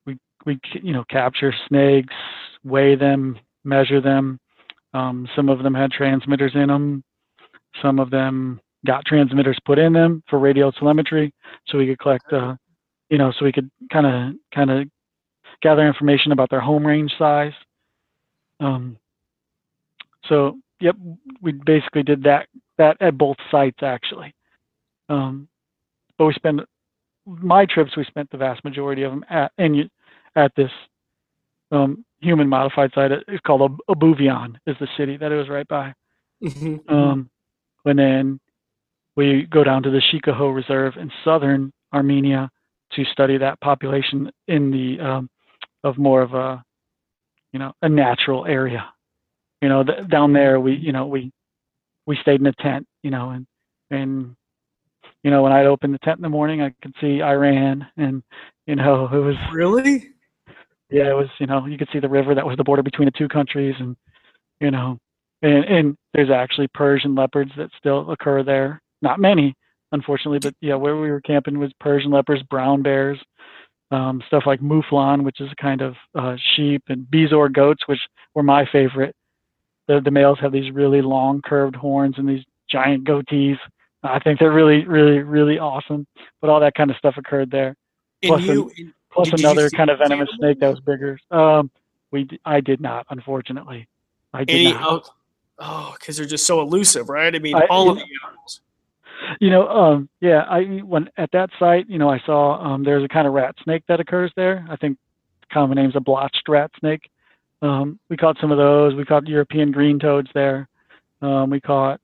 we 0.08 0.18
we 0.48 0.60
you 0.82 0.92
know 0.92 1.04
capture 1.08 1.54
snakes, 1.68 2.16
weigh 2.64 2.96
them, 2.96 3.38
measure 3.64 4.02
them. 4.02 4.40
Um, 4.96 5.28
some 5.36 5.48
of 5.48 5.62
them 5.62 5.76
had 5.76 5.92
transmitters 5.92 6.54
in 6.56 6.70
them. 6.70 7.04
Some 7.80 8.00
of 8.00 8.10
them 8.10 8.60
got 8.88 9.06
transmitters 9.06 9.60
put 9.66 9.78
in 9.78 9.94
them 9.94 10.24
for 10.30 10.40
radio 10.40 10.72
telemetry, 10.72 11.32
so 11.68 11.78
we 11.78 11.86
could 11.86 12.00
collect, 12.00 12.34
uh, 12.34 12.56
you 13.10 13.20
know, 13.20 13.32
so 13.38 13.46
we 13.46 13.52
could 13.52 13.70
kind 13.92 14.08
of 14.08 14.34
kind 14.52 14.72
of 14.72 14.88
gather 15.62 15.86
information 15.86 16.32
about 16.32 16.50
their 16.50 16.62
home 16.62 16.86
range 16.86 17.14
size. 17.18 17.54
Um, 18.60 18.98
so, 20.28 20.58
yep, 20.80 20.96
we 21.42 21.52
basically 21.52 22.04
did 22.04 22.24
that 22.24 22.48
that 22.78 22.98
at 23.02 23.18
both 23.18 23.38
sites 23.52 23.80
actually. 23.82 24.34
Um, 25.10 25.48
but 26.18 26.26
we 26.26 26.34
spent 26.34 26.62
my 27.26 27.66
trips. 27.66 27.96
We 27.96 28.06
spent 28.06 28.30
the 28.32 28.38
vast 28.38 28.64
majority 28.64 29.04
of 29.04 29.12
them 29.12 29.26
at 29.30 29.52
and 29.58 29.90
at 30.36 30.52
this 30.56 30.72
um, 31.72 32.06
human 32.22 32.48
modified 32.48 32.92
site. 32.94 33.12
It's 33.12 33.42
called 33.46 33.62
Ab- 33.62 33.98
Abovyan 33.98 34.56
is 34.68 34.76
the 34.80 34.88
city 34.98 35.18
that 35.18 35.32
it 35.32 35.36
was 35.36 35.50
right 35.50 35.68
by. 35.68 35.94
Mhm. 36.44 36.90
Um, 36.92 37.30
and 37.86 38.00
then 38.00 38.40
we 39.16 39.44
go 39.44 39.64
down 39.64 39.84
to 39.84 39.90
the 39.90 40.02
Shikahogh 40.02 40.54
Reserve 40.54 40.98
in 40.98 41.12
southern 41.24 41.72
Armenia 41.94 42.50
to 42.94 43.06
study 43.06 43.38
that 43.38 43.60
population 43.62 44.32
in 44.48 44.72
the 44.72 45.00
um, 45.00 45.30
of 45.86 45.98
more 45.98 46.22
of 46.22 46.34
a 46.34 46.62
you 47.54 47.60
know 47.60 47.72
a 47.82 47.88
natural 47.88 48.46
area. 48.46 48.86
You 49.62 49.70
know, 49.70 49.84
down 49.84 50.34
there 50.34 50.60
we 50.60 50.76
you 50.76 50.92
know 50.92 51.06
we 51.08 51.32
we 52.06 52.18
stayed 52.18 52.42
in 52.42 52.48
a 52.48 52.54
tent. 52.54 52.86
You 53.04 53.12
know, 53.12 53.30
and 53.30 53.48
and 53.90 54.36
you 55.24 55.32
know 55.32 55.44
when 55.44 55.54
I'd 55.54 55.68
open 55.68 55.94
the 55.94 56.00
tent 56.00 56.18
in 56.18 56.24
the 56.24 56.30
morning, 56.30 56.62
I 56.62 56.74
could 56.82 56.96
see 57.00 57.22
Iran, 57.22 57.88
and 57.96 58.22
you 58.68 58.76
know 58.76 59.08
it 59.12 59.20
was 59.20 59.38
really? 59.54 60.12
yeah, 60.90 61.10
it 61.10 61.16
was, 61.16 61.28
you 61.40 61.48
know, 61.48 61.66
you 61.66 61.78
could 61.78 61.90
see 61.92 62.00
the 62.00 62.10
river 62.10 62.36
that 62.36 62.46
was 62.46 62.58
the 62.58 62.64
border 62.64 62.84
between 62.84 63.08
the 63.08 63.18
two 63.18 63.28
countries 63.28 63.76
and, 63.80 63.96
you 64.62 64.72
know, 64.72 64.98
and, 65.42 65.66
and 65.66 65.98
there's 66.14 66.30
actually 66.30 66.68
Persian 66.70 67.16
leopards 67.16 67.52
that 67.58 67.70
still 67.78 68.12
occur 68.12 68.44
there. 68.44 68.82
Not 69.02 69.20
many, 69.20 69.56
unfortunately, 69.92 70.40
but 70.40 70.54
yeah, 70.62 70.76
where 70.76 70.96
we 70.96 71.10
were 71.10 71.22
camping 71.22 71.60
was 71.60 71.72
Persian 71.80 72.12
leopards, 72.12 72.44
brown 72.44 72.82
bears, 72.82 73.20
um, 73.96 74.22
stuff 74.28 74.44
like 74.46 74.60
mouflon, 74.60 75.24
which 75.24 75.40
is 75.40 75.50
a 75.52 75.62
kind 75.62 75.82
of 75.82 75.96
uh, 76.14 76.36
sheep, 76.56 76.84
and 76.90 77.06
Bezoar 77.06 77.52
goats, 77.52 77.84
which 77.88 78.00
were 78.34 78.44
my 78.44 78.66
favorite. 78.72 79.16
The, 79.88 80.02
the 80.02 80.12
males 80.12 80.40
have 80.42 80.52
these 80.52 80.72
really 80.72 81.02
long 81.02 81.42
curved 81.42 81.76
horns 81.76 82.16
and 82.18 82.28
these 82.28 82.44
giant 82.70 83.06
goatees. 83.06 83.58
I 84.04 84.20
think 84.20 84.40
they're 84.40 84.52
really, 84.52 84.86
really, 84.86 85.20
really 85.20 85.60
awesome. 85.60 86.06
But 86.42 86.50
all 86.50 86.60
that 86.60 86.74
kind 86.76 86.90
of 86.92 86.98
stuff 86.98 87.16
occurred 87.18 87.52
there 87.52 87.76
Plus 88.24 88.44
you, 88.44 88.72
plus 89.12 89.32
another 89.34 89.70
kind 89.70 89.90
of 89.90 90.00
venomous 90.00 90.30
snake 90.38 90.60
that 90.60 90.70
was 90.70 90.80
bigger. 90.80 91.20
Um, 91.32 91.70
we 92.12 92.28
I 92.46 92.62
did 92.62 92.82
not, 92.82 93.06
unfortunately. 93.10 93.88
I 94.34 94.44
did 94.44 94.56
any, 94.56 94.74
not. 94.74 94.84
oh, 94.84 95.04
oh, 95.60 95.96
because 96.00 96.18
they're 96.18 96.26
just 96.26 96.46
so 96.46 96.62
elusive, 96.62 97.10
right? 97.10 97.34
I 97.34 97.40
mean, 97.40 97.56
I- 97.56 97.68
all 97.70 97.90
of 97.90 97.98
you 97.98 98.04
the 98.04 98.10
animals. 98.24 98.35
You 99.40 99.50
know, 99.50 99.68
um, 99.68 100.10
yeah, 100.22 100.42
I 100.50 100.64
when 100.84 101.10
at 101.18 101.32
that 101.34 101.50
site, 101.60 101.90
you 101.90 101.98
know, 101.98 102.10
I 102.10 102.20
saw 102.26 102.62
um, 102.64 102.84
there's 102.84 103.04
a 103.04 103.08
kind 103.08 103.28
of 103.28 103.34
rat 103.34 103.56
snake 103.64 103.84
that 103.88 104.00
occurs 104.00 104.32
there. 104.36 104.66
I 104.70 104.76
think 104.76 104.98
the 105.42 105.48
common 105.54 105.76
name's 105.78 105.96
a 105.96 106.00
blotched 106.00 106.44
rat 106.48 106.72
snake. 106.80 107.10
Um, 107.62 108.00
we 108.10 108.18
caught 108.18 108.38
some 108.40 108.52
of 108.52 108.58
those. 108.58 108.96
We 108.96 109.06
caught 109.06 109.28
European 109.28 109.72
green 109.72 110.00
toads 110.00 110.30
there. 110.34 110.68
Um, 111.22 111.50
we 111.50 111.60
caught 111.62 112.00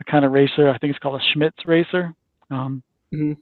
a 0.00 0.04
kind 0.10 0.24
of 0.24 0.32
racer. 0.32 0.68
I 0.68 0.78
think 0.78 0.90
it's 0.90 0.98
called 0.98 1.20
a 1.20 1.24
Schmidt's 1.32 1.66
racer. 1.66 2.14
Um, 2.50 2.82
Mhm. 3.14 3.36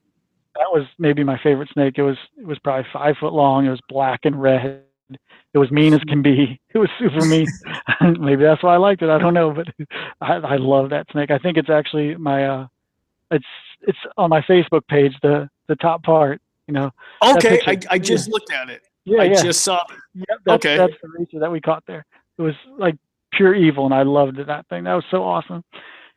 That 0.56 0.70
was 0.72 0.86
maybe 0.98 1.24
my 1.24 1.38
favorite 1.42 1.70
snake. 1.72 1.98
It 1.98 2.02
was 2.02 2.16
it 2.38 2.46
was 2.46 2.58
probably 2.60 2.88
five 2.92 3.16
foot 3.18 3.32
long. 3.32 3.66
It 3.66 3.70
was 3.70 3.80
black 3.88 4.20
and 4.24 4.40
red. 4.40 4.84
It 5.52 5.58
was 5.58 5.70
mean 5.70 5.94
as 5.94 6.02
can 6.04 6.22
be. 6.22 6.60
It 6.74 6.78
was 6.78 6.90
super 6.98 7.24
mean. 7.24 7.46
maybe 8.20 8.42
that's 8.44 8.62
why 8.62 8.74
I 8.74 8.78
liked 8.78 9.02
it. 9.02 9.10
I 9.10 9.18
don't 9.18 9.34
know, 9.34 9.52
but 9.52 9.68
I, 10.20 10.34
I 10.36 10.56
love 10.56 10.90
that 10.90 11.06
snake. 11.12 11.30
I 11.30 11.38
think 11.38 11.56
it's 11.56 11.70
actually 11.70 12.16
my 12.16 12.46
uh, 12.46 12.66
it's 13.30 13.44
it's 13.82 13.98
on 14.16 14.30
my 14.30 14.40
Facebook 14.42 14.86
page. 14.88 15.14
The 15.22 15.48
the 15.68 15.76
top 15.76 16.02
part. 16.02 16.40
You 16.66 16.74
know. 16.74 16.90
Okay, 17.22 17.60
I, 17.66 17.78
I 17.90 17.98
just 17.98 18.30
looked 18.30 18.50
at 18.52 18.70
it. 18.70 18.82
Yeah, 19.04 19.20
I 19.20 19.24
yeah. 19.24 19.42
just 19.42 19.60
saw 19.62 19.82
it. 19.90 19.96
Yep, 20.14 20.26
that's, 20.46 20.64
Okay. 20.66 20.76
that's 20.78 20.94
the 21.02 21.08
racer 21.18 21.38
that 21.38 21.50
we 21.52 21.60
caught 21.60 21.84
there. 21.86 22.06
It 22.38 22.42
was 22.42 22.54
like 22.78 22.96
pure 23.32 23.54
evil, 23.54 23.84
and 23.84 23.92
I 23.94 24.02
loved 24.02 24.38
that 24.38 24.66
thing. 24.68 24.84
That 24.84 24.94
was 24.94 25.04
so 25.10 25.22
awesome. 25.22 25.62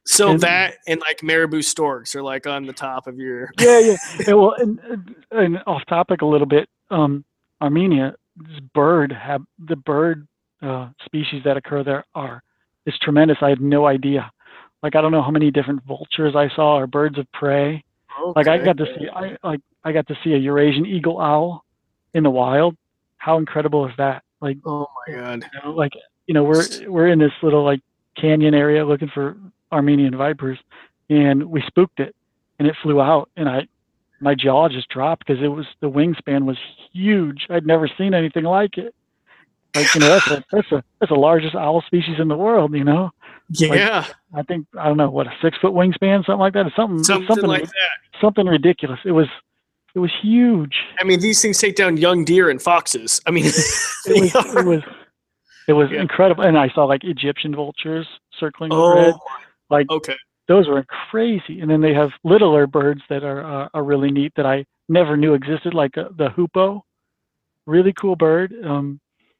So 0.05 0.29
And- 0.31 0.39
that 0.41 0.75
and 0.87 1.01
like 1.01 1.21
marabou 1.21 1.61
storks 1.61 2.15
are 2.15 2.23
like 2.23 2.47
on 2.47 2.65
the 2.65 2.71
top 2.71 3.07
of 3.07 3.17
your. 3.19 3.51
Yeah, 3.59 3.79
yeah. 3.79 3.97
and, 4.27 4.37
well, 4.39 4.53
and, 4.57 4.79
and- 4.79 5.15
and 5.31 5.63
off 5.67 5.81
topic 5.87 6.21
a 6.21 6.25
little 6.25 6.47
bit. 6.47 6.69
Um, 6.89 7.25
Armenia, 7.61 8.15
this 8.37 8.61
bird 8.73 9.11
have 9.11 9.41
the 9.59 9.75
bird 9.75 10.25
uh, 10.61 10.89
species 11.03 11.43
that 11.43 11.57
occur 11.57 11.83
there 11.83 12.05
are 12.15 12.41
is 12.85 12.97
tremendous. 13.01 13.37
I 13.41 13.49
had 13.49 13.59
no 13.59 13.85
idea. 13.85 14.31
Like 14.87 14.95
I 14.95 15.01
don't 15.01 15.11
know 15.11 15.21
how 15.21 15.31
many 15.31 15.51
different 15.51 15.83
vultures 15.83 16.33
I 16.33 16.47
saw 16.55 16.77
or 16.77 16.87
birds 16.87 17.17
of 17.17 17.29
prey. 17.33 17.83
Like 18.37 18.47
I 18.47 18.57
got 18.57 18.77
to 18.77 18.85
see, 18.85 19.09
I 19.13 19.35
like 19.43 19.59
I 19.83 19.91
got 19.91 20.07
to 20.07 20.15
see 20.23 20.31
a 20.31 20.37
Eurasian 20.37 20.85
eagle 20.85 21.19
owl 21.19 21.65
in 22.13 22.23
the 22.23 22.29
wild. 22.29 22.77
How 23.17 23.37
incredible 23.37 23.85
is 23.85 23.91
that? 23.97 24.23
Like 24.39 24.59
Oh 24.65 24.87
my 25.09 25.13
god. 25.13 25.43
you 25.43 25.59
know, 25.61 25.75
like 25.75 25.91
you 26.27 26.33
know 26.33 26.45
we're 26.45 26.63
we're 26.87 27.07
in 27.07 27.19
this 27.19 27.33
little 27.43 27.65
like 27.65 27.81
canyon 28.15 28.53
area 28.53 28.85
looking 28.85 29.09
for 29.13 29.35
armenian 29.73 30.15
vipers 30.15 30.57
and 31.09 31.43
we 31.43 31.61
spooked 31.67 31.99
it 31.99 32.15
and 32.57 32.65
it 32.65 32.75
flew 32.81 33.01
out 33.01 33.29
and 33.35 33.49
i 33.49 33.67
my 34.21 34.33
jaw 34.33 34.69
just 34.69 34.87
dropped 34.87 35.27
because 35.27 35.43
it 35.43 35.49
was 35.49 35.65
the 35.81 35.89
wingspan 35.89 36.45
was 36.45 36.57
huge 36.93 37.45
i'd 37.49 37.67
never 37.67 37.89
seen 37.97 38.13
anything 38.13 38.45
like 38.45 38.77
it 38.77 38.95
like 39.75 39.93
you 39.93 39.99
know 39.99 40.07
that's 40.07 40.27
a 40.27 40.43
that's 40.51 40.71
a 40.71 40.83
that's 40.99 41.11
the 41.11 41.19
largest 41.19 41.55
owl 41.55 41.83
species 41.85 42.15
in 42.17 42.29
the 42.29 42.37
world 42.37 42.73
you 42.73 42.85
know 42.85 43.11
Yeah, 43.49 44.05
i 44.35 44.43
think 44.43 44.67
i 44.77 44.85
don't 44.87 44.97
know 44.97 45.09
what 45.09 45.27
a 45.27 45.33
six 45.41 45.57
foot 45.59 45.73
wingspan 45.73 46.25
something 46.25 46.39
like 46.39 46.53
that 46.53 46.67
it's 46.67 46.75
something 46.75 47.03
something, 47.03 47.27
something 47.27 47.47
like 47.49 47.63
that. 47.63 48.19
something 48.21 48.45
ridiculous 48.45 48.99
it 49.05 49.11
was 49.11 49.27
it 49.95 49.99
was 49.99 50.11
huge 50.21 50.75
I 50.99 51.03
mean, 51.05 51.19
these 51.21 51.41
things 51.41 51.57
take 51.59 51.75
down 51.75 51.97
young 51.97 52.23
deer 52.25 52.49
and 52.49 52.61
foxes. 52.61 53.21
I 53.25 53.31
mean, 53.31 53.45
it 53.45 53.53
was 53.55 54.35
it 54.55 54.65
was 54.65 54.81
it 55.67 55.73
was 55.73 55.89
Yeah. 55.91 56.01
incredible 56.01 56.43
and 56.43 56.57
i 56.57 56.69
saw 56.69 56.83
like 56.85 57.03
egyptian 57.03 57.55
vultures 57.55 58.07
circling 58.39 58.71
oh, 58.73 58.83
overhead 58.83 59.15
like 59.69 59.89
okay. 59.89 60.15
those 60.47 60.67
were 60.67 60.83
crazy. 61.09 61.59
And 61.61 61.69
then 61.69 61.81
they 61.81 61.93
have 61.93 62.11
littler 62.23 62.67
birds 62.67 63.01
that 63.09 63.23
are 63.23 63.43
uh, 63.43 63.69
are 63.73 63.83
really 63.83 64.11
neat 64.11 64.31
that 64.37 64.45
I 64.45 64.65
never 64.87 65.17
knew 65.17 65.33
existed, 65.33 65.73
like 65.73 65.97
uh, 65.97 66.09
the 66.17 66.29
hoopoe. 66.29 66.83
Really 67.65 67.93
cool 67.93 68.15
bird. 68.15 68.53
Um, 68.65 68.99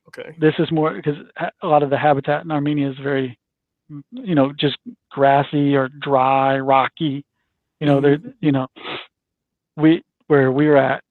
Okay. 0.09 0.35
this 0.39 0.53
is 0.57 0.71
more 0.71 0.93
because 0.93 1.15
a 1.61 1.67
lot 1.67 1.83
of 1.83 1.89
the 1.89 1.97
habitat 1.97 2.45
in 2.45 2.51
Armenia 2.51 2.89
is 2.89 2.97
very, 3.03 3.37
you 4.11 4.35
know, 4.35 4.51
just 4.53 4.77
grassy 5.11 5.75
or 5.75 5.89
dry, 5.89 6.59
rocky. 6.59 7.23
You 7.79 7.87
know, 7.87 8.01
there, 8.01 8.17
you 8.41 8.51
know, 8.51 8.67
we 9.75 10.03
where 10.27 10.51
we 10.51 10.67
were 10.67 10.77
at, 10.77 11.03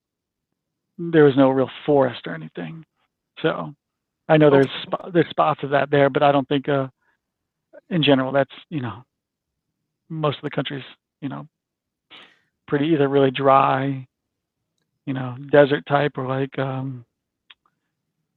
there 0.99 1.25
was 1.25 1.37
no 1.37 1.51
real 1.51 1.71
forest 1.85 2.23
or 2.27 2.35
anything. 2.35 2.85
So, 3.43 3.75
I 4.29 4.37
know 4.37 4.51
there's 4.51 4.69
there's 5.13 5.31
spots 5.31 5.63
of 5.63 5.71
that 5.71 5.91
there, 5.91 6.11
but 6.11 6.23
I 6.23 6.33
don't 6.33 6.49
think, 6.49 6.69
uh, 6.69 6.89
in 7.91 8.03
general, 8.03 8.33
that's 8.33 8.53
you 8.69 8.81
know, 8.81 9.05
most 10.09 10.39
of 10.39 10.43
the 10.43 10.51
country's 10.51 10.85
you 11.21 11.29
know, 11.29 11.47
pretty 12.69 12.87
either 12.87 13.09
really 13.09 13.31
dry, 13.31 14.07
you 15.07 15.15
know, 15.15 15.37
desert 15.51 15.85
type 15.87 16.13
or 16.17 16.27
like 16.27 16.59
um, 16.59 17.05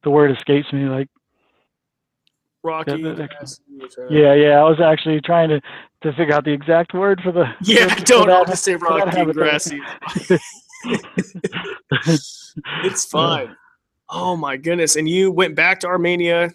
the 0.04 0.10
word 0.10 0.32
escapes 0.32 0.72
me 0.72 0.86
like 0.86 1.10
Rocky. 2.64 3.02
the- 3.02 3.14
the- 3.14 3.28
grassy, 3.28 3.62
uh, 4.00 4.04
yeah 4.10 4.34
yeah 4.34 4.60
i 4.60 4.64
was 4.64 4.80
actually 4.82 5.22
trying 5.22 5.50
to 5.50 5.62
to 6.02 6.14
figure 6.14 6.34
out 6.34 6.46
the 6.46 6.52
exact 6.52 6.94
word 6.94 7.20
for 7.22 7.32
the 7.32 7.46
Yeah, 7.62 7.86
for- 7.88 7.92
I 8.02 8.04
don't 8.04 8.28
know 8.28 8.46
to 8.46 8.56
say 8.56 8.76
rocky 8.76 9.26
grassy. 9.34 9.82
It's 12.84 13.06
fine. 13.06 13.56
Oh 14.10 14.36
my 14.36 14.58
goodness! 14.58 14.96
And 14.96 15.08
you 15.08 15.32
went 15.32 15.56
back 15.56 15.80
to 15.82 15.88
Armenia, 15.88 16.52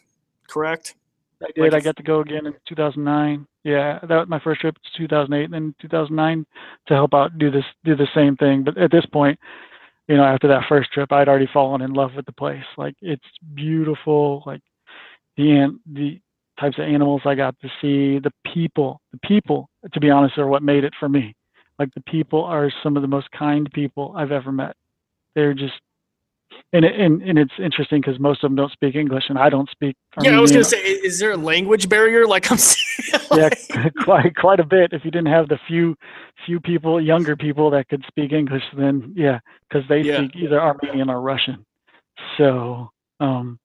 correct? 0.48 0.94
i 1.42 1.46
Like 1.46 1.54
did 1.54 1.74
i 1.74 1.80
got 1.80 1.96
to 1.96 2.02
go 2.02 2.20
again 2.20 2.46
in 2.46 2.54
2009 2.68 3.46
yeah 3.64 3.98
that 4.02 4.16
was 4.16 4.28
my 4.28 4.38
first 4.38 4.60
trip 4.60 4.76
to 4.76 4.98
2008 4.98 5.44
and 5.44 5.52
then 5.52 5.74
2009 5.80 6.46
to 6.86 6.94
help 6.94 7.12
out 7.12 7.36
do 7.38 7.50
this 7.50 7.64
do 7.84 7.94
the 7.96 8.06
same 8.14 8.36
thing 8.36 8.62
but 8.64 8.78
at 8.78 8.90
this 8.90 9.04
point 9.06 9.38
you 10.08 10.16
know 10.16 10.24
after 10.24 10.46
that 10.48 10.62
first 10.68 10.90
trip 10.92 11.12
i'd 11.12 11.28
already 11.28 11.48
fallen 11.52 11.82
in 11.82 11.92
love 11.92 12.12
with 12.14 12.24
the 12.24 12.32
place 12.32 12.64
like 12.78 12.94
it's 13.02 13.26
beautiful 13.54 14.42
like 14.46 14.62
the 15.36 15.78
the 15.92 16.20
types 16.60 16.78
of 16.78 16.84
animals 16.84 17.22
i 17.24 17.34
got 17.34 17.54
to 17.60 17.68
see 17.80 18.18
the 18.20 18.30
people 18.52 19.00
the 19.12 19.18
people 19.26 19.68
to 19.92 20.00
be 20.00 20.10
honest 20.10 20.38
are 20.38 20.46
what 20.46 20.62
made 20.62 20.84
it 20.84 20.92
for 20.98 21.08
me 21.08 21.34
like 21.78 21.88
the 21.94 22.02
people 22.02 22.44
are 22.44 22.70
some 22.82 22.96
of 22.96 23.02
the 23.02 23.08
most 23.08 23.28
kind 23.32 23.70
people 23.72 24.14
i've 24.16 24.30
ever 24.30 24.52
met 24.52 24.76
they're 25.34 25.54
just 25.54 25.74
and 26.72 26.84
and 26.84 27.22
and 27.22 27.38
it's 27.38 27.52
interesting 27.58 28.00
because 28.00 28.18
most 28.18 28.42
of 28.42 28.50
them 28.50 28.56
don't 28.56 28.72
speak 28.72 28.94
English, 28.94 29.24
and 29.28 29.38
I 29.38 29.48
don't 29.48 29.68
speak. 29.70 29.96
Yeah, 30.20 30.36
I 30.36 30.40
was 30.40 30.50
gonna 30.50 30.64
say, 30.64 30.78
is 30.78 31.18
there 31.18 31.32
a 31.32 31.36
language 31.36 31.88
barrier? 31.88 32.26
Like 32.26 32.50
I'm. 32.50 32.58
yeah, 33.36 33.50
quite 34.04 34.36
quite 34.36 34.60
a 34.60 34.64
bit. 34.64 34.92
If 34.92 35.04
you 35.04 35.10
didn't 35.10 35.32
have 35.32 35.48
the 35.48 35.58
few 35.68 35.96
few 36.46 36.60
people, 36.60 37.00
younger 37.00 37.36
people 37.36 37.70
that 37.70 37.88
could 37.88 38.04
speak 38.08 38.32
English, 38.32 38.64
then 38.76 39.14
yeah, 39.16 39.38
because 39.68 39.88
they 39.88 40.00
yeah. 40.00 40.18
speak 40.18 40.36
either 40.36 40.60
Armenian 40.60 41.10
or 41.10 41.20
Russian. 41.20 41.64
So, 42.38 42.90
um, 43.20 43.58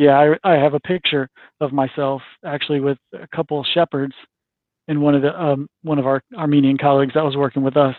yeah, 0.00 0.34
I 0.42 0.54
I 0.54 0.54
have 0.54 0.72
a 0.72 0.80
picture 0.80 1.28
of 1.60 1.72
myself 1.74 2.22
actually 2.42 2.80
with 2.80 2.96
a 3.12 3.28
couple 3.28 3.62
shepherds 3.74 4.14
and 4.88 5.02
one 5.02 5.14
of 5.14 5.20
the 5.20 5.38
um, 5.38 5.68
one 5.82 5.98
of 5.98 6.06
our 6.06 6.22
Armenian 6.34 6.78
colleagues 6.78 7.12
that 7.14 7.24
was 7.24 7.36
working 7.36 7.62
with 7.62 7.76
us, 7.76 7.94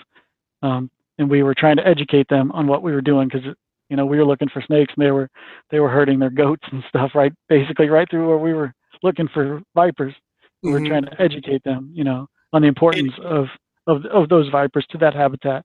um, 0.63 0.89
and 1.19 1.29
we 1.29 1.43
were 1.43 1.53
trying 1.53 1.75
to 1.75 1.87
educate 1.87 2.27
them 2.27 2.51
on 2.53 2.65
what 2.65 2.81
we 2.81 2.91
were 2.91 3.01
doing 3.01 3.27
because 3.27 3.45
you 3.89 3.95
know 3.95 4.07
we 4.07 4.17
were 4.17 4.25
looking 4.25 4.49
for 4.49 4.63
snakes 4.63 4.91
and 4.97 5.05
they 5.05 5.11
were 5.11 5.29
they 5.69 5.79
were 5.79 5.89
hurting 5.89 6.17
their 6.17 6.31
goats 6.31 6.63
and 6.71 6.83
stuff 6.89 7.11
right 7.13 7.33
basically 7.47 7.87
right 7.87 8.09
through 8.09 8.27
where 8.27 8.37
we 8.39 8.53
were 8.53 8.73
looking 9.03 9.27
for 9.31 9.61
vipers. 9.75 10.15
We 10.63 10.71
mm-hmm. 10.71 10.83
were 10.83 10.89
trying 10.89 11.05
to 11.05 11.21
educate 11.21 11.63
them, 11.63 11.91
you 11.93 12.03
know, 12.03 12.25
on 12.51 12.63
the 12.63 12.67
importance 12.67 13.13
of 13.23 13.45
of 13.85 14.05
of 14.07 14.27
those 14.27 14.49
vipers 14.49 14.87
to 14.89 14.97
that 14.97 15.13
habitat. 15.13 15.63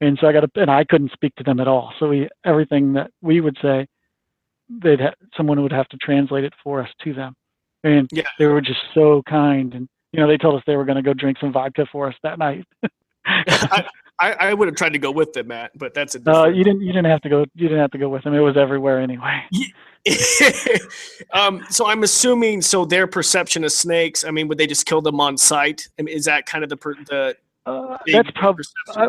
And 0.00 0.18
so 0.18 0.28
I 0.28 0.32
got 0.32 0.40
to, 0.40 0.60
and 0.60 0.70
I 0.70 0.84
couldn't 0.84 1.12
speak 1.12 1.34
to 1.36 1.44
them 1.44 1.60
at 1.60 1.68
all. 1.68 1.92
So 1.98 2.08
we 2.08 2.30
everything 2.46 2.94
that 2.94 3.10
we 3.20 3.42
would 3.42 3.58
say, 3.60 3.86
they'd 4.68 5.00
ha- 5.00 5.14
someone 5.36 5.62
would 5.62 5.72
have 5.72 5.88
to 5.88 5.96
translate 5.98 6.44
it 6.44 6.52
for 6.62 6.82
us 6.82 6.90
to 7.02 7.14
them. 7.14 7.34
And 7.82 8.08
yeah. 8.12 8.28
they 8.38 8.46
were 8.46 8.60
just 8.60 8.80
so 8.94 9.22
kind 9.28 9.74
and 9.74 9.88
you 10.14 10.20
know, 10.20 10.28
they 10.28 10.38
told 10.38 10.54
us 10.54 10.62
they 10.64 10.76
were 10.76 10.84
going 10.84 10.94
to 10.94 11.02
go 11.02 11.12
drink 11.12 11.38
some 11.40 11.52
vodka 11.52 11.86
for 11.90 12.06
us 12.06 12.14
that 12.22 12.38
night. 12.38 12.64
I, 13.26 13.84
I, 14.20 14.54
would 14.54 14.68
have 14.68 14.76
tried 14.76 14.92
to 14.92 14.98
go 15.00 15.10
with 15.10 15.32
them, 15.32 15.48
Matt, 15.48 15.72
but 15.76 15.92
that's 15.92 16.14
a. 16.14 16.30
Uh, 16.30 16.46
you 16.46 16.62
didn't. 16.62 16.82
You 16.82 16.92
didn't 16.92 17.10
have 17.10 17.20
to 17.22 17.28
go. 17.28 17.40
You 17.56 17.68
didn't 17.68 17.80
have 17.80 17.90
to 17.90 17.98
go 17.98 18.08
with 18.08 18.22
them. 18.22 18.32
It 18.32 18.38
was 18.38 18.56
everywhere 18.56 19.00
anyway. 19.00 19.42
um, 21.32 21.64
so 21.68 21.86
I'm 21.86 22.04
assuming. 22.04 22.62
So 22.62 22.84
their 22.84 23.08
perception 23.08 23.64
of 23.64 23.72
snakes. 23.72 24.22
I 24.24 24.30
mean, 24.30 24.46
would 24.46 24.56
they 24.56 24.68
just 24.68 24.86
kill 24.86 25.02
them 25.02 25.18
on 25.20 25.36
site? 25.36 25.88
I 25.98 26.02
mean, 26.02 26.14
is 26.14 26.26
that 26.26 26.46
kind 26.46 26.62
of 26.62 26.70
the 26.70 26.76
per, 26.76 26.94
the? 27.08 27.36
Uh, 27.66 27.98
that's 28.06 28.30
probably. 28.36 28.64
I, 28.94 29.08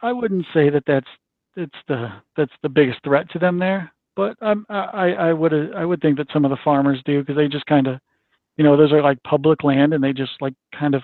I, 0.00 0.12
wouldn't 0.12 0.46
say 0.54 0.70
that 0.70 0.84
that's 0.86 1.08
that's 1.54 1.70
the 1.86 2.08
that's 2.34 2.52
the 2.62 2.70
biggest 2.70 3.00
threat 3.04 3.30
to 3.32 3.38
them 3.38 3.58
there, 3.58 3.92
but 4.16 4.36
um, 4.40 4.66
I 4.68 5.12
I 5.12 5.32
would 5.32 5.74
I 5.74 5.84
would 5.84 6.00
think 6.00 6.18
that 6.18 6.28
some 6.32 6.44
of 6.44 6.50
the 6.50 6.58
farmers 6.64 7.00
do 7.04 7.20
because 7.20 7.36
they 7.36 7.48
just 7.48 7.66
kind 7.66 7.86
of 7.86 8.00
you 8.60 8.64
know, 8.64 8.76
those 8.76 8.92
are 8.92 9.02
like 9.02 9.22
public 9.22 9.64
land 9.64 9.94
and 9.94 10.04
they 10.04 10.12
just 10.12 10.32
like 10.42 10.52
kind 10.78 10.94
of, 10.94 11.02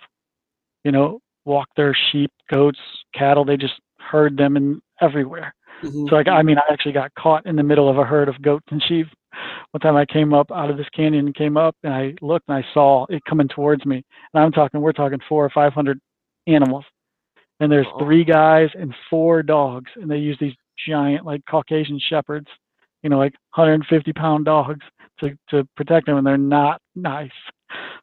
you 0.84 0.92
know, 0.92 1.20
walk 1.46 1.68
their 1.74 1.96
sheep, 2.12 2.30
goats, 2.52 2.78
cattle, 3.14 3.46
they 3.46 3.56
just 3.56 3.80
herd 3.98 4.36
them 4.36 4.58
in 4.58 4.82
everywhere. 5.00 5.54
Mm-hmm. 5.82 6.06
So 6.06 6.16
like, 6.16 6.28
I 6.28 6.42
mean, 6.42 6.58
I 6.58 6.70
actually 6.70 6.92
got 6.92 7.14
caught 7.14 7.46
in 7.46 7.56
the 7.56 7.62
middle 7.62 7.88
of 7.88 7.96
a 7.96 8.04
herd 8.04 8.28
of 8.28 8.42
goats 8.42 8.66
and 8.70 8.82
sheep. 8.82 9.06
One 9.70 9.80
time 9.80 9.96
I 9.96 10.04
came 10.04 10.34
up 10.34 10.50
out 10.50 10.68
of 10.68 10.76
this 10.76 10.88
canyon 10.94 11.24
and 11.24 11.34
came 11.34 11.56
up 11.56 11.74
and 11.82 11.94
I 11.94 12.14
looked 12.20 12.46
and 12.48 12.58
I 12.58 12.64
saw 12.74 13.06
it 13.08 13.24
coming 13.24 13.48
towards 13.48 13.86
me. 13.86 14.04
And 14.34 14.44
I'm 14.44 14.52
talking, 14.52 14.82
we're 14.82 14.92
talking 14.92 15.20
four 15.26 15.42
or 15.42 15.50
500 15.50 15.98
animals. 16.46 16.84
And 17.60 17.72
there's 17.72 17.86
three 17.98 18.24
guys 18.24 18.68
and 18.74 18.94
four 19.08 19.42
dogs. 19.42 19.90
And 19.96 20.10
they 20.10 20.18
use 20.18 20.36
these 20.38 20.54
giant, 20.86 21.24
like 21.24 21.40
Caucasian 21.48 21.98
shepherds, 22.10 22.48
you 23.06 23.10
know, 23.10 23.18
like 23.18 23.34
150 23.54 24.12
pound 24.14 24.46
dogs 24.46 24.84
to, 25.20 25.38
to 25.50 25.64
protect 25.76 26.06
them, 26.06 26.16
and 26.16 26.26
they're 26.26 26.36
not 26.36 26.80
nice. 26.96 27.30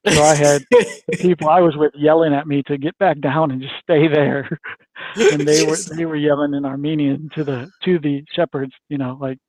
So 0.08 0.24
I 0.24 0.34
had 0.34 0.64
the 0.72 1.18
people 1.20 1.50
I 1.50 1.60
was 1.60 1.76
with 1.76 1.92
yelling 1.94 2.34
at 2.34 2.48
me 2.48 2.64
to 2.68 2.78
get 2.78 2.98
back 3.00 3.20
down 3.20 3.52
and 3.52 3.62
just 3.62 3.74
stay 3.82 4.08
there, 4.08 4.48
and 5.16 5.42
they 5.42 5.66
were 5.66 5.76
they 5.98 6.06
were 6.06 6.16
yelling 6.16 6.54
in 6.54 6.64
Armenian 6.64 7.30
to 7.36 7.44
the 7.44 7.70
to 7.84 8.00
the 8.00 8.24
shepherds, 8.34 8.72
you 8.88 8.98
know, 8.98 9.18
like, 9.20 9.40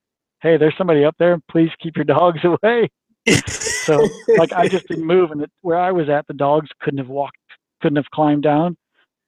"Hey, 0.43 0.57
there's 0.57 0.77
somebody 0.77 1.05
up 1.05 1.15
there. 1.21 1.39
Please 1.49 1.71
keep 1.81 1.95
your 1.95 2.05
dogs 2.05 2.41
away." 2.45 2.91
so 3.47 4.05
like 4.37 4.53
I 4.53 4.67
just 4.67 4.89
didn't 4.89 5.07
move, 5.07 5.31
and 5.31 5.41
it, 5.43 5.51
where 5.61 5.79
I 5.79 5.93
was 5.93 6.09
at, 6.09 6.27
the 6.27 6.35
dogs 6.35 6.69
couldn't 6.81 6.99
have 6.99 7.09
walked, 7.09 7.39
couldn't 7.81 7.97
have 7.97 8.11
climbed 8.13 8.43
down, 8.43 8.77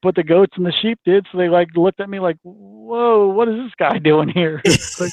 but 0.02 0.16
the 0.16 0.24
goats 0.24 0.54
and 0.56 0.66
the 0.66 0.72
sheep 0.82 0.98
did. 1.04 1.24
So 1.30 1.38
they 1.38 1.48
like 1.48 1.68
looked 1.76 2.00
at 2.00 2.10
me 2.10 2.18
like, 2.18 2.36
"Whoa, 2.42 3.28
what 3.28 3.48
is 3.48 3.56
this 3.56 3.74
guy 3.78 3.98
doing 3.98 4.28
here?" 4.28 4.60
like, 5.00 5.12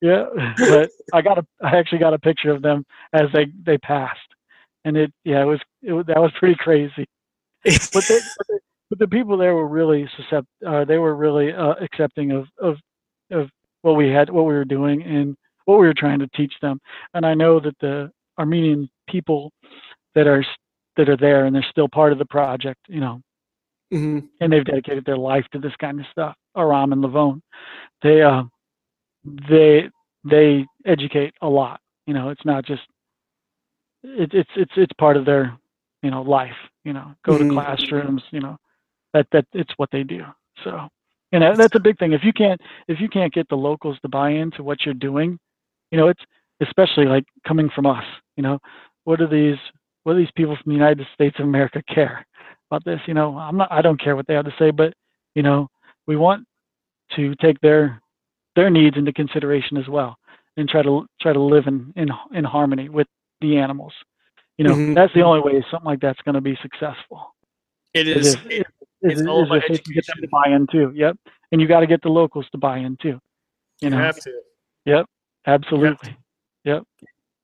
yeah, 0.00 0.26
but 0.58 0.90
I 1.12 1.22
got 1.22 1.38
a 1.38 1.46
I 1.62 1.76
actually 1.76 1.98
got 1.98 2.14
a 2.14 2.18
picture 2.18 2.50
of 2.50 2.62
them 2.62 2.84
as 3.12 3.28
they 3.32 3.46
they 3.64 3.78
passed, 3.78 4.20
and 4.84 4.96
it 4.96 5.12
yeah 5.24 5.42
it 5.42 5.46
was 5.46 5.60
it, 5.82 6.06
that 6.06 6.20
was 6.20 6.32
pretty 6.38 6.56
crazy. 6.56 7.06
But, 7.64 7.72
they, 7.72 7.78
but, 7.92 8.46
they, 8.48 8.58
but 8.90 8.98
the 8.98 9.08
people 9.08 9.36
there 9.36 9.54
were 9.54 9.68
really 9.68 10.08
suscept 10.18 10.46
uh, 10.66 10.84
they 10.84 10.98
were 10.98 11.14
really 11.16 11.52
uh, 11.52 11.74
accepting 11.80 12.32
of 12.32 12.46
of 12.60 12.76
of 13.30 13.48
what 13.82 13.96
we 13.96 14.08
had 14.08 14.30
what 14.30 14.44
we 14.44 14.54
were 14.54 14.64
doing 14.64 15.02
and 15.02 15.36
what 15.64 15.78
we 15.78 15.86
were 15.86 15.94
trying 15.94 16.18
to 16.20 16.28
teach 16.28 16.54
them. 16.62 16.80
And 17.14 17.26
I 17.26 17.34
know 17.34 17.60
that 17.60 17.76
the 17.80 18.10
Armenian 18.38 18.88
people 19.08 19.52
that 20.14 20.26
are 20.26 20.44
that 20.96 21.08
are 21.08 21.16
there 21.16 21.44
and 21.44 21.54
they're 21.54 21.66
still 21.70 21.88
part 21.88 22.12
of 22.12 22.18
the 22.18 22.24
project, 22.26 22.80
you 22.88 23.00
know, 23.00 23.20
mm-hmm. 23.92 24.26
and 24.40 24.52
they've 24.52 24.64
dedicated 24.64 25.04
their 25.04 25.16
life 25.16 25.44
to 25.52 25.58
this 25.58 25.74
kind 25.80 26.00
of 26.00 26.06
stuff. 26.10 26.34
Aram 26.56 26.92
and 26.92 27.04
Levon, 27.04 27.40
they 28.02 28.22
uh, 28.22 28.44
they 29.48 29.90
they 30.24 30.66
educate 30.84 31.34
a 31.42 31.48
lot. 31.48 31.80
You 32.06 32.14
know, 32.14 32.28
it's 32.30 32.44
not 32.44 32.64
just 32.64 32.82
it, 34.02 34.32
it's 34.32 34.50
it's 34.56 34.72
it's 34.76 34.92
part 34.98 35.16
of 35.16 35.24
their 35.24 35.56
you 36.02 36.10
know 36.10 36.22
life. 36.22 36.56
You 36.84 36.92
know, 36.92 37.14
go 37.24 37.32
mm-hmm. 37.32 37.48
to 37.48 37.54
classrooms. 37.54 38.22
You 38.30 38.40
know, 38.40 38.56
that 39.12 39.26
that 39.32 39.46
it's 39.52 39.72
what 39.76 39.90
they 39.90 40.02
do. 40.02 40.22
So, 40.64 40.88
and 41.32 41.42
that's 41.56 41.74
a 41.74 41.80
big 41.80 41.98
thing. 41.98 42.12
If 42.12 42.24
you 42.24 42.32
can't 42.32 42.60
if 42.88 43.00
you 43.00 43.08
can't 43.08 43.32
get 43.32 43.48
the 43.48 43.56
locals 43.56 43.98
to 44.02 44.08
buy 44.08 44.30
into 44.30 44.62
what 44.62 44.84
you're 44.84 44.94
doing, 44.94 45.38
you 45.90 45.98
know, 45.98 46.08
it's 46.08 46.22
especially 46.60 47.06
like 47.06 47.24
coming 47.46 47.70
from 47.74 47.86
us. 47.86 48.04
You 48.36 48.42
know, 48.42 48.58
what 49.04 49.20
are 49.20 49.28
these 49.28 49.58
what 50.04 50.14
do 50.14 50.18
these 50.18 50.30
people 50.36 50.56
from 50.56 50.70
the 50.70 50.78
United 50.78 51.06
States 51.14 51.36
of 51.38 51.44
America 51.46 51.82
care 51.92 52.24
about 52.70 52.84
this? 52.84 53.00
You 53.06 53.14
know, 53.14 53.36
I'm 53.36 53.56
not 53.56 53.72
I 53.72 53.82
don't 53.82 54.00
care 54.00 54.16
what 54.16 54.26
they 54.26 54.34
have 54.34 54.44
to 54.44 54.54
say, 54.58 54.70
but 54.70 54.94
you 55.34 55.42
know, 55.42 55.68
we 56.06 56.16
want 56.16 56.46
to 57.16 57.34
take 57.36 57.60
their 57.60 58.00
their 58.56 58.70
needs 58.70 58.96
into 58.96 59.12
consideration 59.12 59.76
as 59.76 59.86
well 59.88 60.16
and 60.56 60.68
try 60.68 60.82
to 60.82 61.06
try 61.20 61.32
to 61.32 61.40
live 61.40 61.66
in 61.66 61.92
in, 61.96 62.08
in 62.34 62.44
harmony 62.44 62.88
with 62.88 63.06
the 63.40 63.56
animals 63.56 63.92
you 64.58 64.64
know 64.64 64.74
mm-hmm. 64.74 64.94
that's 64.94 65.12
the 65.14 65.20
only 65.20 65.40
way 65.40 65.64
something 65.70 65.86
like 65.86 66.00
that's 66.00 66.20
going 66.22 66.34
to 66.34 66.40
be 66.40 66.58
successful 66.60 67.34
it 67.94 68.08
is, 68.08 68.34
it 68.46 68.52
is, 68.52 68.64
it's 69.02 69.26
all 69.26 69.44
about 69.44 69.62
education. 69.64 69.94
get 69.94 70.06
them 70.06 70.16
to 70.20 70.28
buy 70.28 70.50
in 70.50 70.66
too 70.66 70.92
yep 70.94 71.16
and 71.52 71.60
you 71.60 71.68
got 71.68 71.80
to 71.80 71.86
get 71.86 72.02
the 72.02 72.08
locals 72.08 72.46
to 72.50 72.58
buy 72.58 72.78
in 72.78 72.96
too 72.96 73.20
you, 73.80 73.90
know 73.90 73.98
have 73.98 74.18
to 74.18 74.32
yep 74.84 75.06
absolutely 75.46 76.16
yep 76.64 76.82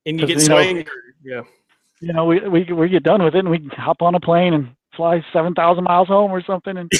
and 0.05 0.19
you 0.19 0.27
get 0.27 0.41
so 0.41 0.59
you 0.59 0.73
know, 0.73 0.83
yeah 1.23 1.41
you 2.01 2.11
know 2.11 2.25
we, 2.25 2.39
we 2.41 2.63
we 2.73 2.89
get 2.89 3.03
done 3.03 3.23
with 3.23 3.35
it 3.35 3.39
and 3.39 3.49
we 3.49 3.69
hop 3.73 4.01
on 4.01 4.15
a 4.15 4.19
plane 4.19 4.53
and 4.53 4.75
fly 4.95 5.23
7,000 5.33 5.83
miles 5.83 6.07
home 6.07 6.31
or 6.31 6.43
something. 6.43 6.77
And, 6.77 6.91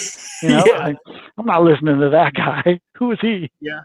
you 0.41 0.49
know, 0.49 0.63
yeah. 0.65 0.77
I, 0.77 0.89
am 1.37 1.45
not 1.45 1.63
listening 1.63 1.99
to 1.99 2.09
that 2.09 2.33
guy. 2.33 2.79
Who 2.97 3.11
is 3.11 3.19
he? 3.21 3.51
Yeah. 3.59 3.81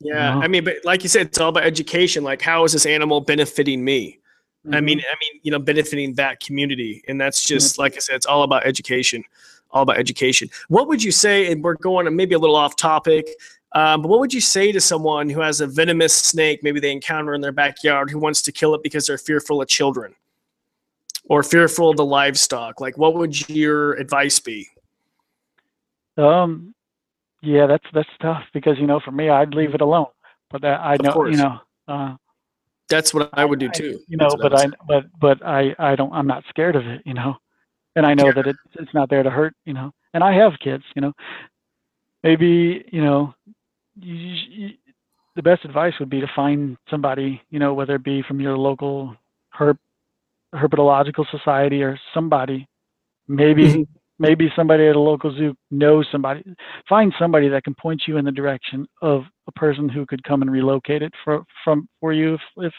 Yeah. 0.00 0.34
You 0.34 0.40
know? 0.40 0.44
I 0.44 0.48
mean, 0.48 0.64
but 0.64 0.76
like 0.84 1.02
you 1.02 1.08
said, 1.08 1.26
it's 1.26 1.38
all 1.38 1.48
about 1.48 1.64
education. 1.64 2.24
Like, 2.24 2.42
how 2.42 2.64
is 2.64 2.72
this 2.72 2.86
animal 2.86 3.20
benefiting 3.20 3.84
me? 3.84 4.18
Mm-hmm. 4.66 4.74
I 4.74 4.80
mean, 4.80 5.00
I 5.00 5.14
mean, 5.20 5.40
you 5.42 5.50
know, 5.50 5.58
benefiting 5.58 6.14
that 6.14 6.40
community. 6.40 7.02
And 7.08 7.20
that's 7.20 7.44
just, 7.44 7.74
mm-hmm. 7.74 7.82
like 7.82 7.96
I 7.96 7.98
said, 7.98 8.16
it's 8.16 8.26
all 8.26 8.42
about 8.42 8.66
education, 8.66 9.24
all 9.70 9.82
about 9.82 9.98
education. 9.98 10.48
What 10.68 10.88
would 10.88 11.02
you 11.02 11.12
say, 11.12 11.50
and 11.50 11.62
we're 11.62 11.74
going 11.74 12.14
maybe 12.14 12.34
a 12.34 12.38
little 12.38 12.56
off 12.56 12.76
topic, 12.76 13.28
um, 13.72 14.02
but 14.02 14.08
what 14.08 14.20
would 14.20 14.32
you 14.32 14.40
say 14.40 14.72
to 14.72 14.80
someone 14.80 15.28
who 15.28 15.40
has 15.40 15.60
a 15.60 15.66
venomous 15.66 16.14
snake, 16.14 16.62
maybe 16.62 16.80
they 16.80 16.92
encounter 16.92 17.34
in 17.34 17.40
their 17.40 17.52
backyard, 17.52 18.10
who 18.10 18.18
wants 18.18 18.40
to 18.42 18.52
kill 18.52 18.74
it 18.74 18.82
because 18.82 19.06
they're 19.06 19.18
fearful 19.18 19.60
of 19.60 19.68
children? 19.68 20.14
or 21.28 21.42
fearful 21.42 21.90
of 21.90 21.96
the 21.96 22.04
livestock? 22.04 22.80
Like, 22.80 22.96
what 22.96 23.14
would 23.14 23.48
your 23.48 23.94
advice 23.94 24.38
be? 24.38 24.68
Um, 26.16 26.74
yeah, 27.46 27.66
that's 27.66 27.84
that's 27.94 28.08
tough 28.20 28.42
because 28.52 28.78
you 28.78 28.86
know, 28.86 29.00
for 29.00 29.12
me, 29.12 29.28
I'd 29.28 29.54
leave 29.54 29.74
it 29.74 29.80
alone. 29.80 30.06
But 30.50 30.62
that, 30.62 30.80
I 30.80 30.96
know, 31.00 31.26
you 31.26 31.36
know, 31.36 31.58
uh, 31.88 32.16
that's 32.88 33.14
what 33.14 33.30
I 33.32 33.44
would 33.44 33.58
do 33.58 33.68
too. 33.70 33.98
I, 34.00 34.04
you 34.08 34.16
know, 34.16 34.28
but 34.40 34.58
I, 34.58 34.64
I 34.64 34.68
but 34.86 35.04
but 35.18 35.46
I 35.46 35.74
I 35.78 35.96
don't 35.96 36.12
I'm 36.12 36.26
not 36.26 36.44
scared 36.48 36.76
of 36.76 36.86
it. 36.86 37.02
You 37.04 37.14
know, 37.14 37.36
and 37.94 38.04
I 38.04 38.14
know 38.14 38.26
yeah. 38.26 38.32
that 38.32 38.46
it, 38.48 38.56
it's 38.74 38.92
not 38.94 39.08
there 39.08 39.22
to 39.22 39.30
hurt. 39.30 39.54
You 39.64 39.74
know, 39.74 39.92
and 40.12 40.24
I 40.24 40.34
have 40.34 40.52
kids. 40.62 40.84
You 40.94 41.02
know, 41.02 41.12
maybe 42.22 42.84
you 42.90 43.02
know, 43.02 43.34
you, 44.00 44.14
you, 44.14 44.68
the 45.36 45.42
best 45.42 45.64
advice 45.64 45.94
would 46.00 46.10
be 46.10 46.20
to 46.20 46.30
find 46.34 46.76
somebody. 46.90 47.40
You 47.50 47.58
know, 47.58 47.74
whether 47.74 47.94
it 47.94 48.04
be 48.04 48.22
from 48.22 48.40
your 48.40 48.56
local 48.56 49.16
herp 49.56 49.78
herpetological 50.54 51.26
society 51.30 51.82
or 51.82 51.98
somebody 52.14 52.68
maybe 53.28 53.64
mm-hmm. 53.64 53.95
Maybe 54.18 54.50
somebody 54.56 54.86
at 54.86 54.96
a 54.96 55.00
local 55.00 55.34
zoo 55.34 55.54
knows 55.70 56.06
somebody 56.10 56.42
find 56.88 57.12
somebody 57.18 57.48
that 57.48 57.64
can 57.64 57.74
point 57.74 58.02
you 58.06 58.16
in 58.16 58.24
the 58.24 58.32
direction 58.32 58.86
of 59.02 59.22
a 59.46 59.52
person 59.52 59.88
who 59.88 60.06
could 60.06 60.22
come 60.24 60.42
and 60.42 60.50
relocate 60.50 61.02
it 61.02 61.12
for 61.24 61.44
from 61.64 61.88
for 62.00 62.12
you 62.12 62.34
if 62.34 62.40
if, 62.58 62.72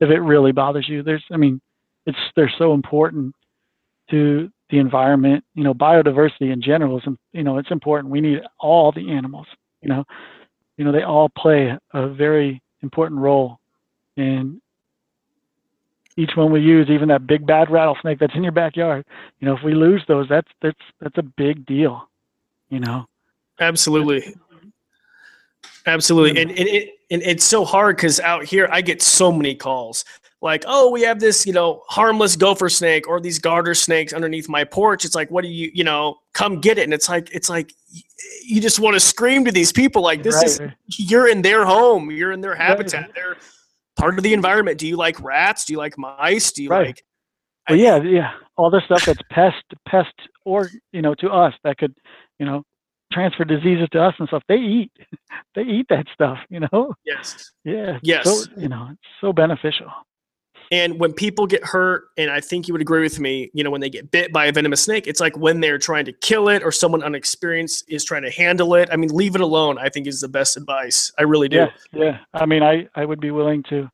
if 0.00 0.10
it 0.10 0.20
really 0.20 0.52
bothers 0.52 0.88
you. 0.88 1.02
There's 1.02 1.24
i 1.32 1.36
mean 1.36 1.60
it's 2.06 2.18
they're 2.36 2.52
so 2.58 2.74
important 2.74 3.34
to 4.10 4.50
the 4.70 4.78
environment. 4.78 5.44
You 5.54 5.64
know 5.64 5.74
biodiversity 5.74 6.52
in 6.52 6.62
general 6.62 6.98
is 6.98 7.04
you 7.32 7.42
know 7.42 7.58
it's 7.58 7.70
important. 7.70 8.12
We 8.12 8.20
need 8.20 8.40
all 8.60 8.92
the 8.92 9.10
animals 9.10 9.46
you 9.80 9.88
know. 9.88 10.04
You 10.76 10.84
know, 10.84 10.90
they 10.90 11.02
all 11.02 11.28
play 11.38 11.72
a 11.92 12.08
very 12.08 12.60
important 12.82 13.20
role 13.20 13.58
in 14.16 14.60
each 16.16 16.32
one 16.36 16.52
we 16.52 16.60
use, 16.60 16.88
even 16.90 17.08
that 17.08 17.26
big 17.26 17.46
bad 17.46 17.70
rattlesnake 17.70 18.18
that's 18.18 18.34
in 18.34 18.42
your 18.42 18.52
backyard. 18.52 19.04
You 19.40 19.48
know, 19.48 19.56
if 19.56 19.62
we 19.62 19.74
lose 19.74 20.02
those, 20.06 20.28
that's 20.28 20.50
that's 20.62 20.80
that's 21.00 21.18
a 21.18 21.22
big 21.22 21.66
deal. 21.66 22.08
You 22.68 22.80
know. 22.80 23.06
Absolutely. 23.60 24.34
Absolutely, 25.86 26.40
and, 26.40 26.50
and 26.50 26.66
it 26.66 26.94
and 27.10 27.22
it's 27.22 27.44
so 27.44 27.64
hard 27.64 27.96
because 27.96 28.18
out 28.18 28.44
here 28.44 28.68
I 28.72 28.80
get 28.80 29.02
so 29.02 29.30
many 29.30 29.54
calls 29.54 30.04
like, 30.44 30.62
oh, 30.66 30.90
we 30.90 31.00
have 31.00 31.20
this, 31.20 31.46
you 31.46 31.54
know, 31.54 31.82
harmless 31.88 32.36
gopher 32.36 32.68
snake 32.68 33.08
or 33.08 33.18
these 33.18 33.38
garter 33.38 33.74
snakes 33.74 34.12
underneath 34.12 34.46
my 34.46 34.62
porch. 34.62 35.06
It's 35.06 35.14
like, 35.14 35.30
what 35.30 35.42
do 35.42 35.48
you, 35.48 35.70
you 35.72 35.84
know, 35.84 36.18
come 36.34 36.60
get 36.60 36.76
it? 36.76 36.82
And 36.82 36.92
it's 36.92 37.08
like, 37.08 37.30
it's 37.32 37.48
like, 37.48 37.72
you 38.44 38.60
just 38.60 38.78
want 38.78 38.92
to 38.92 39.00
scream 39.00 39.46
to 39.46 39.50
these 39.50 39.72
people 39.72 40.02
like, 40.02 40.22
this 40.22 40.36
right. 40.36 40.70
is, 40.70 41.00
you're 41.10 41.28
in 41.28 41.40
their 41.40 41.64
home, 41.64 42.10
you're 42.10 42.32
in 42.32 42.42
their 42.42 42.54
habitat, 42.54 43.04
right. 43.04 43.14
they're 43.14 43.36
part 43.96 44.16
of 44.18 44.24
the 44.24 44.32
environment. 44.32 44.78
Do 44.78 44.86
you 44.86 44.96
like 44.96 45.22
rats? 45.22 45.64
Do 45.64 45.72
you 45.72 45.78
like 45.78 45.96
mice? 45.98 46.52
Do 46.52 46.62
you 46.62 46.68
right. 46.68 46.86
like? 46.88 47.04
Well, 47.68 47.78
yeah, 47.78 48.02
yeah, 48.02 48.32
all 48.56 48.68
the 48.70 48.82
stuff 48.84 49.06
that's 49.06 49.22
pest, 49.30 49.64
pest, 49.88 50.12
or 50.44 50.68
you 50.92 51.00
know, 51.00 51.14
to 51.14 51.30
us 51.30 51.54
that 51.64 51.78
could, 51.78 51.94
you 52.38 52.44
know, 52.44 52.62
transfer 53.10 53.44
diseases 53.44 53.88
to 53.92 54.02
us 54.02 54.14
and 54.18 54.28
stuff. 54.28 54.42
They 54.48 54.56
eat, 54.56 54.92
they 55.54 55.62
eat 55.62 55.86
that 55.88 56.06
stuff, 56.12 56.38
you 56.50 56.60
know. 56.60 56.94
Yes. 57.04 57.52
Yeah. 57.64 57.98
Yes. 58.02 58.24
So, 58.24 58.50
you 58.56 58.68
know, 58.68 58.88
it's 58.90 59.00
so 59.20 59.32
beneficial. 59.32 59.90
And 60.70 60.98
when 60.98 61.12
people 61.12 61.46
get 61.46 61.64
hurt, 61.64 62.04
and 62.16 62.30
I 62.30 62.40
think 62.40 62.68
you 62.68 62.74
would 62.74 62.80
agree 62.80 63.02
with 63.02 63.20
me, 63.20 63.50
you 63.54 63.62
know, 63.64 63.70
when 63.70 63.80
they 63.80 63.90
get 63.90 64.10
bit 64.10 64.32
by 64.32 64.46
a 64.46 64.52
venomous 64.52 64.82
snake, 64.82 65.06
it's 65.06 65.20
like 65.20 65.36
when 65.36 65.60
they're 65.60 65.78
trying 65.78 66.04
to 66.06 66.12
kill 66.12 66.48
it 66.48 66.62
or 66.62 66.72
someone 66.72 67.02
unexperienced 67.02 67.84
is 67.88 68.04
trying 68.04 68.22
to 68.22 68.30
handle 68.30 68.74
it. 68.74 68.88
I 68.92 68.96
mean, 68.96 69.10
leave 69.10 69.34
it 69.34 69.40
alone, 69.40 69.78
I 69.78 69.88
think 69.88 70.06
is 70.06 70.20
the 70.20 70.28
best 70.28 70.56
advice. 70.56 71.12
I 71.18 71.22
really 71.22 71.48
do. 71.48 71.56
Yeah. 71.56 71.68
Yeah. 71.92 72.18
I 72.32 72.46
mean, 72.46 72.62
I, 72.62 72.88
I 72.94 73.04
would 73.04 73.20
be 73.20 73.30
willing 73.30 73.62
to, 73.70 73.90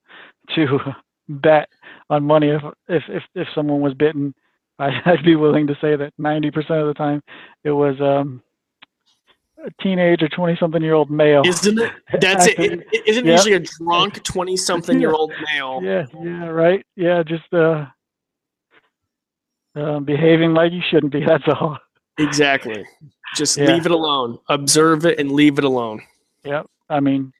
to 0.55 0.79
bet 1.29 1.69
on 2.09 2.25
money 2.25 2.49
if, 2.49 2.63
if, 2.89 3.03
if, 3.09 3.23
if 3.35 3.49
someone 3.55 3.81
was 3.81 3.95
bitten, 3.95 4.35
I, 4.79 4.91
I'd 5.05 5.25
be 5.25 5.37
willing 5.37 5.67
to 5.69 5.75
say 5.81 5.97
that 5.97 6.13
90% 6.21 6.57
of 6.81 6.87
the 6.87 6.95
time 6.95 7.23
it 7.65 7.73
was, 7.73 8.01
um, 8.01 8.43
teenage 9.81 10.23
or 10.23 10.29
20 10.29 10.57
something 10.57 10.83
year 10.83 10.95
old 10.95 11.11
male. 11.11 11.43
Isn't 11.45 11.79
it? 11.79 11.93
That's 12.21 12.47
it. 12.47 12.59
it 12.59 13.07
isn't 13.07 13.27
yep. 13.27 13.37
usually 13.37 13.55
a 13.55 13.61
drunk 13.61 14.23
20 14.23 14.57
something 14.57 15.01
year 15.01 15.13
old 15.13 15.33
male. 15.53 15.81
Yeah, 15.83 16.07
yeah, 16.23 16.47
right. 16.47 16.85
Yeah, 16.97 17.23
just 17.23 17.53
uh, 17.53 17.87
uh, 19.77 20.01
behaving 20.01 20.55
like 20.55 20.73
you 20.73 20.83
shouldn't 20.91 21.13
be. 21.13 21.25
That's 21.27 21.45
all. 21.49 21.79
Exactly. 22.19 22.85
Just 23.37 23.57
yeah. 23.57 23.67
leave 23.73 23.87
it 23.87 23.93
alone. 23.93 24.39
Observe 24.49 25.07
it 25.07 25.19
and 25.19 25.33
leave 25.33 25.59
it 25.59 25.65
alone. 25.65 26.03
Yep. 26.45 26.67
I 26.89 27.01
mean, 27.01 27.33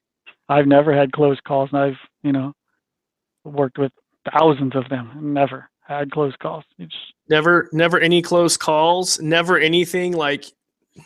I've 0.49 0.67
never 0.67 0.93
had 0.95 1.11
close 1.11 1.39
calls, 1.45 1.69
and 1.71 1.81
I've 1.81 1.97
you 2.23 2.31
know 2.31 2.53
worked 3.43 3.77
with 3.77 3.91
thousands 4.31 4.75
of 4.75 4.87
them. 4.89 5.33
Never 5.33 5.69
had 5.81 6.11
close 6.11 6.35
calls. 6.41 6.63
It's 6.77 6.95
never, 7.29 7.69
never 7.73 7.99
any 7.99 8.21
close 8.21 8.57
calls. 8.57 9.19
Never 9.19 9.57
anything 9.57 10.13
like 10.13 10.45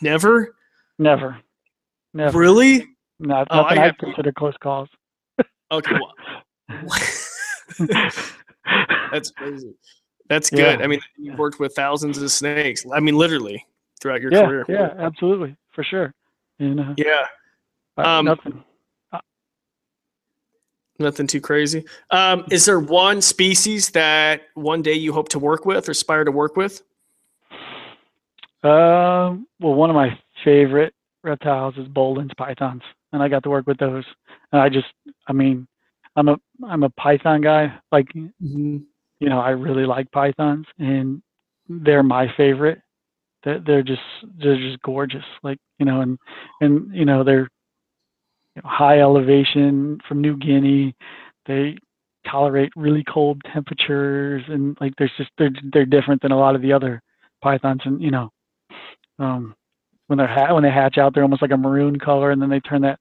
never. 0.00 0.54
Never. 0.98 1.38
Never. 2.14 2.38
Really? 2.38 2.86
No, 3.18 3.44
oh, 3.50 3.62
nothing 3.62 3.78
I, 3.78 3.88
I 3.88 3.92
consider 3.92 4.32
close 4.32 4.54
calls. 4.62 4.88
Okay. 5.70 5.92
Well, 5.94 6.14
that's 9.10 9.30
crazy. 9.32 9.74
That's 10.28 10.50
good. 10.50 10.78
Yeah. 10.78 10.84
I 10.84 10.86
mean, 10.86 11.00
you've 11.16 11.38
worked 11.38 11.60
with 11.60 11.74
thousands 11.74 12.18
of 12.18 12.30
snakes. 12.30 12.84
I 12.92 13.00
mean, 13.00 13.16
literally 13.16 13.64
throughout 14.00 14.20
your 14.20 14.32
yeah, 14.32 14.46
career. 14.46 14.64
Yeah, 14.68 14.94
absolutely, 14.98 15.56
for 15.72 15.84
sure. 15.84 16.14
You 16.58 16.74
know. 16.74 16.94
Yeah. 16.96 17.26
Um, 17.96 18.26
nothing. 18.26 18.64
Nothing 20.98 21.26
too 21.26 21.42
crazy. 21.42 21.84
Um, 22.10 22.46
is 22.50 22.64
there 22.64 22.80
one 22.80 23.20
species 23.20 23.90
that 23.90 24.42
one 24.54 24.80
day 24.80 24.94
you 24.94 25.12
hope 25.12 25.28
to 25.30 25.38
work 25.38 25.66
with 25.66 25.88
or 25.88 25.92
aspire 25.92 26.24
to 26.24 26.30
work 26.30 26.56
with? 26.56 26.82
Um, 28.62 29.46
well, 29.60 29.74
one 29.74 29.90
of 29.90 29.96
my 29.96 30.18
favorite 30.46 30.94
reptiles 31.24 31.74
is 31.76 31.88
Boelen's 31.88 32.32
pythons, 32.38 32.82
and 33.12 33.20
I 33.20 33.28
got 33.28 33.42
to 33.42 33.50
work 33.50 33.66
with 33.66 33.78
those. 33.78 34.04
And 34.52 34.62
I 34.62 34.68
just, 34.68 34.86
I 35.26 35.32
mean, 35.32 35.66
I'm 36.14 36.28
a 36.28 36.36
I'm 36.64 36.84
a 36.84 36.90
python 36.90 37.42
guy. 37.42 37.74
Like, 37.90 38.06
mm-hmm. 38.14 38.78
you 39.20 39.28
know, 39.28 39.40
I 39.40 39.50
really 39.50 39.84
like 39.84 40.10
pythons, 40.12 40.66
and 40.78 41.20
they're 41.68 42.04
my 42.04 42.32
favorite. 42.36 42.80
They're, 43.44 43.58
they're 43.58 43.82
just 43.82 44.00
they're 44.38 44.56
just 44.56 44.80
gorgeous. 44.82 45.24
Like, 45.42 45.58
you 45.78 45.84
know, 45.84 46.00
and 46.00 46.18
and 46.60 46.94
you 46.94 47.04
know 47.04 47.24
they're 47.24 47.48
you 48.54 48.62
know, 48.62 48.68
high 48.68 49.00
elevation 49.00 49.98
from 50.08 50.20
New 50.20 50.36
Guinea. 50.36 50.94
They 51.46 51.76
tolerate 52.30 52.72
really 52.76 53.04
cold 53.04 53.42
temperatures, 53.52 54.44
and 54.48 54.76
like 54.80 54.94
there's 54.96 55.12
just 55.18 55.30
they're 55.38 55.50
they're 55.72 55.86
different 55.86 56.22
than 56.22 56.32
a 56.32 56.38
lot 56.38 56.54
of 56.54 56.62
the 56.62 56.72
other 56.72 57.02
pythons, 57.42 57.82
and 57.84 58.00
you 58.00 58.12
know, 58.12 58.30
um, 59.18 59.54
when 60.06 60.18
they're 60.18 60.26
ha- 60.26 60.54
when 60.54 60.62
they 60.62 60.70
hatch 60.70 60.98
out, 60.98 61.14
they're 61.14 61.22
almost 61.22 61.42
like 61.42 61.50
a 61.50 61.56
maroon 61.56 61.98
color, 61.98 62.30
and 62.30 62.40
then 62.40 62.50
they 62.50 62.60
turn 62.60 62.82
that 62.82 62.98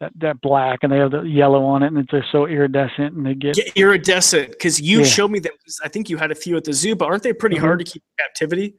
that, 0.00 0.12
that 0.16 0.40
black, 0.40 0.80
and 0.82 0.90
they 0.90 0.96
have 0.96 1.10
the 1.10 1.22
yellow 1.22 1.64
on 1.64 1.82
it, 1.82 1.92
and 1.92 2.08
they're 2.10 2.24
so 2.32 2.46
iridescent, 2.46 3.14
and 3.14 3.24
they 3.24 3.34
get 3.34 3.58
yeah, 3.58 3.70
iridescent. 3.76 4.50
Because 4.50 4.80
you 4.80 5.00
yeah. 5.00 5.04
showed 5.04 5.30
me 5.30 5.38
them. 5.38 5.52
I 5.84 5.88
think 5.88 6.08
you 6.08 6.16
had 6.16 6.30
a 6.30 6.34
few 6.34 6.56
at 6.56 6.64
the 6.64 6.72
zoo, 6.72 6.96
but 6.96 7.06
aren't 7.06 7.22
they 7.22 7.32
pretty 7.32 7.56
mm-hmm. 7.56 7.66
hard 7.66 7.78
to 7.80 7.84
keep 7.84 8.02
in 8.02 8.24
captivity? 8.24 8.74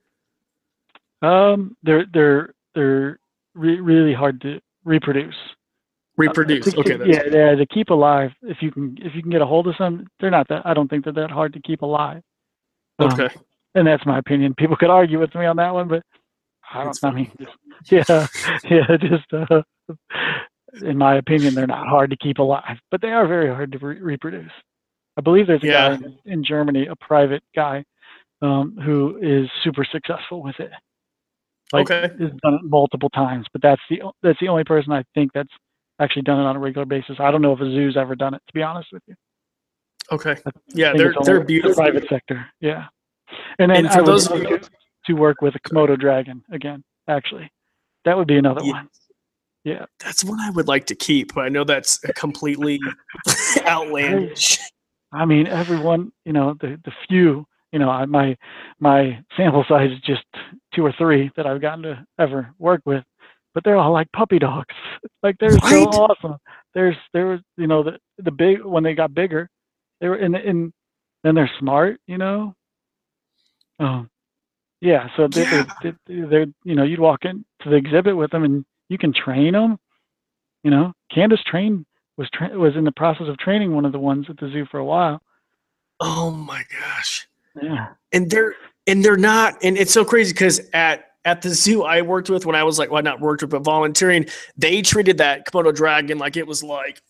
Um, 1.21 1.77
they're 1.83 2.05
they're 2.11 2.53
they're 2.73 3.19
re- 3.53 3.79
really 3.79 4.13
hard 4.13 4.41
to 4.41 4.59
reproduce. 4.83 5.35
Reproduce. 6.17 6.67
Uh, 6.67 6.79
okay. 6.79 6.97
yeah, 7.05 7.23
yeah. 7.31 7.55
To 7.55 7.65
keep 7.67 7.89
alive, 7.89 8.31
if 8.41 8.57
you 8.61 8.71
can 8.71 8.97
if 9.01 9.13
you 9.15 9.21
can 9.21 9.31
get 9.31 9.41
a 9.41 9.45
hold 9.45 9.67
of 9.67 9.75
some, 9.77 10.07
they're 10.19 10.31
not 10.31 10.47
that. 10.49 10.63
I 10.65 10.73
don't 10.73 10.87
think 10.87 11.03
they're 11.03 11.13
that 11.13 11.31
hard 11.31 11.53
to 11.53 11.61
keep 11.61 11.83
alive. 11.83 12.23
Um, 12.99 13.13
okay. 13.13 13.29
And 13.75 13.87
that's 13.87 14.05
my 14.05 14.17
opinion. 14.17 14.53
People 14.55 14.75
could 14.75 14.89
argue 14.89 15.19
with 15.19 15.33
me 15.35 15.45
on 15.45 15.55
that 15.57 15.73
one, 15.73 15.87
but 15.87 16.03
I 16.73 16.83
don't. 16.83 17.03
Know. 17.03 17.09
I 17.09 17.11
mean, 17.11 17.31
yeah, 17.89 18.27
yeah. 18.69 18.97
Just 18.97 19.33
uh, 19.33 19.61
in 20.81 20.97
my 20.97 21.15
opinion, 21.15 21.53
they're 21.53 21.67
not 21.67 21.87
hard 21.87 22.09
to 22.11 22.17
keep 22.17 22.39
alive, 22.39 22.77
but 22.89 23.01
they 23.01 23.09
are 23.09 23.27
very 23.27 23.47
hard 23.47 23.71
to 23.73 23.77
re- 23.79 23.99
reproduce. 23.99 24.51
I 25.17 25.21
believe 25.21 25.47
there's 25.47 25.63
a 25.63 25.67
yeah. 25.67 25.89
guy 25.89 25.95
in, 25.95 26.19
in, 26.25 26.43
Germany, 26.43 26.87
a 26.87 26.95
private 26.95 27.43
guy, 27.53 27.83
um, 28.41 28.77
who 28.83 29.19
is 29.21 29.49
super 29.63 29.85
successful 29.91 30.41
with 30.41 30.59
it. 30.59 30.71
Like, 31.73 31.91
okay. 31.91 32.13
Has 32.19 32.31
done 32.41 32.55
it 32.55 32.61
multiple 32.63 33.09
times, 33.09 33.45
but 33.51 33.61
that's 33.61 33.81
the 33.89 34.01
that's 34.23 34.39
the 34.39 34.47
only 34.47 34.63
person 34.63 34.91
I 34.91 35.03
think 35.13 35.31
that's 35.33 35.53
actually 35.99 36.23
done 36.23 36.39
it 36.39 36.43
on 36.43 36.55
a 36.55 36.59
regular 36.59 36.85
basis. 36.85 37.17
I 37.19 37.31
don't 37.31 37.41
know 37.41 37.53
if 37.53 37.59
a 37.59 37.65
zoo's 37.65 37.97
ever 37.97 38.15
done 38.15 38.33
it. 38.33 38.41
To 38.47 38.53
be 38.53 38.61
honest 38.61 38.89
with 38.91 39.03
you. 39.07 39.15
Okay. 40.11 40.35
Yeah, 40.67 40.93
they're 40.95 41.13
they're 41.23 41.43
beautiful. 41.43 41.75
private 41.75 42.07
sector. 42.09 42.45
Yeah. 42.59 42.87
And 43.59 43.71
then 43.71 43.85
and 43.85 43.93
for 43.93 44.03
those 44.03 44.29
of 44.29 44.41
you 44.41 44.59
to 45.05 45.13
work 45.13 45.41
with 45.41 45.55
a 45.55 45.59
Komodo 45.59 45.99
dragon 45.99 46.43
again. 46.51 46.83
Actually, 47.07 47.51
that 48.05 48.17
would 48.17 48.27
be 48.27 48.37
another 48.37 48.63
yeah. 48.63 48.71
one. 48.71 48.89
Yeah, 49.63 49.85
that's 50.03 50.23
one 50.23 50.39
I 50.39 50.49
would 50.49 50.67
like 50.67 50.87
to 50.87 50.95
keep, 50.95 51.35
but 51.35 51.41
I 51.41 51.49
know 51.49 51.63
that's 51.63 51.99
completely 52.15 52.79
outlandish. 53.65 54.57
I 55.11 55.25
mean, 55.25 55.45
everyone, 55.45 56.11
you 56.25 56.33
know, 56.33 56.55
the 56.59 56.79
the 56.83 56.91
few, 57.07 57.45
you 57.71 57.79
know, 57.79 58.05
my 58.07 58.35
my 58.79 59.19
sample 59.37 59.63
size 59.67 59.91
is 59.91 59.99
just 59.99 60.23
two 60.73 60.83
or 60.85 60.93
three 60.97 61.29
that 61.35 61.45
I've 61.45 61.61
gotten 61.61 61.83
to 61.83 62.05
ever 62.17 62.53
work 62.57 62.81
with, 62.85 63.03
but 63.53 63.63
they're 63.63 63.77
all 63.77 63.91
like 63.91 64.11
puppy 64.13 64.39
dogs. 64.39 64.75
Like 65.23 65.35
they're 65.39 65.51
right? 65.51 65.69
so 65.69 65.83
awesome. 65.89 66.37
There's 66.73 66.95
there 67.13 67.27
was 67.27 67.41
you 67.55 67.67
know 67.67 67.83
the 67.83 67.99
the 68.17 68.31
big 68.31 68.63
when 68.63 68.81
they 68.81 68.95
got 68.95 69.13
bigger, 69.13 69.47
they 69.99 70.09
were 70.09 70.17
in 70.17 70.33
in 70.33 70.73
and 71.23 71.37
they're 71.37 71.51
smart, 71.59 71.99
you 72.07 72.17
know. 72.17 72.55
Um, 73.79 74.09
yeah, 74.81 75.07
so 75.15 75.27
they, 75.27 75.43
yeah. 75.43 75.65
They, 75.83 75.93
they, 76.07 76.21
they're 76.21 76.45
you 76.63 76.75
know 76.75 76.83
you'd 76.83 76.99
walk 76.99 77.23
into 77.23 77.45
the 77.65 77.75
exhibit 77.75 78.17
with 78.17 78.31
them 78.31 78.43
and 78.43 78.65
you 78.89 78.97
can 78.97 79.13
train 79.13 79.53
them. 79.53 79.77
You 80.63 80.71
know, 80.71 80.93
Candace 81.13 81.43
trained 81.43 81.85
was 82.17 82.29
tra- 82.31 82.57
was 82.57 82.75
in 82.75 82.83
the 82.83 82.91
process 82.91 83.27
of 83.27 83.37
training 83.37 83.73
one 83.73 83.85
of 83.85 83.91
the 83.91 83.99
ones 83.99 84.25
at 84.29 84.37
the 84.37 84.49
zoo 84.49 84.65
for 84.69 84.79
a 84.79 84.85
while. 84.85 85.21
Oh 85.99 86.31
my 86.31 86.63
gosh! 86.79 87.27
Yeah, 87.61 87.89
and 88.11 88.29
they're 88.29 88.55
and 88.87 89.05
they're 89.05 89.17
not, 89.17 89.57
and 89.63 89.77
it's 89.77 89.93
so 89.93 90.03
crazy 90.03 90.33
because 90.33 90.59
at 90.73 91.11
at 91.25 91.43
the 91.43 91.49
zoo 91.49 91.83
I 91.83 92.01
worked 92.01 92.29
with 92.29 92.45
when 92.47 92.55
I 92.55 92.63
was 92.63 92.79
like, 92.79 92.89
well, 92.89 93.03
not 93.03 93.21
worked 93.21 93.43
with, 93.43 93.51
but 93.51 93.59
volunteering, 93.59 94.25
they 94.57 94.81
treated 94.81 95.19
that 95.19 95.45
Komodo 95.45 95.73
dragon 95.73 96.17
like 96.17 96.37
it 96.37 96.47
was 96.47 96.63
like 96.63 97.01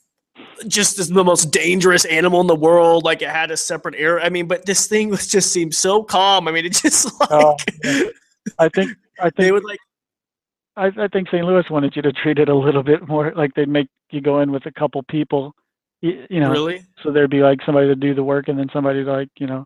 just 0.68 1.00
as 1.00 1.10
the 1.10 1.24
most 1.24 1.52
dangerous 1.52 2.06
animal 2.06 2.42
in 2.42 2.48
the 2.48 2.56
world. 2.56 3.04
Like 3.04 3.22
it 3.22 3.30
had 3.30 3.52
a 3.52 3.58
separate 3.58 3.96
air. 3.98 4.20
I 4.20 4.30
mean, 4.30 4.48
but 4.48 4.66
this 4.66 4.88
thing 4.88 5.10
was 5.12 5.28
just 5.28 5.52
seemed 5.52 5.76
so 5.76 6.04
calm. 6.04 6.48
I 6.48 6.52
mean, 6.52 6.66
it 6.66 6.74
just 6.74 7.12
oh, 7.30 7.56
like. 7.58 7.76
yeah. 7.84 8.04
I 8.58 8.70
think 8.70 8.92
I 9.20 9.24
think 9.24 9.36
they 9.38 9.52
would 9.52 9.64
like. 9.64 9.80
I, 10.78 10.86
I 10.98 11.08
think 11.10 11.28
St. 11.28 11.46
Louis 11.46 11.70
wanted 11.70 11.96
you 11.96 12.02
to 12.02 12.14
treat 12.14 12.40
it 12.40 12.48
a 12.48 12.56
little 12.56 12.82
bit 12.82 13.08
more 13.08 13.34
like 13.36 13.54
they'd 13.56 13.68
make 13.68 13.88
you 14.10 14.22
go 14.22 14.40
in 14.40 14.52
with 14.52 14.66
a 14.66 14.72
couple 14.72 15.04
people, 15.04 15.54
you, 16.02 16.26
you 16.30 16.40
know. 16.40 16.50
Really? 16.50 16.86
So 17.04 17.12
there'd 17.12 17.30
be 17.30 17.42
like 17.42 17.60
somebody 17.66 17.88
to 17.88 17.96
do 17.96 18.16
the 18.16 18.24
work 18.24 18.48
and 18.48 18.58
then 18.58 18.68
somebody 18.72 19.04
to 19.04 19.12
like 19.12 19.30
you 19.38 19.48
know, 19.48 19.66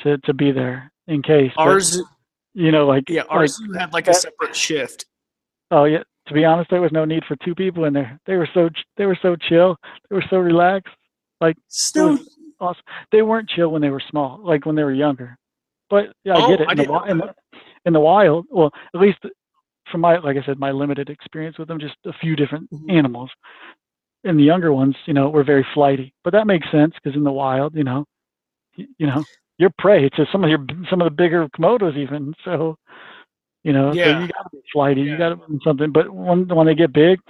to 0.00 0.18
to 0.18 0.32
be 0.32 0.52
there 0.52 0.92
in 1.08 1.22
case. 1.22 1.52
Ours. 1.56 1.96
But, 1.96 2.06
you 2.54 2.70
know, 2.70 2.86
like 2.86 3.08
yeah, 3.08 3.22
ours 3.28 3.60
like, 3.68 3.80
had 3.80 3.92
like 3.92 4.08
a 4.08 4.14
separate 4.14 4.54
shift. 4.54 5.06
Oh 5.70 5.84
yeah, 5.84 6.02
to 6.28 6.34
be 6.34 6.44
honest, 6.44 6.70
there 6.70 6.80
was 6.80 6.92
no 6.92 7.04
need 7.04 7.24
for 7.26 7.36
two 7.44 7.54
people 7.54 7.84
in 7.84 7.92
there. 7.92 8.18
They 8.26 8.36
were 8.36 8.48
so 8.54 8.68
they 8.96 9.06
were 9.06 9.18
so 9.22 9.36
chill. 9.36 9.76
They 10.08 10.16
were 10.16 10.24
so 10.30 10.38
relaxed. 10.38 10.94
Like 11.40 11.56
Still, 11.68 12.18
awesome. 12.60 12.82
They 13.10 13.22
weren't 13.22 13.48
chill 13.48 13.70
when 13.70 13.82
they 13.82 13.90
were 13.90 14.02
small, 14.10 14.40
like 14.42 14.66
when 14.66 14.76
they 14.76 14.84
were 14.84 14.92
younger. 14.92 15.36
But 15.90 16.06
yeah, 16.24 16.34
I 16.34 16.42
Oh, 16.42 16.48
get 16.48 16.60
it. 16.60 16.68
I 16.68 16.72
In 16.72 16.78
the, 16.78 16.84
wi- 16.84 17.06
know 17.06 17.10
in, 17.10 17.18
the, 17.18 17.34
in 17.86 17.92
the 17.92 18.00
wild, 18.00 18.46
well, 18.50 18.70
at 18.94 19.00
least 19.00 19.18
from 19.90 20.00
my, 20.00 20.18
like 20.18 20.36
I 20.36 20.42
said, 20.46 20.58
my 20.58 20.70
limited 20.70 21.10
experience 21.10 21.58
with 21.58 21.68
them, 21.68 21.78
just 21.80 21.96
a 22.06 22.12
few 22.14 22.36
different 22.36 22.70
Mhm. 22.72 22.90
animals. 22.90 23.30
And 24.24 24.38
the 24.38 24.44
younger 24.44 24.72
ones, 24.72 24.96
you 25.06 25.14
know, 25.14 25.28
were 25.30 25.44
very 25.44 25.66
flighty. 25.74 26.14
But 26.24 26.32
that 26.32 26.46
makes 26.46 26.70
sense 26.70 26.94
because 26.94 27.16
in 27.16 27.24
the 27.24 27.32
wild, 27.32 27.74
you 27.74 27.84
know, 27.84 28.04
y- 28.78 28.86
you 28.98 29.06
know, 29.06 29.24
you're 29.58 29.72
prey 29.78 30.08
to 30.10 30.26
some 30.32 30.44
of 30.44 30.50
your 30.50 30.64
some 30.88 31.00
of 31.00 31.06
the 31.06 31.10
bigger 31.10 31.48
komodos 31.48 31.96
even. 31.96 32.34
So, 32.44 32.76
you 33.64 33.72
know, 33.72 33.92
so 33.92 33.98
you 33.98 34.04
got 34.28 34.42
to 34.44 34.48
be 34.52 34.62
flighty. 34.72 35.02
Yeah. 35.02 35.12
You 35.12 35.18
got 35.18 35.28
to 35.30 35.36
be 35.36 35.58
something. 35.64 35.92
But 35.92 36.10
when 36.10 36.48
when 36.48 36.66
they 36.66 36.74
get 36.74 36.92
big, 36.92 37.20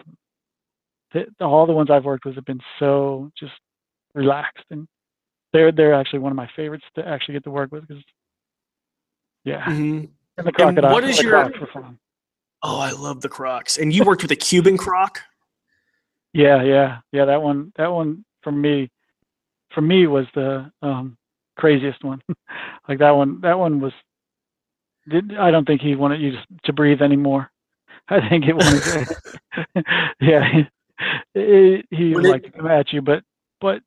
the, 1.12 1.26
all 1.40 1.66
the 1.66 1.72
ones 1.72 1.90
I've 1.90 2.04
worked 2.04 2.24
with 2.24 2.36
have 2.36 2.44
been 2.44 2.60
so 2.78 3.30
just 3.38 3.52
relaxed 4.14 4.64
and 4.70 4.86
they're 5.52 5.72
they're 5.72 5.94
actually 5.94 6.20
one 6.20 6.32
of 6.32 6.36
my 6.36 6.48
favorites 6.56 6.84
to 6.94 7.06
actually 7.06 7.34
get 7.34 7.44
to 7.44 7.50
work 7.50 7.70
with 7.72 7.86
because 7.86 8.02
yeah 9.44 9.64
Mhm. 9.66 10.08
and 10.38 10.46
the 10.46 10.52
crocodile 10.52 10.92
what 10.92 11.04
is 11.04 11.20
your- 11.20 11.32
crocs 11.32 11.58
were 11.60 11.66
fun. 11.68 11.98
Oh, 12.64 12.78
I 12.78 12.92
love 12.92 13.20
the 13.22 13.28
Crocs. 13.28 13.76
And 13.76 13.92
you 13.92 14.04
worked 14.04 14.22
with 14.22 14.30
a 14.30 14.36
Cuban 14.36 14.76
Croc. 14.78 15.20
yeah 16.32 16.62
yeah 16.62 16.98
yeah 17.12 17.24
that 17.26 17.42
one 17.42 17.72
that 17.76 17.88
one 17.88 18.24
for 18.42 18.52
me 18.52 18.88
for 19.74 19.80
me 19.82 20.06
was 20.06 20.26
the 20.34 20.70
um 20.80 21.16
craziest 21.56 22.02
one 22.04 22.22
like 22.88 22.98
that 23.00 23.10
one 23.10 23.40
that 23.42 23.58
one 23.58 23.80
was 23.80 23.92
did 25.08 25.36
I 25.36 25.50
don't 25.50 25.66
think 25.66 25.80
he 25.80 25.94
wanted 25.96 26.20
you 26.20 26.32
to, 26.64 26.72
breathe 26.72 27.02
anymore. 27.02 27.50
I 28.08 28.28
think 28.28 28.44
it 28.48 28.54
wanted 28.56 28.82
yeah 30.20 30.62
it, 31.34 31.86
he 31.90 32.14
Would 32.14 32.24
like 32.24 32.44
to 32.44 32.50
come 32.50 32.66
at 32.66 32.92
you 32.92 33.02
but 33.02 33.22
but 33.60 33.80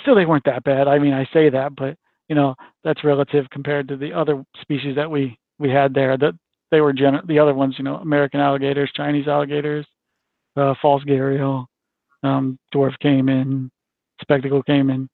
still 0.00 0.14
they 0.14 0.26
weren't 0.26 0.44
that 0.44 0.64
bad. 0.64 0.88
I 0.88 0.98
mean 0.98 1.12
I 1.12 1.26
say 1.32 1.50
that 1.50 1.74
but 1.76 1.96
you 2.28 2.34
know 2.34 2.54
that's 2.84 3.04
relative 3.04 3.46
compared 3.50 3.88
to 3.88 3.96
the 3.96 4.12
other 4.12 4.44
species 4.60 4.96
that 4.96 5.10
we 5.10 5.38
we 5.58 5.70
had 5.70 5.94
there. 5.94 6.16
That 6.16 6.34
they 6.70 6.80
were 6.80 6.92
gen- 6.92 7.22
the 7.26 7.38
other 7.38 7.54
ones 7.54 7.74
you 7.78 7.84
know 7.84 7.96
American 7.96 8.40
alligators 8.40 8.90
Chinese 8.94 9.28
alligators 9.28 9.86
uh, 10.56 10.74
false 10.80 11.02
gharial 11.04 11.66
um, 12.22 12.58
dwarf 12.74 12.94
caiman 13.00 13.70
spectacle 14.20 14.62
caiman. 14.62 15.08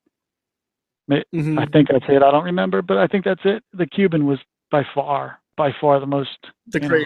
Mhm. 1.34 1.58
I 1.58 1.66
think 1.66 1.88
that's 1.88 2.04
it. 2.08 2.22
I 2.22 2.30
don't 2.30 2.44
remember 2.44 2.82
but 2.82 2.98
I 2.98 3.06
think 3.06 3.24
that's 3.24 3.44
it. 3.44 3.62
The 3.72 3.86
Cuban 3.86 4.24
was 4.26 4.38
by 4.72 4.84
far 4.94 5.38
by 5.56 5.70
far 5.80 6.00
the 6.00 6.06
most 6.06 6.36
the 6.68 6.80
you 6.82 6.88
know, 6.88 7.04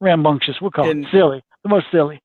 rambunctious 0.00 0.60
we'll 0.60 0.70
call 0.70 0.88
And- 0.88 1.04
it 1.04 1.10
silly 1.10 1.42
the 1.64 1.68
most 1.68 1.86
silly 1.90 2.20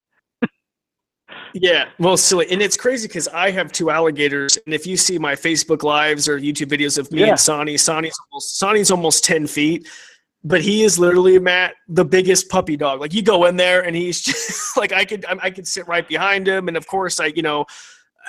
Yeah, 1.54 1.86
well, 1.98 2.18
silly, 2.18 2.46
and 2.52 2.62
it's 2.62 2.78
crazy 2.78 3.08
because 3.08 3.28
I 3.30 3.50
have 3.52 3.72
two 3.72 3.90
alligators, 3.90 4.58
and 4.66 4.76
if 4.76 4.86
you 4.86 4.96
see 4.98 5.18
my 5.18 5.34
Facebook 5.34 5.82
lives 5.82 6.28
or 6.28 6.38
YouTube 6.40 6.68
videos 6.70 6.98
of 7.00 7.12
me 7.12 7.22
Yeah. 7.22 7.30
and 7.30 7.40
Sonny, 7.40 7.78
Sonny's 7.78 8.16
almost 8.30 8.60
Sonny's 8.60 8.92
almost 8.92 9.24
ten 9.24 9.48
feet, 9.48 9.88
but 10.44 10.62
he 10.62 10.84
is 10.84 11.00
literally 11.00 11.40
Matt 11.40 11.74
the 11.88 12.06
biggest 12.06 12.50
puppy 12.50 12.76
dog. 12.78 13.00
Like 13.00 13.14
you 13.14 13.22
go 13.24 13.46
in 13.46 13.56
there, 13.56 13.82
and 13.86 13.96
he's 13.96 14.22
just 14.30 14.78
like 14.78 14.92
I 14.92 15.04
could 15.06 15.26
I, 15.26 15.38
I 15.44 15.50
could 15.52 15.66
sit 15.68 15.88
right 15.88 16.08
behind 16.08 16.48
him, 16.48 16.68
and 16.68 16.78
of 16.78 16.86
course 16.86 17.20
I 17.20 17.28
you 17.28 17.42
know, 17.42 17.66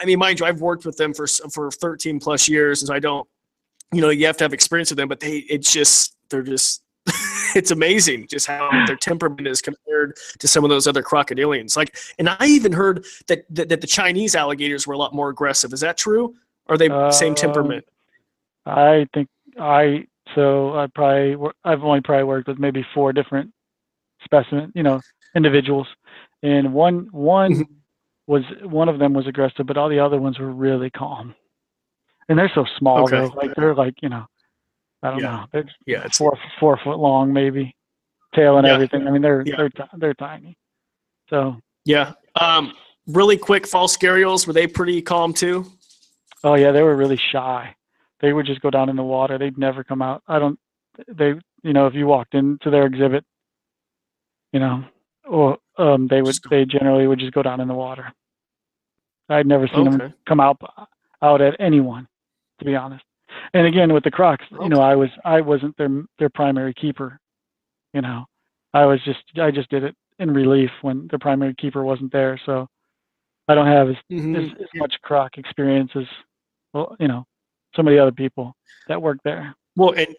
I 0.00 0.04
mean 0.06 0.18
mind 0.18 0.40
you 0.40 0.46
I've 0.46 0.60
worked 0.62 0.86
with 0.86 0.96
them 0.96 1.12
for 1.12 1.26
for 1.26 1.70
thirteen 1.70 2.20
plus 2.20 2.48
years, 2.48 2.82
and 2.82 2.86
so 2.86 2.94
I 2.94 3.00
don't, 3.00 3.28
you 3.92 4.00
know, 4.00 4.10
you 4.10 4.26
have 4.26 4.36
to 4.38 4.44
have 4.44 4.54
experience 4.54 4.90
with 4.90 4.96
them, 4.96 5.08
but 5.08 5.20
they 5.20 5.38
it's 5.38 5.72
just 5.72 6.16
they're 6.30 6.42
just. 6.42 6.82
it's 7.56 7.70
amazing 7.70 8.26
just 8.28 8.46
how 8.46 8.82
their 8.86 8.96
temperament 8.96 9.48
is 9.48 9.62
compared 9.62 10.14
to 10.38 10.46
some 10.46 10.62
of 10.62 10.68
those 10.68 10.86
other 10.86 11.02
crocodilians. 11.02 11.74
Like, 11.74 11.96
and 12.18 12.28
I 12.28 12.36
even 12.46 12.70
heard 12.70 13.06
that, 13.28 13.46
that 13.48 13.70
that 13.70 13.80
the 13.80 13.86
Chinese 13.86 14.34
alligators 14.34 14.86
were 14.86 14.92
a 14.92 14.98
lot 14.98 15.14
more 15.14 15.30
aggressive. 15.30 15.72
Is 15.72 15.80
that 15.80 15.96
true? 15.96 16.34
Or 16.66 16.74
are 16.74 16.78
they 16.78 16.88
same 17.10 17.30
Um, 17.30 17.34
temperament? 17.36 17.86
I 18.66 19.06
think 19.14 19.28
I 19.58 20.06
so 20.34 20.74
I 20.78 20.86
probably 20.94 21.36
I've 21.64 21.82
only 21.82 22.02
probably 22.02 22.24
worked 22.24 22.48
with 22.48 22.58
maybe 22.58 22.84
four 22.92 23.14
different 23.14 23.50
specimen, 24.22 24.70
you 24.74 24.82
know, 24.82 25.00
individuals, 25.34 25.86
and 26.42 26.74
one 26.74 27.08
one 27.12 27.54
Mhm. 27.54 27.66
was 28.26 28.42
one 28.64 28.90
of 28.90 28.98
them 28.98 29.14
was 29.14 29.26
aggressive, 29.26 29.64
but 29.66 29.78
all 29.78 29.88
the 29.88 30.00
other 30.00 30.20
ones 30.20 30.38
were 30.38 30.50
really 30.52 30.90
calm. 30.90 31.34
And 32.28 32.38
they're 32.38 32.52
so 32.54 32.66
small 32.76 33.04
Okay. 33.04 33.16
though, 33.16 33.28
like 33.34 33.54
they're 33.54 33.74
like 33.74 33.94
you 34.02 34.10
know, 34.10 34.26
I 35.02 35.10
don't 35.10 35.20
Yeah. 35.20 35.30
know, 35.36 35.46
they're 35.52 35.64
Yeah, 35.86 36.02
it's 36.04 36.18
four 36.18 36.36
four 36.58 36.76
foot 36.78 36.98
long 36.98 37.32
maybe, 37.32 37.74
tail 38.34 38.58
and 38.58 38.66
Yeah. 38.66 38.74
everything. 38.74 39.06
I 39.06 39.10
mean 39.10 39.22
they're 39.22 39.42
Yeah. 39.46 39.56
they're 39.56 39.68
ti- 39.70 39.96
they're 39.96 40.14
tiny. 40.14 40.56
So 41.30 41.60
yeah. 41.84 42.14
Um, 42.40 42.72
really 43.06 43.36
quick, 43.36 43.66
false 43.66 43.96
gharials 43.96 44.46
were 44.46 44.52
they 44.52 44.66
pretty 44.66 45.00
calm 45.02 45.32
too? 45.32 45.66
Oh 46.44 46.54
yeah, 46.54 46.70
they 46.72 46.82
were 46.82 46.96
really 46.96 47.16
shy. 47.16 47.74
They 48.20 48.32
would 48.32 48.46
just 48.46 48.60
go 48.60 48.70
down 48.70 48.88
in 48.88 48.96
the 48.96 49.02
water. 49.04 49.38
They'd 49.38 49.58
never 49.58 49.84
come 49.84 50.02
out. 50.02 50.22
I 50.26 50.38
don't. 50.38 50.58
They, 51.06 51.34
you 51.62 51.72
know, 51.72 51.86
if 51.86 51.94
you 51.94 52.06
walked 52.06 52.34
into 52.34 52.70
their 52.70 52.84
exhibit, 52.86 53.24
you 54.52 54.58
know, 54.60 54.84
or 55.24 55.58
um, 55.76 56.08
they 56.08 56.20
would. 56.22 56.30
Just 56.30 56.42
go- 56.42 56.50
They 56.56 56.64
generally 56.64 57.06
would 57.06 57.20
just 57.20 57.32
go 57.32 57.42
down 57.42 57.60
in 57.60 57.68
the 57.68 57.74
water. 57.74 58.12
I'd 59.28 59.46
never 59.46 59.68
seen 59.68 59.84
them 59.84 60.00
Okay. 60.00 60.14
come 60.26 60.40
out 60.40 60.60
out 61.22 61.40
at 61.40 61.56
anyone, 61.60 62.08
to 62.58 62.64
be 62.64 62.74
honest. 62.74 63.04
And 63.54 63.66
again, 63.66 63.92
with 63.92 64.04
the 64.04 64.10
Crocs, 64.10 64.44
you 64.50 64.68
know, 64.68 64.80
I 64.80 64.94
was 64.94 65.10
I 65.24 65.40
wasn't 65.40 65.76
their 65.76 66.04
their 66.18 66.30
primary 66.30 66.74
keeper. 66.74 67.18
You 67.94 68.02
know, 68.02 68.26
I 68.74 68.84
was 68.84 69.02
just 69.04 69.20
I 69.40 69.50
just 69.50 69.70
did 69.70 69.84
it 69.84 69.94
in 70.18 70.32
relief 70.32 70.70
when 70.82 71.08
the 71.10 71.18
primary 71.18 71.54
keeper 71.54 71.84
wasn't 71.84 72.12
there. 72.12 72.40
So 72.44 72.68
I 73.48 73.54
don't 73.54 73.66
have 73.66 73.88
as 73.88 73.96
Mhm. 74.10 74.36
as, 74.36 74.60
as 74.60 74.68
much 74.74 75.00
croc 75.02 75.38
experience 75.38 75.90
as 75.94 76.06
well, 76.72 76.96
you 77.00 77.08
know, 77.08 77.24
some 77.74 77.86
of 77.86 77.92
the 77.92 77.98
other 77.98 78.12
people 78.12 78.54
that 78.88 79.00
work 79.00 79.18
there. 79.24 79.54
Well, 79.76 79.92
and 79.92 80.14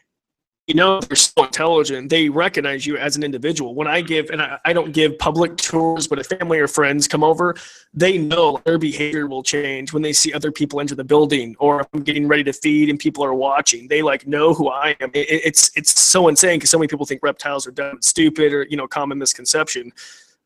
you 0.69 0.75
know 0.75 0.99
they're 0.99 1.15
so 1.15 1.43
intelligent. 1.43 2.09
They 2.11 2.29
recognize 2.29 2.85
you 2.85 2.95
as 2.95 3.17
an 3.17 3.23
individual. 3.23 3.73
When 3.73 3.87
I 3.87 4.01
give, 4.01 4.29
and 4.29 4.39
I, 4.39 4.59
I 4.65 4.71
don't 4.71 4.91
give 4.91 5.17
public 5.17 5.57
tours, 5.57 6.07
but 6.07 6.19
if 6.19 6.27
family 6.27 6.59
or 6.59 6.67
friends 6.67 7.07
come 7.07 7.23
over, 7.23 7.55
they 7.91 8.19
know 8.19 8.61
their 8.65 8.77
behavior 8.77 9.25
will 9.25 9.41
change 9.41 9.93
when 9.93 10.03
they 10.03 10.13
see 10.13 10.31
other 10.31 10.51
people 10.51 10.79
enter 10.79 10.93
the 10.93 11.03
building, 11.03 11.55
or 11.59 11.87
I'm 11.91 12.03
getting 12.03 12.27
ready 12.27 12.43
to 12.43 12.53
feed 12.53 12.89
and 12.91 12.99
people 12.99 13.25
are 13.25 13.33
watching. 13.33 13.87
They 13.87 14.03
like 14.03 14.27
know 14.27 14.53
who 14.53 14.69
I 14.69 14.95
am. 15.01 15.09
It- 15.15 15.41
it's 15.49 15.71
it's 15.75 15.99
so 15.99 16.27
insane 16.27 16.57
because 16.59 16.69
so 16.69 16.77
many 16.77 16.87
people 16.87 17.05
think 17.07 17.21
reptiles 17.23 17.65
are 17.65 17.71
dumb, 17.71 17.95
and 17.95 18.03
stupid, 18.05 18.53
or 18.53 18.63
you 18.69 18.77
know, 18.77 18.87
common 18.87 19.17
misconception. 19.17 19.91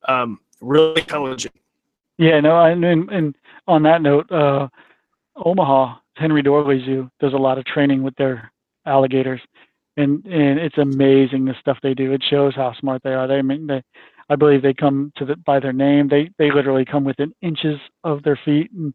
Um, 0.07 0.39
really 0.61 1.01
intelligent. 1.01 1.53
Yeah, 2.17 2.39
no, 2.39 2.63
and 2.63 2.83
and, 2.85 3.09
and 3.11 3.35
on 3.67 3.83
that 3.83 4.01
note, 4.01 4.31
uh, 4.31 4.69
Omaha 5.35 5.97
Henry 6.15 6.41
Doorly 6.41 6.79
Zoo 6.85 7.11
does 7.19 7.33
a 7.33 7.37
lot 7.37 7.57
of 7.57 7.65
training 7.65 8.03
with 8.03 8.15
their 8.15 8.51
alligators, 8.85 9.41
and 9.97 10.25
and 10.25 10.59
it's 10.59 10.77
amazing 10.77 11.45
the 11.45 11.55
stuff 11.59 11.77
they 11.83 11.93
do. 11.93 12.11
It 12.13 12.23
shows 12.29 12.55
how 12.55 12.73
smart 12.79 13.01
they 13.03 13.13
are. 13.13 13.27
They 13.27 13.35
I 13.35 13.41
mean 13.41 13.67
they, 13.67 13.81
I 14.29 14.35
believe 14.35 14.61
they 14.61 14.73
come 14.73 15.11
to 15.17 15.25
the 15.25 15.35
by 15.35 15.59
their 15.59 15.73
name. 15.73 16.07
They 16.07 16.29
they 16.37 16.51
literally 16.51 16.85
come 16.85 17.03
within 17.03 17.33
inches 17.41 17.79
of 18.03 18.23
their 18.23 18.39
feet, 18.43 18.71
and 18.71 18.93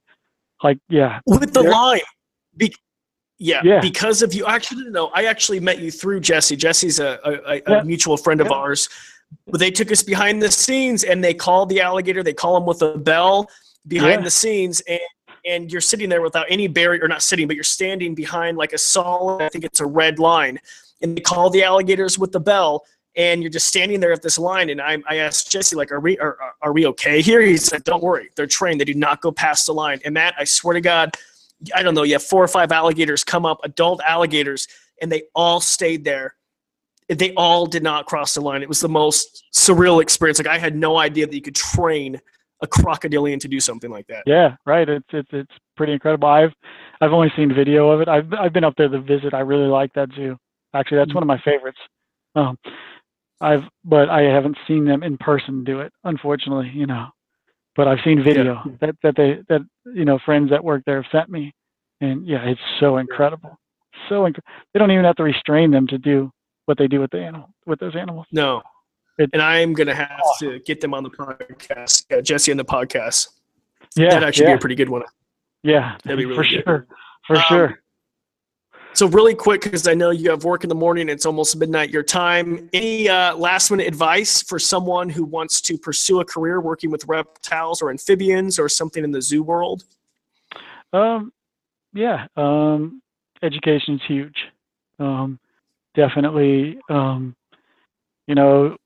like 0.63 0.79
yeah, 0.89 1.21
with 1.27 1.53
the 1.53 1.63
line. 1.63 2.01
Be- 2.57 2.75
yeah, 3.41 3.61
Yeah. 3.63 3.81
because 3.81 4.23
of 4.23 4.35
you. 4.35 4.47
Actually, 4.47 4.91
no, 4.91 5.09
I 5.15 5.27
actually 5.27 5.61
met 5.61 5.79
you 5.79 5.93
through 5.93 6.19
Jesse. 6.21 6.57
Jesse's 6.57 6.99
a, 6.99 7.21
a, 7.25 7.33
a, 7.55 7.63
Yeah. 7.69 7.83
mutual 7.83 8.17
friend 8.17 8.41
of 8.41 8.49
Yeah. 8.49 8.57
ours. 8.57 8.89
But 9.47 9.61
they 9.61 9.71
took 9.71 9.93
us 9.93 10.03
behind 10.03 10.43
the 10.43 10.51
scenes 10.51 11.05
and 11.05 11.23
they 11.23 11.35
called 11.35 11.69
the 11.69 11.81
alligator. 11.81 12.25
They 12.25 12.33
call 12.33 12.57
him 12.57 12.67
with 12.67 12.83
a 12.83 12.99
bell 12.99 13.49
behind 13.87 14.25
the 14.27 14.31
scenes, 14.31 14.81
and 14.89 15.01
and 15.47 15.71
you're 15.73 15.81
sitting 15.81 16.09
there 16.09 16.21
without 16.21 16.47
any 16.51 16.67
barrier, 16.67 17.05
or 17.05 17.09
not 17.09 17.23
sitting, 17.23 17.47
but 17.47 17.55
you're 17.55 17.63
standing 17.63 18.15
behind 18.15 18.57
like 18.59 18.73
a 18.73 18.79
solid. 18.79 19.43
I 19.43 19.49
think 19.49 19.65
it's 19.65 19.81
a 19.81 19.87
red 19.87 20.19
line, 20.19 20.59
and 21.01 21.17
they 21.17 21.21
call 21.21 21.51
the 21.51 21.63
alligators 21.63 22.19
with 22.19 22.33
the 22.33 22.41
bell. 22.41 22.85
And 23.17 23.43
you're 23.43 23.51
just 23.51 23.67
standing 23.67 23.99
there 23.99 24.13
at 24.13 24.23
this 24.23 24.39
line, 24.39 24.71
and 24.71 24.81
I, 24.81 24.99
I 25.09 25.17
asked 25.17 25.51
Jesse, 25.51 25.75
like, 25.75 25.91
"Are 25.91 25.99
we 25.99 26.17
are, 26.19 26.39
are 26.63 26.73
we 26.73 26.87
okay 26.89 27.21
here?" 27.21 27.41
He 27.41 27.57
said, 27.57 27.83
"Don't 27.83 28.03
worry, 28.03 28.31
they're 28.37 28.47
trained. 28.47 28.81
They 28.81 28.85
do 28.85 28.95
not 28.95 29.21
go 29.21 29.33
past 29.33 29.67
the 29.67 29.73
line." 29.73 29.99
And 30.05 30.15
Matt, 30.15 30.35
I 30.39 30.45
swear 30.45 30.75
to 30.75 30.81
God, 30.81 31.17
I 31.75 31.83
don't 31.83 31.95
know, 31.95 32.05
you 32.05 32.13
have 32.13 32.23
four 32.23 32.43
or 32.43 32.49
five 32.49 32.71
alligators 32.71 33.25
come 33.25 33.45
up, 33.45 33.61
adult 33.65 34.01
alligators, 34.07 34.69
and 35.01 35.11
they 35.11 35.25
all 35.35 35.61
stayed 35.61 36.05
there. 36.05 36.35
They 37.09 37.33
all 37.35 37.67
did 37.67 37.83
not 37.83 38.07
cross 38.07 38.35
the 38.35 38.41
line. 38.41 38.63
It 38.63 38.69
was 38.69 38.81
the 38.81 38.89
most 38.89 39.45
surreal 39.55 40.03
experience. 40.03 40.39
Like 40.39 40.47
I 40.47 40.59
had 40.59 40.77
no 40.77 40.99
idea 40.99 41.27
that 41.27 41.35
you 41.35 41.43
could 41.43 41.57
train 41.57 42.21
a 42.63 42.67
crocodilian 42.67 43.39
to 43.41 43.49
do 43.49 43.61
something 43.61 43.91
like 43.91 44.07
that. 44.09 44.25
Yeah, 44.27 44.57
right. 44.67 44.89
It's 44.89 45.07
it's 45.13 45.29
it's 45.33 45.53
pretty 45.77 45.95
incredible. 45.95 46.29
I've 46.29 46.53
I've 47.01 47.13
only 47.13 47.33
seen 47.35 47.55
video 47.55 47.91
of 47.91 48.01
it. 48.01 48.09
I've 48.09 48.33
I've 48.35 48.53
been 48.53 48.65
up 48.65 48.75
there 48.77 48.89
to 48.89 49.01
visit. 49.01 49.33
I 49.33 49.41
really 49.41 49.69
like 49.69 49.93
that 49.95 50.11
zoo. 50.15 50.37
Actually, 50.75 50.99
that's 50.99 51.15
one 51.15 51.23
of 51.23 51.27
my 51.29 51.39
favorites. 51.45 51.79
Um, 52.35 52.59
I've 53.41 53.65
but 53.85 54.09
I 54.11 54.23
haven't 54.23 54.57
seen 54.67 54.85
them 54.85 55.03
in 55.03 55.17
person 55.19 55.65
do 55.65 55.81
it. 55.81 55.93
Unfortunately, 56.05 56.71
you 56.75 56.87
know. 56.87 57.07
But 57.77 57.87
I've 57.89 58.01
seen 58.05 58.23
video 58.23 58.63
that 58.81 58.97
that 59.03 59.15
they 59.17 59.41
that 59.49 59.61
you 59.95 60.05
know 60.05 60.19
friends 60.25 60.51
that 60.51 60.63
work 60.65 60.83
there 60.87 61.01
have 61.03 61.11
sent 61.13 61.31
me, 61.31 61.53
and 62.01 62.27
yeah, 62.27 62.45
it's 62.45 62.61
so 62.81 62.99
incredible. 62.99 63.57
So 64.09 64.23
inc- 64.23 64.41
they 64.73 64.79
don't 64.79 64.91
even 64.91 65.05
have 65.05 65.17
to 65.17 65.23
restrain 65.23 65.71
them 65.71 65.87
to 65.89 65.99
do 65.99 66.31
what 66.67 66.77
they 66.79 66.87
do 66.89 67.01
with 67.01 67.11
the 67.11 67.19
animal 67.21 67.49
with 67.67 67.79
those 67.81 67.95
animals. 67.97 68.27
No. 68.33 68.63
And 69.33 69.43
I'm 69.43 69.73
gonna 69.75 69.95
have 69.95 70.21
to 70.41 70.61
get 70.61 70.81
them 70.81 70.95
on 70.95 71.03
the 71.03 71.11
podcast. 71.11 72.05
Yeah, 72.11 72.21
Jesse 72.21 72.51
on 72.53 72.57
the 72.57 72.65
podcast. 72.65 73.29
Yeah, 73.97 74.11
That'd 74.11 74.29
actually 74.29 74.47
yeah, 74.47 74.53
be 74.55 74.59
a 74.59 74.61
pretty 74.61 74.75
good 74.77 74.89
one. 74.89 75.03
yeah, 75.65 75.97
that'd 76.05 76.19
be 76.19 76.25
for 76.25 76.41
really 76.43 76.57
good. 76.57 76.65
sure, 76.65 76.87
for 77.27 77.37
Um, 77.37 77.43
sure. 77.49 77.81
So 78.95 79.07
really 79.07 79.35
quick, 79.35 79.63
because 79.63 79.87
I 79.87 79.95
know 79.95 80.11
you 80.11 80.31
have 80.31 80.43
work 80.43 80.65
in 80.65 80.69
the 80.69 80.75
morning. 80.75 81.09
It's 81.09 81.25
almost 81.25 81.57
midnight 81.57 81.91
your 81.91 82.03
time. 82.03 82.69
Any 82.73 83.09
uh, 83.09 83.37
last 83.37 83.71
minute 83.71 83.87
advice 83.87 84.43
for 84.43 84.59
someone 84.59 85.09
who 85.09 85.25
wants 85.25 85.61
to 85.63 85.79
pursue 85.79 86.21
a 86.21 86.25
career 86.25 86.61
working 86.61 86.91
with 86.91 87.05
reptiles 87.07 87.81
or 87.81 87.91
amphibians 87.91 88.59
or 88.59 88.69
something 88.69 89.05
in 89.05 89.13
the 89.13 89.23
zoo 89.23 89.43
world? 89.45 89.85
Um, 90.93 91.33
yeah, 91.93 92.27
um, 92.37 93.01
education's 93.43 94.01
huge. 94.07 94.37
Um, 94.99 95.39
definitely, 95.95 96.79
um, 96.91 97.37
you 98.27 98.35
know, 98.35 98.77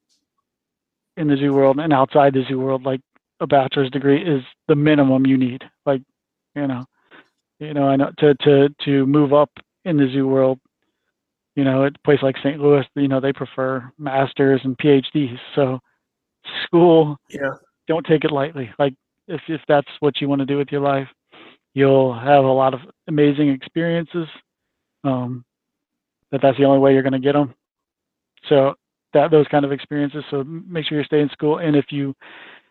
in 1.17 1.29
the 1.29 1.37
zoo 1.37 1.53
world 1.53 1.79
and 1.79 1.93
outside 1.93 2.35
the 2.35 2.45
zoo 2.49 2.59
world, 2.59 2.85
like 2.85 3.01
a 3.41 3.47
bachelor's 3.47 3.91
degree 3.91 4.23
is 4.23 4.43
the 4.69 4.75
minimum 4.75 5.27
you 5.27 5.37
need. 5.37 5.65
Like, 5.87 6.03
you 6.55 6.67
know, 6.67 6.85
you 7.59 7.73
know, 7.73 7.89
I 7.89 7.97
know 7.97 8.11
to 8.19 8.35
to 8.35 8.69
to 8.85 9.07
move 9.07 9.33
up 9.33 9.51
in 9.85 9.97
the 9.97 10.09
zoo 10.13 10.27
world, 10.29 10.59
you 11.57 11.65
know, 11.65 11.85
at 11.85 11.97
a 11.97 11.99
place 12.05 12.23
like 12.23 12.37
St. 12.39 12.61
Louis, 12.61 12.85
you 12.95 13.09
know, 13.09 13.21
they 13.21 13.33
prefer 13.33 13.91
masters 13.99 14.61
and 14.65 14.77
PhDs. 14.79 15.39
So, 15.55 15.81
school, 16.65 17.17
Yeah. 17.31 17.51
don't 17.87 18.07
take 18.07 18.25
it 18.25 18.33
lightly. 18.33 18.73
Like, 18.79 18.95
if 19.29 19.41
if 19.49 19.61
that's 19.69 19.89
what 20.01 20.21
you 20.21 20.29
want 20.29 20.41
to 20.41 20.47
do 20.47 20.57
with 20.59 20.73
your 20.73 20.81
life, 20.81 21.09
you'll 21.75 22.13
have 22.15 22.45
a 22.45 22.53
lot 22.53 22.75
of 22.75 22.81
amazing 23.09 23.49
experiences. 23.49 24.29
Um, 25.05 25.45
but 26.31 26.41
that's 26.41 26.59
the 26.59 26.65
only 26.65 26.79
way 26.79 26.93
you're 26.95 27.03
going 27.03 27.13
to 27.13 27.19
get 27.19 27.33
them. 27.33 27.55
So 28.49 28.75
that 29.13 29.31
those 29.31 29.47
kind 29.49 29.65
of 29.65 29.73
experiences. 29.73 30.25
So 30.31 30.43
make 30.45 30.87
sure 30.87 30.99
you 30.99 31.05
stay 31.05 31.21
in 31.21 31.29
school, 31.31 31.59
and 31.59 31.77
if 31.77 31.87
you 31.91 32.15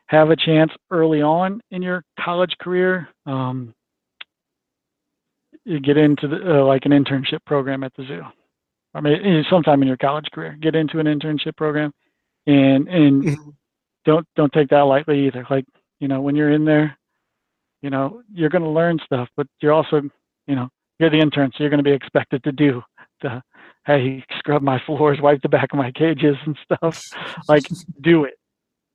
have 0.08 0.30
a 0.30 0.36
chance 0.36 0.72
early 0.90 1.22
on 1.22 1.62
in 1.72 1.82
your 1.82 2.04
college 2.20 2.54
career, 2.60 3.08
um, 3.26 3.74
you 5.66 5.80
get 5.80 5.98
into 5.98 6.28
the, 6.28 6.60
uh, 6.60 6.66
like 6.66 6.86
an 6.86 6.92
internship 6.92 7.40
program 7.46 7.84
at 7.84 7.94
the 7.96 8.04
zoo. 8.06 8.24
I 8.94 9.02
mean, 9.02 9.46
sometime 9.50 9.82
in 9.82 9.88
your 9.88 9.98
college 9.98 10.28
career, 10.34 10.58
get 10.62 10.76
into 10.76 11.00
an 11.00 11.06
internship 11.08 11.56
program, 11.56 11.92
and 12.48 12.88
and 12.90 13.24
Mhm. 13.26 13.54
don't 14.06 14.28
don't 14.36 14.52
take 14.54 14.70
that 14.70 14.82
lightly 14.82 15.28
either. 15.28 15.46
Like 15.50 15.66
you 16.00 16.08
know, 16.08 16.22
when 16.22 16.36
you're 16.36 16.52
in 16.52 16.66
there, 16.66 16.98
you 17.82 17.90
know, 17.90 18.22
you're 18.34 18.50
going 18.50 18.64
to 18.64 18.70
learn 18.70 19.00
stuff, 19.06 19.30
but 19.38 19.48
you're 19.62 19.74
also, 19.74 20.02
you 20.48 20.56
know, 20.56 20.70
you're 21.00 21.10
the 21.10 21.20
intern, 21.20 21.52
so 21.52 21.64
you're 21.64 21.70
going 21.70 21.84
to 21.84 21.90
be 21.90 21.92
expected 21.94 22.44
to 22.44 22.52
do 22.52 22.84
the, 23.22 23.42
hey, 23.86 24.24
scrub 24.38 24.62
my 24.64 24.80
floors, 24.86 25.20
wipe 25.22 25.42
the 25.42 25.50
back 25.50 25.72
of 25.74 25.78
my 25.78 25.92
cages 25.92 26.36
and 26.46 26.58
stuff. 26.64 26.96
Like, 27.48 27.72
do 28.02 28.26
it. 28.26 28.36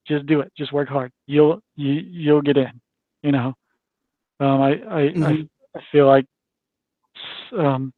Just 0.07 0.27
do 0.27 0.41
it. 0.41 0.53
Just 0.57 0.73
work 0.73 0.89
hard. 0.89 1.13
You'll 1.27 1.61
you 1.77 1.93
you'll 1.95 2.43
get 2.43 2.57
in. 2.57 2.81
You 3.23 3.33
know, 3.33 3.55
um, 4.41 4.63
I 4.63 4.71
I, 4.73 5.01
Mhm. 5.13 5.49
I 5.75 5.79
I 5.79 5.83
feel 5.93 6.07
like 6.07 6.27
um, 7.59 7.93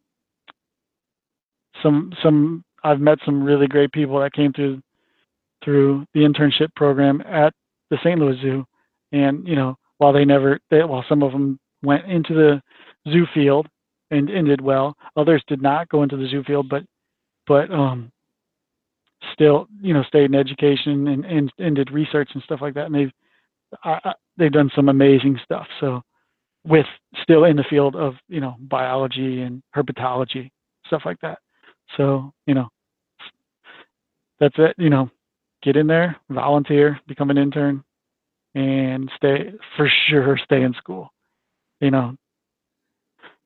some 1.83 2.13
some 2.23 2.65
I've 2.85 3.01
met 3.01 3.19
some 3.25 3.43
really 3.43 3.67
great 3.67 3.93
people 3.93 4.21
that 4.21 4.33
came 4.33 4.53
through 4.53 4.81
through 5.65 6.07
the 6.15 6.21
internship 6.21 6.75
program 6.77 7.21
at 7.23 7.53
the 7.91 7.99
St. 7.99 8.19
Louis 8.19 8.41
Zoo, 8.41 8.65
and 9.13 9.47
you 9.47 9.57
know 9.57 9.77
while 9.99 10.13
they 10.13 10.25
never 10.25 10.59
they, 10.71 10.83
while 10.85 11.05
some 11.09 11.23
of 11.23 11.33
them 11.33 11.59
went 11.83 12.05
into 12.07 12.35
the 12.35 12.63
zoo 13.11 13.27
field 13.35 13.69
and, 14.11 14.29
did 14.29 14.61
well, 14.61 14.97
others 15.17 15.43
did 15.49 15.61
not 15.61 15.89
go 15.91 16.03
into 16.03 16.17
the 16.17 16.29
zoo 16.29 16.43
field, 16.45 16.69
but 16.69 16.83
but 17.47 17.71
um 17.71 18.11
still 19.33 19.67
you 19.81 19.93
know 19.93 20.03
stayed 20.05 20.27
in 20.27 20.35
education 20.35 21.09
and 21.09 21.25
and, 21.25 21.53
and 21.59 21.77
did 21.77 21.91
research 21.91 22.31
and 22.35 22.43
stuff 22.43 22.61
like 22.61 22.75
that, 22.75 22.87
and 22.87 22.95
they've 22.95 23.13
I, 23.85 23.99
I, 24.05 24.13
they've 24.37 24.53
done 24.53 24.71
some 24.75 24.89
amazing 24.89 25.39
stuff. 25.45 25.67
So 25.81 26.03
with 26.69 26.87
still 27.23 27.45
in 27.45 27.57
the 27.57 27.65
field 27.65 27.97
of 27.97 28.15
you 28.29 28.41
know 28.41 28.57
biology 28.61 29.43
and 29.43 29.63
herpetology 29.75 30.51
stuff 30.87 31.03
like 31.05 31.21
that. 31.21 31.39
So 31.97 32.33
you 32.47 32.55
know 32.55 32.69
that's 34.41 34.55
it. 34.59 34.75
You 34.79 34.91
know, 34.91 35.11
get 35.63 35.77
in 35.77 35.87
there, 35.87 36.17
volunteer, 36.31 37.01
become 37.07 37.31
an 37.31 37.39
intern, 37.39 37.83
and 38.55 39.11
stay 39.17 39.53
for 39.77 39.91
sure. 40.09 40.39
Stay 40.45 40.63
in 40.63 40.75
school. 40.75 41.13
You 41.81 41.91
know, 41.91 42.17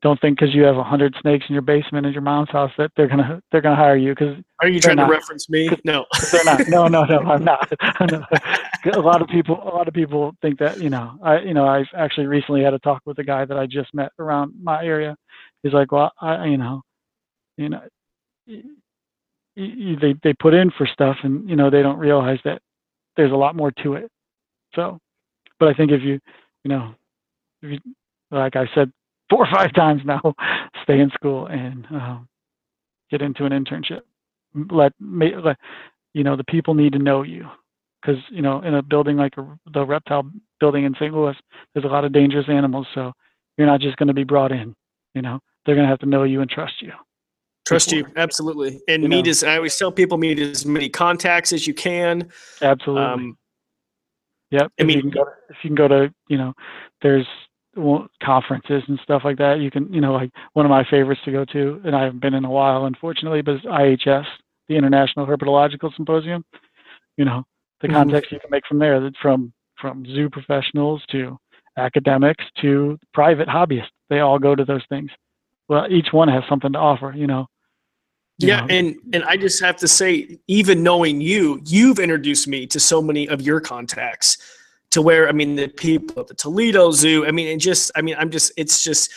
don't 0.03 0.21
think 0.21 0.39
because 0.39 0.53
you 0.55 0.65
have 0.65 0.77
a 0.77 0.83
hundred 0.83 1.15
snakes 1.21 1.47
in 1.49 1.53
your 1.53 1.63
basement 1.63 2.07
at 2.07 2.13
your 2.13 2.23
mom's 2.23 2.51
house 2.51 2.73
that 2.77 2.91
they're 2.97 3.07
gonna 3.07 3.41
they're 3.53 3.61
gonna 3.61 3.77
hire 3.77 3.97
you 3.97 4.11
because 4.13 4.37
Are 4.61 4.69
you 4.69 4.81
trying 4.81 4.97
to 4.97 5.07
reference 5.07 5.49
me? 5.49 5.71
No. 5.85 6.07
they're 6.33 6.45
not. 6.45 6.69
No, 6.69 6.89
no, 6.89 7.05
no. 7.05 7.21
I'm 7.21 7.45
not. 7.45 7.73
I'm 7.81 8.09
not. 8.09 8.43
A 8.97 9.01
lot 9.01 9.23
of 9.23 9.29
people, 9.29 9.61
a 9.63 9.73
lot 9.73 9.87
of 9.87 9.95
people 9.95 10.35
think 10.43 10.59
that 10.59 10.81
you 10.81 10.91
know. 10.91 11.19
I, 11.23 11.39
you 11.41 11.55
know, 11.55 11.67
I've 11.67 11.87
actually 11.97 12.27
recently 12.27 12.63
had 12.65 12.75
a 12.75 12.81
talk 12.81 13.03
with 13.07 13.19
a 13.21 13.25
guy 13.25 13.45
that 13.45 13.57
I 13.57 13.67
just 13.67 13.95
met 13.95 14.11
around 14.19 14.55
my 14.61 14.85
area. 14.85 15.17
He's 15.63 15.73
like, 15.73 15.93
well, 15.93 16.11
I, 16.21 16.47
you 16.47 16.57
know, 16.59 16.83
you 17.57 17.69
know, 17.69 17.81
y- 18.49 18.63
y- 19.57 19.97
they 20.01 20.15
they 20.25 20.35
put 20.35 20.53
in 20.53 20.73
for 20.77 20.87
stuff, 20.87 21.17
and 21.23 21.49
you 21.49 21.55
know, 21.55 21.71
they 21.71 21.83
don't 21.83 21.99
realize 21.99 22.41
that 22.45 22.61
there's 23.17 23.33
a 23.33 23.37
lot 23.37 23.55
more 23.55 23.71
to 23.85 23.95
it. 23.95 24.11
So, 24.75 24.99
but 25.61 25.69
I 25.69 25.75
think 25.75 25.93
if 25.93 26.03
you, 26.03 26.19
you 26.65 26.71
know, 26.71 26.95
if 27.63 27.71
you, 27.71 27.79
like 28.33 28.57
I 28.57 28.69
said 28.75 28.91
four 29.33 29.45
or 29.47 29.49
five 29.55 29.73
times 29.73 30.03
now, 30.05 30.21
stay 30.83 31.01
in 31.01 31.11
school 31.11 31.47
and 31.47 31.87
um, 31.91 32.29
get 33.11 33.23
into 33.23 33.45
an 33.45 33.53
internship. 33.53 34.01
Let, 34.71 34.93
let 35.01 35.57
you 36.13 36.23
know 36.25 36.37
the 36.37 36.45
people 36.45 36.75
need 36.75 36.93
to 36.93 36.99
know 36.99 37.23
you 37.23 37.49
because 38.03 38.21
you 38.31 38.43
know 38.43 38.61
in 38.61 38.75
a 38.75 38.83
building 38.83 39.17
like 39.17 39.33
a, 39.39 39.59
the 39.73 39.87
reptile 39.87 40.31
building 40.61 40.85
in 40.85 40.95
St. 40.95 41.15
Louis, 41.15 41.35
there's 41.73 41.85
a 41.87 41.89
lot 41.89 42.05
of 42.05 42.13
dangerous 42.13 42.47
animals. 42.49 42.87
So 42.95 43.13
you're 43.57 43.67
not 43.67 43.81
just 43.81 43.97
going 43.97 44.09
to 44.09 44.15
be 44.15 44.25
brought 44.25 44.53
in. 44.53 44.75
You 45.15 45.23
know, 45.23 45.39
they're 45.65 45.75
going 45.75 45.87
to 45.87 45.91
have 45.91 46.01
to 46.01 46.07
know 46.07 46.25
you 46.25 46.43
and 46.43 46.51
trust 46.51 46.83
you. 46.83 46.93
Trust 47.67 47.93
you, 47.93 48.05
absolutely. 48.17 48.81
And 48.89 49.03
You 49.05 49.09
meet 49.09 49.27
know. 49.27 49.31
as 49.31 49.45
I 49.45 49.57
always 49.57 49.77
tell 49.79 49.93
people, 49.93 50.19
meet 50.19 50.39
as 50.41 50.67
many 50.67 50.89
contacts 50.89 51.53
as 51.53 51.67
you 51.67 51.73
can. 51.75 52.29
Absolutely. 52.61 53.05
Um, 53.05 53.39
Yep. 54.51 54.63
I 54.65 54.83
if 54.83 54.87
mean- 54.87 54.97
you 54.97 55.03
can 55.03 55.11
go, 55.13 55.23
if 55.49 55.57
you 55.63 55.71
can 55.71 55.75
go 55.77 55.89
to, 55.89 56.13
you 56.29 56.37
know, 56.37 56.53
there's 57.01 57.27
conferences 58.23 58.83
and 58.89 58.99
stuff 59.03 59.23
like 59.25 59.39
that. 59.39 59.61
You 59.61 59.71
can, 59.71 59.93
you 59.93 60.01
know, 60.01 60.13
like 60.13 60.31
one 60.53 60.67
of 60.67 60.71
my 60.71 60.85
favorites 60.85 61.23
to 61.25 61.33
go 61.33 61.45
to, 61.47 61.81
and 61.85 61.97
I 61.97 62.05
haven't 62.05 62.21
been 62.21 62.35
in 62.35 62.45
a 62.45 62.51
while, 62.51 62.85
unfortunately, 62.85 63.43
but 63.43 63.57
it's 63.57 63.65
IHS, 63.65 64.27
the 64.69 64.77
International 64.77 65.27
Herpetological 65.27 65.95
Symposium. 65.97 66.45
You 67.17 67.25
know, 67.25 67.45
the 67.81 67.89
Mhm. 67.89 67.95
contacts 67.95 68.33
you 68.33 68.41
can 68.41 68.51
make 68.51 68.67
from 68.67 68.79
there, 68.79 69.01
that 69.01 69.17
from 69.17 69.53
from 69.77 70.05
zoo 70.07 70.31
professionals 70.31 71.03
to 71.11 71.39
academics 71.77 72.45
to 72.61 72.99
private 73.13 73.49
hobbyists, 73.49 73.91
they 74.09 74.21
all 74.21 74.39
go 74.39 74.55
to 74.55 74.65
those 74.65 74.85
things. 74.89 75.11
Well, 75.69 75.87
each 75.91 76.13
one 76.13 76.29
has 76.29 76.45
something 76.49 76.73
to 76.73 76.79
offer. 76.79 77.13
You 77.17 77.27
know. 77.27 77.47
You 78.39 78.49
yeah, 78.49 78.61
know, 78.61 78.67
and 78.71 78.97
and 79.13 79.25
I 79.25 79.37
just 79.37 79.61
have 79.63 79.77
to 79.77 79.89
say, 79.89 80.39
even 80.49 80.83
knowing 80.83 81.21
you, 81.21 81.61
you've 81.65 81.99
introduced 81.99 82.49
me 82.49 82.67
to 82.69 82.81
so 82.81 83.03
many 83.03 83.29
of 83.29 83.41
your 83.43 83.61
contacts. 83.61 84.39
To 84.93 85.03
where 85.03 85.29
I 85.29 85.33
mean, 85.33 85.57
the 85.57 85.69
people 85.69 86.21
at 86.21 86.27
the 86.29 86.35
Toledo 86.35 86.91
Zoo. 86.93 87.27
I 87.27 87.31
mean, 87.31 87.49
and 87.49 87.61
just 87.61 87.91
I 87.97 88.03
mean, 88.03 88.17
I'm 88.19 88.31
just 88.31 88.53
it's 88.57 88.83
just. 88.85 89.11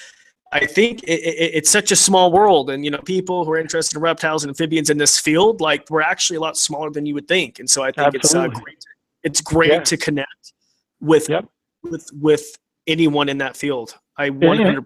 I 0.51 0.65
think 0.65 1.03
it, 1.03 1.19
it, 1.19 1.51
it's 1.55 1.69
such 1.69 1.91
a 1.91 1.95
small 1.97 2.31
world, 2.31 2.69
and 2.69 2.85
you 2.85 2.91
know, 2.91 2.99
people 2.99 3.43
who 3.43 3.51
are 3.51 3.57
interested 3.57 3.97
in 3.97 4.01
reptiles 4.01 4.43
and 4.45 4.49
amphibians 4.51 4.89
in 4.89 4.97
this 4.97 5.19
field, 5.19 5.59
like 5.59 5.89
we're 5.89 6.01
actually 6.01 6.37
a 6.37 6.39
lot 6.39 6.55
smaller 6.55 6.91
than 6.91 7.05
you 7.05 7.13
would 7.15 7.27
think, 7.27 7.59
and 7.59 7.69
so 7.69 7.83
I 7.83 7.91
think 7.91 8.13
it's 8.15 8.33
uh, 8.33 8.47
great. 8.47 8.85
It's 9.23 9.41
great 9.41 9.71
Yeah. 9.71 9.79
to 9.81 9.97
connect 9.97 10.53
with 11.01 11.27
Yep. 11.27 11.45
with 11.83 12.07
with 12.21 12.57
anyone 12.87 13.27
in 13.27 13.39
that 13.39 13.57
field. 13.57 13.97
I 14.17 14.29
100. 14.29 14.85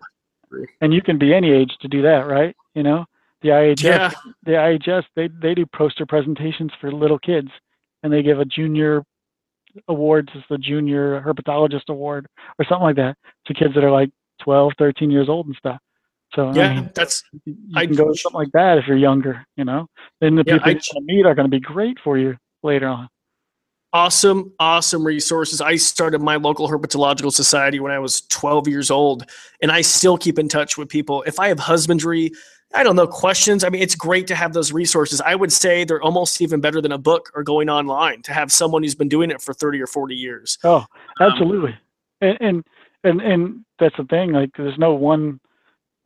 and 0.81 0.91
you 0.93 1.01
can 1.03 1.19
be 1.19 1.35
any 1.35 1.51
age 1.51 1.71
to 1.81 1.87
do 1.87 2.01
that, 2.01 2.25
right? 2.25 2.55
You 2.73 2.81
know, 2.81 3.05
the 3.43 3.49
IHS, 3.49 3.83
Yeah. 3.83 4.11
the 4.43 4.53
IHS, 4.53 5.03
they 5.15 5.27
they 5.39 5.53
do 5.53 5.65
poster 5.67 6.05
presentations 6.07 6.71
for 6.81 6.91
little 6.91 7.19
kids, 7.19 7.49
and 8.01 8.11
they 8.11 8.23
give 8.23 8.39
a 8.39 8.45
junior 8.45 9.03
awards 9.87 10.29
as 10.35 10.41
the 10.49 10.57
junior 10.57 11.21
herpetologist 11.21 11.89
award 11.89 12.27
or 12.57 12.65
something 12.65 12.83
like 12.83 12.95
that 12.97 13.15
to 13.47 13.53
kids 13.53 13.73
that 13.75 13.83
are 13.83 13.91
like 13.91 14.09
12, 14.41 14.73
13 14.77 15.11
years 15.11 15.29
old 15.29 15.47
and 15.47 15.55
stuff. 15.55 15.79
So 16.35 16.47
I 16.47 16.53
Yeah, 16.53 16.73
mean, 16.75 16.91
that's 16.93 17.23
you 17.45 17.55
I- 17.75 17.85
can 17.85 17.95
go 17.95 18.07
to 18.11 18.15
something 18.17 18.37
like 18.39 18.51
that 18.53 18.77
if 18.77 18.87
you're 18.87 18.97
younger, 18.97 19.45
you 19.57 19.65
know. 19.65 19.87
Then 20.21 20.35
the 20.35 20.43
Yeah, 20.45 20.53
people 20.55 20.67
I- 20.67 20.71
you're 20.71 20.81
going 20.93 21.07
to 21.07 21.13
meet 21.13 21.25
are 21.25 21.35
going 21.35 21.45
to 21.47 21.49
be 21.49 21.59
great 21.59 21.97
for 22.03 22.17
you 22.17 22.37
later 22.63 22.87
on. 22.87 23.09
awesome, 23.91 24.53
awesome 24.59 25.03
resources. 25.03 25.61
I 25.61 25.75
started 25.75 26.21
my 26.21 26.35
local 26.35 26.69
herpetological 26.69 27.31
society 27.31 27.79
when 27.79 27.91
I 27.91 27.97
was 27.99 28.21
12 28.21 28.67
years 28.67 28.91
old, 28.91 29.25
and 29.63 29.71
I 29.71 29.81
still 29.81 30.17
keep 30.17 30.37
in 30.37 30.47
touch 30.47 30.77
with 30.77 30.89
people. 30.89 31.23
If 31.23 31.39
I 31.39 31.47
have 31.47 31.59
husbandry, 31.59 32.31
I 32.73 32.83
don't 32.83 32.95
know, 32.95 33.07
questions, 33.07 33.63
I 33.63 33.69
mean, 33.69 33.81
it's 33.81 33.95
great 33.95 34.27
to 34.27 34.35
have 34.35 34.53
those 34.53 34.71
resources. 34.71 35.21
I 35.21 35.33
would 35.33 35.51
say 35.51 35.83
they're 35.83 36.01
almost 36.03 36.39
even 36.39 36.61
better 36.61 36.81
than 36.81 36.91
a 36.91 36.99
book 36.99 37.31
or 37.33 37.43
going 37.43 37.67
online 37.67 38.21
to 38.23 38.33
have 38.33 38.51
someone 38.51 38.83
who's 38.83 38.93
been 38.93 39.09
doing 39.09 39.31
it 39.31 39.41
for 39.41 39.53
30 39.55 39.81
or 39.81 39.87
40 39.87 40.15
years. 40.15 40.57
Oh, 40.63 40.85
Um, 41.19 41.31
absolutely. 41.31 41.75
and, 42.21 42.37
and 42.41 42.63
and 43.03 43.21
and 43.21 43.65
that's 43.79 43.95
the 43.97 44.03
thing. 44.03 44.33
Like, 44.33 44.51
there's 44.57 44.77
no 44.77 44.93
one 44.93 45.39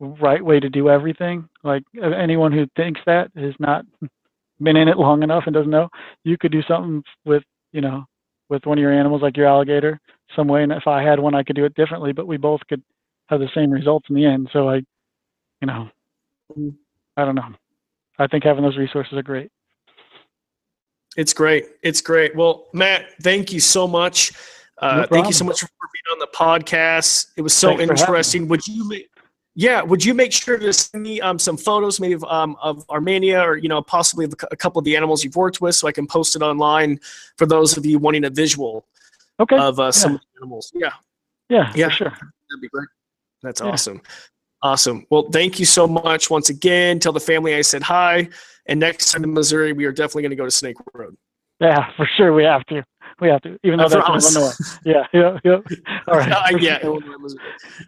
right 0.00 0.42
way 0.44 0.60
to 0.60 0.70
do 0.70 0.88
everything. 0.88 1.48
Like, 1.64 1.82
anyone 2.02 2.52
who 2.52 2.66
thinks 2.76 3.00
that 3.06 3.30
is 3.34 3.54
not 3.58 3.84
been 4.62 4.76
in 4.76 4.88
it 4.88 4.96
long 4.96 5.22
enough 5.22 5.42
and 5.46 5.54
doesn't 5.54 5.70
know, 5.70 5.88
you 6.22 6.38
could 6.38 6.52
do 6.52 6.62
something 6.62 7.02
with 7.24 7.42
you 7.72 7.80
know 7.80 8.04
with 8.48 8.64
one 8.64 8.78
of 8.78 8.82
your 8.82 8.92
animals 8.92 9.22
like 9.22 9.36
your 9.36 9.46
alligator 9.48 10.00
some 10.36 10.48
way. 10.48 10.62
And 10.62 10.72
if 10.72 10.86
I 10.86 11.02
had 11.02 11.18
one, 11.20 11.34
I 11.34 11.42
could 11.42 11.56
do 11.56 11.64
it 11.64 11.74
differently, 11.74 12.12
but 12.12 12.26
we 12.26 12.36
both 12.36 12.60
could 12.68 12.82
have 13.28 13.40
the 13.40 13.48
same 13.54 13.70
results 13.70 14.06
in 14.08 14.14
the 14.14 14.24
end. 14.24 14.48
So 14.52 14.68
I, 14.70 14.76
you 14.76 15.66
know. 15.66 15.88
I 17.16 17.24
don't 17.24 17.34
know. 17.34 17.54
I 18.18 18.26
think 18.26 18.44
having 18.44 18.62
those 18.62 18.76
resources 18.76 19.12
are 19.14 19.22
great. 19.22 19.50
It's 21.16 21.32
great. 21.32 21.66
It's 21.82 22.00
great. 22.00 22.34
Well, 22.34 22.66
Matt, 22.72 23.06
thank 23.22 23.52
you 23.52 23.60
so 23.60 23.86
much. 23.86 24.32
Uh, 24.78 24.96
no 24.96 25.06
thank 25.06 25.26
you 25.26 25.32
so 25.32 25.44
much 25.44 25.60
for 25.60 25.68
being 25.68 26.12
on 26.12 26.18
the 26.18 26.28
podcast. 26.36 27.28
It 27.36 27.42
was 27.42 27.54
so 27.54 27.76
Thanks 27.76 28.00
interesting. 28.00 28.48
Would 28.48 28.66
you 28.66 28.88
make, 28.88 29.08
yeah, 29.54 29.80
would 29.82 30.04
you 30.04 30.14
make 30.14 30.32
sure 30.32 30.58
to 30.58 30.72
send 30.72 31.04
me 31.04 31.20
um, 31.20 31.38
some 31.38 31.56
photos, 31.56 32.00
maybe 32.00 32.14
of, 32.14 32.24
um, 32.24 32.56
of 32.60 32.84
Armenia 32.90 33.40
or 33.40 33.56
you 33.56 33.68
know 33.68 33.80
possibly 33.80 34.26
a 34.50 34.56
couple 34.56 34.80
of 34.80 34.84
the 34.84 34.96
animals 34.96 35.22
you've 35.22 35.36
worked 35.36 35.60
with, 35.60 35.76
so 35.76 35.86
I 35.86 35.92
can 35.92 36.08
post 36.08 36.34
it 36.34 36.42
online 36.42 36.98
for 37.38 37.46
those 37.46 37.76
of 37.76 37.86
you 37.86 38.00
wanting 38.00 38.24
a 38.24 38.30
visual 38.30 38.84
okay. 39.38 39.56
of 39.56 39.78
uh, 39.78 39.84
yeah. 39.84 39.90
some 39.90 40.20
animals. 40.38 40.72
Yeah, 40.74 40.90
yeah, 41.48 41.72
yeah, 41.76 41.88
sure. 41.88 42.10
That'd 42.10 42.60
be 42.60 42.68
great. 42.68 42.88
That's 43.42 43.60
yeah. 43.60 43.68
awesome. 43.68 44.02
Awesome. 44.64 45.06
Well, 45.10 45.28
thank 45.30 45.60
you 45.60 45.66
so 45.66 45.86
much 45.86 46.30
once 46.30 46.48
again. 46.48 46.98
Tell 46.98 47.12
the 47.12 47.20
family 47.20 47.54
I 47.54 47.60
said 47.60 47.82
hi. 47.82 48.30
And 48.64 48.80
next 48.80 49.12
time 49.12 49.22
in 49.22 49.34
Missouri, 49.34 49.74
we 49.74 49.84
are 49.84 49.92
definitely 49.92 50.22
going 50.22 50.30
to 50.30 50.36
go 50.36 50.46
to 50.46 50.50
Snake 50.50 50.76
Road. 50.94 51.18
Yeah, 51.60 51.90
for 51.98 52.08
sure. 52.16 52.32
We 52.32 52.44
have 52.44 52.64
to. 52.66 52.82
We 53.20 53.28
have 53.28 53.42
to, 53.42 53.58
even 53.62 53.78
though 53.78 53.88
that's 53.88 54.34
in 54.34 54.36
Illinois. 54.36 54.54
Yeah, 54.84 55.06
yeah, 55.12 55.38
yeah. 55.44 55.60
All 56.08 56.16
right. 56.16 56.32
Uh, 56.32 56.56
yeah. 56.58 56.78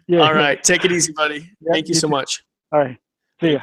yeah. 0.07 0.19
All 0.21 0.35
right. 0.35 0.63
Take 0.63 0.85
it 0.85 0.91
easy, 0.91 1.13
buddy. 1.13 1.51
Thank 1.69 1.87
you, 1.87 1.95
you 1.95 1.99
so 1.99 2.07
too. 2.07 2.11
much. 2.11 2.43
All 2.71 2.79
right. 2.79 2.97
See 3.41 3.53
ya. 3.53 3.59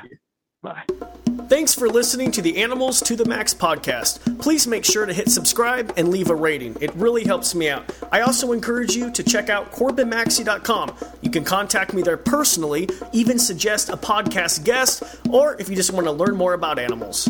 Bye. 0.61 1.31
Thanks 1.55 1.73
for 1.73 1.89
listening 1.89 2.33
to 2.33 2.43
the 2.43 2.61
Animals 2.61 3.01
to 3.03 3.15
the 3.15 3.25
Max 3.27 3.55
podcast. 3.55 4.41
Please 4.41 4.67
make 4.67 4.85
sure 4.85 5.07
to 5.07 5.13
hit 5.13 5.31
subscribe 5.31 5.93
and 5.97 6.09
leave 6.09 6.29
a 6.29 6.35
rating. 6.35 6.77
It 6.81 6.93
really 6.97 7.23
helps 7.23 7.55
me 7.55 7.71
out. 7.71 7.89
I 8.11 8.23
also 8.23 8.51
encourage 8.51 8.97
you 8.97 9.09
to 9.13 9.23
check 9.23 9.49
out 9.51 9.71
CorbinMaxey.com. 9.71 10.97
You 11.23 11.31
can 11.31 11.45
contact 11.45 11.95
me 11.95 12.03
there 12.03 12.17
personally, 12.17 12.89
even 13.13 13.39
suggest 13.39 13.89
a 13.89 13.97
podcast 13.97 14.65
guest, 14.65 15.05
or 15.31 15.55
if 15.61 15.69
you 15.69 15.77
just 15.77 15.93
want 15.93 16.07
to 16.07 16.11
learn 16.11 16.35
more 16.35 16.55
about 16.55 16.81
animals. 16.81 17.29